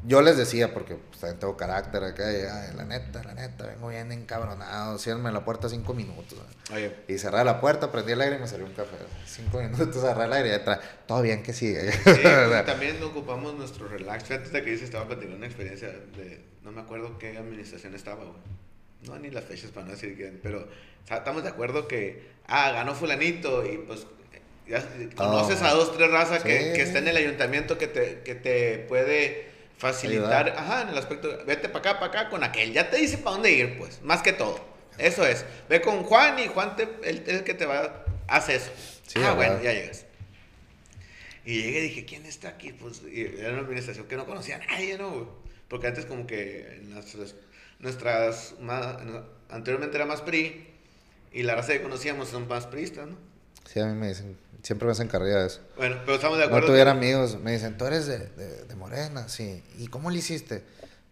Yo 0.05 0.21
les 0.21 0.37
decía, 0.37 0.73
porque 0.73 0.95
pues, 0.95 1.19
también 1.19 1.39
tengo 1.39 1.57
carácter 1.57 2.03
acá, 2.03 2.31
y, 2.31 2.35
"Ay, 2.35 2.75
la 2.77 2.85
neta, 2.85 3.23
la 3.23 3.33
neta, 3.33 3.65
vengo 3.65 3.87
bien 3.89 4.11
encabronado, 4.11 4.97
cierrenme 4.99 5.31
la 5.31 5.43
puerta 5.43 5.67
cinco 5.69 5.93
minutos. 5.93 6.37
güey". 6.69 6.83
Oye, 6.85 6.95
Y 7.07 7.17
cerraba 7.17 7.43
la 7.43 7.59
puerta, 7.59 7.91
prendí 7.91 8.11
el 8.13 8.21
aire 8.21 8.37
y 8.37 8.39
me 8.39 8.47
serví 8.47 8.63
un 8.65 8.73
café. 8.73 8.95
Cinco 9.25 9.59
minutos, 9.59 9.99
cerré 10.01 10.25
el 10.25 10.33
aire 10.33 10.49
y 10.49 10.51
detrás. 10.51 10.79
Todo 11.07 11.21
bien 11.23 11.41
que 11.43 11.51
sigue. 11.53 11.91
sí, 11.91 11.99
pues, 12.03 12.65
también 12.65 13.01
ocupamos 13.03 13.55
nuestro 13.55 13.87
relax. 13.87 14.25
Fíjate 14.25 14.63
que 14.63 14.71
dice, 14.71 14.85
estaba 14.85 15.05
platicando 15.07 15.35
una 15.37 15.47
experiencia 15.47 15.87
de, 15.89 16.41
no 16.63 16.71
me 16.71 16.81
acuerdo 16.81 17.17
qué 17.17 17.37
administración 17.37 17.95
estaba, 17.95 18.23
güey. 18.23 18.37
No, 19.07 19.17
ni 19.19 19.29
las 19.31 19.45
fechas 19.45 19.71
para 19.71 19.85
no 19.87 19.91
decir 19.93 20.15
quién, 20.15 20.39
pero 20.43 20.59
o 20.59 21.07
sea, 21.07 21.17
estamos 21.17 21.43
de 21.43 21.49
acuerdo 21.49 21.87
que, 21.87 22.29
ah, 22.47 22.71
ganó 22.71 22.93
fulanito 22.95 23.65
y 23.65 23.77
pues 23.79 24.05
ya 24.67 24.83
conoces 25.15 25.61
Oh. 25.61 25.65
a 25.65 25.73
dos, 25.73 25.95
tres 25.97 26.11
razas 26.11 26.43
que, 26.43 26.73
que 26.75 26.81
está 26.81 26.99
en 26.99 27.07
el 27.07 27.15
ayuntamiento 27.17 27.77
que 27.77 27.87
te, 27.87 28.21
que 28.21 28.35
te 28.35 28.79
puede 28.89 29.46
facilitar, 29.77 30.47
Ayudar. 30.47 30.59
ajá, 30.59 30.81
en 30.83 30.89
el 30.89 30.97
aspecto, 30.97 31.29
vete 31.45 31.69
para 31.69 31.91
acá, 31.91 31.99
para 31.99 32.21
acá 32.21 32.29
con 32.29 32.43
aquel, 32.43 32.73
ya 32.73 32.89
te 32.89 32.97
dice 32.97 33.17
para 33.17 33.31
dónde 33.31 33.51
ir, 33.51 33.77
pues, 33.77 34.01
más 34.01 34.21
que 34.21 34.33
todo. 34.33 34.59
Eso 34.97 35.25
es. 35.25 35.45
Ve 35.69 35.81
con 35.81 36.03
Juan 36.03 36.39
y 36.39 36.47
Juan 36.47 36.75
te, 36.75 36.83
es 37.03 37.27
el 37.27 37.43
que 37.43 37.53
te 37.53 37.65
va, 37.65 38.05
hace 38.27 38.55
eso. 38.55 38.71
Sí, 39.05 39.19
ah, 39.23 39.33
bueno, 39.33 39.61
ya 39.61 39.73
llegas. 39.73 40.05
Y 41.45 41.61
llegué 41.61 41.79
y 41.79 41.83
dije, 41.83 42.05
¿quién 42.05 42.25
está 42.25 42.49
aquí? 42.49 42.73
Pues 42.73 43.01
y 43.03 43.21
era 43.21 43.53
una 43.53 43.61
administración 43.61 44.07
que 44.07 44.17
no 44.17 44.25
conocía 44.25 44.55
a 44.57 44.59
nadie, 44.59 44.97
¿no? 44.97 45.11
güey? 45.11 45.25
Porque 45.69 45.87
antes 45.87 46.05
como 46.05 46.27
que 46.27 46.79
en 46.81 46.89
nuestras, 47.79 48.55
no, 48.59 49.25
anteriormente 49.49 49.95
era 49.95 50.05
más 50.05 50.21
PRI 50.21 50.67
y 51.31 51.43
la 51.43 51.55
raza 51.55 51.73
que 51.73 51.81
conocíamos 51.81 52.29
son 52.29 52.47
más 52.47 52.67
priistas, 52.67 53.07
¿no? 53.07 53.17
Sí, 53.65 53.79
a 53.79 53.85
mí 53.85 53.93
me 53.93 54.07
dicen, 54.07 54.37
siempre 54.67 54.85
me 54.85 54.91
hacen 54.91 55.07
carrilla 55.07 55.37
de 55.39 55.47
eso. 55.47 55.61
Bueno, 55.77 55.97
pero 56.05 56.15
estamos 56.15 56.37
de 56.37 56.43
No 56.43 56.47
acuerdo. 56.49 56.67
tuviera 56.67 56.91
amigos, 56.91 57.39
me 57.39 57.53
dicen, 57.53 57.77
tú 57.77 57.85
eres 57.85 58.05
de, 58.05 58.19
de, 58.19 58.63
de 58.65 58.75
Morena, 58.75 59.29
sí. 59.29 59.63
¿Y 59.77 59.87
cómo 59.87 60.09
le 60.11 60.17
hiciste? 60.19 60.63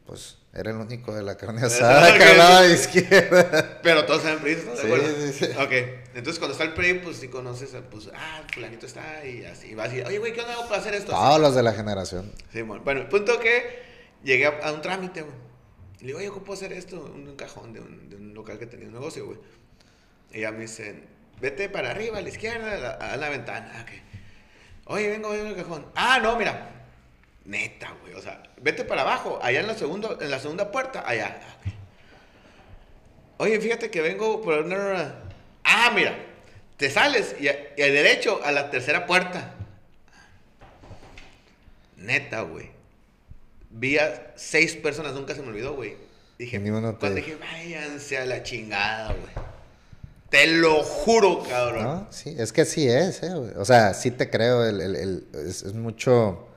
Pues 0.06 0.38
era 0.54 0.72
el 0.72 0.78
único 0.78 1.14
de 1.16 1.24
la 1.24 1.36
carne 1.38 1.62
asada 1.66 2.18
que 2.18 2.24
hablaba 2.24 2.62
de 2.64 2.74
izquierda. 2.76 3.80
Pero 3.82 4.06
todos 4.06 4.22
saben 4.24 4.40
PRI, 4.40 4.52
¿estás 4.52 4.76
de 4.78 4.82
Sí, 4.82 4.88
acuerdo? 4.88 5.08
sí, 5.18 5.34
sí. 5.34 5.46
Ok, 5.58 5.72
entonces 6.16 6.38
cuando 6.40 6.52
está 6.52 6.64
el 6.66 6.74
PRI, 6.74 6.96
pues 6.96 7.18
sí 7.18 7.28
conoces, 7.30 7.72
pues, 7.90 8.10
ah, 8.14 8.44
fulanito 8.54 8.86
está 8.86 9.26
y 9.26 9.46
así, 9.46 9.70
y 9.70 9.76
vas 9.76 9.94
y, 9.94 10.02
oye, 10.02 10.20
güey, 10.20 10.34
¿qué 10.34 10.42
onda 10.42 10.54
hago 10.54 10.68
para 10.68 10.82
hacer 10.82 10.94
esto? 10.94 11.12
Todos 11.12 11.40
los 11.40 11.56
de 11.56 11.64
la 11.64 11.74
generación. 11.74 12.32
Sí, 12.52 12.62
bueno. 12.62 12.84
Bueno, 12.84 13.02
el 13.02 13.08
punto 13.08 13.40
que 13.40 13.84
llegué 14.24 14.46
a, 14.48 14.60
a 14.64 14.72
un 14.74 14.82
trámite, 14.82 15.22
güey. 15.24 15.36
Y 16.00 16.02
le 16.02 16.08
digo, 16.08 16.20
oye, 16.20 16.28
¿cómo 16.30 16.44
puedo 16.44 16.58
hacer 16.58 16.74
esto? 16.74 17.04
Un, 17.16 17.28
un 17.30 17.36
cajón 17.38 17.72
de 17.74 17.80
un, 17.80 18.10
de 18.10 18.16
un 18.18 18.34
local 18.34 18.60
que 18.60 18.68
tenía 18.68 18.88
un 18.88 18.94
negocio, 18.94 19.26
güey. 19.26 19.38
Y 20.34 20.42
ya 20.42 20.52
me 20.52 20.60
dicen, 20.62 21.08
vete 21.42 21.70
para 21.70 21.92
arriba, 21.92 22.18
a 22.18 22.22
la 22.22 22.30
izquierda, 22.30 22.74
a 22.74 22.78
la, 22.78 22.90
a 23.14 23.18
la 23.18 23.30
ventana. 23.30 23.72
Ah, 23.76 23.82
ok. 23.84 23.92
Oye, 24.88 25.10
vengo, 25.10 25.30
vengo 25.30 25.48
el 25.50 25.56
cajón. 25.56 25.86
Ah, 25.96 26.20
no, 26.22 26.36
mira. 26.38 26.70
Neta, 27.46 27.94
güey. 28.02 28.14
O 28.14 28.22
sea, 28.22 28.42
vete 28.62 28.84
para 28.86 29.02
abajo, 29.02 29.40
allá 29.42 29.60
en 29.60 29.68
la, 29.68 29.76
segundo, 29.76 30.18
en 30.22 30.30
la 30.32 30.40
segunda 30.40 30.72
puerta, 30.72 31.04
allá. 31.06 31.40
Ah, 31.42 31.56
ok. 31.60 31.74
Oye, 33.38 33.60
fíjate 33.60 33.90
que 33.92 34.02
vengo 34.02 34.42
por 34.42 34.60
una... 34.60 35.16
Ah, 35.64 35.92
mira. 35.94 36.16
Te 36.78 36.90
sales 36.90 37.36
y, 37.40 37.48
a- 37.48 37.58
y 37.78 37.82
al 37.82 37.92
derecho 37.94 38.42
a 38.44 38.52
la 38.52 38.70
tercera 38.70 39.06
puerta. 39.06 39.54
Neta, 41.98 42.42
güey. 42.42 42.70
Vi 43.70 43.98
a 43.98 44.34
seis 44.36 44.76
personas, 44.76 45.14
nunca 45.14 45.36
se 45.36 45.42
me 45.42 45.50
olvidó, 45.50 45.74
güey. 45.74 45.96
Dije, 46.38 46.60
ni 46.60 46.70
uno 46.70 46.94
te- 46.94 47.00
cuando 47.00 47.16
dije, 47.18 47.36
váyanse 47.36 48.18
a 48.18 48.26
la 48.26 48.44
chingada, 48.44 49.14
güey. 49.14 49.45
Te 50.36 50.48
lo 50.48 50.84
juro, 50.84 51.44
cabrón. 51.48 51.84
¿No? 51.84 52.08
Sí, 52.10 52.36
es 52.38 52.52
que 52.52 52.62
así 52.62 52.88
es, 52.88 53.24
eh. 53.24 53.34
O 53.58 53.64
sea, 53.66 53.94
sí 53.94 54.12
te 54.12 54.30
creo, 54.30 54.66
el, 54.66 54.82
el- 54.82 54.96
el- 54.96 55.28
es, 55.48 55.64
es 55.64 55.74
mucho... 55.74 56.48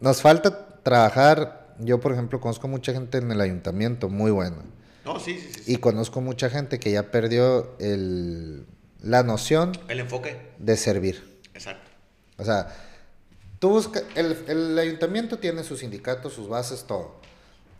Nos 0.00 0.20
falta 0.22 0.80
trabajar, 0.82 1.74
yo 1.78 2.00
por 2.00 2.12
ejemplo 2.12 2.40
conozco 2.40 2.66
mucha 2.68 2.92
gente 2.92 3.18
en 3.18 3.30
el 3.30 3.40
ayuntamiento 3.40 4.08
muy 4.08 4.30
buena. 4.30 4.56
No, 5.04 5.18
sí, 5.20 5.38
sí, 5.38 5.50
sí. 5.54 5.62
sí. 5.64 5.72
Y 5.74 5.76
conozco 5.76 6.20
mucha 6.20 6.50
gente 6.50 6.78
que 6.78 6.90
ya 6.92 7.10
perdió 7.10 7.76
el, 7.78 8.64
la 9.02 9.22
noción 9.22 9.72
El 9.88 10.00
enfoque. 10.00 10.36
de 10.58 10.76
servir. 10.76 11.40
Exacto. 11.54 11.90
O 12.36 12.44
sea, 12.44 12.68
tú 13.58 13.70
buscas, 13.70 14.04
el, 14.14 14.36
el 14.48 14.78
ayuntamiento 14.78 15.38
tiene 15.38 15.64
sus 15.64 15.80
sindicatos, 15.80 16.32
sus 16.32 16.48
bases, 16.48 16.84
todo. 16.84 17.16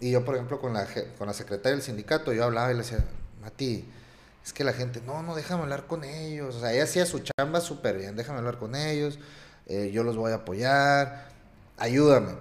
Y 0.00 0.10
yo, 0.12 0.24
por 0.24 0.34
ejemplo, 0.36 0.60
con 0.60 0.74
la, 0.74 0.86
con 1.18 1.26
la 1.26 1.34
secretaria 1.34 1.72
del 1.76 1.82
sindicato, 1.82 2.32
yo 2.32 2.44
hablaba 2.44 2.70
y 2.70 2.74
le 2.74 2.80
decía, 2.82 3.04
Mati, 3.40 3.84
es 4.48 4.54
que 4.54 4.64
la 4.64 4.72
gente, 4.72 5.02
no, 5.02 5.22
no, 5.22 5.34
déjame 5.34 5.64
hablar 5.64 5.86
con 5.86 6.04
ellos. 6.04 6.54
O 6.54 6.60
sea, 6.60 6.72
ella 6.72 6.84
hacía 6.84 7.04
su 7.04 7.20
chamba 7.20 7.60
súper 7.60 7.98
bien, 7.98 8.16
déjame 8.16 8.38
hablar 8.38 8.58
con 8.58 8.74
ellos, 8.74 9.18
eh, 9.66 9.90
yo 9.92 10.02
los 10.04 10.16
voy 10.16 10.32
a 10.32 10.36
apoyar, 10.36 11.28
ayúdame. 11.76 12.32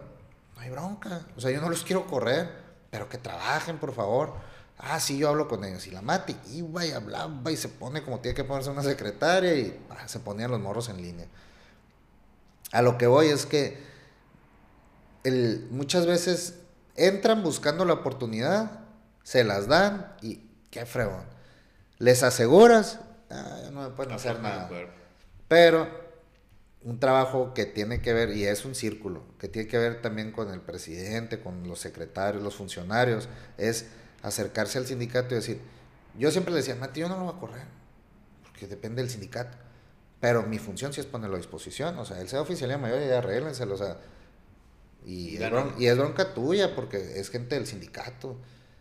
No 0.55 0.61
hay 0.61 0.69
bronca. 0.69 1.25
O 1.35 1.41
sea, 1.41 1.51
yo 1.51 1.59
no 1.59 1.69
los 1.69 1.83
quiero 1.83 2.07
correr, 2.07 2.49
pero 2.89 3.09
que 3.09 3.17
trabajen, 3.17 3.77
por 3.77 3.93
favor. 3.93 4.35
Ah, 4.77 5.01
sí, 5.01 5.17
yo 5.17 5.27
hablo 5.27 5.49
con 5.49 5.65
ellos. 5.65 5.85
Y 5.87 5.91
la 5.91 6.01
Mati 6.01 6.37
iba 6.53 6.85
y 6.85 6.91
hablaba 6.91 7.51
y 7.51 7.57
se 7.57 7.67
pone 7.67 8.01
como 8.01 8.21
tiene 8.21 8.35
que 8.35 8.45
ponerse 8.45 8.69
una 8.69 8.83
secretaria 8.83 9.53
y 9.55 9.77
ah, 9.89 10.07
se 10.07 10.19
ponían 10.19 10.49
los 10.49 10.61
morros 10.61 10.87
en 10.87 11.01
línea. 11.01 11.27
A 12.71 12.81
lo 12.81 12.97
que 12.97 13.07
voy 13.07 13.27
es 13.27 13.45
que 13.45 13.85
muchas 15.71 16.05
veces 16.05 16.59
entran 16.95 17.43
buscando 17.43 17.83
la 17.83 17.95
oportunidad, 17.95 18.79
se 19.23 19.43
las 19.43 19.67
dan 19.67 20.15
y 20.21 20.41
qué 20.71 20.85
fregón. 20.85 21.36
Les 21.99 22.23
aseguras, 22.23 22.99
ah, 23.29 23.69
no 23.71 23.81
me 23.83 23.89
pueden 23.89 24.13
hacer 24.13 24.39
nada. 24.39 24.69
Pero 25.47 25.87
un 26.83 26.99
trabajo 26.99 27.53
que 27.53 27.65
tiene 27.65 28.01
que 28.01 28.13
ver, 28.13 28.31
y 28.31 28.45
es 28.45 28.65
un 28.65 28.75
círculo, 28.75 29.23
que 29.39 29.47
tiene 29.47 29.67
que 29.67 29.77
ver 29.77 30.01
también 30.01 30.31
con 30.31 30.51
el 30.51 30.61
presidente, 30.61 31.39
con 31.39 31.67
los 31.67 31.79
secretarios, 31.79 32.43
los 32.43 32.55
funcionarios, 32.55 33.27
es 33.57 33.87
acercarse 34.21 34.77
al 34.77 34.85
sindicato 34.85 35.33
y 35.33 35.37
decir, 35.37 35.59
yo 36.17 36.31
siempre 36.31 36.53
le 36.53 36.59
decía, 36.59 36.75
Mati, 36.75 37.01
yo 37.01 37.09
no 37.09 37.17
lo 37.17 37.25
voy 37.25 37.35
a 37.35 37.39
correr, 37.39 37.65
porque 38.43 38.67
depende 38.67 39.01
del 39.01 39.11
sindicato. 39.11 39.57
Pero 40.19 40.43
mi 40.43 40.59
función 40.59 40.93
sí 40.93 40.99
es 40.99 41.05
ponerlo 41.05 41.35
a 41.35 41.39
disposición, 41.39 41.97
o 41.99 42.05
sea, 42.05 42.21
él 42.21 42.29
sea 42.29 42.41
oficialía 42.41 42.77
mayor 42.77 43.01
y 43.01 43.07
ya 43.07 43.19
arréglenselo, 43.19 43.75
o 43.75 43.77
sea, 43.77 43.97
y, 45.05 45.37
es 45.37 45.49
bronca, 45.49 45.75
y 45.79 45.87
es 45.87 45.97
bronca 45.97 46.33
tuya 46.33 46.75
porque 46.75 47.19
es 47.19 47.29
gente 47.29 47.55
del 47.55 47.65
sindicato. 47.65 48.35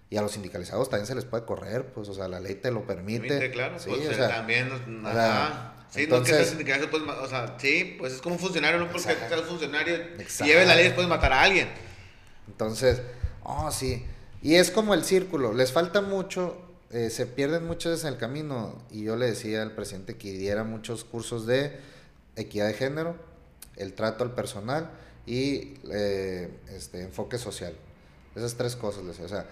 Y 0.08 0.16
a 0.16 0.22
los 0.22 0.32
sindicalizados 0.32 0.88
también 0.88 1.06
se 1.06 1.14
les 1.14 1.24
puede 1.24 1.44
correr, 1.44 1.86
pues, 1.86 2.08
o 2.08 2.14
sea, 2.14 2.28
la 2.28 2.38
ley 2.38 2.54
te 2.54 2.70
lo 2.70 2.86
permite. 2.86 3.28
permite 3.28 3.50
claro, 3.50 3.78
sí, 3.78 3.90
pues, 3.90 4.08
o 4.08 4.14
sea, 4.14 4.28
también, 4.28 4.70
ajá. 5.04 5.72
Sí, 5.90 6.02
entonces, 6.02 6.54
no 6.54 6.64
que 6.64 6.88
pues, 6.88 7.02
o 7.02 7.28
sea, 7.28 7.56
sí, 7.58 7.96
pues 7.98 8.14
es 8.14 8.20
como 8.20 8.34
un 8.34 8.40
funcionario, 8.40 8.78
no 8.78 8.86
porque 8.86 9.02
seas 9.02 9.42
funcionario 9.42 9.96
lleve 10.44 10.66
la 10.66 10.74
ley 10.74 10.84
después 10.84 11.06
matar 11.06 11.32
a 11.32 11.42
alguien. 11.42 11.68
Entonces, 12.48 13.02
oh, 13.42 13.70
sí. 13.70 14.04
Y 14.42 14.56
es 14.56 14.70
como 14.70 14.94
el 14.94 15.04
círculo, 15.04 15.54
les 15.54 15.72
falta 15.72 16.00
mucho, 16.00 16.60
eh, 16.90 17.10
se 17.10 17.26
pierden 17.26 17.66
muchas 17.66 17.92
veces 17.92 18.04
en 18.04 18.14
el 18.14 18.18
camino. 18.18 18.82
Y 18.90 19.04
yo 19.04 19.16
le 19.16 19.26
decía 19.26 19.62
al 19.62 19.72
presidente 19.72 20.16
que 20.16 20.32
diera 20.32 20.64
muchos 20.64 21.04
cursos 21.04 21.46
de 21.46 21.78
equidad 22.36 22.66
de 22.66 22.74
género, 22.74 23.16
el 23.76 23.94
trato 23.94 24.24
al 24.24 24.34
personal 24.34 24.90
y 25.24 25.74
eh, 25.90 26.50
este, 26.74 27.02
enfoque 27.02 27.38
social. 27.38 27.74
Esas 28.34 28.54
tres 28.54 28.76
cosas, 28.76 29.04
les 29.04 29.18
decía. 29.18 29.26
O 29.26 29.28
sea, 29.28 29.46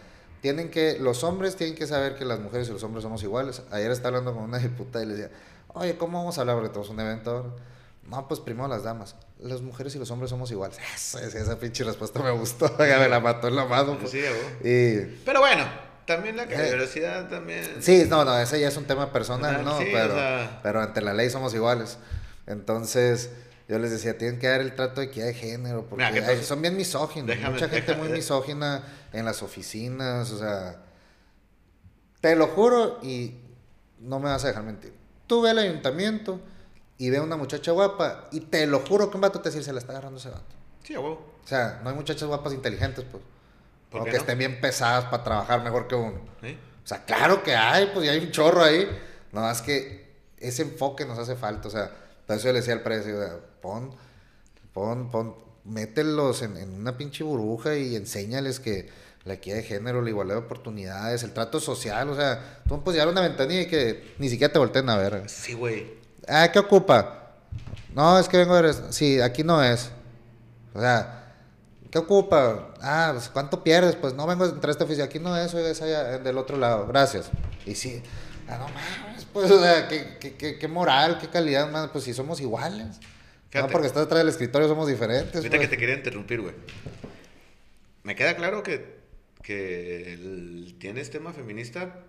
tienen 0.45 0.69
que, 0.69 0.99
los 1.01 1.25
hombres 1.25 1.57
tienen 1.57 1.75
que 1.75 1.87
saber 1.87 2.17
que 2.17 2.27
las 2.27 2.39
mujeres 2.39 2.69
y 2.69 2.73
los 2.73 2.83
hombres 2.83 3.03
somos 3.03 3.23
iguales. 3.23 3.63
Ayer 3.71 3.91
estaba 3.91 4.19
hablando 4.19 4.35
con 4.35 4.43
una 4.43 4.59
diputada 4.69 5.03
y 5.03 5.09
le 5.09 5.15
decía, 5.15 5.31
oye, 5.69 5.97
¿cómo 5.97 6.19
vamos 6.19 6.37
a 6.37 6.43
hablar? 6.43 6.57
Porque 6.57 6.69
tenemos 6.69 6.91
un 6.91 7.01
evento. 7.01 7.57
No, 8.11 8.29
pues 8.29 8.41
primero 8.41 8.69
las 8.69 8.83
damas. 8.83 9.17
Las 9.39 9.63
mujeres 9.63 9.95
y 9.95 9.99
los 9.99 10.11
hombres 10.11 10.29
somos 10.29 10.51
iguales. 10.51 10.77
Esa, 10.95 11.25
esa 11.25 11.59
pinche 11.59 11.83
respuesta 11.83 12.23
me 12.23 12.31
gustó. 12.33 12.67
Ya 12.79 12.99
me 12.99 13.09
la 13.09 13.21
mató 13.21 13.49
en 13.49 13.57
la 13.57 13.65
mano. 13.65 13.97
Pues. 13.99 14.11
Sí, 14.11 14.21
y... 14.63 15.19
Pero 15.25 15.41
bueno, 15.41 15.65
también 16.05 16.37
la 16.37 16.45
diversidad 16.45 17.27
también. 17.31 17.65
Sí, 17.81 18.05
no, 18.07 18.27
no, 18.27 18.39
ese 18.39 18.61
ya 18.61 18.69
es 18.69 18.77
un 18.77 18.85
tema 18.85 19.15
personal, 19.15 19.65
¿no? 19.65 19.79
pero, 19.79 20.15
pero 20.63 20.83
ante 20.83 21.01
la 21.01 21.15
ley 21.15 21.31
somos 21.31 21.55
iguales. 21.55 21.97
Entonces, 22.47 23.31
yo 23.69 23.79
les 23.79 23.91
decía, 23.91 24.19
tienen 24.19 24.39
que 24.39 24.47
dar 24.47 24.61
el 24.61 24.75
trato 24.75 25.01
de 25.01 25.07
equidad 25.07 25.27
de 25.27 25.35
género, 25.35 25.87
porque 25.87 26.43
son 26.43 26.61
bien 26.61 26.77
misóginos. 26.77 27.37
mucha 27.51 27.69
gente 27.69 27.95
muy 27.95 28.09
misógina 28.09 28.83
en 29.13 29.25
las 29.25 29.43
oficinas, 29.43 30.31
o 30.31 30.39
sea. 30.39 30.81
Te 32.21 32.37
lo 32.37 32.49
juro 32.49 33.01
y 33.03 33.35
no 34.01 34.19
me 34.19 34.31
vas 34.31 34.45
a 34.45 34.49
dejar 34.49 34.63
mentir. 34.63 34.95
Tú 35.27 35.43
ve 35.43 35.51
al 35.51 35.59
ayuntamiento 35.59 36.41
y 36.97 37.11
ve 37.11 37.19
a 37.19 37.23
una 37.23 37.37
muchacha 37.37 37.73
guapa 37.73 38.29
y 38.33 38.41
te 38.41 38.67
lo 38.67 38.81
juro 38.81 39.11
que 39.11 39.17
un 39.17 39.21
vato 39.21 39.41
te 39.41 39.51
dice, 39.51 39.63
se 39.63 39.73
la 39.73 39.79
está 39.79 39.93
agarrando 39.93 40.19
ese 40.19 40.31
vato. 40.31 40.55
Sí, 40.83 40.95
a 40.95 41.01
huevo. 41.01 41.35
O 41.45 41.47
sea, 41.47 41.81
no 41.83 41.91
hay 41.91 41.97
muchachas 41.97 42.27
guapas 42.27 42.53
inteligentes, 42.53 43.05
pues. 43.11 43.23
O 43.93 44.05
que 44.05 44.17
estén 44.17 44.39
bien 44.39 44.61
pesadas 44.61 45.05
para 45.05 45.23
trabajar 45.23 45.63
mejor 45.63 45.87
que 45.87 45.95
uno. 45.95 46.19
O 46.43 46.87
sea, 46.87 47.05
claro 47.05 47.43
que 47.43 47.55
hay, 47.55 47.91
pues 47.95 48.07
ya 48.07 48.13
hay 48.13 48.19
un 48.19 48.31
chorro 48.31 48.63
ahí. 48.63 48.89
No, 49.33 49.41
más 49.41 49.63
que 49.63 50.13
ese 50.39 50.63
enfoque 50.63 51.05
nos 51.05 51.19
hace 51.19 51.37
falta. 51.37 51.69
O 51.69 51.71
sea, 51.71 51.91
por 52.27 52.37
eso 52.37 52.47
yo 52.47 52.53
le 52.53 52.61
decía 52.61 52.75
al 52.75 52.83
precio, 52.83 53.15
pon, 53.61 53.91
pon, 54.73 55.11
pon, 55.11 55.35
mételos 55.65 56.43
en, 56.43 56.57
en 56.57 56.75
una 56.75 56.97
pinche 56.97 57.25
burbuja 57.25 57.77
y 57.77 57.97
enséñales 57.97 58.61
que 58.61 58.89
la 59.25 59.35
equidad 59.35 59.57
de 59.57 59.63
género, 59.63 60.03
la 60.03 60.11
igualdad 60.11 60.35
de 60.35 60.41
oportunidades, 60.43 61.23
el 61.23 61.33
trato 61.33 61.59
social, 61.59 62.09
o 62.11 62.15
sea, 62.15 62.61
tú 62.69 62.83
puedes 62.83 62.97
llegar 62.97 63.09
a 63.09 63.13
una 63.13 63.23
ventanilla 63.23 63.63
y 63.63 63.67
que 63.67 64.15
ni 64.19 64.29
siquiera 64.29 64.53
te 64.53 64.59
volteen 64.59 64.89
a 64.91 64.97
ver. 64.97 65.29
Sí, 65.29 65.55
güey. 65.55 65.95
Ah, 66.29 66.51
¿qué 66.53 66.59
ocupa? 66.59 67.33
No, 67.95 68.19
es 68.19 68.29
que 68.29 68.37
vengo 68.37 68.55
a 68.55 68.61
ver, 68.61 68.75
sí, 68.91 69.21
aquí 69.21 69.43
no 69.43 69.63
es. 69.63 69.91
O 70.75 70.81
sea, 70.81 71.33
¿qué 71.91 71.99
ocupa? 71.99 72.75
Ah, 72.83 73.11
pues, 73.15 73.29
¿cuánto 73.29 73.63
pierdes? 73.63 73.97
Pues 73.97 74.13
no 74.15 74.27
vengo 74.27 74.45
a 74.45 74.49
entrar 74.49 74.69
a 74.69 74.73
esta 74.73 74.85
oficina, 74.85 75.05
aquí 75.05 75.19
no 75.19 75.35
es, 75.37 75.55
es 75.55 75.81
allá 75.81 76.19
del 76.19 76.37
otro 76.37 76.59
lado, 76.59 76.87
gracias. 76.87 77.31
Y 77.65 77.75
sí, 77.75 78.03
ah, 78.49 78.59
no 78.59 78.67
mames, 78.69 79.14
pues, 79.35 79.51
o 79.51 79.61
sea, 79.61 79.87
qué, 79.89 80.17
qué, 80.39 80.59
qué, 80.59 80.69
moral, 80.69 81.19
qué 81.21 81.29
calidad, 81.29 81.71
man, 81.71 81.91
pues 81.93 82.05
si 82.05 82.15
somos 82.15 82.41
iguales. 82.41 82.99
no 83.53 83.69
porque 83.69 83.89
estás 83.89 84.05
detrás 84.05 84.21
del 84.21 84.29
escritorio 84.31 84.69
somos 84.69 84.89
diferentes. 84.89 85.37
Ahorita 85.37 85.59
que 85.59 85.69
te 85.69 85.77
quería 85.77 85.97
interrumpir, 85.97 86.41
güey. 86.41 86.55
Me 88.03 88.17
queda 88.17 88.35
claro 88.37 88.63
que 88.63 89.05
que 89.45 90.75
tienes 90.79 91.11
tema 91.11 91.33
feminista 91.33 92.01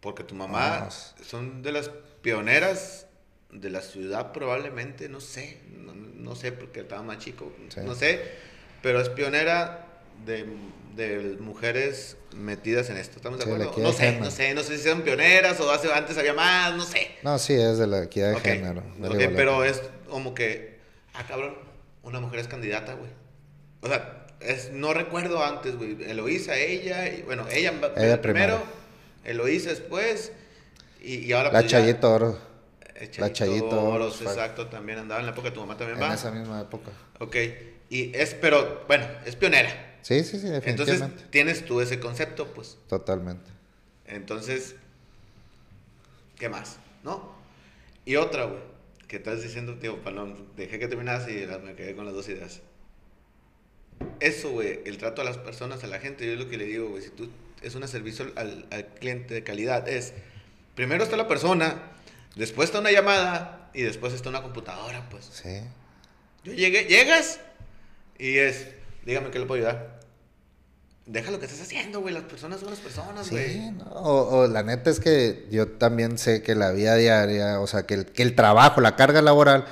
porque 0.00 0.24
tu 0.24 0.34
mamá 0.34 0.88
son 0.90 1.62
de 1.62 1.70
las 1.70 1.90
pioneras 2.22 3.06
de 3.52 3.70
la 3.70 3.82
ciudad 3.82 4.32
probablemente, 4.32 5.08
no 5.08 5.20
sé, 5.20 5.60
no, 5.68 6.34
sé 6.34 6.52
porque 6.52 6.80
estaba 6.80 7.02
más 7.02 7.18
chico, 7.18 7.52
no 7.84 7.94
sé, 7.94 8.20
pero 8.82 9.00
es 9.00 9.08
pionera 9.10 9.86
de, 10.24 10.46
de, 10.96 11.36
mujeres 11.38 12.16
metidas 12.34 12.90
en 12.90 12.96
esto, 12.96 13.16
¿estamos 13.16 13.38
de 13.38 13.44
acuerdo? 13.44 13.72
No 13.76 13.92
sé, 13.92 14.18
no 14.18 14.30
sé, 14.30 14.54
no 14.54 14.62
sé 14.62 14.78
si 14.78 14.88
son 14.88 15.02
pioneras 15.02 15.60
o 15.60 15.70
hace, 15.70 15.92
antes 15.92 16.16
había 16.18 16.34
más, 16.34 16.74
no 16.74 16.84
sé. 16.84 17.10
No, 17.22 17.38
sí, 17.38 17.52
es 17.52 17.78
de 17.78 17.86
la 17.86 18.04
equidad 18.04 18.32
de 18.32 18.40
género. 18.40 18.82
pero 19.36 19.64
es 19.64 19.82
como 20.08 20.34
que, 20.34 20.78
ah, 21.14 21.24
cabrón, 21.26 21.56
una 22.02 22.20
mujer 22.20 22.40
es 22.40 22.48
candidata, 22.48 22.94
güey. 22.94 23.10
O 23.82 23.88
sea, 23.88 24.26
es, 24.40 24.72
no 24.72 24.94
recuerdo 24.94 25.44
antes, 25.44 25.76
güey. 25.76 25.96
Eloísa, 26.02 26.56
ella, 26.56 27.08
y, 27.08 27.22
bueno, 27.22 27.46
ella, 27.50 27.72
ella 27.96 28.22
primero, 28.22 28.62
Eloísa 29.24 29.70
después, 29.70 30.32
y, 31.02 31.16
y 31.18 31.32
ahora... 31.32 31.52
La 31.52 31.60
pues, 31.60 31.70
Chayito 31.70 32.12
Oro. 32.12 32.38
Eh, 32.94 33.10
la 33.18 33.32
Chayito 33.32 33.84
Oro, 33.84 34.08
exacto, 34.08 34.68
también 34.68 34.98
andaba 34.98 35.20
en 35.20 35.26
la 35.26 35.32
época, 35.32 35.52
tu 35.52 35.60
mamá 35.60 35.76
también 35.76 36.00
va. 36.00 36.08
En 36.08 36.12
esa 36.12 36.30
misma 36.30 36.62
época. 36.62 36.90
Ok, 37.20 37.36
y 37.90 38.16
es, 38.16 38.34
pero, 38.34 38.84
bueno, 38.88 39.06
es 39.24 39.36
pionera. 39.36 39.85
Sí, 40.06 40.22
sí, 40.22 40.38
sí, 40.38 40.48
definitivamente. 40.48 41.04
Entonces, 41.04 41.30
tienes 41.30 41.64
tú 41.64 41.80
ese 41.80 41.98
concepto, 41.98 42.52
pues. 42.54 42.78
Totalmente. 42.88 43.50
Entonces, 44.06 44.76
¿qué 46.38 46.48
más? 46.48 46.76
¿No? 47.02 47.34
Y 48.04 48.16
otra, 48.16 48.44
güey, 48.44 48.62
que 49.08 49.16
estás 49.16 49.42
diciendo, 49.42 49.78
tío, 49.78 50.02
Palón, 50.02 50.46
dejé 50.56 50.78
que 50.78 50.86
terminas 50.86 51.28
y 51.28 51.46
me 51.64 51.74
quedé 51.74 51.96
con 51.96 52.04
las 52.04 52.14
dos 52.14 52.28
ideas 52.28 52.60
eso, 54.20 54.50
güey, 54.50 54.80
el 54.84 54.98
trato 54.98 55.22
a 55.22 55.24
las 55.24 55.38
personas, 55.38 55.84
a 55.84 55.86
la 55.86 55.98
gente, 55.98 56.26
yo 56.26 56.32
es 56.32 56.38
lo 56.38 56.48
que 56.48 56.56
le 56.56 56.64
digo, 56.64 56.88
güey, 56.88 57.02
si 57.02 57.10
tú 57.10 57.30
es 57.62 57.74
un 57.74 57.86
servicio 57.88 58.32
al, 58.36 58.66
cliente 58.98 59.34
de 59.34 59.42
calidad, 59.42 59.88
es, 59.88 60.12
primero 60.74 61.04
está 61.04 61.16
la 61.16 61.28
persona, 61.28 61.92
después 62.34 62.68
está 62.68 62.80
una 62.80 62.90
llamada 62.90 63.70
y 63.74 63.82
después 63.82 64.12
está 64.12 64.28
una 64.28 64.42
computadora, 64.42 65.08
pues. 65.10 65.26
Sí. 65.26 65.60
Yo 66.44 66.52
llegué, 66.52 66.84
llegas 66.84 67.40
y 68.18 68.38
es, 68.38 68.68
dígame 69.04 69.30
qué 69.30 69.38
le 69.38 69.46
puedo 69.46 69.62
ayudar. 69.62 69.95
Deja 71.06 71.30
lo 71.30 71.38
que 71.38 71.46
estás 71.46 71.62
haciendo, 71.62 72.00
güey. 72.00 72.12
Las 72.12 72.24
personas 72.24 72.60
son 72.60 72.70
las 72.70 72.80
personas, 72.80 73.30
güey. 73.30 73.52
Sí, 73.52 73.74
o, 73.94 74.46
la 74.48 74.62
neta 74.62 74.90
es 74.90 75.00
que 75.00 75.46
yo 75.50 75.68
también 75.68 76.18
sé 76.18 76.42
que 76.42 76.54
la 76.54 76.72
vida 76.72 76.96
diaria, 76.96 77.60
o 77.60 77.66
sea, 77.66 77.84
que 77.84 77.94
el, 77.94 78.06
que 78.06 78.22
el 78.22 78.34
trabajo, 78.34 78.80
la 78.80 78.96
carga 78.96 79.22
laboral, 79.22 79.64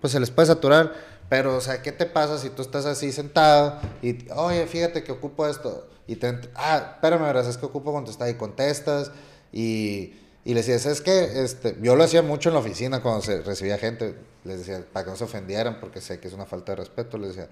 pues 0.00 0.12
se 0.12 0.20
les 0.20 0.30
puede 0.30 0.48
saturar 0.48 0.92
pero, 1.32 1.56
o 1.56 1.62
sea, 1.62 1.80
¿qué 1.80 1.92
te 1.92 2.04
pasa 2.04 2.36
si 2.36 2.50
tú 2.50 2.60
estás 2.60 2.84
así 2.84 3.10
sentado 3.10 3.80
y, 4.02 4.30
oye, 4.32 4.66
fíjate 4.66 5.02
que 5.02 5.12
ocupo 5.12 5.48
esto? 5.48 5.88
Y 6.06 6.16
te, 6.16 6.38
ah, 6.54 6.96
espérame, 6.96 7.22
verás, 7.22 7.46
es 7.46 7.56
que 7.56 7.64
ocupo 7.64 7.90
contestar 7.90 8.28
y 8.28 8.34
contestas 8.34 9.10
y, 9.50 10.12
y 10.44 10.52
les 10.52 10.66
decías, 10.66 10.84
es 10.84 11.00
que 11.00 11.42
este, 11.42 11.74
yo 11.80 11.96
lo 11.96 12.04
hacía 12.04 12.20
mucho 12.20 12.50
en 12.50 12.54
la 12.54 12.60
oficina 12.60 13.00
cuando 13.00 13.22
se 13.22 13.40
recibía 13.40 13.78
gente, 13.78 14.14
les 14.44 14.58
decía, 14.58 14.84
para 14.92 15.06
que 15.06 15.10
no 15.12 15.16
se 15.16 15.24
ofendieran, 15.24 15.80
porque 15.80 16.02
sé 16.02 16.20
que 16.20 16.28
es 16.28 16.34
una 16.34 16.44
falta 16.44 16.72
de 16.72 16.76
respeto, 16.76 17.16
les 17.16 17.34
decía, 17.34 17.48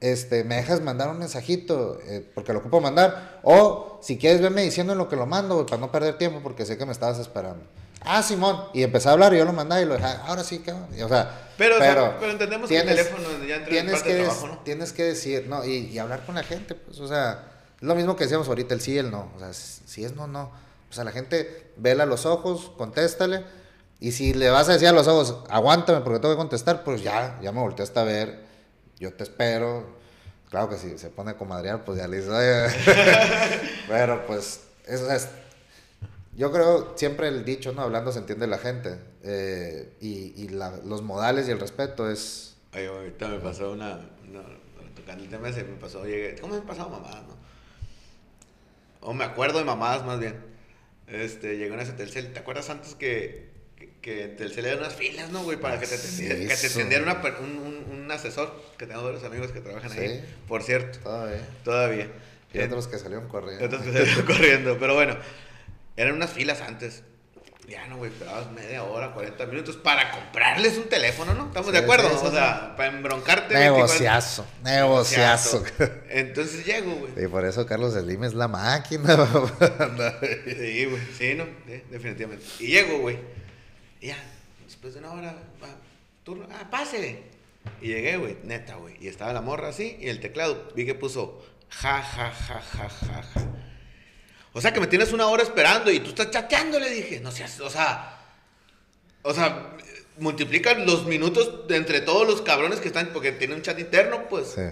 este, 0.00 0.44
me 0.44 0.56
dejas 0.56 0.80
mandar 0.80 1.08
un 1.08 1.18
mensajito, 1.18 1.98
eh, 2.04 2.28
porque 2.34 2.52
lo 2.52 2.60
ocupo 2.60 2.80
mandar, 2.80 3.40
o 3.42 3.98
si 4.02 4.18
quieres 4.18 4.40
verme 4.40 4.62
diciendo 4.62 4.92
en 4.92 4.98
lo 4.98 5.08
que 5.08 5.16
lo 5.16 5.26
mando, 5.26 5.66
para 5.66 5.80
no 5.80 5.90
perder 5.90 6.18
tiempo, 6.18 6.40
porque 6.42 6.64
sé 6.64 6.78
que 6.78 6.86
me 6.86 6.92
estabas 6.92 7.18
esperando. 7.18 7.64
Ah, 8.00 8.22
Simón. 8.22 8.64
Y 8.72 8.82
empecé 8.82 9.08
a 9.08 9.12
hablar 9.12 9.34
y 9.34 9.38
yo 9.38 9.44
lo 9.44 9.52
mandaba 9.52 9.80
y 9.80 9.84
lo 9.84 9.94
dejaba. 9.94 10.24
Ahora 10.26 10.44
sí, 10.44 10.60
que. 10.60 10.72
O 10.72 11.08
sea. 11.08 11.50
Pero, 11.56 11.76
pero, 11.78 12.30
entendemos 12.30 12.68
que 12.68 12.78
el 12.78 12.86
teléfono 12.86 13.24
ya 13.46 13.56
entra 13.56 13.70
tienes 13.70 13.92
en 13.94 13.98
parte 13.98 14.08
que 14.10 14.22
trabajo, 14.22 14.46
¿no? 14.46 14.58
Tienes 14.58 14.92
que 14.92 15.02
decir, 15.02 15.46
¿no? 15.48 15.64
Y, 15.64 15.88
y, 15.88 15.98
hablar 15.98 16.24
con 16.24 16.36
la 16.36 16.42
gente, 16.42 16.74
pues, 16.74 17.00
o 17.00 17.08
sea. 17.08 17.44
Es 17.76 17.86
lo 17.86 17.94
mismo 17.94 18.16
que 18.16 18.24
decíamos 18.24 18.48
ahorita, 18.48 18.74
el 18.74 18.80
sí 18.80 18.92
y 18.92 18.98
el 18.98 19.10
no. 19.10 19.30
O 19.36 19.38
sea, 19.38 19.52
si 19.52 20.04
es 20.04 20.14
no, 20.14 20.26
no. 20.26 20.50
O 20.90 20.92
sea, 20.92 21.04
la 21.04 21.12
gente, 21.12 21.72
vela 21.76 22.06
los 22.06 22.26
ojos, 22.26 22.72
contéstale. 22.76 23.44
Y 24.00 24.12
si 24.12 24.32
le 24.32 24.50
vas 24.50 24.68
a 24.68 24.72
decir 24.72 24.88
a 24.88 24.92
los 24.92 25.06
ojos, 25.06 25.44
aguántame 25.48 26.00
porque 26.00 26.20
tengo 26.20 26.34
que 26.34 26.38
contestar, 26.38 26.84
pues 26.84 27.02
ya, 27.02 27.38
ya 27.42 27.52
me 27.52 27.60
volteaste 27.60 27.98
a 27.98 28.04
ver. 28.04 28.47
Yo 28.98 29.12
te 29.14 29.24
espero. 29.24 29.96
Claro 30.50 30.68
que 30.70 30.76
si 30.78 30.96
se 30.98 31.10
pone 31.10 31.32
a 31.32 31.36
comadrear, 31.36 31.84
pues 31.84 31.98
ya 31.98 32.08
le 32.08 32.16
dices. 32.18 32.32
Pero 33.88 34.26
pues, 34.26 34.60
eso 34.86 35.10
es. 35.12 35.28
Yo 36.36 36.52
creo, 36.52 36.96
siempre 36.96 37.28
el 37.28 37.44
dicho, 37.44 37.72
¿no? 37.72 37.82
Hablando 37.82 38.12
se 38.12 38.20
entiende 38.20 38.46
la 38.46 38.58
gente. 38.58 38.98
eh, 39.24 39.92
y 40.00 40.32
y 40.42 40.48
la- 40.48 40.78
los 40.84 41.02
modales 41.02 41.48
y 41.48 41.50
el 41.50 41.60
respeto 41.60 42.08
es. 42.10 42.54
Ay, 42.72 42.86
ahorita 42.86 43.28
me 43.28 43.40
pasó 43.40 43.72
una, 43.72 44.08
una- 44.28 44.44
tocando 44.94 45.24
el 45.24 45.30
tema 45.30 45.48
ese, 45.48 45.64
me 45.64 45.76
pasó, 45.76 46.04
llegué, 46.04 46.36
¿cómo 46.40 46.54
me 46.54 46.60
han 46.60 46.66
pasado 46.66 46.88
mamadas, 46.90 47.24
no? 47.26 47.36
O 49.00 49.12
me 49.14 49.24
acuerdo 49.24 49.58
de 49.58 49.64
mamadas 49.64 50.04
más 50.04 50.18
bien. 50.20 50.36
Este, 51.06 51.56
llegó 51.56 51.74
una 51.74 51.84
Telcel, 51.92 52.32
¿te 52.32 52.38
acuerdas 52.40 52.68
antes 52.70 52.94
que, 52.94 53.50
que, 53.76 53.90
que 54.02 54.24
en 54.24 54.36
Telcel 54.36 54.66
eran 54.66 54.80
unas 54.80 54.94
filas, 54.94 55.30
no, 55.30 55.42
güey? 55.42 55.58
Para 55.58 55.80
que 55.80 55.86
te 55.86 55.96
que 56.56 56.68
te 56.68 56.68
una 57.02 57.20
un, 57.40 57.56
un, 57.58 57.87
un 58.08 58.12
asesor, 58.12 58.52
que 58.78 58.86
tengo 58.86 59.04
varios 59.04 59.22
amigos 59.24 59.52
que 59.52 59.60
trabajan 59.60 59.90
Sí. 59.90 59.98
ahí, 60.00 60.34
por 60.48 60.62
cierto, 60.62 60.98
Todavía. 61.00 61.48
todavía. 61.64 62.08
Y 62.54 62.60
otros 62.60 62.86
que 62.88 62.98
salieron 62.98 63.28
corriendo. 63.28 63.64
Otros 63.66 63.82
que 63.82 63.92
salieron 63.92 64.24
corriendo, 64.26 64.78
pero 64.78 64.94
bueno, 64.94 65.16
eran 65.96 66.14
unas 66.14 66.30
filas 66.30 66.60
antes. 66.62 67.02
Ya 67.68 67.86
no, 67.86 67.98
güey, 67.98 68.10
esperabas 68.10 68.50
media 68.52 68.82
hora, 68.82 69.12
40 69.12 69.44
minutos 69.44 69.76
para 69.76 70.10
comprarles 70.10 70.78
un 70.78 70.88
teléfono, 70.88 71.34
¿no? 71.34 71.48
¿Estamos 71.48 71.70
de 71.70 71.76
Sí, 71.78 71.84
acuerdo? 71.84 72.08
sí, 72.18 72.24
o 72.26 72.30
sea, 72.30 72.74
para 72.78 72.88
embroncarte. 72.96 73.52
24 73.52 73.76
Negociazo, 73.98 74.46
negociazo. 74.64 75.62
Entonces 76.08 76.64
llego, 76.64 76.94
güey. 76.94 77.12
Y 77.22 77.28
por 77.28 77.44
eso 77.44 77.66
Carlos 77.66 77.92
Slim 77.92 78.24
es 78.24 78.32
la 78.32 78.48
máquina. 78.48 79.14
Sí, 80.46 80.84
güey, 80.86 81.02
sí, 81.18 81.34
no, 81.34 81.44
sí, 81.66 81.82
definitivamente. 81.90 82.44
Y 82.58 82.68
llego, 82.68 83.00
güey. 83.00 83.18
Y 84.00 84.06
ya, 84.06 84.16
después 84.64 84.94
de 84.94 85.00
una 85.00 85.12
hora, 85.12 85.34
va, 85.62 85.68
turno, 86.24 86.46
ah, 86.50 86.68
pase. 86.70 87.22
Y 87.80 87.88
llegué, 87.88 88.16
güey, 88.16 88.36
neta, 88.44 88.76
güey. 88.76 88.96
Y 89.00 89.08
estaba 89.08 89.32
la 89.32 89.40
morra 89.40 89.68
así, 89.68 89.96
y 90.00 90.08
el 90.08 90.20
teclado, 90.20 90.70
vi 90.74 90.86
que 90.86 90.94
puso 90.94 91.42
ja, 91.68 92.02
ja, 92.02 92.30
ja, 92.30 92.60
ja, 92.60 92.88
ja, 92.88 93.22
ja. 93.22 93.46
O 94.52 94.60
sea, 94.60 94.72
que 94.72 94.80
me 94.80 94.86
tienes 94.86 95.12
una 95.12 95.26
hora 95.26 95.42
esperando 95.42 95.90
y 95.90 96.00
tú 96.00 96.08
estás 96.08 96.30
chateando, 96.30 96.80
le 96.80 96.90
dije. 96.90 97.20
No 97.20 97.30
seas, 97.30 97.60
o 97.60 97.70
sea, 97.70 98.18
o 99.22 99.32
sea, 99.34 99.76
multiplican 100.18 100.86
los 100.86 101.06
minutos 101.06 101.68
de 101.68 101.76
entre 101.76 102.00
todos 102.00 102.26
los 102.26 102.42
cabrones 102.42 102.80
que 102.80 102.88
están, 102.88 103.10
porque 103.12 103.32
tiene 103.32 103.54
un 103.54 103.62
chat 103.62 103.78
interno, 103.78 104.28
pues. 104.28 104.48
Sí. 104.48 104.62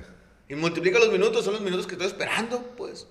Y 0.49 0.55
multiplica 0.55 0.99
los 0.99 1.12
minutos, 1.12 1.44
son 1.44 1.55
los 1.55 1.62
minutos 1.62 1.86
que 1.86 1.92
estoy 1.92 2.09
esperando, 2.09 2.62
pues. 2.76 3.07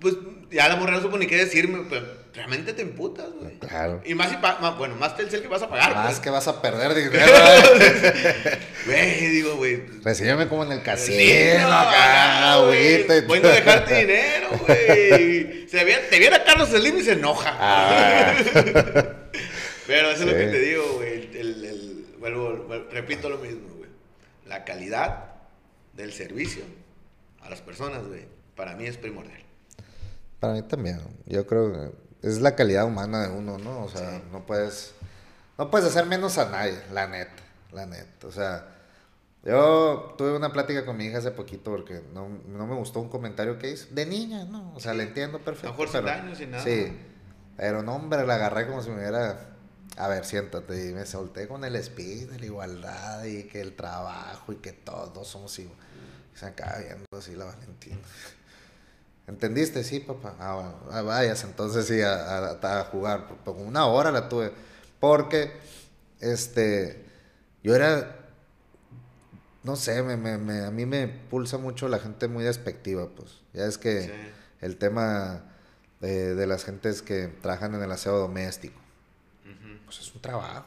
Pues 0.00 0.16
ya 0.50 0.68
la 0.68 0.76
morra 0.76 0.92
no 0.92 1.02
supo 1.02 1.18
ni 1.18 1.26
qué 1.26 1.36
decirme, 1.36 1.86
pero 1.88 2.21
realmente 2.34 2.72
te 2.72 2.82
emputas, 2.82 3.26
güey. 3.32 3.58
Claro. 3.58 4.00
Y 4.04 4.14
más 4.14 4.30
si 4.30 4.36
pa- 4.36 4.58
más- 4.60 4.76
bueno, 4.78 4.96
más 4.96 5.16
Telcel 5.16 5.42
que 5.42 5.48
vas 5.48 5.62
a 5.62 5.68
pagar, 5.68 5.94
Más 5.94 6.06
pues. 6.06 6.20
que 6.20 6.30
vas 6.30 6.48
a 6.48 6.60
perder 6.62 6.94
dinero. 7.10 7.26
Güey, 8.86 9.26
digo, 9.28 9.56
güey. 9.56 9.82
Recíbeme 10.02 10.48
como 10.48 10.64
en 10.64 10.72
el 10.72 10.78
Sí, 10.78 10.84
casino, 10.84 11.68
no, 11.68 11.72
acá, 11.78 12.56
güey. 12.64 13.02
y 13.02 13.20
Voy 13.26 13.38
a 13.38 13.48
dejarte 13.48 13.94
dinero, 14.00 14.48
güey. 14.66 15.62
Viera- 15.72 16.08
te 16.10 16.18
viera 16.18 16.44
Carlos 16.44 16.68
Slim 16.68 16.98
y 16.98 17.02
se 17.02 17.12
enoja. 17.12 17.56
Ah. 17.58 18.34
Pero 19.86 20.10
eso 20.10 20.22
es 20.24 20.26
lo 20.30 20.32
que 20.36 20.46
te 20.46 20.58
digo, 20.60 20.84
güey. 20.96 21.12
El, 21.12 21.36
el- 21.36 21.64
el- 21.64 22.06
vuelvo- 22.20 22.66
vuelvo- 22.66 22.88
repito 22.90 23.28
lo 23.28 23.38
mismo, 23.38 23.68
güey. 23.76 23.90
La 24.46 24.64
calidad 24.64 25.32
del 25.94 26.12
servicio 26.12 26.62
a 27.40 27.50
las 27.50 27.60
personas, 27.60 28.06
güey, 28.06 28.26
para 28.54 28.74
mí 28.76 28.86
es 28.86 28.96
primordial. 28.96 29.40
Para 30.40 30.54
mí 30.54 30.62
también. 30.62 31.00
Yo 31.26 31.46
creo 31.46 31.72
que 31.72 31.90
es 32.22 32.40
la 32.40 32.54
calidad 32.56 32.84
humana 32.86 33.22
de 33.22 33.28
uno, 33.36 33.58
¿no? 33.58 33.84
O 33.84 33.88
sea, 33.88 34.10
Sí. 34.18 34.22
no 34.32 34.44
puedes. 34.46 34.94
No 35.58 35.70
puedes 35.70 35.88
hacer 35.88 36.06
menos 36.06 36.38
a 36.38 36.48
nadie, 36.50 36.80
la 36.92 37.06
neta. 37.06 37.42
La 37.72 37.86
neta. 37.86 38.26
O 38.26 38.32
sea, 38.32 38.68
yo 39.44 40.14
tuve 40.16 40.36
una 40.36 40.52
plática 40.52 40.84
con 40.86 40.96
mi 40.96 41.06
hija 41.06 41.18
hace 41.18 41.30
poquito 41.32 41.70
porque 41.70 42.02
no, 42.14 42.28
no 42.48 42.66
me 42.66 42.74
gustó 42.74 43.00
un 43.00 43.08
comentario 43.08 43.58
que 43.58 43.70
hizo. 43.72 43.86
De 43.90 44.06
niña, 44.06 44.44
¿no? 44.44 44.72
O 44.74 44.80
sea, 44.80 44.94
le 44.94 45.02
entiendo 45.04 45.38
perfecto. 45.40 45.70
mejor 45.70 45.88
sin 45.88 46.00
pero- 46.04 46.06
daño, 46.16 46.34
sin 46.36 46.50
nada. 46.52 46.64
Sí. 46.64 46.96
Pero 47.56 47.82
no, 47.82 47.94
hombre, 47.96 48.26
la 48.26 48.36
agarré 48.36 48.66
como 48.66 48.82
si 48.82 48.90
me 48.90 48.96
hubiera. 48.96 49.48
A 49.98 50.08
ver, 50.08 50.24
siéntate. 50.24 50.88
Y 50.88 50.92
me 50.94 51.04
solté 51.04 51.46
con 51.48 51.64
el 51.64 51.76
speed 51.76 52.30
de 52.30 52.38
la 52.38 52.46
igualdad 52.46 53.24
y 53.24 53.44
que 53.44 53.60
el 53.60 53.74
trabajo 53.76 54.52
y 54.52 54.56
que 54.56 54.72
todos 54.72 55.28
somos 55.28 55.58
iguales. 55.58 55.82
Y 56.34 56.38
se 56.38 56.46
acaba 56.46 56.78
viendo 56.78 57.04
así 57.16 57.34
la 57.34 57.44
Valentina. 57.44 57.98
¿Entendiste? 59.26 59.84
Sí, 59.84 60.00
papá. 60.00 60.34
Ah, 60.40 60.54
bueno. 60.54 60.74
Ah, 60.90 61.02
vayas 61.02 61.44
entonces 61.44 61.86
sí 61.86 62.00
a, 62.02 62.14
a- 62.56 62.80
a 62.80 62.84
jugar. 62.84 63.28
Por- 63.28 63.36
por 63.38 63.56
una 63.56 63.86
hora 63.86 64.10
la 64.10 64.28
tuve. 64.28 64.52
Porque, 65.00 65.52
este, 66.20 67.04
yo 67.62 67.74
era, 67.74 68.16
no 69.62 69.76
sé, 69.76 70.02
me, 70.02 70.16
me- 70.16 70.38
me- 70.38 70.64
a 70.64 70.70
mí 70.70 70.86
me 70.86 71.06
pulsa 71.08 71.56
mucho 71.58 71.88
la 71.88 71.98
gente 71.98 72.26
muy 72.28 72.44
despectiva, 72.44 73.08
pues. 73.14 73.40
Ya 73.52 73.64
es 73.66 73.78
que 73.78 74.02
Sí. 74.02 74.10
el 74.60 74.76
tema 74.76 75.44
de, 76.00 76.34
de 76.34 76.46
las 76.46 76.64
gentes 76.64 77.00
que 77.02 77.28
trabajan 77.28 77.74
en 77.74 77.82
el 77.82 77.92
aseo 77.92 78.18
doméstico, 78.18 78.80
pues 79.84 80.00
es 80.00 80.14
un 80.14 80.20
trabajo. 80.20 80.66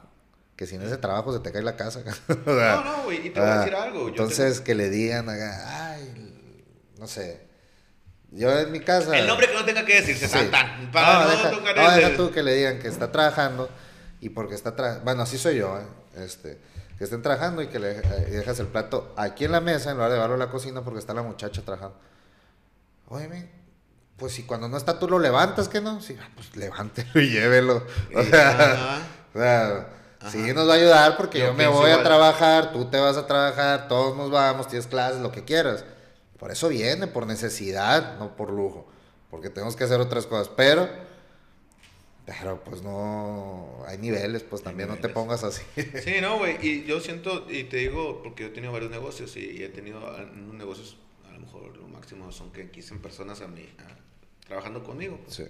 Que 0.55 0.65
sin 0.65 0.81
ese 0.81 0.95
trabajo 0.95 1.33
se 1.33 1.39
te 1.41 1.51
cae 1.51 1.61
la 1.61 1.75
casa. 1.75 1.99
O 2.29 2.55
sea, 2.55 2.75
No, 2.75 2.83
no, 2.97 3.03
güey, 3.03 3.27
y 3.27 3.29
te 3.31 3.39
voy 3.41 3.49
a 3.49 3.53
Ah, 3.55 3.57
decir 3.59 3.75
algo. 3.75 4.03
yo 4.03 4.07
Entonces, 4.09 4.61
que 4.61 4.75
le 4.75 4.89
digan, 4.89 5.27
ay, 5.29 6.71
no 6.97 7.07
sé. 7.07 7.41
Yo 8.31 8.51
en 8.59 8.71
mi 8.71 8.79
casa. 8.81 9.17
El 9.17 9.27
nombre 9.27 9.47
que 9.47 9.53
no 9.53 9.63
tenga 9.65 9.85
que 9.85 10.01
decirse, 10.01 10.27
Sí. 10.27 10.47
tan, 10.51 10.91
para 10.91 11.13
no, 11.13 11.23
no, 11.23 11.29
deja, 11.29 11.51
tocar 11.51 11.75
no, 11.75 11.89
el- 11.91 11.95
deja 12.01 12.17
tú 12.17 12.31
que 12.31 12.43
le 12.43 12.53
digan 12.55 12.79
que 12.79 12.87
está 12.87 13.11
trabajando 13.11 13.69
y 14.21 14.29
porque 14.29 14.55
está 14.55 14.75
trabajando. 14.75 15.05
Bueno, 15.05 15.21
así 15.23 15.37
soy 15.37 15.57
yo, 15.57 15.77
¿eh? 15.77 16.23
Este, 16.23 16.59
que 16.97 17.03
estén 17.03 17.21
trabajando 17.21 17.61
y 17.61 17.67
que 17.67 17.79
le 17.79 18.01
y 18.27 18.31
dejas 18.31 18.59
el 18.59 18.67
plato 18.67 19.13
aquí 19.17 19.45
en 19.45 19.51
la 19.51 19.61
mesa 19.61 19.89
en 19.91 19.95
lugar 19.97 20.09
de 20.11 20.15
llevarlo 20.17 20.35
a 20.35 20.39
la 20.39 20.49
cocina 20.49 20.81
porque 20.83 20.99
está 20.99 21.13
la 21.13 21.23
muchacha 21.23 21.61
trabajando. 21.61 21.97
Oye, 23.07 23.49
pues 24.17 24.33
si 24.33 24.43
cuando 24.43 24.67
no 24.69 24.77
está 24.77 24.97
tú 24.99 25.07
lo 25.07 25.19
levantas, 25.19 25.67
¿qué 25.69 25.81
no? 25.81 26.01
Sí, 26.01 26.17
ah, 26.21 26.29
pues 26.35 26.55
levántelo 26.55 27.19
y 27.21 27.29
llévelo. 27.29 27.85
O 28.15 28.23
sea, 28.23 29.87
o 30.25 30.29
sí 30.29 30.53
nos 30.53 30.67
va 30.67 30.73
a 30.73 30.77
ayudar 30.77 31.17
porque 31.17 31.39
Yo 31.39 31.47
yo, 31.47 31.53
me 31.53 31.67
voy 31.67 31.91
a 31.91 32.01
trabajar, 32.01 32.71
tú 32.71 32.85
te 32.85 32.97
vas 32.97 33.17
a 33.17 33.27
trabajar, 33.27 33.87
todos 33.87 34.15
nos 34.17 34.31
vamos, 34.31 34.67
tienes 34.67 34.87
clases, 34.87 35.19
lo 35.21 35.31
que 35.31 35.43
quieras. 35.43 35.83
Por 36.39 36.51
eso 36.51 36.67
viene, 36.69 37.07
por 37.07 37.25
necesidad, 37.27 38.17
no 38.19 38.35
por 38.35 38.51
lujo. 38.51 38.87
Porque 39.31 39.49
tenemos 39.49 39.75
que 39.75 39.83
hacer 39.85 39.99
otras 39.99 40.27
cosas. 40.27 40.49
Pero, 40.55 40.89
pero 42.25 42.63
pues 42.63 42.81
no, 42.81 43.83
hay 43.87 43.97
niveles, 43.97 44.43
pues 44.43 44.61
también 44.63 44.89
no 44.89 44.95
te 44.95 45.01
niveles. 45.07 45.13
pongas 45.15 45.43
así. 45.43 45.63
Sí, 46.03 46.15
no, 46.21 46.37
güey, 46.39 46.57
y 46.65 46.83
yo 46.85 46.99
siento, 46.99 47.45
y 47.49 47.65
te 47.65 47.77
digo, 47.77 48.21
porque 48.23 48.43
yo 48.43 48.49
he 48.49 48.51
tenido 48.51 48.73
varios 48.73 48.91
negocios 48.91 49.35
y, 49.37 49.63
he 49.63 49.69
tenido 49.69 49.99
negocios, 50.53 50.97
a 51.27 51.31
lo 51.33 51.39
mejor 51.39 51.77
lo 51.77 51.87
máximo 51.87 52.31
son 52.31 52.51
que 52.51 52.69
15 52.71 52.95
personas 52.95 53.41
a 53.41 53.47
mí, 53.47 53.67
a- 53.79 54.45
trabajando 54.47 54.83
conmigo. 54.83 55.19
pues. 55.23 55.35
Sí. 55.35 55.43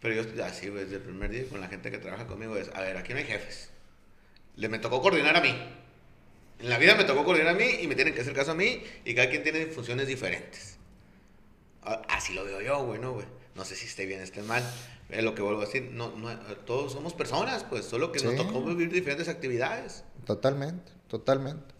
Pero 0.00 0.22
yo 0.22 0.44
así, 0.44 0.68
güey, 0.68 0.82
desde 0.84 0.96
el 0.96 1.02
primer 1.02 1.30
día 1.30 1.44
con 1.48 1.60
la 1.60 1.68
gente 1.68 1.90
que 1.90 1.98
trabaja 1.98 2.26
conmigo 2.26 2.56
es, 2.56 2.68
a 2.74 2.80
ver, 2.80 2.96
aquí 2.96 3.12
no 3.12 3.18
hay 3.20 3.24
jefes. 3.24 3.70
Le 4.56 4.68
me 4.68 4.78
tocó 4.78 5.00
coordinar 5.00 5.36
a 5.36 5.40
mí. 5.40 5.54
En 6.62 6.68
la 6.68 6.78
vida 6.78 6.94
me 6.94 7.04
tocó 7.04 7.24
coordinar 7.24 7.54
a 7.54 7.58
mí 7.58 7.66
y 7.80 7.86
me 7.88 7.94
tienen 7.94 8.14
que 8.14 8.20
hacer 8.20 8.32
caso 8.34 8.52
a 8.52 8.54
mí 8.54 8.82
y 9.04 9.14
cada 9.14 9.28
quien 9.28 9.42
tiene 9.42 9.66
funciones 9.66 10.06
diferentes. 10.06 10.76
A- 11.82 12.02
Así 12.08 12.32
lo 12.34 12.44
veo 12.44 12.60
yo, 12.60 12.84
güey, 12.84 13.00
¿no, 13.00 13.12
güey? 13.14 13.26
No 13.54 13.64
sé 13.64 13.74
si 13.74 13.86
esté 13.86 14.06
bien, 14.06 14.20
esté 14.20 14.42
mal. 14.42 14.62
Es 15.10 15.22
lo 15.24 15.34
que 15.34 15.42
vuelvo 15.42 15.60
a 15.62 15.66
decir. 15.66 15.90
No, 15.92 16.10
no, 16.16 16.30
todos 16.64 16.92
somos 16.92 17.12
personas, 17.14 17.64
pues, 17.64 17.84
solo 17.84 18.12
que 18.12 18.20
nos 18.22 18.36
tocó 18.36 18.62
vivir 18.62 18.90
diferentes 18.90 19.28
actividades. 19.28 20.04
Totalmente, 20.24 20.90
totalmente. 21.08 21.74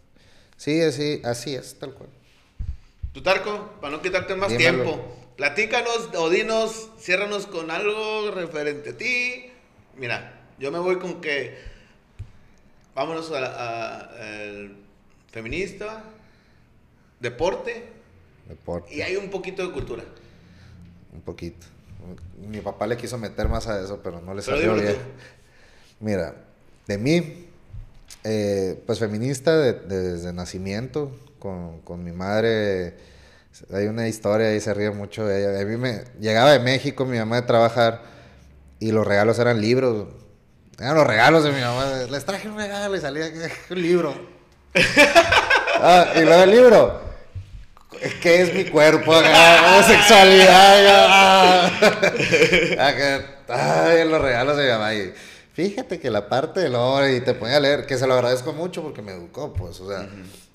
Sí, 0.56 0.80
así, 0.82 1.22
así 1.24 1.54
es, 1.54 1.78
tal 1.78 1.94
cual. 1.94 2.10
Tu 3.12 3.22
Tarco, 3.22 3.78
para 3.80 3.96
no 3.96 4.02
quitarte 4.02 4.34
más 4.34 4.50
Dímelo. 4.50 4.82
tiempo, 4.82 5.16
platícanos 5.36 6.10
o 6.16 6.28
dinos, 6.28 6.90
ciérranos 6.98 7.46
con 7.46 7.70
algo 7.70 8.30
referente 8.32 8.90
a 8.90 8.96
ti. 8.96 9.46
Mira, 9.96 10.46
yo 10.58 10.70
me 10.72 10.78
voy 10.78 10.98
con 10.98 11.20
que 11.20 11.56
vámonos 12.94 13.30
a, 13.32 13.38
a- 13.46 13.98
al 13.98 14.76
feminista, 15.30 16.04
deporte 17.20 17.86
Deporte, 18.48 18.94
y 18.94 19.00
hay 19.02 19.16
un 19.16 19.30
poquito 19.30 19.66
de 19.66 19.72
cultura. 19.72 20.02
un 21.12 21.20
poquito. 21.22 21.66
Mi 22.50 22.60
papá 22.60 22.86
le 22.86 22.96
quiso 22.96 23.16
meter 23.16 23.48
más 23.48 23.66
a 23.68 23.80
eso, 23.80 24.00
pero 24.02 24.20
no 24.20 24.34
le 24.34 24.42
Pero 24.42 24.56
salió 24.56 24.74
bien. 24.74 24.96
Mira, 26.00 26.34
de 26.88 26.98
mí, 26.98 27.46
eh, 28.24 28.82
pues 28.86 28.98
feminista 28.98 29.56
de- 29.56 29.72
de- 29.74 30.12
desde 30.14 30.32
nacimiento, 30.32 31.16
con, 31.38 31.80
con 31.82 32.02
mi 32.04 32.10
madre, 32.12 32.94
hay 33.72 33.86
una 33.86 34.08
historia 34.08 34.48
ahí, 34.48 34.60
se 34.60 34.74
ríe 34.74 34.90
mucho 34.90 35.24
de 35.26 35.40
ella. 35.50 35.60
A 35.60 35.64
mí 35.64 35.76
me 35.76 36.02
llegaba 36.20 36.50
de 36.52 36.58
México 36.58 37.04
mi 37.04 37.18
mamá 37.18 37.36
de 37.40 37.46
trabajar 37.46 38.02
y 38.80 38.90
los 38.90 39.06
regalos 39.06 39.38
eran 39.38 39.60
libros. 39.60 40.08
Eran 40.82 40.96
los 40.96 41.06
regalos 41.06 41.44
de 41.44 41.52
mi 41.52 41.60
mamá. 41.60 41.86
Les 42.10 42.24
traje 42.24 42.48
un 42.48 42.56
regalo 42.56 42.96
y 42.96 43.00
salía 43.00 43.30
un 43.70 43.82
libro. 43.82 44.14
Ah, 45.84 46.12
y 46.14 46.20
luego 46.20 46.42
el 46.44 46.50
libro. 46.52 47.00
¿Qué 48.20 48.42
es 48.42 48.54
mi 48.54 48.66
cuerpo? 48.66 49.12
acá? 49.12 49.72
Homosexualidad. 49.74 50.86
ah. 51.08 51.70
Ay, 53.48 54.08
los 54.08 54.22
regalos 54.22 54.56
de 54.56 54.64
mi 54.64 54.70
mamá. 54.70 54.94
Y 54.94 55.12
fíjate 55.54 55.98
que 55.98 56.08
la 56.08 56.28
parte 56.28 56.60
del 56.60 56.76
hombre, 56.76 57.16
y 57.16 57.20
te 57.20 57.34
ponía 57.34 57.56
a 57.56 57.60
leer, 57.60 57.84
que 57.84 57.98
se 57.98 58.06
lo 58.06 58.14
agradezco 58.14 58.52
mucho 58.52 58.80
porque 58.80 59.02
me 59.02 59.10
educó, 59.10 59.52
pues, 59.52 59.80
o 59.80 59.88
sea, 59.88 60.08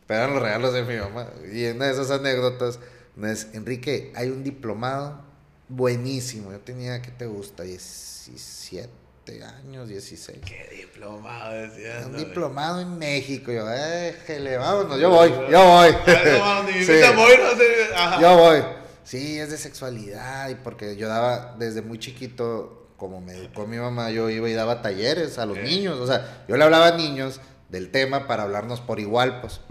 Pero 0.05 0.19
eran 0.21 0.33
los 0.35 0.41
regalos 0.41 0.73
de 0.73 0.83
mi 0.83 0.95
mamá. 0.95 1.27
Y 1.51 1.65
en 1.65 1.75
una 1.75 1.87
de 1.87 1.91
esas 1.91 2.09
anécdotas, 2.09 2.79
vez, 3.17 3.49
Enrique, 3.51 4.13
hay 4.15 4.29
un 4.29 4.45
diplomado 4.45 5.25
buenísimo. 5.67 6.53
Yo 6.53 6.59
tenía, 6.59 7.01
¿qué 7.01 7.11
te 7.11 7.25
gusta? 7.25 7.63
17 7.63 9.06
años, 9.29 9.87
16. 9.87 10.39
Qué 10.45 10.69
diplomado, 10.75 11.53
decía. 11.53 12.03
Un 12.05 12.17
diplomado 12.17 12.81
en 12.81 12.97
México. 12.97 13.51
Yo, 13.51 13.65
déjele, 13.65 14.57
vámonos, 14.57 14.99
yo 14.99 15.09
voy, 15.09 15.29
yo 15.29 15.65
voy. 15.65 15.91
Ajá. 17.95 18.21
Yo 18.21 18.37
voy. 18.37 18.63
Sí, 19.03 19.39
es 19.39 19.51
de 19.51 19.57
sexualidad 19.57 20.49
y 20.49 20.55
porque 20.55 20.95
yo 20.95 21.07
daba 21.07 21.55
desde 21.57 21.81
muy 21.81 21.99
chiquito, 21.99 22.89
como 22.97 23.21
me 23.21 23.33
educó 23.33 23.67
mi 23.67 23.77
mamá, 23.77 24.11
yo 24.11 24.29
iba 24.29 24.49
y 24.49 24.53
daba 24.53 24.81
talleres 24.81 25.37
a 25.37 25.45
los 25.45 25.57
niños. 25.57 25.99
O 25.99 26.07
sea, 26.07 26.43
yo 26.47 26.57
le 26.57 26.63
hablaba 26.63 26.87
a 26.87 26.97
niños 26.97 27.39
del 27.69 27.91
tema 27.91 28.27
para 28.27 28.43
hablarnos 28.43 28.81
por 28.81 28.99
igual, 28.99 29.41
pues. 29.41 29.61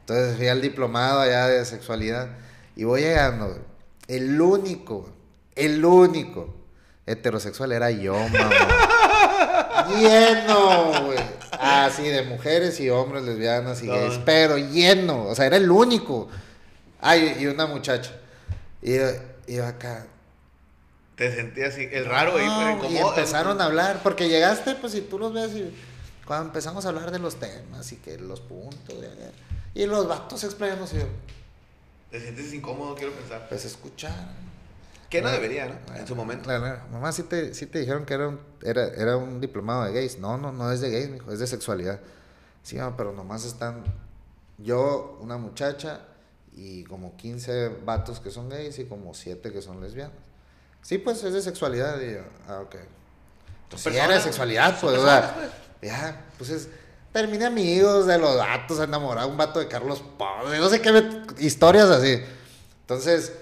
Entonces 0.00 0.36
fui 0.36 0.48
al 0.48 0.60
diplomado 0.60 1.20
allá 1.20 1.48
de 1.48 1.64
sexualidad 1.64 2.30
y 2.74 2.84
voy 2.84 3.02
llegando. 3.02 3.58
El 4.06 4.40
único, 4.40 5.12
el 5.54 5.84
único 5.84 6.54
heterosexual 7.10 7.72
era 7.72 7.90
yo, 7.90 8.14
mamá. 8.14 8.50
lleno, 9.88 11.04
güey. 11.06 11.18
Así 11.52 12.02
de 12.04 12.22
mujeres 12.22 12.78
y 12.80 12.90
hombres, 12.90 13.24
lesbianas 13.24 13.82
y 13.82 13.86
Todo. 13.86 13.96
gays, 13.96 14.20
pero 14.24 14.58
lleno. 14.58 15.24
O 15.24 15.34
sea, 15.34 15.46
era 15.46 15.56
el 15.56 15.70
único. 15.70 16.28
Ay, 17.00 17.36
y 17.40 17.46
una 17.46 17.66
muchacha. 17.66 18.12
Y 18.82 18.96
yo, 18.96 19.06
y 19.46 19.56
yo 19.56 19.66
acá. 19.66 20.06
Te 21.16 21.34
sentías 21.34 21.74
así, 21.74 21.88
el 21.90 22.04
raro 22.06 22.36
ahí, 22.36 22.46
No, 22.46 22.76
y 22.76 22.78
como. 22.98 23.08
empezaron 23.10 23.60
a 23.60 23.64
hablar, 23.64 24.00
porque 24.04 24.28
llegaste, 24.28 24.76
pues, 24.76 24.94
y 24.94 25.00
tú 25.00 25.18
los 25.18 25.32
ves 25.32 25.50
y 25.52 25.74
cuando 26.24 26.46
empezamos 26.46 26.84
a 26.84 26.90
hablar 26.90 27.10
de 27.10 27.18
los 27.18 27.36
temas 27.36 27.90
y 27.90 27.96
que 27.96 28.18
los 28.18 28.40
puntos, 28.40 28.94
y, 29.74 29.80
y 29.82 29.86
los 29.86 30.06
vatos 30.06 30.44
explayándose, 30.44 30.98
yo, 30.98 31.06
Te 32.12 32.20
sientes 32.20 32.52
incómodo, 32.52 32.94
quiero 32.94 33.12
pensar. 33.14 33.46
pues, 33.48 33.64
escuchar. 33.64 34.14
Que 35.10 35.22
no 35.22 35.28
Ah, 35.28 35.32
debería, 35.32 35.66
¿no? 35.66 35.96
En 35.96 36.06
su 36.06 36.14
momento. 36.14 36.48
La- 36.50 36.58
la- 36.58 36.86
mamá, 36.92 37.12
sí 37.12 37.22
te, 37.22 37.54
sí 37.54 37.66
te 37.66 37.78
dijeron 37.80 38.04
que 38.04 38.14
era 38.14 38.28
un, 38.28 38.40
era, 38.62 38.86
era 38.88 39.16
un 39.16 39.40
diplomado 39.40 39.84
de 39.84 39.92
gays. 39.92 40.18
No, 40.18 40.36
no, 40.36 40.52
no 40.52 40.70
es 40.70 40.80
de 40.80 40.90
gays, 40.90 41.08
mijo, 41.10 41.32
es 41.32 41.38
de 41.38 41.46
sexualidad. 41.46 42.00
Sí, 42.62 42.76
mamá, 42.76 42.96
pero 42.96 43.12
nomás 43.12 43.44
están 43.44 43.84
yo, 44.58 45.18
una 45.22 45.38
muchacha 45.38 46.00
y 46.54 46.84
como 46.84 47.16
15 47.16 47.68
vatos 47.84 48.20
que 48.20 48.30
son 48.30 48.48
gays 48.48 48.78
y 48.80 48.84
como 48.84 49.14
7 49.14 49.52
que 49.52 49.62
son 49.62 49.80
lesbianas. 49.80 50.16
Sí, 50.82 50.98
pues 50.98 51.22
es 51.24 51.32
de 51.32 51.40
sexualidad. 51.42 52.00
Y 52.00 52.12
yo, 52.14 52.20
ah, 52.48 52.60
ok. 52.60 52.76
Pues 53.70 53.82
sí, 53.82 53.88
era 53.90 54.14
de 54.14 54.20
sexualidad, 54.20 54.78
pues, 54.80 54.98
o 54.98 55.04
sea, 55.04 55.50
ya, 55.82 56.26
pues 56.38 56.50
es. 56.50 56.68
Terminé 57.12 57.46
amigos 57.46 58.06
de 58.06 58.18
los 58.18 58.36
vatos, 58.36 58.78
enamorado, 58.80 59.28
un 59.28 59.36
vato 59.38 59.58
de 59.60 59.68
Carlos 59.68 60.02
Paz, 60.18 60.44
no 60.58 60.68
sé 60.68 60.80
qué, 60.82 61.22
historias 61.38 61.88
así. 61.88 62.20
Entonces, 62.82 63.32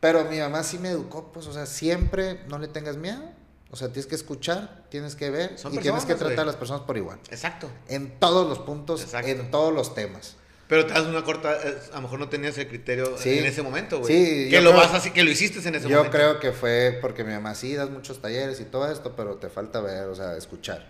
pero 0.00 0.24
mi 0.24 0.38
mamá 0.38 0.62
sí 0.62 0.78
me 0.78 0.90
educó, 0.90 1.32
pues, 1.32 1.46
o 1.46 1.52
sea, 1.52 1.66
siempre 1.66 2.40
no 2.48 2.58
le 2.58 2.68
tengas 2.68 2.96
miedo. 2.96 3.22
O 3.70 3.76
sea, 3.76 3.88
tienes 3.88 4.06
que 4.06 4.14
escuchar, 4.14 4.84
tienes 4.88 5.14
que 5.14 5.28
ver 5.28 5.58
Son 5.58 5.74
y 5.74 5.78
tienes 5.78 6.06
que 6.06 6.14
tratar 6.14 6.40
a 6.40 6.44
las 6.46 6.56
personas 6.56 6.82
por 6.82 6.96
igual. 6.96 7.18
Exacto. 7.30 7.68
En 7.88 8.18
todos 8.18 8.48
los 8.48 8.58
puntos, 8.60 9.02
Exacto. 9.02 9.28
en 9.28 9.50
todos 9.50 9.74
los 9.74 9.94
temas. 9.94 10.36
Pero 10.68 10.86
te 10.86 10.94
das 10.94 11.02
una 11.04 11.22
corta. 11.22 11.54
eh, 11.66 11.78
A 11.92 11.96
lo 11.96 12.02
mejor 12.02 12.18
no 12.18 12.28
tenías 12.30 12.56
el 12.56 12.66
criterio 12.68 13.16
Sí. 13.18 13.38
en 13.38 13.44
ese 13.46 13.60
momento, 13.62 13.98
güey. 14.00 14.14
Sí, 14.14 14.24
Que 14.46 14.50
yo 14.52 14.60
lo 14.62 14.70
creo- 14.70 14.80
vas 14.82 14.94
así, 14.94 15.10
que 15.10 15.22
lo 15.22 15.30
hiciste 15.30 15.66
en 15.68 15.74
ese 15.74 15.88
Yo 15.88 15.96
momento. 15.98 16.16
creo 16.16 16.40
que 16.40 16.52
fue 16.52 16.98
porque 17.02 17.24
mi 17.24 17.32
mamá 17.34 17.54
sí 17.54 17.74
das 17.74 17.90
muchos 17.90 18.20
talleres 18.22 18.58
y 18.60 18.64
todo 18.64 18.90
esto, 18.90 19.14
pero 19.16 19.36
te 19.36 19.50
falta 19.50 19.80
ver, 19.82 20.04
o 20.08 20.14
sea, 20.14 20.34
escuchar. 20.36 20.86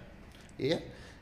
Y 0.56 0.68
ya. 0.68 0.80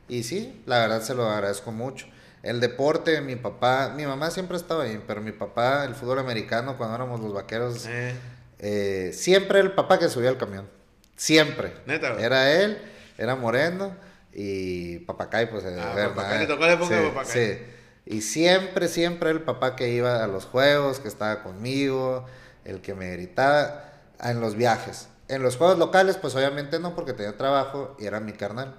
Y 0.09 0.23
sí, 0.23 0.61
la 0.67 0.79
verdad 0.79 1.01
se 1.01 1.15
lo 1.15 1.27
agradezco 1.27 1.71
mucho. 1.71 2.05
El 2.43 2.59
deporte, 2.59 3.19
mi 3.21 3.35
papá, 3.35 3.93
mi 3.95 4.05
mamá 4.05 4.29
siempre 4.31 4.57
estaba 4.57 4.83
ahí, 4.83 5.01
pero 5.07 5.21
mi 5.21 5.31
papá, 5.31 5.83
el 5.85 5.95
fútbol 5.95 6.19
americano, 6.19 6.77
cuando 6.77 6.95
éramos 6.95 7.19
los 7.19 7.33
vaqueros, 7.33 7.85
Eh, 7.87 8.15
eh, 8.59 9.11
siempre 9.13 9.59
el 9.59 9.71
papá 9.73 9.99
que 9.99 10.07
subía 10.09 10.29
al 10.29 10.37
camión. 10.37 10.67
Siempre. 11.15 11.73
Neta. 11.85 12.13
Era 12.19 12.51
él, 12.51 12.77
era 13.17 13.35
moreno 13.35 13.95
y 14.33 14.99
papacay, 14.99 15.49
pues. 15.49 15.63
eh, 15.65 15.75
Ah. 15.79 15.93
Papacay, 16.15 16.39
le 16.39 16.47
tocó 16.47 16.65
la 16.65 16.73
época 16.73 16.95
de 16.95 17.09
Papacay. 17.09 17.31
Sí. 17.57 17.63
Y 18.05 18.21
siempre, 18.21 18.87
siempre 18.87 19.31
el 19.31 19.41
papá 19.41 19.75
que 19.75 19.89
iba 19.89 20.23
a 20.23 20.27
los 20.27 20.45
juegos, 20.45 20.99
que 20.99 21.07
estaba 21.09 21.43
conmigo, 21.43 22.25
el 22.63 22.81
que 22.81 22.93
me 22.93 23.11
gritaba 23.11 23.91
en 24.23 24.39
los 24.39 24.55
viajes. 24.55 25.09
En 25.27 25.41
los 25.43 25.57
juegos 25.57 25.77
locales, 25.77 26.15
pues 26.17 26.33
obviamente 26.35 26.79
no, 26.79 26.95
porque 26.95 27.11
tenía 27.13 27.35
trabajo 27.35 27.97
y 27.99 28.05
era 28.05 28.19
mi 28.21 28.31
carnal. 28.31 28.75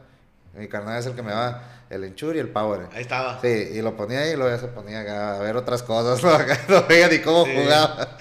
Mi 0.58 0.68
carnal 0.68 0.98
es 0.98 1.06
el 1.06 1.14
que 1.14 1.22
me 1.22 1.30
daba 1.30 1.62
el 1.90 2.04
enchur 2.04 2.36
y 2.36 2.38
el 2.40 2.48
power. 2.50 2.88
ahí 2.92 3.02
estaba. 3.02 3.40
Sí, 3.40 3.48
y 3.74 3.80
lo 3.82 3.96
ponía 3.96 4.20
ahí 4.20 4.30
y 4.32 4.36
luego 4.36 4.50
ya 4.54 4.58
se 4.60 4.68
ponía 4.68 5.00
acá 5.00 5.36
a 5.36 5.38
ver 5.40 5.56
otras 5.56 5.82
cosas, 5.82 6.22
¿no? 6.24 6.30
Acá 6.30 6.58
no 6.68 6.86
veía 6.86 7.08
ni 7.08 7.18
cómo 7.20 7.44
Sí. 7.44 7.52
jugaba. 7.56 8.16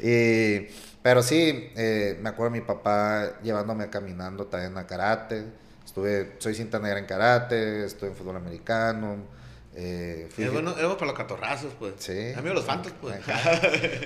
Y, 0.00 0.68
pero 1.02 1.22
sí, 1.22 1.72
eh, 1.76 2.18
me 2.20 2.28
acuerdo 2.28 2.52
de 2.54 2.60
mi 2.60 2.66
papá 2.66 3.40
llevándome 3.42 3.88
caminando 3.90 4.46
también 4.46 4.76
a 4.78 4.86
karate. 4.86 5.44
Estuve, 5.84 6.34
soy 6.38 6.54
cinta 6.54 6.78
negra 6.78 6.98
en 6.98 7.06
karate, 7.06 7.84
estuve 7.86 8.10
en 8.10 8.16
fútbol 8.16 8.36
americano. 8.36 9.16
Eh, 9.80 10.26
Es 10.36 10.52
bueno, 10.52 10.74
éramos 10.76 10.96
para 10.96 11.12
los 11.12 11.16
catorrazos, 11.16 11.72
pues. 11.78 11.92
Sí. 11.98 12.32
Amigos 12.36 12.56
los 12.56 12.64
fantas, 12.64 12.92
pues. 13.00 13.14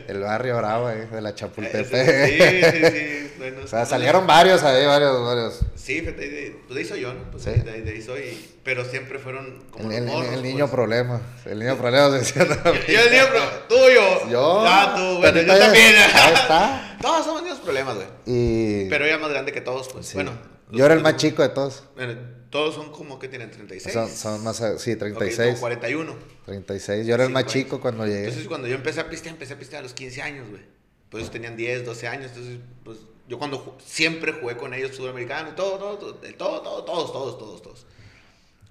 el 0.06 0.20
barrio 0.20 0.58
bravo 0.58 0.90
eh, 0.90 1.06
de 1.06 1.20
la 1.22 1.34
Chapultepec. 1.34 1.86
sí, 2.26 2.70
sí, 2.70 2.86
sí. 2.90 3.32
Bueno, 3.38 3.60
o 3.64 3.66
sea, 3.66 3.86
salieron 3.86 4.26
varios 4.26 4.62
ahí, 4.64 4.84
varios, 4.84 5.24
varios. 5.24 5.60
Sí, 5.74 6.02
pues 6.02 6.14
de 6.16 6.54
ahí 6.76 6.84
soy 6.84 7.00
yo, 7.00 7.14
¿no? 7.14 7.30
Pues 7.30 7.44
Sí. 7.44 7.50
de, 7.52 7.80
de 7.82 7.90
ahí 7.90 8.02
soy. 8.02 8.50
Pero 8.62 8.84
siempre 8.84 9.18
fueron 9.18 9.64
como 9.70 9.90
El, 9.90 10.04
los 10.04 10.14
el- 10.14 10.18
morros, 10.18 10.32
el 10.34 10.42
niño 10.42 10.58
pues. 10.66 10.70
problema. 10.72 11.20
El 11.46 11.58
niño 11.58 11.76
problema 11.78 12.10
se 12.10 12.18
decía 12.18 12.46
también. 12.48 12.84
Y 12.86 12.94
el 12.94 13.10
niño 13.10 13.24
pro- 13.30 13.76
tuyo. 13.76 14.28
Yo. 14.30 14.64
Ya 14.64 14.94
tú, 14.94 15.18
bueno, 15.18 15.40
yo 15.40 15.58
también. 15.58 15.94
Ahí 15.96 16.34
está. 16.34 16.96
Todos 17.00 17.24
somos 17.24 17.42
niños 17.42 17.58
problemas, 17.60 17.94
güey. 17.96 18.06
Y 18.26 18.88
Pero 18.90 19.06
ella 19.06 19.18
más 19.18 19.30
grande 19.30 19.52
que 19.52 19.62
todos, 19.62 19.88
pues. 19.88 20.06
sí. 20.06 20.14
Bueno. 20.14 20.32
yo 20.70 20.84
era 20.84 20.92
el 20.94 21.00
más 21.00 21.16
chico 21.16 21.40
de 21.42 21.48
todos. 21.48 21.84
Bueno, 21.96 22.14
todos 22.52 22.76
son 22.76 22.92
como 22.92 23.18
que 23.18 23.26
tienen 23.28 23.50
36. 23.50 23.92
Son, 23.92 24.08
son 24.08 24.44
más, 24.44 24.60
eh, 24.60 24.78
sí, 24.78 24.92
Ok, 24.92 24.98
36. 25.00 25.54
tú 25.54 25.60
41. 25.60 26.14
36. 26.44 27.06
Yo 27.06 27.14
era 27.16 27.24
el 27.24 27.30
más 27.30 27.46
chico 27.46 27.80
cuando 27.80 28.06
llegué. 28.06 28.20
Entonces, 28.26 28.46
cuando 28.46 28.68
yo 28.68 28.76
empecé 28.76 29.00
a 29.00 29.08
pistear, 29.10 29.32
empecé 29.34 29.54
a 29.54 29.58
pistear 29.58 29.80
a 29.80 29.82
los 29.82 29.94
15 29.94 30.22
años, 30.22 30.48
güey. 30.48 30.62
Pues 31.10 31.22
ellos 31.22 31.32
tenían 31.32 31.56
10, 31.56 31.84
12 31.84 32.06
años. 32.06 32.30
Entonces, 32.30 32.58
pues 32.84 32.98
yo 33.28 33.38
cuando 33.38 33.58
ju- 33.64 33.80
siempre 33.84 34.32
jugué 34.32 34.56
con 34.56 34.72
ellos 34.74 34.94
sudamericano 34.94 35.48
y 35.50 35.54
todo, 35.56 35.78
todo, 35.78 35.98
todo, 35.98 36.14
todo, 36.14 36.60
todo, 36.62 36.84
todos, 36.84 37.12
todos, 37.12 37.38
todos, 37.38 37.62
todos. 37.62 37.86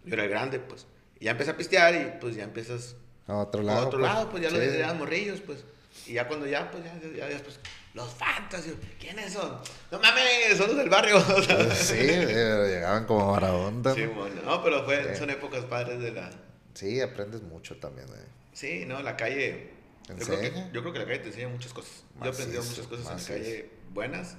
Yo 0.06 0.14
era 0.14 0.24
el 0.24 0.30
grande, 0.30 0.60
pues. 0.60 0.86
Y 1.20 1.26
ya 1.26 1.32
empecé 1.32 1.52
a 1.52 1.58
pistear 1.58 1.94
y 1.96 2.20
pues 2.22 2.36
ya 2.36 2.44
empiezas 2.44 2.96
a 3.28 3.36
otro 3.38 3.62
a 3.62 3.64
lado. 3.64 3.88
otro 3.88 4.00
lado, 4.00 4.30
pues 4.30 4.42
ya 4.44 4.50
Sí. 4.50 4.56
lo 4.56 4.62
eran 4.62 4.98
morrillos, 4.98 5.42
pues. 5.42 5.60
Y 6.08 6.14
ya 6.14 6.28
cuando 6.28 6.46
ya, 6.48 6.72
pues 6.72 6.84
ya, 6.84 7.00
ya, 7.02 7.18
ya 7.18 7.28
después, 7.28 7.60
los 7.94 8.10
fantas, 8.14 8.64
¿quiénes 9.00 9.34
son? 9.34 9.60
No 9.92 10.00
mames, 10.00 10.58
son 10.58 10.68
los 10.68 10.78
del 10.78 10.90
barrio. 10.90 11.20
Sea, 11.44 11.76
Sí, 11.76 11.96
eh, 12.00 12.66
llegaban 12.70 13.06
como 13.06 13.32
marabonda. 13.32 13.94
Sí, 13.94 14.04
¿no? 14.06 14.14
bueno, 14.14 14.42
no, 14.44 14.64
pero 14.64 14.84
fue, 14.86 15.14
Sí. 15.14 15.20
son 15.20 15.30
épocas 15.30 15.66
padres 15.66 16.00
de 16.00 16.12
la... 16.12 16.30
Sí, 16.74 17.02
aprendes 17.02 17.42
mucho 17.42 17.76
también. 17.78 18.08
eh. 18.10 18.26
Sí, 18.54 18.86
no, 18.86 19.02
la 19.02 19.18
calle. 19.18 19.72
Yo 20.08 20.16
creo, 20.16 20.40
que, 20.40 20.48
¿Enseña? 20.48 20.72
yo 20.72 20.82
creo 20.82 20.94
que 20.94 21.00
la 21.00 21.06
calle 21.06 21.20
te 21.20 21.28
enseña 21.28 21.48
muchas 21.50 21.74
cosas. 21.74 22.04
Yo 22.20 22.26
he 22.26 22.30
aprendido 22.30 22.64
muchas 22.64 22.88
cosas 22.88 23.08
en 23.08 23.18
la 23.18 23.24
calle 23.44 23.70
buenas. 23.94 24.36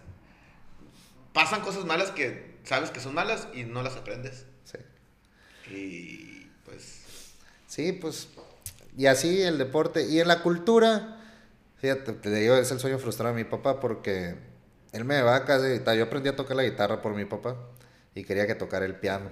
Pasan 1.33 1.61
cosas 1.63 1.85
malas 1.85 2.11
que 2.11 2.57
sabes 2.65 2.91
que 2.91 3.01
son 3.01 3.15
malas 3.15 3.49
y 3.55 3.65
no 3.65 3.83
las 3.83 3.97
aprendes. 3.97 4.45
Sí. 4.65 4.79
Y 5.75 6.47
pues. 6.65 7.03
Sí, 7.67 7.93
pues. 7.93 8.29
Y 8.97 9.07
así 9.07 9.41
el 9.43 9.57
deporte. 9.59 10.07
Y 10.09 10.21
en 10.21 10.29
la 10.29 10.43
cultura, 10.43 11.22
fíjate, 11.83 12.13
te 12.13 12.33
digo, 12.33 12.55
es 12.55 12.71
el 12.71 12.79
sueño 12.79 12.97
frustrado 12.99 13.35
de 13.35 13.43
mi 13.43 13.49
papá 13.49 13.81
porque 13.81 14.37
él 14.93 15.05
me 15.05 15.21
va 15.21 15.35
a 15.35 15.45
casa 15.45 15.65
de 15.65 15.79
guitarra. 15.79 15.97
Yo 15.97 16.05
aprendí 16.05 16.29
a 16.29 16.37
tocar 16.37 16.57
la 16.57 16.63
guitarra 16.63 17.03
por 17.03 17.13
mi 17.13 17.25
papá 17.25 17.57
y 18.15 18.23
quería 18.23 18.47
que 18.47 18.55
tocara 18.55 18.87
el 18.87 18.95
piano. 18.95 19.31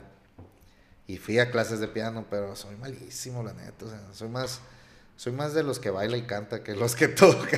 Y 1.06 1.18
fui 1.18 1.39
a 1.39 1.51
clases 1.52 1.78
de 1.78 1.86
piano, 1.86 2.27
pero 2.28 2.56
soy 2.56 2.74
malísimo, 2.74 3.44
la 3.44 3.52
neta. 3.52 3.85
O 3.85 3.89
sea, 3.89 4.01
soy 4.12 4.28
más, 4.28 4.60
soy 5.16 5.32
más 5.32 5.55
de 5.55 5.62
los 5.62 5.78
que 5.78 5.90
baila 5.90 6.16
y 6.16 6.22
canta 6.22 6.64
que 6.64 6.74
los 6.74 6.97
que 6.97 7.06
toca. 7.09 7.56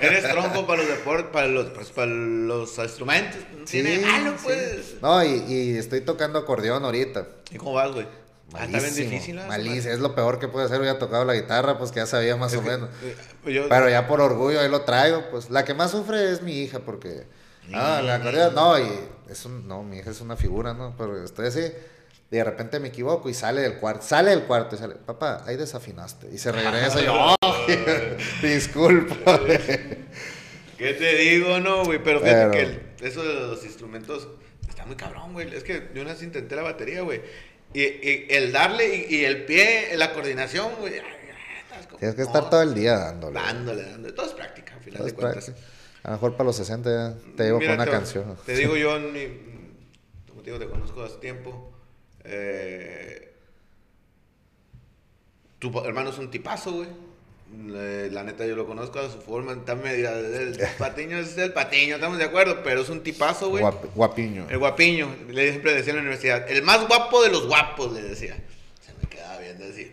Eres 0.00 0.28
tronco 0.28 0.66
para 0.66 0.82
los 0.82 0.90
deportes, 0.90 1.30
para 1.32 1.46
los, 1.46 1.70
pues, 1.70 1.90
para 1.90 2.10
los 2.10 2.76
instrumentos. 2.78 3.40
Sí, 3.66 3.82
malo, 4.04 4.32
sí. 4.38 4.44
pues. 4.44 4.94
No, 5.00 5.24
y, 5.24 5.44
y 5.46 5.76
estoy 5.76 6.00
tocando 6.00 6.40
acordeón 6.40 6.84
ahorita. 6.84 7.28
¿Y 7.52 7.58
cómo 7.58 7.74
vas, 7.74 7.92
güey? 7.92 8.08
Ah, 8.54 8.64
está 8.64 8.78
bien 8.78 8.82
Malísimo, 8.82 9.10
difícil, 9.10 9.36
¿no? 9.36 9.46
malísimo. 9.46 9.92
Es 9.94 10.00
lo 10.00 10.14
peor 10.14 10.38
que 10.38 10.48
puede 10.48 10.66
hacer. 10.66 10.78
Hubiera 10.80 10.98
tocado 10.98 11.24
la 11.24 11.34
guitarra, 11.34 11.78
pues 11.78 11.90
que 11.90 12.00
ya 12.00 12.06
sabía 12.06 12.36
más 12.36 12.52
Es 12.52 12.58
o 12.58 12.62
que, 12.62 12.70
menos. 12.70 12.90
eh, 13.02 13.52
yo- 13.52 13.68
Pero 13.68 13.88
ya 13.88 14.06
por 14.06 14.20
orgullo 14.20 14.60
ahí 14.60 14.68
lo 14.68 14.82
traigo, 14.82 15.24
pues. 15.30 15.50
La 15.50 15.64
que 15.64 15.74
más 15.74 15.90
sufre 15.90 16.30
es 16.30 16.42
mi 16.42 16.52
hija, 16.60 16.80
porque. 16.80 17.26
Ah, 17.72 18.02
la 18.04 18.16
acordeón, 18.16 18.54
no, 18.54 18.78
y 18.78 18.88
es 19.30 19.44
un, 19.46 19.66
no, 19.68 19.82
mi 19.82 19.98
hija 19.98 20.10
es 20.10 20.20
una 20.20 20.36
figura, 20.36 20.74
¿no? 20.74 20.94
Pero 20.98 21.22
estoy 21.24 21.46
así, 21.46 21.60
y 22.30 22.36
de 22.36 22.44
repente 22.44 22.80
me 22.80 22.88
equivoco 22.88 23.28
y 23.30 23.34
sale 23.34 23.60
del 23.62 23.76
cuarto, 23.78 24.02
sale 24.04 24.30
del 24.30 24.42
cuarto 24.44 24.74
y 24.74 24.78
sale, 24.78 24.96
papá, 24.96 25.42
ahí 25.46 25.56
desafinaste. 25.56 26.28
Y 26.32 26.38
se 26.38 26.50
regresa 26.52 27.00
y 27.00 27.04
yo, 27.06 27.14
"Oh, 27.14 27.36
disculpa. 28.42 29.40
¿Qué 30.78 30.94
te 30.94 31.14
digo, 31.16 31.60
no, 31.60 31.84
güey? 31.84 32.02
Pero 32.02 32.20
fíjate 32.20 32.38
Pero- 32.40 32.50
que 32.50 32.60
el- 32.62 32.82
eso 33.02 33.22
de 33.22 33.34
los 33.34 33.64
instrumentos 33.64 34.28
está 34.68 34.84
muy 34.84 34.96
cabrón, 34.96 35.32
güey. 35.32 35.54
Es 35.54 35.62
que 35.64 35.90
yo 35.94 36.02
una 36.02 36.12
vez 36.12 36.22
intenté 36.22 36.56
la 36.56 36.62
batería, 36.62 37.02
güey. 37.02 37.22
Y, 37.74 37.80
y 37.82 38.26
el 38.30 38.52
darle 38.52 39.06
y, 39.08 39.14
y 39.16 39.24
el 39.24 39.44
pie, 39.44 39.96
la 39.96 40.12
coordinación, 40.12 40.74
güey. 40.78 40.94
Tienes 41.98 42.16
que 42.16 42.22
estar 42.22 42.50
todo 42.50 42.62
el 42.62 42.74
día 42.74 42.96
dándole. 42.98 43.38
Dándole, 43.40 43.82
dándole. 43.82 44.12
Todo 44.14 44.26
es 44.26 44.32
práctica, 44.32 44.74
al 44.74 44.80
final 44.80 44.98
Todo 44.98 45.06
de 45.06 45.14
cuentas. 45.14 45.44
práctica. 45.46 45.66
A 46.02 46.08
lo 46.10 46.12
mejor 46.16 46.32
para 46.32 46.44
los 46.44 46.56
60 46.56 46.90
ya 46.90 47.14
te 47.36 47.44
digo 47.44 47.58
con 47.60 47.70
una 47.70 47.84
te- 47.84 47.90
canción. 47.90 48.36
Te 48.44 48.54
digo 48.56 48.76
yo, 48.76 48.90
como 50.28 50.42
te 50.42 50.50
digo, 50.50 50.58
te 50.58 50.66
conozco 50.68 51.02
hace 51.04 51.16
tiempo. 51.18 51.72
Eh, 52.24 53.32
tu 55.60 55.78
hermano 55.84 56.10
es 56.10 56.18
un 56.18 56.30
tipazo, 56.30 56.72
güey. 56.72 56.88
Eh, 57.74 58.08
La 58.12 58.22
neta, 58.22 58.46
yo 58.46 58.56
lo 58.56 58.66
conozco 58.66 58.98
a 58.98 59.10
su 59.10 59.18
forma. 59.20 59.52
Está 59.52 59.74
media. 59.74 60.12
El 60.18 60.56
patiño 60.78 61.18
es 61.18 61.36
el 61.38 61.52
patiño, 61.52 61.96
estamos 61.96 62.18
de 62.18 62.24
acuerdo, 62.24 62.62
pero 62.62 62.80
es 62.82 62.88
un 62.88 63.02
tipazo, 63.02 63.50
güey. 63.50 63.62
Guap- 63.62 63.92
guapiño. 63.94 64.46
El 64.48 64.58
guapiño, 64.58 65.14
le 65.28 65.50
siempre 65.50 65.74
decía 65.74 65.90
en 65.90 65.96
la 65.96 66.02
universidad, 66.02 66.50
el 66.50 66.62
más 66.62 66.86
guapo 66.86 67.22
de 67.22 67.30
los 67.30 67.46
guapos, 67.46 67.92
le 67.92 68.02
decía. 68.02 68.36
Se 68.80 68.92
me 68.94 69.08
quedaba 69.08 69.38
viendo 69.38 69.64
así. 69.64 69.90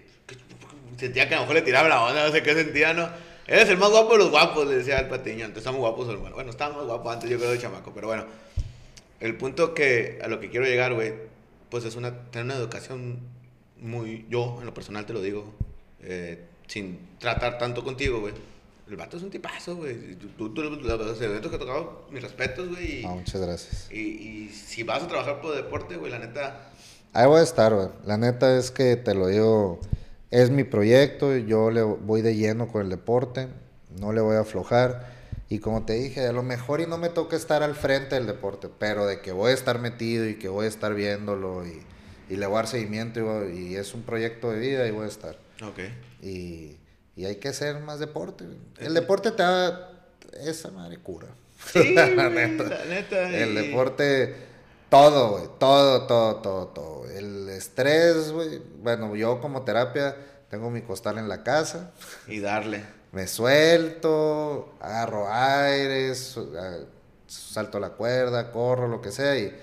Sentía 0.98 1.28
que 1.28 1.36
a 1.36 1.38
lo 1.38 1.44
mejor 1.44 1.56
le 1.56 1.62
tiraba 1.62 1.88
la 1.90 2.04
onda, 2.04 2.26
no 2.26 2.32
sé 2.32 2.44
qué 2.44 2.54
sentía, 2.54 2.94
¿no? 2.94 3.10
Eres 3.48 3.68
el 3.70 3.78
más 3.78 3.90
guapo 3.90 4.12
de 4.14 4.20
los 4.20 4.30
guapos, 4.30 4.68
le 4.68 4.76
decía 4.78 5.00
al 5.00 5.08
patiño. 5.08 5.46
Antes 5.46 5.60
estamos 5.60 5.80
guapos, 5.80 6.08
hermano. 6.10 6.36
Bueno, 6.36 6.52
estábamos 6.52 6.86
guapos 6.86 7.14
antes, 7.14 7.30
yo 7.30 7.38
creo, 7.38 7.52
de 7.52 7.58
chamaco, 7.60 7.92
pero 7.94 8.08
bueno. 8.08 8.26
El 9.20 9.36
punto 9.38 9.74
que 9.74 10.20
a 10.24 10.28
lo 10.28 10.40
que 10.40 10.50
quiero 10.50 10.66
llegar, 10.66 10.94
güey, 10.94 11.14
pues 11.70 11.84
es 11.84 11.96
una, 11.96 12.30
tener 12.32 12.46
una 12.46 12.56
educación 12.56 13.20
muy, 13.78 14.26
yo 14.30 14.58
en 14.60 14.66
lo 14.66 14.74
personal 14.74 15.06
te 15.06 15.14
lo 15.14 15.22
digo, 15.22 15.54
eh, 16.04 16.44
sin 16.70 17.00
tratar 17.20 17.58
tanto 17.58 17.84
contigo, 17.84 18.22
güey. 18.22 18.34
El 18.90 18.96
vato 18.96 19.18
es 19.18 19.24
un 19.24 19.30
tipazo, 19.30 19.76
güey. 19.76 20.16
Tú, 20.16 20.50
tú, 20.54 20.62
los 20.64 21.22
eventos 21.22 21.50
que 21.52 21.58
he 21.58 21.60
tocado, 21.60 22.08
mis 22.10 22.24
respetos, 22.24 22.70
güey. 22.70 23.04
Ah, 23.06 23.10
muchas 23.10 23.40
gracias. 23.42 23.88
y, 23.92 23.98
y 24.00 24.50
si 24.50 24.84
vas 24.84 25.04
a 25.04 25.08
trabajar 25.08 25.42
por 25.42 25.54
deporte, 25.56 25.98
güey, 25.98 26.12
la 26.12 26.20
neta. 26.20 26.72
Ahí 27.14 27.28
voy 27.28 27.40
a 27.40 27.44
estar, 27.44 27.74
güey. 27.74 27.90
La 28.06 28.18
neta 28.18 28.58
es 28.58 28.72
que 28.72 28.96
te 28.96 29.14
lo 29.14 29.28
digo, 29.28 29.80
es 30.32 30.50
mi 30.52 30.64
proyecto, 30.64 31.36
yo 31.38 31.70
le 31.72 31.82
voy 31.84 32.22
de 32.22 32.36
lleno 32.36 32.68
con 32.68 32.82
el 32.84 32.90
deporte, 32.90 33.48
no 34.00 34.12
le 34.14 34.22
voy 34.22 34.38
a 34.38 34.42
aflojar. 34.42 35.20
Y 35.50 35.60
como 35.60 35.84
te 35.86 35.94
dije, 35.94 36.26
a 36.28 36.32
lo 36.32 36.44
mejor 36.44 36.80
y 36.82 36.86
no 36.88 36.98
me 37.00 37.10
toca 37.10 37.36
estar 37.36 37.62
al 37.64 37.74
frente 37.76 38.16
del 38.16 38.28
deporte, 38.28 38.70
pero 38.80 39.06
de 39.08 39.20
que 39.22 39.32
voy 39.32 39.52
a 39.52 39.54
estar 39.56 39.80
metido 39.80 40.28
y 40.28 40.36
que 40.36 40.48
voy 40.48 40.66
a 40.66 40.70
estar 40.70 40.94
viéndolo 40.94 41.66
y, 41.68 41.82
y 42.32 42.38
le 42.38 42.46
voy 42.46 42.54
a 42.56 42.58
dar 42.60 42.68
seguimiento 42.68 43.20
y, 43.20 43.24
voy- 43.24 43.58
y 43.70 43.76
es 43.76 43.94
un 43.96 44.04
proyecto 44.04 44.52
de 44.52 44.60
vida 44.60 44.88
y 44.88 44.92
voy 44.92 45.06
a 45.06 45.08
estar. 45.10 45.38
Ok. 45.64 45.80
Y, 46.22 46.78
y 47.16 47.26
hay 47.26 47.38
que 47.38 47.50
hacer 47.50 47.80
más 47.80 48.00
deporte. 48.00 48.46
El 48.78 48.94
deporte 48.94 49.32
te 49.32 49.44
da 49.44 49.92
esa 50.44 50.70
madre 50.72 50.98
cura. 51.00 51.28
Sí, 51.74 51.94
la 51.96 52.30
neta. 52.30 52.64
la 52.64 52.86
neta. 52.86 53.30
El 53.30 53.52
y- 53.52 53.56
deporte, 53.68 54.36
todo, 54.90 55.32
güey, 55.32 55.44
todo, 55.60 56.08
todo, 56.08 56.36
todo, 56.38 56.68
todo. 56.68 57.10
El 57.10 57.50
estrés, 57.50 58.32
güey. 58.32 58.62
Bueno, 58.82 59.16
yo 59.16 59.42
como 59.42 59.64
terapia 59.64 60.16
tengo 60.50 60.70
mi 60.70 60.82
costal 60.82 61.18
en 61.18 61.28
la 61.30 61.44
casa, 61.44 61.92
Y 62.28 62.40
darle. 62.40 62.84
me 63.12 63.28
suelto, 63.28 64.74
agarro 64.80 65.32
aire, 65.32 66.14
su- 66.16 66.56
a- 66.58 66.86
salto 67.28 67.80
la 67.80 67.90
cuerda, 67.92 68.52
corro, 68.52 68.88
lo 68.88 69.02
que 69.02 69.12
sea, 69.12 69.38
y 69.38 69.56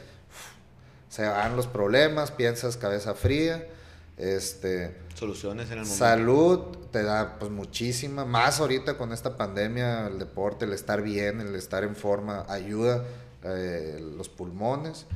se 1.09 1.27
van 1.27 1.57
los 1.57 1.67
problemas, 1.67 2.31
piensas 2.31 2.77
cabeza 2.77 3.15
fría, 3.15 3.65
este... 4.17 5.05
Soluciones 5.17 5.67
en 5.69 5.79
el 5.79 5.85
momento. 5.85 5.97
Salud 5.97 6.61
te 6.93 7.03
da 7.03 7.39
pues 7.39 7.51
muchísima, 7.51 8.27
más 8.27 8.61
ahorita 8.61 8.99
con 8.99 9.13
esta 9.13 9.37
pandemia, 9.37 10.09
el 10.09 10.19
deporte, 10.19 10.67
el 10.67 10.75
estar 10.75 11.01
bien, 11.01 11.41
el 11.41 11.55
estar 11.55 11.85
en 11.85 11.97
forma, 11.97 12.45
ayuda 12.49 13.03
eh, 13.43 13.99
los 14.17 14.29
pulmones 14.29 15.07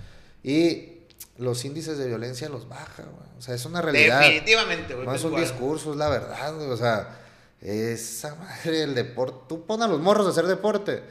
y 0.42 1.00
los 1.36 1.64
índices 1.64 1.98
de 1.98 2.06
violencia 2.06 2.48
los 2.48 2.66
baja, 2.68 3.02
güey. 3.02 3.38
o 3.38 3.42
sea, 3.42 3.54
es 3.54 3.64
una 3.66 3.82
realidad. 3.82 4.20
Definitivamente, 4.20 4.94
güey. 4.94 5.06
No 5.06 5.14
es 5.14 5.22
un 5.22 5.32
cual. 5.32 5.42
discurso, 5.42 5.92
es 5.92 5.98
la 5.98 6.08
verdad, 6.08 6.54
güey. 6.54 6.70
o 6.70 6.76
sea, 6.78 7.18
esa 7.60 8.36
madre, 8.36 8.84
el 8.84 8.94
deporte, 8.94 9.38
tú 9.48 9.66
pon 9.66 9.82
a 9.82 9.88
los 9.88 10.00
morros 10.00 10.26
a 10.26 10.30
hacer 10.30 10.46
deporte 10.46 11.02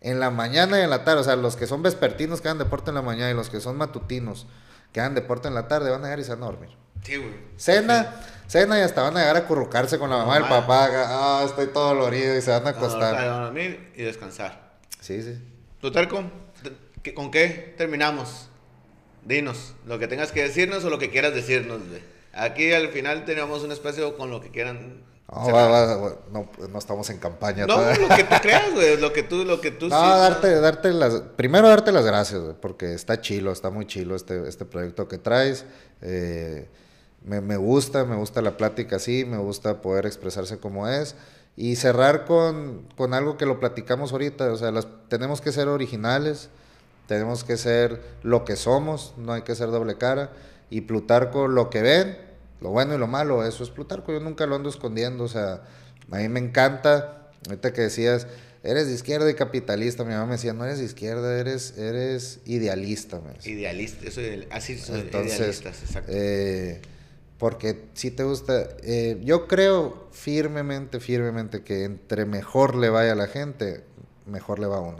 en 0.00 0.18
la 0.18 0.30
mañana 0.30 0.80
y 0.80 0.82
en 0.82 0.90
la 0.90 1.04
tarde, 1.04 1.20
o 1.20 1.24
sea, 1.24 1.36
los 1.36 1.54
que 1.54 1.68
son 1.68 1.82
vespertinos 1.82 2.40
que 2.40 2.48
hagan 2.48 2.58
deporte 2.58 2.90
en 2.90 2.96
la 2.96 3.02
mañana 3.02 3.30
y 3.30 3.34
los 3.34 3.50
que 3.50 3.60
son 3.60 3.76
matutinos 3.76 4.46
que 4.92 5.00
hagan 5.00 5.14
deporte 5.14 5.46
en 5.46 5.54
la 5.54 5.68
tarde 5.68 5.90
van 5.90 6.00
a 6.00 6.04
llegar 6.04 6.20
y 6.20 6.24
se 6.24 6.30
van 6.30 6.42
a 6.42 6.46
dormir. 6.46 6.85
Sí, 7.06 7.16
güey. 7.16 7.30
Cena, 7.56 8.14
cena 8.48 8.78
y 8.78 8.82
hasta 8.82 9.02
van 9.02 9.16
a 9.16 9.20
llegar 9.20 9.36
a 9.36 9.46
currucarse 9.46 9.98
con 9.98 10.10
la 10.10 10.16
mamá 10.18 10.34
del 10.34 10.48
papá. 10.48 10.88
Ah, 10.92 11.42
estoy 11.46 11.68
todo 11.68 11.88
dolorido 11.94 12.36
y 12.36 12.42
se 12.42 12.50
van 12.50 12.66
a 12.66 12.70
acostar. 12.70 13.14
para 13.14 13.28
dormir 13.44 13.92
y 13.96 14.02
descansar. 14.02 14.72
Sí, 15.00 15.22
sí. 15.22 15.38
Plutarco, 15.80 16.24
¿qué- 17.02 17.14
¿con 17.14 17.30
qué 17.30 17.74
terminamos? 17.78 18.48
Dinos, 19.24 19.74
lo 19.86 19.98
que 19.98 20.08
tengas 20.08 20.32
que 20.32 20.42
decirnos 20.42 20.84
o 20.84 20.90
lo 20.90 20.98
que 20.98 21.10
quieras 21.10 21.32
decirnos, 21.34 21.80
güey. 21.88 22.00
Aquí 22.32 22.72
al 22.72 22.88
final 22.88 23.24
tenemos 23.24 23.62
un 23.62 23.72
espacio 23.72 24.16
con 24.16 24.30
lo 24.30 24.40
que 24.40 24.50
quieran. 24.50 25.04
No, 25.32 25.52
va, 25.52 25.66
va, 25.68 25.96
va, 25.96 26.16
no, 26.32 26.48
no 26.68 26.78
estamos 26.78 27.10
en 27.10 27.18
campaña 27.18 27.66
No, 27.66 27.74
todavía. 27.76 28.06
lo 28.08 28.14
que 28.14 28.22
tú 28.24 28.34
creas, 28.42 28.72
güey. 28.72 28.96
Lo 29.00 29.12
que 29.12 29.22
tú, 29.24 29.44
lo 29.44 29.60
que 29.60 29.70
tú 29.72 29.88
No, 29.88 29.96
sí- 30.00 30.20
darte, 30.20 30.60
darte 30.60 30.92
las, 30.92 31.14
primero 31.36 31.68
darte 31.68 31.90
las 31.92 32.04
gracias, 32.04 32.40
güey, 32.40 32.54
porque 32.60 32.94
está 32.94 33.20
chilo, 33.20 33.50
está 33.52 33.70
muy 33.70 33.86
chilo 33.86 34.14
este, 34.14 34.48
este 34.48 34.64
proyecto 34.64 35.08
que 35.08 35.18
traes. 35.18 35.64
Eh, 36.02 36.68
me, 37.24 37.40
me 37.40 37.56
gusta, 37.56 38.04
me 38.04 38.16
gusta 38.16 38.42
la 38.42 38.56
plática 38.56 38.96
así, 38.96 39.24
me 39.24 39.38
gusta 39.38 39.82
poder 39.82 40.06
expresarse 40.06 40.58
como 40.58 40.88
es. 40.88 41.14
Y 41.56 41.76
cerrar 41.76 42.26
con, 42.26 42.86
con 42.96 43.14
algo 43.14 43.38
que 43.38 43.46
lo 43.46 43.58
platicamos 43.58 44.12
ahorita, 44.12 44.52
o 44.52 44.56
sea, 44.56 44.70
las, 44.70 44.86
tenemos 45.08 45.40
que 45.40 45.52
ser 45.52 45.68
originales, 45.68 46.50
tenemos 47.08 47.44
que 47.44 47.56
ser 47.56 48.00
lo 48.22 48.44
que 48.44 48.56
somos, 48.56 49.14
no 49.16 49.32
hay 49.32 49.42
que 49.42 49.54
ser 49.54 49.70
doble 49.70 49.96
cara. 49.96 50.30
Y 50.68 50.82
Plutarco, 50.82 51.48
lo 51.48 51.70
que 51.70 51.80
ven, 51.80 52.18
lo 52.60 52.70
bueno 52.70 52.94
y 52.94 52.98
lo 52.98 53.06
malo, 53.06 53.44
eso 53.44 53.64
es 53.64 53.70
Plutarco, 53.70 54.12
yo 54.12 54.20
nunca 54.20 54.46
lo 54.46 54.56
ando 54.56 54.68
escondiendo, 54.68 55.24
o 55.24 55.28
sea, 55.28 55.62
a 56.10 56.16
mí 56.16 56.28
me 56.28 56.40
encanta, 56.40 57.30
ahorita 57.46 57.72
que 57.72 57.82
decías, 57.82 58.26
eres 58.62 58.88
de 58.88 58.94
izquierda 58.94 59.30
y 59.30 59.34
capitalista, 59.34 60.04
mi 60.04 60.12
mamá 60.12 60.26
me 60.26 60.32
decía, 60.32 60.52
no 60.52 60.64
eres 60.64 60.78
de 60.78 60.84
izquierda, 60.84 61.38
eres, 61.38 61.78
eres 61.78 62.40
idealista, 62.44 63.20
me 63.20 63.32
decía. 63.32 63.52
Idealista, 63.52 64.06
eso, 64.06 64.20
así 64.50 64.76
soy, 64.78 65.00
Entonces, 65.00 65.38
idealistas, 65.38 65.82
exacto. 65.82 66.12
eh, 66.14 66.82
porque 67.38 67.88
si 67.94 68.10
te 68.10 68.22
gusta, 68.24 68.68
eh, 68.82 69.20
yo 69.22 69.46
creo 69.46 70.08
firmemente, 70.10 71.00
firmemente 71.00 71.62
que 71.62 71.84
entre 71.84 72.24
mejor 72.24 72.76
le 72.76 72.88
vaya 72.88 73.12
a 73.12 73.16
la 73.16 73.26
gente, 73.26 73.84
mejor 74.24 74.58
le 74.58 74.66
va 74.66 74.78
a 74.78 74.80
uno. 74.80 74.98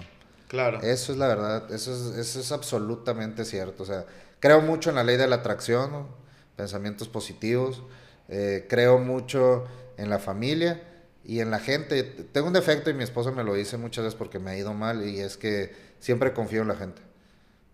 claro. 0.49 0.81
Eso 0.83 1.13
es 1.13 1.19
la 1.19 1.29
verdad, 1.29 1.73
eso 1.73 1.93
es, 1.93 2.19
eso 2.19 2.41
es 2.41 2.53
absolutamente 2.53 3.45
cierto. 3.45 3.83
O 3.83 3.87
sea, 3.87 4.05
creo 4.41 4.61
mucho 4.61 4.91
en 4.91 4.97
la 4.97 5.05
ley 5.05 5.17
de 5.17 5.27
la 5.27 5.37
atracción, 5.37 5.93
¿no? 5.93 6.27
pensamientos 6.57 7.09
positivos, 7.09 7.83
eh, 8.29 8.67
creo 8.69 8.99
mucho 8.99 9.65
en 9.99 10.11
la 10.11 10.19
familia 10.19 10.83
y 11.25 11.41
en 11.41 11.51
la 11.51 11.59
gente. 11.59 12.03
Tengo 12.03 12.49
un 12.49 12.53
defecto 12.53 12.91
y 12.91 12.95
mi 12.95 13.05
esposa 13.05 13.31
me 13.31 13.45
lo 13.45 13.55
dice 13.55 13.77
muchas 13.77 14.05
veces 14.05 14.19
porque 14.19 14.39
me 14.39 14.51
ha 14.51 14.59
ido 14.59 14.75
mal 14.75 15.09
y 15.09 15.21
es 15.21 15.37
que 15.37 15.75
siempre 16.01 16.33
confío 16.33 16.63
en 16.63 16.69
la 16.69 16.77
gente. 16.77 17.03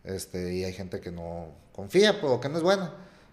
Este, 0.05 0.55
y 0.55 0.65
hay 0.65 0.73
gente 0.73 1.01
que 1.01 1.13
no 1.13 1.55
confía 1.73 2.19
o 2.23 2.41
que 2.41 2.49
no 2.49 2.59
es 2.59 2.63
buena. 2.63 2.93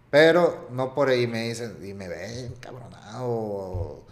Pero 0.09 0.67
no 0.71 0.93
por 0.95 1.09
ahí 1.09 1.27
me 1.27 1.49
dicen 1.49 1.77
y 1.83 1.93
me 1.93 2.07
ven 2.07 2.53
cabronado. 2.59 4.05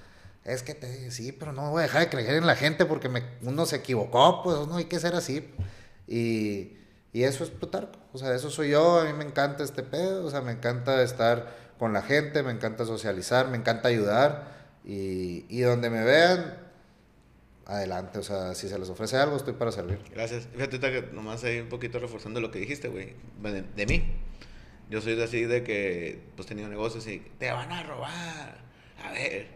Es 0.44 0.64
que 0.64 0.74
te 0.74 1.12
sí, 1.12 1.32
pero 1.32 1.52
no 1.52 1.72
voy 1.72 1.80
a 1.80 1.84
dejar 1.84 2.02
de 2.02 2.10
creer 2.10 2.36
en 2.36 2.48
la 2.48 2.56
gente 2.56 2.86
porque 2.86 3.10
me, 3.10 3.24
uno 3.42 3.66
se 3.66 3.78
equivocó, 3.78 4.44
pues 4.44 4.68
no 4.68 4.78
hay 4.78 4.86
que 4.86 5.00
ser 5.00 5.16
así. 5.16 5.50
Y, 6.08 6.78
y 7.12 7.24
eso 7.24 7.44
es 7.44 7.50
Plutarco. 7.50 8.00
O 8.14 8.18
sea, 8.18 8.34
eso 8.34 8.50
soy 8.50 8.70
yo. 8.70 9.00
A 9.00 9.06
mí 9.06 9.14
me 9.14 9.26
encanta 9.26 9.64
este 9.64 9.84
pedo. 9.84 10.26
O 10.26 10.32
sea, 10.32 10.42
me 10.42 10.52
encanta 10.52 11.02
estar 11.02 11.54
con 11.78 11.94
la 11.94 12.02
gente, 12.02 12.44
me 12.44 12.52
encanta 12.52 12.86
socializar, 12.86 13.50
me 13.50 13.58
encanta 13.58 13.90
ayudar. 13.90 14.56
Y, 14.86 15.46
y 15.50 15.62
donde 15.62 15.90
me 15.90 16.04
vean, 16.04 16.58
adelante. 17.66 18.20
O 18.20 18.24
sea, 18.24 18.56
si 18.56 18.70
se 18.70 18.80
les 18.80 18.90
ofrece 18.90 19.18
algo, 19.18 19.36
estoy 19.36 19.54
para 19.54 19.72
servir. 19.72 20.00
Gracias. 20.14 20.48
Fíjate 20.54 20.80
que 20.80 21.10
nomás 21.12 21.44
ahí 21.44 21.60
un 21.60 21.70
poquito 21.70 22.00
reforzando 22.00 22.40
lo 22.40 22.52
que 22.52 22.60
dijiste, 22.60 22.88
güey. 22.88 23.16
De, 23.42 23.64
de 23.64 23.86
mí. 23.86 24.14
Yo 24.90 25.02
soy 25.02 25.16
de 25.16 25.24
así 25.26 25.44
de 25.44 25.64
que 25.64 26.22
pues 26.36 26.48
tenido 26.48 26.70
negocios 26.70 27.06
y 27.08 27.20
te 27.40 27.52
van 27.52 27.72
a 27.72 27.84
robar. 27.84 28.58
A 29.06 29.12
ver, 29.12 29.48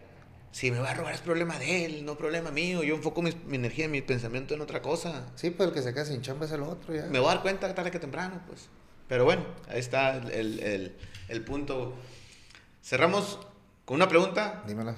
si 0.52 0.72
me 0.72 0.80
va 0.80 0.92
a 0.92 0.94
robar 0.94 1.14
es 1.14 1.22
problema 1.22 1.58
de 1.58 1.86
él, 1.86 2.06
no 2.06 2.18
problema 2.18 2.52
mío. 2.52 2.84
Yo 2.84 2.96
enfoco 2.96 3.22
mis- 3.22 3.42
mi 3.46 3.56
energía, 3.56 3.88
mi 3.88 4.02
pensamiento 4.02 4.54
en 4.54 4.62
otra 4.62 4.82
cosa. 4.82 5.28
Sí, 5.36 5.50
pues 5.52 5.70
el 5.70 5.74
que 5.74 5.82
se 5.82 5.94
queda 5.94 6.06
sin 6.06 6.22
chamba 6.22 6.46
es 6.46 6.52
el 6.52 6.64
otro 6.64 6.94
ya. 6.94 7.06
Me 7.06 7.20
voy 7.20 7.30
a 7.30 7.36
dar 7.36 7.42
cuenta 7.44 7.74
tarde 7.74 7.92
que 7.92 8.00
temprano, 8.00 8.42
pues. 8.48 8.68
Pero 9.08 9.24
bueno, 9.26 9.46
ahí 9.70 9.80
está 9.80 10.16
el, 10.18 10.60
el, 10.60 10.96
el 11.30 11.44
punto. 11.46 11.94
Cerramos 12.84 13.40
con 13.86 13.96
una 13.96 14.08
pregunta 14.08 14.64
Dímela. 14.68 14.96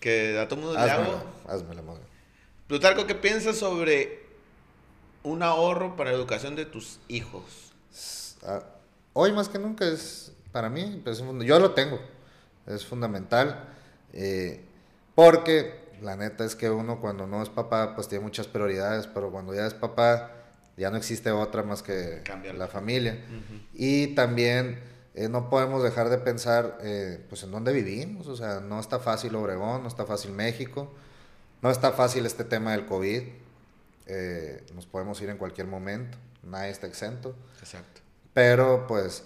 que 0.00 0.38
a 0.38 0.48
todo 0.48 0.60
mundo 0.60 0.74
le 0.74 0.90
hago. 0.90 1.22
házmela, 1.48 1.82
madre. 1.82 2.02
Plutarco, 2.66 3.06
¿qué 3.06 3.14
piensas 3.14 3.56
sobre 3.56 4.20
un 5.22 5.42
ahorro 5.42 5.96
para 5.96 6.10
la 6.10 6.16
educación 6.16 6.54
de 6.56 6.64
tus 6.66 7.00
hijos? 7.08 7.72
Ah, 8.42 8.62
hoy 9.12 9.32
más 9.32 9.48
que 9.48 9.58
nunca 9.58 9.86
es, 9.86 10.32
para 10.52 10.68
mí, 10.68 11.00
pues, 11.04 11.22
yo 11.44 11.58
lo 11.58 11.72
tengo, 11.72 11.98
es 12.66 12.84
fundamental, 12.84 13.64
eh, 14.12 14.64
porque 15.14 15.78
la 16.02 16.16
neta 16.16 16.44
es 16.44 16.54
que 16.56 16.70
uno 16.70 17.00
cuando 17.00 17.26
no 17.26 17.42
es 17.42 17.48
papá, 17.48 17.94
pues 17.94 18.08
tiene 18.08 18.24
muchas 18.24 18.46
prioridades, 18.46 19.06
pero 19.06 19.30
cuando 19.30 19.54
ya 19.54 19.66
es 19.66 19.74
papá, 19.74 20.32
ya 20.76 20.90
no 20.90 20.96
existe 20.96 21.30
otra 21.30 21.62
más 21.62 21.82
que 21.82 22.22
la- 22.58 22.68
familia. 22.68 23.18
Y 23.74 24.14
también 24.14 24.80
eh, 25.14 25.28
no 25.28 25.50
podemos 25.50 25.82
dejar 25.82 26.08
de 26.08 26.16
pensar 26.18 26.78
eh, 26.82 27.22
pues 27.28 27.42
en 27.42 27.50
dónde 27.50 27.72
vivimos, 27.72 28.28
o 28.28 28.36
sea, 28.36 28.60
no 28.60 28.80
está 28.80 28.98
fácil 28.98 29.34
Obregón, 29.34 29.82
no 29.82 29.88
está 29.88 30.06
fácil 30.06 30.32
México, 30.32 30.90
no 31.60 31.70
está 31.70 31.92
fácil 31.92 32.24
este 32.24 32.44
tema 32.44 32.72
del 32.72 32.86
COVID, 32.86 33.22
eh, 34.06 34.64
nos 34.74 34.86
podemos 34.86 35.20
ir 35.20 35.28
en 35.28 35.36
cualquier 35.36 35.66
momento, 35.66 36.16
nadie 36.42 36.70
está 36.70 36.86
exento. 36.86 37.34
Exacto. 37.60 37.99
Pero 38.34 38.86
pues 38.86 39.24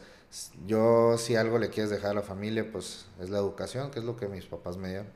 yo 0.67 1.17
si 1.19 1.37
algo 1.37 1.59
le 1.59 1.71
quieres 1.71 1.91
dejar 1.91 2.13
a 2.13 2.15
la 2.15 2.23
familia, 2.23 2.71
pues 2.71 3.07
es 3.21 3.31
la 3.31 3.39
educación, 3.39 3.91
que 3.91 4.01
es 4.01 4.05
lo 4.05 4.17
que 4.17 4.29
mis 4.29 4.47
papás 4.47 4.77
me 4.77 4.89
dieron. 4.89 5.09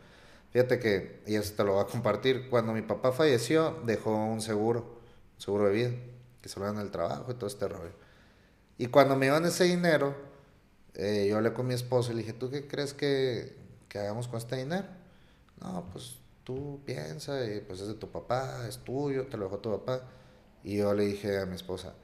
Fíjate 0.50 0.78
que, 0.78 1.22
y 1.26 1.34
eso 1.36 1.54
te 1.54 1.64
lo 1.64 1.74
voy 1.74 1.82
a 1.82 1.86
compartir, 1.86 2.48
cuando 2.48 2.72
mi 2.72 2.82
papá 2.82 3.12
falleció 3.12 3.80
dejó 3.84 4.14
un 4.14 4.40
seguro, 4.40 4.80
un 5.36 5.40
seguro 5.40 5.66
de 5.66 5.72
vida, 5.72 5.90
que 6.40 6.48
se 6.48 6.58
lo 6.58 6.66
dan 6.66 6.78
el 6.78 6.90
trabajo 6.90 7.30
y 7.30 7.34
todo 7.34 7.46
este 7.46 7.68
rollo. 7.68 7.92
Y 8.78 8.86
cuando 8.86 9.16
me 9.16 9.26
iban 9.26 9.44
ese 9.44 9.64
dinero, 9.64 10.14
eh, 10.94 11.26
yo 11.28 11.36
hablé 11.36 11.52
con 11.52 11.66
mi 11.66 11.74
esposo 11.74 12.12
y 12.12 12.14
le 12.16 12.22
dije, 12.22 12.32
¿tú 12.32 12.50
qué 12.50 12.66
crees 12.66 12.94
que, 12.94 13.56
que 13.88 13.98
hagamos 13.98 14.28
con 14.28 14.38
este 14.38 14.56
dinero? 14.56 14.86
No, 15.60 15.84
pues 15.92 16.18
tú 16.44 16.80
piensa, 16.84 17.44
y 17.44 17.60
pues 17.60 17.80
es 17.80 17.88
de 17.88 17.94
tu 17.94 18.10
papá, 18.10 18.66
es 18.68 18.78
tuyo, 18.78 19.26
te 19.26 19.36
lo 19.36 19.44
dejó 19.44 19.58
tu 19.58 19.70
papá. 19.70 20.02
Y 20.64 20.78
yo 20.78 20.94
le 20.94 21.04
dije 21.04 21.38
a 21.38 21.46
mi 21.46 21.56
esposa, 21.56 21.94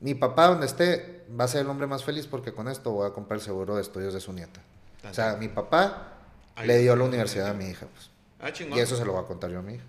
mi 0.00 0.14
papá 0.14 0.48
donde 0.48 0.66
esté 0.66 1.24
va 1.38 1.44
a 1.44 1.48
ser 1.48 1.62
el 1.62 1.68
hombre 1.68 1.86
más 1.86 2.04
feliz 2.04 2.26
porque 2.26 2.52
con 2.52 2.68
esto 2.68 2.92
voy 2.92 3.08
a 3.08 3.12
comprar 3.12 3.38
el 3.38 3.44
seguro 3.44 3.76
de 3.76 3.82
estudios 3.82 4.14
de 4.14 4.20
su 4.20 4.32
nieta. 4.32 4.60
O 5.08 5.14
sea, 5.14 5.36
mi 5.36 5.48
papá 5.48 6.14
Ahí 6.56 6.66
le 6.66 6.78
dio 6.78 6.96
la 6.96 7.04
universidad 7.04 7.48
a 7.48 7.54
mi 7.54 7.66
hija. 7.66 7.86
Pues. 7.86 8.10
Ah, 8.40 8.52
chingón. 8.52 8.78
Y 8.78 8.80
eso 8.82 8.96
se 8.96 9.04
lo 9.04 9.12
voy 9.12 9.22
a 9.22 9.26
contar 9.26 9.50
yo 9.50 9.58
a 9.58 9.62
mi 9.62 9.74
hija. 9.74 9.84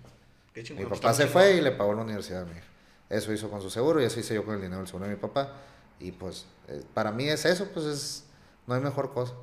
Qué 0.54 0.62
chingón. 0.62 0.84
Mi 0.84 0.88
Pues 0.88 1.00
papá 1.00 1.14
se 1.14 1.26
fue 1.26 1.54
y 1.56 1.60
le 1.60 1.72
pagó 1.72 1.94
la 1.94 2.02
universidad 2.02 2.42
a 2.42 2.44
mi 2.44 2.52
hija. 2.52 2.66
Eso 3.10 3.32
hizo 3.32 3.50
con 3.50 3.60
su 3.60 3.70
seguro 3.70 4.00
y 4.00 4.04
eso 4.04 4.20
hice 4.20 4.34
yo 4.34 4.44
con 4.44 4.54
el 4.54 4.60
dinero 4.60 4.78
del 4.78 4.86
seguro 4.86 5.06
de 5.06 5.14
mi 5.14 5.20
papá. 5.20 5.52
Y 6.00 6.12
pues, 6.12 6.46
eh, 6.68 6.82
para 6.94 7.12
mí 7.12 7.28
es 7.28 7.44
eso, 7.44 7.68
pues 7.72 7.86
es, 7.86 8.24
no 8.66 8.74
hay 8.74 8.80
mejor 8.80 9.12
cosa. 9.12 9.34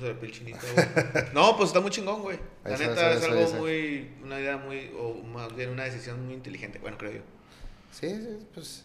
Güey. 0.00 0.16
No, 1.34 1.56
pues 1.56 1.68
está 1.68 1.80
muy 1.80 1.90
chingón, 1.90 2.22
güey. 2.22 2.38
La 2.64 2.74
Eso, 2.74 2.82
neta 2.82 3.12
eso, 3.12 3.18
es 3.26 3.32
eso, 3.32 3.32
algo 3.32 3.60
muy. 3.60 4.14
Una 4.22 4.40
idea 4.40 4.56
muy. 4.56 4.92
O 4.98 5.14
más 5.14 5.54
bien 5.54 5.70
una 5.70 5.84
decisión 5.84 6.24
muy 6.24 6.34
inteligente. 6.34 6.78
Bueno, 6.78 6.98
creo 6.98 7.12
yo. 7.12 7.20
Sí, 7.90 8.08
sí, 8.08 8.46
pues, 8.54 8.84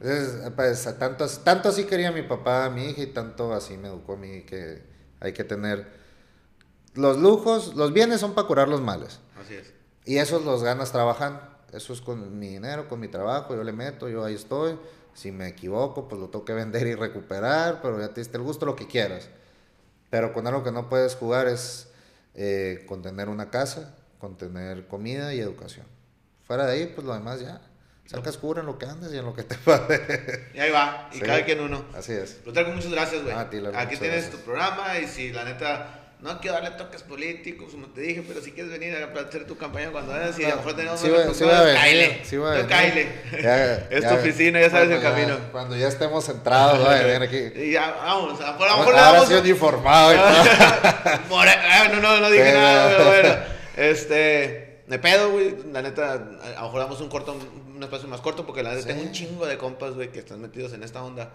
es- 0.00 0.50
pues, 0.54 0.98
tanto, 0.98 1.26
tanto 1.44 1.68
así 1.68 1.84
quería 1.84 2.12
mi 2.12 2.22
papá 2.22 2.66
a 2.66 2.70
mi 2.70 2.86
hija 2.86 3.02
y 3.02 3.06
tanto 3.08 3.52
así 3.52 3.76
me 3.76 3.88
educó 3.88 4.14
a 4.14 4.16
mí 4.16 4.42
que 4.42 4.82
hay 5.20 5.32
que 5.32 5.44
tener 5.44 5.86
los 6.94 7.18
lujos, 7.18 7.74
los 7.76 7.92
bienes 7.92 8.20
son 8.20 8.34
para 8.34 8.46
curar 8.46 8.68
los 8.68 8.80
males. 8.80 9.20
Así 9.40 9.54
es. 9.54 9.72
Y 10.04 10.18
esos 10.18 10.44
los 10.44 10.62
ganas 10.62 10.90
trabajando. 10.92 11.40
Eso 11.72 11.92
es 11.92 12.00
con 12.00 12.38
mi 12.38 12.48
dinero, 12.48 12.88
con 12.88 12.98
mi 12.98 13.08
trabajo, 13.08 13.54
yo 13.54 13.62
le 13.62 13.72
meto, 13.72 14.08
yo 14.08 14.24
ahí 14.24 14.34
estoy. 14.34 14.78
Si 15.14 15.30
me 15.32 15.48
equivoco, 15.48 16.08
pues 16.08 16.20
lo 16.20 16.28
tengo 16.28 16.44
que 16.44 16.54
vender 16.54 16.86
y 16.86 16.94
recuperar, 16.94 17.80
pero 17.82 18.00
ya 18.00 18.08
te 18.08 18.20
diste 18.20 18.36
el 18.36 18.42
gusto, 18.42 18.64
lo 18.64 18.74
que 18.74 18.86
quieras. 18.86 19.28
Pero 20.10 20.32
con 20.32 20.46
algo 20.46 20.62
que 20.64 20.72
no 20.72 20.88
puedes 20.88 21.14
jugar 21.14 21.46
es 21.48 21.88
eh, 22.34 22.84
con 22.88 23.02
tener 23.02 23.28
una 23.28 23.50
casa, 23.50 23.94
con 24.18 24.36
tener 24.36 24.86
comida 24.86 25.34
y 25.34 25.40
educación. 25.40 25.86
Fuera 26.46 26.64
de 26.66 26.72
ahí, 26.72 26.86
pues 26.94 27.06
lo 27.06 27.12
demás 27.12 27.40
ya. 27.40 27.60
Sacas 28.10 28.38
cura 28.38 28.60
en 28.60 28.66
lo 28.66 28.78
que 28.78 28.86
andes 28.86 29.12
y 29.12 29.18
en 29.18 29.24
lo 29.26 29.34
que 29.34 29.42
te 29.42 29.54
pase. 29.64 30.48
Y 30.54 30.58
ahí 30.60 30.70
va. 30.70 31.10
Y 31.12 31.16
Sí. 31.16 31.20
cada 31.22 31.44
quien 31.44 31.60
uno. 31.60 31.84
Así 31.96 32.12
es. 32.12 32.32
Plutarco, 32.42 32.70
muchas 32.72 32.90
gracias, 32.90 33.22
güey. 33.22 33.34
Ah, 33.36 33.40
Aquí 33.42 33.96
tienes 33.96 34.22
gracias. 34.22 34.30
tu 34.30 34.38
programa 34.38 34.98
y 34.98 35.06
si 35.06 35.30
la 35.30 35.44
neta 35.44 35.94
no 36.20 36.40
quiero 36.40 36.54
darle 36.54 36.70
toques 36.70 37.02
políticos, 37.02 37.68
como 37.70 37.86
te 37.88 38.00
dije, 38.00 38.24
pero 38.26 38.40
si 38.40 38.50
quieres 38.52 38.72
venir 38.72 38.96
a 38.96 39.20
hacer 39.20 39.46
tu 39.46 39.56
campaña 39.58 39.90
cuando 39.92 40.12
vayas 40.12 40.36
y 40.38 40.44
a 40.46 40.48
lo 40.48 40.56
mejor 40.56 40.74
tenemos 40.74 40.98
Sí 40.98 41.08
voy- 41.10 41.34
sí 41.34 41.44
cáele. 41.44 42.20
sí 42.24 42.36
voy 42.38 42.48
a 42.48 42.62
Tú 42.62 42.66
venir. 42.66 42.68
cáele. 42.68 43.08
Ya- 43.42 43.74
es 43.90 44.08
tu 44.08 44.14
oficina, 44.14 44.60
ya 44.60 44.70
sabes 44.70 44.90
el 44.90 45.02
camino. 45.02 45.36
Cuando 45.52 45.76
ya 45.76 45.86
estemos 45.86 46.24
centrados, 46.24 46.78
voy 46.78 46.94
a 46.94 47.02
venir 47.02 47.22
aquí. 47.22 47.60
Y 47.62 47.72
ya, 47.72 47.90
vamos, 48.02 48.40
a, 48.40 48.56
por- 48.56 48.66
a 48.68 48.76
le 48.90 48.98
Ahora 48.98 49.26
sí 49.26 49.34
uniformado 49.34 50.14
ah, 50.18 51.88
no, 51.92 52.00
no, 52.00 52.20
no 52.20 52.30
dije 52.30 52.52
nada, 52.54 52.88
pero 52.96 53.04
bueno. 53.10 53.34
Este, 53.76 54.82
me 54.88 54.98
pedo, 54.98 55.30
güey. 55.30 55.54
La 55.72 55.82
neta, 55.82 56.14
a 56.14 56.16
lo 56.16 56.62
mejor 56.62 56.80
damos 56.80 57.00
un 57.00 57.08
corto, 57.08 57.36
un 57.78 57.84
espacio 57.84 58.08
más 58.08 58.20
corto, 58.20 58.44
porque 58.44 58.62
la 58.62 58.70
neta 58.70 58.82
Sí. 58.82 58.88
tengo 58.88 59.02
un 59.02 59.12
chingo 59.12 59.46
de 59.46 59.56
compas, 59.58 59.94
güey, 59.94 60.12
que 60.12 60.18
están 60.18 60.40
metidos 60.40 60.72
en 60.74 60.82
esta 60.82 61.02
onda. 61.02 61.30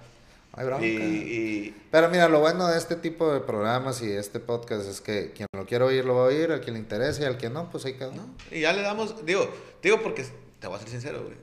Ay, 0.55 0.65
bronca. 0.67 0.85
Y, 0.85 0.89
y 0.89 1.75
Pero 1.89 2.09
mira, 2.09 2.29
lo 2.29 2.39
bueno 2.39 2.67
de 2.67 2.77
este 2.77 2.95
tipo 2.95 3.33
de 3.33 3.39
programas 3.39 4.01
y 4.03 4.11
este 4.11 4.39
podcast 4.39 4.87
es 4.87 5.01
que 5.01 5.31
quien 5.31 5.47
lo 5.55 5.65
quiera 5.65 5.85
oír 5.85 6.05
lo 6.05 6.13
va 6.15 6.21
a 6.21 6.25
oír, 6.27 6.51
al 6.51 6.61
quien 6.61 6.75
le 6.75 6.79
interese 6.79 7.23
y 7.23 7.25
al 7.25 7.37
que 7.37 7.49
no, 7.49 7.71
pues 7.71 7.85
ahí 7.85 7.93
quedó. 7.95 8.11
¿no? 8.13 8.27
Y 8.51 8.61
ya 8.61 8.71
le 8.73 8.83
damos, 8.83 9.25
digo, 9.25 9.49
digo 9.81 9.99
porque 10.03 10.23
te 10.59 10.67
voy 10.67 10.75
a 10.77 10.79
ser 10.79 10.89
sincero, 10.89 11.23
güey. 11.23 11.35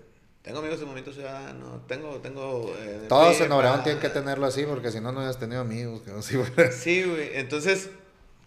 Tengo 0.43 0.61
amigos 0.61 0.79
de 0.81 0.87
Movimiento 0.87 1.13
Ciudadano, 1.13 1.83
tengo, 1.89 2.17
tengo... 2.21 2.73
eh, 2.79 3.07
Todos 3.09 3.41
en 3.41 3.51
Obregón 3.53 3.83
tienen 3.83 4.01
que 4.01 4.09
tenerlo 4.09 4.47
así 4.47 4.65
porque 4.65 4.91
si 4.93 5.01
no, 5.01 5.11
no 5.13 5.19
hubieras 5.19 5.39
tenido 5.39 5.61
amigos. 5.61 6.03
Que 6.03 6.13
no, 6.13 6.23
sí, 6.23 6.37
fuera- 6.37 6.73
Sí, 6.73 7.03
güey. 7.03 7.31
Entonces, 7.35 7.91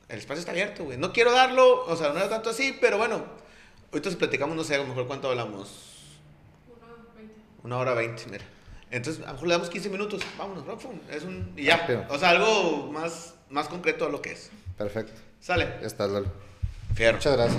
el 0.10 0.18
espacio 0.20 0.40
está 0.40 0.52
abierto, 0.54 0.86
güey. 0.86 0.98
No 0.98 1.12
quiero 1.14 1.32
darlo, 1.34 1.86
o 1.86 1.96
sea, 1.98 2.10
no 2.10 2.18
era 2.18 2.30
tanto 2.30 2.50
así, 2.50 2.76
pero 2.80 2.98
bueno. 2.98 3.24
Ahorita 3.92 4.10
si 4.10 4.16
platicamos, 4.16 4.56
no 4.56 4.64
sé, 4.64 4.74
a 4.76 4.80
lo 4.80 4.86
mejor 4.86 5.06
cuánto 5.08 5.30
hablamos. 5.30 5.93
Una 7.64 7.78
hora 7.78 7.94
veinte, 7.94 8.24
mira. 8.30 8.44
Entonces, 8.92 9.24
a 9.24 9.28
lo 9.28 9.34
mejor 9.34 9.48
le 9.48 9.54
damos 9.56 9.70
15 9.70 9.90
minutos. 9.90 10.22
Vámonos, 10.38 10.66
Es 11.10 11.24
un... 11.24 11.54
Y 11.58 11.64
ya. 11.64 11.78
Rápido. 11.78 12.06
O 12.10 12.18
sea, 12.20 12.30
algo 12.30 12.92
más, 12.92 13.34
más 13.50 13.68
concreto 13.68 14.06
a 14.06 14.10
lo 14.10 14.22
que 14.22 14.34
es. 14.34 14.52
Perfecto. 14.78 15.14
Sale. 15.40 15.78
Ya 15.82 15.88
estás, 15.88 16.12
Lalo. 16.12 16.28
Fierro. 16.94 17.18
Muchas 17.18 17.36
gracias. 17.36 17.58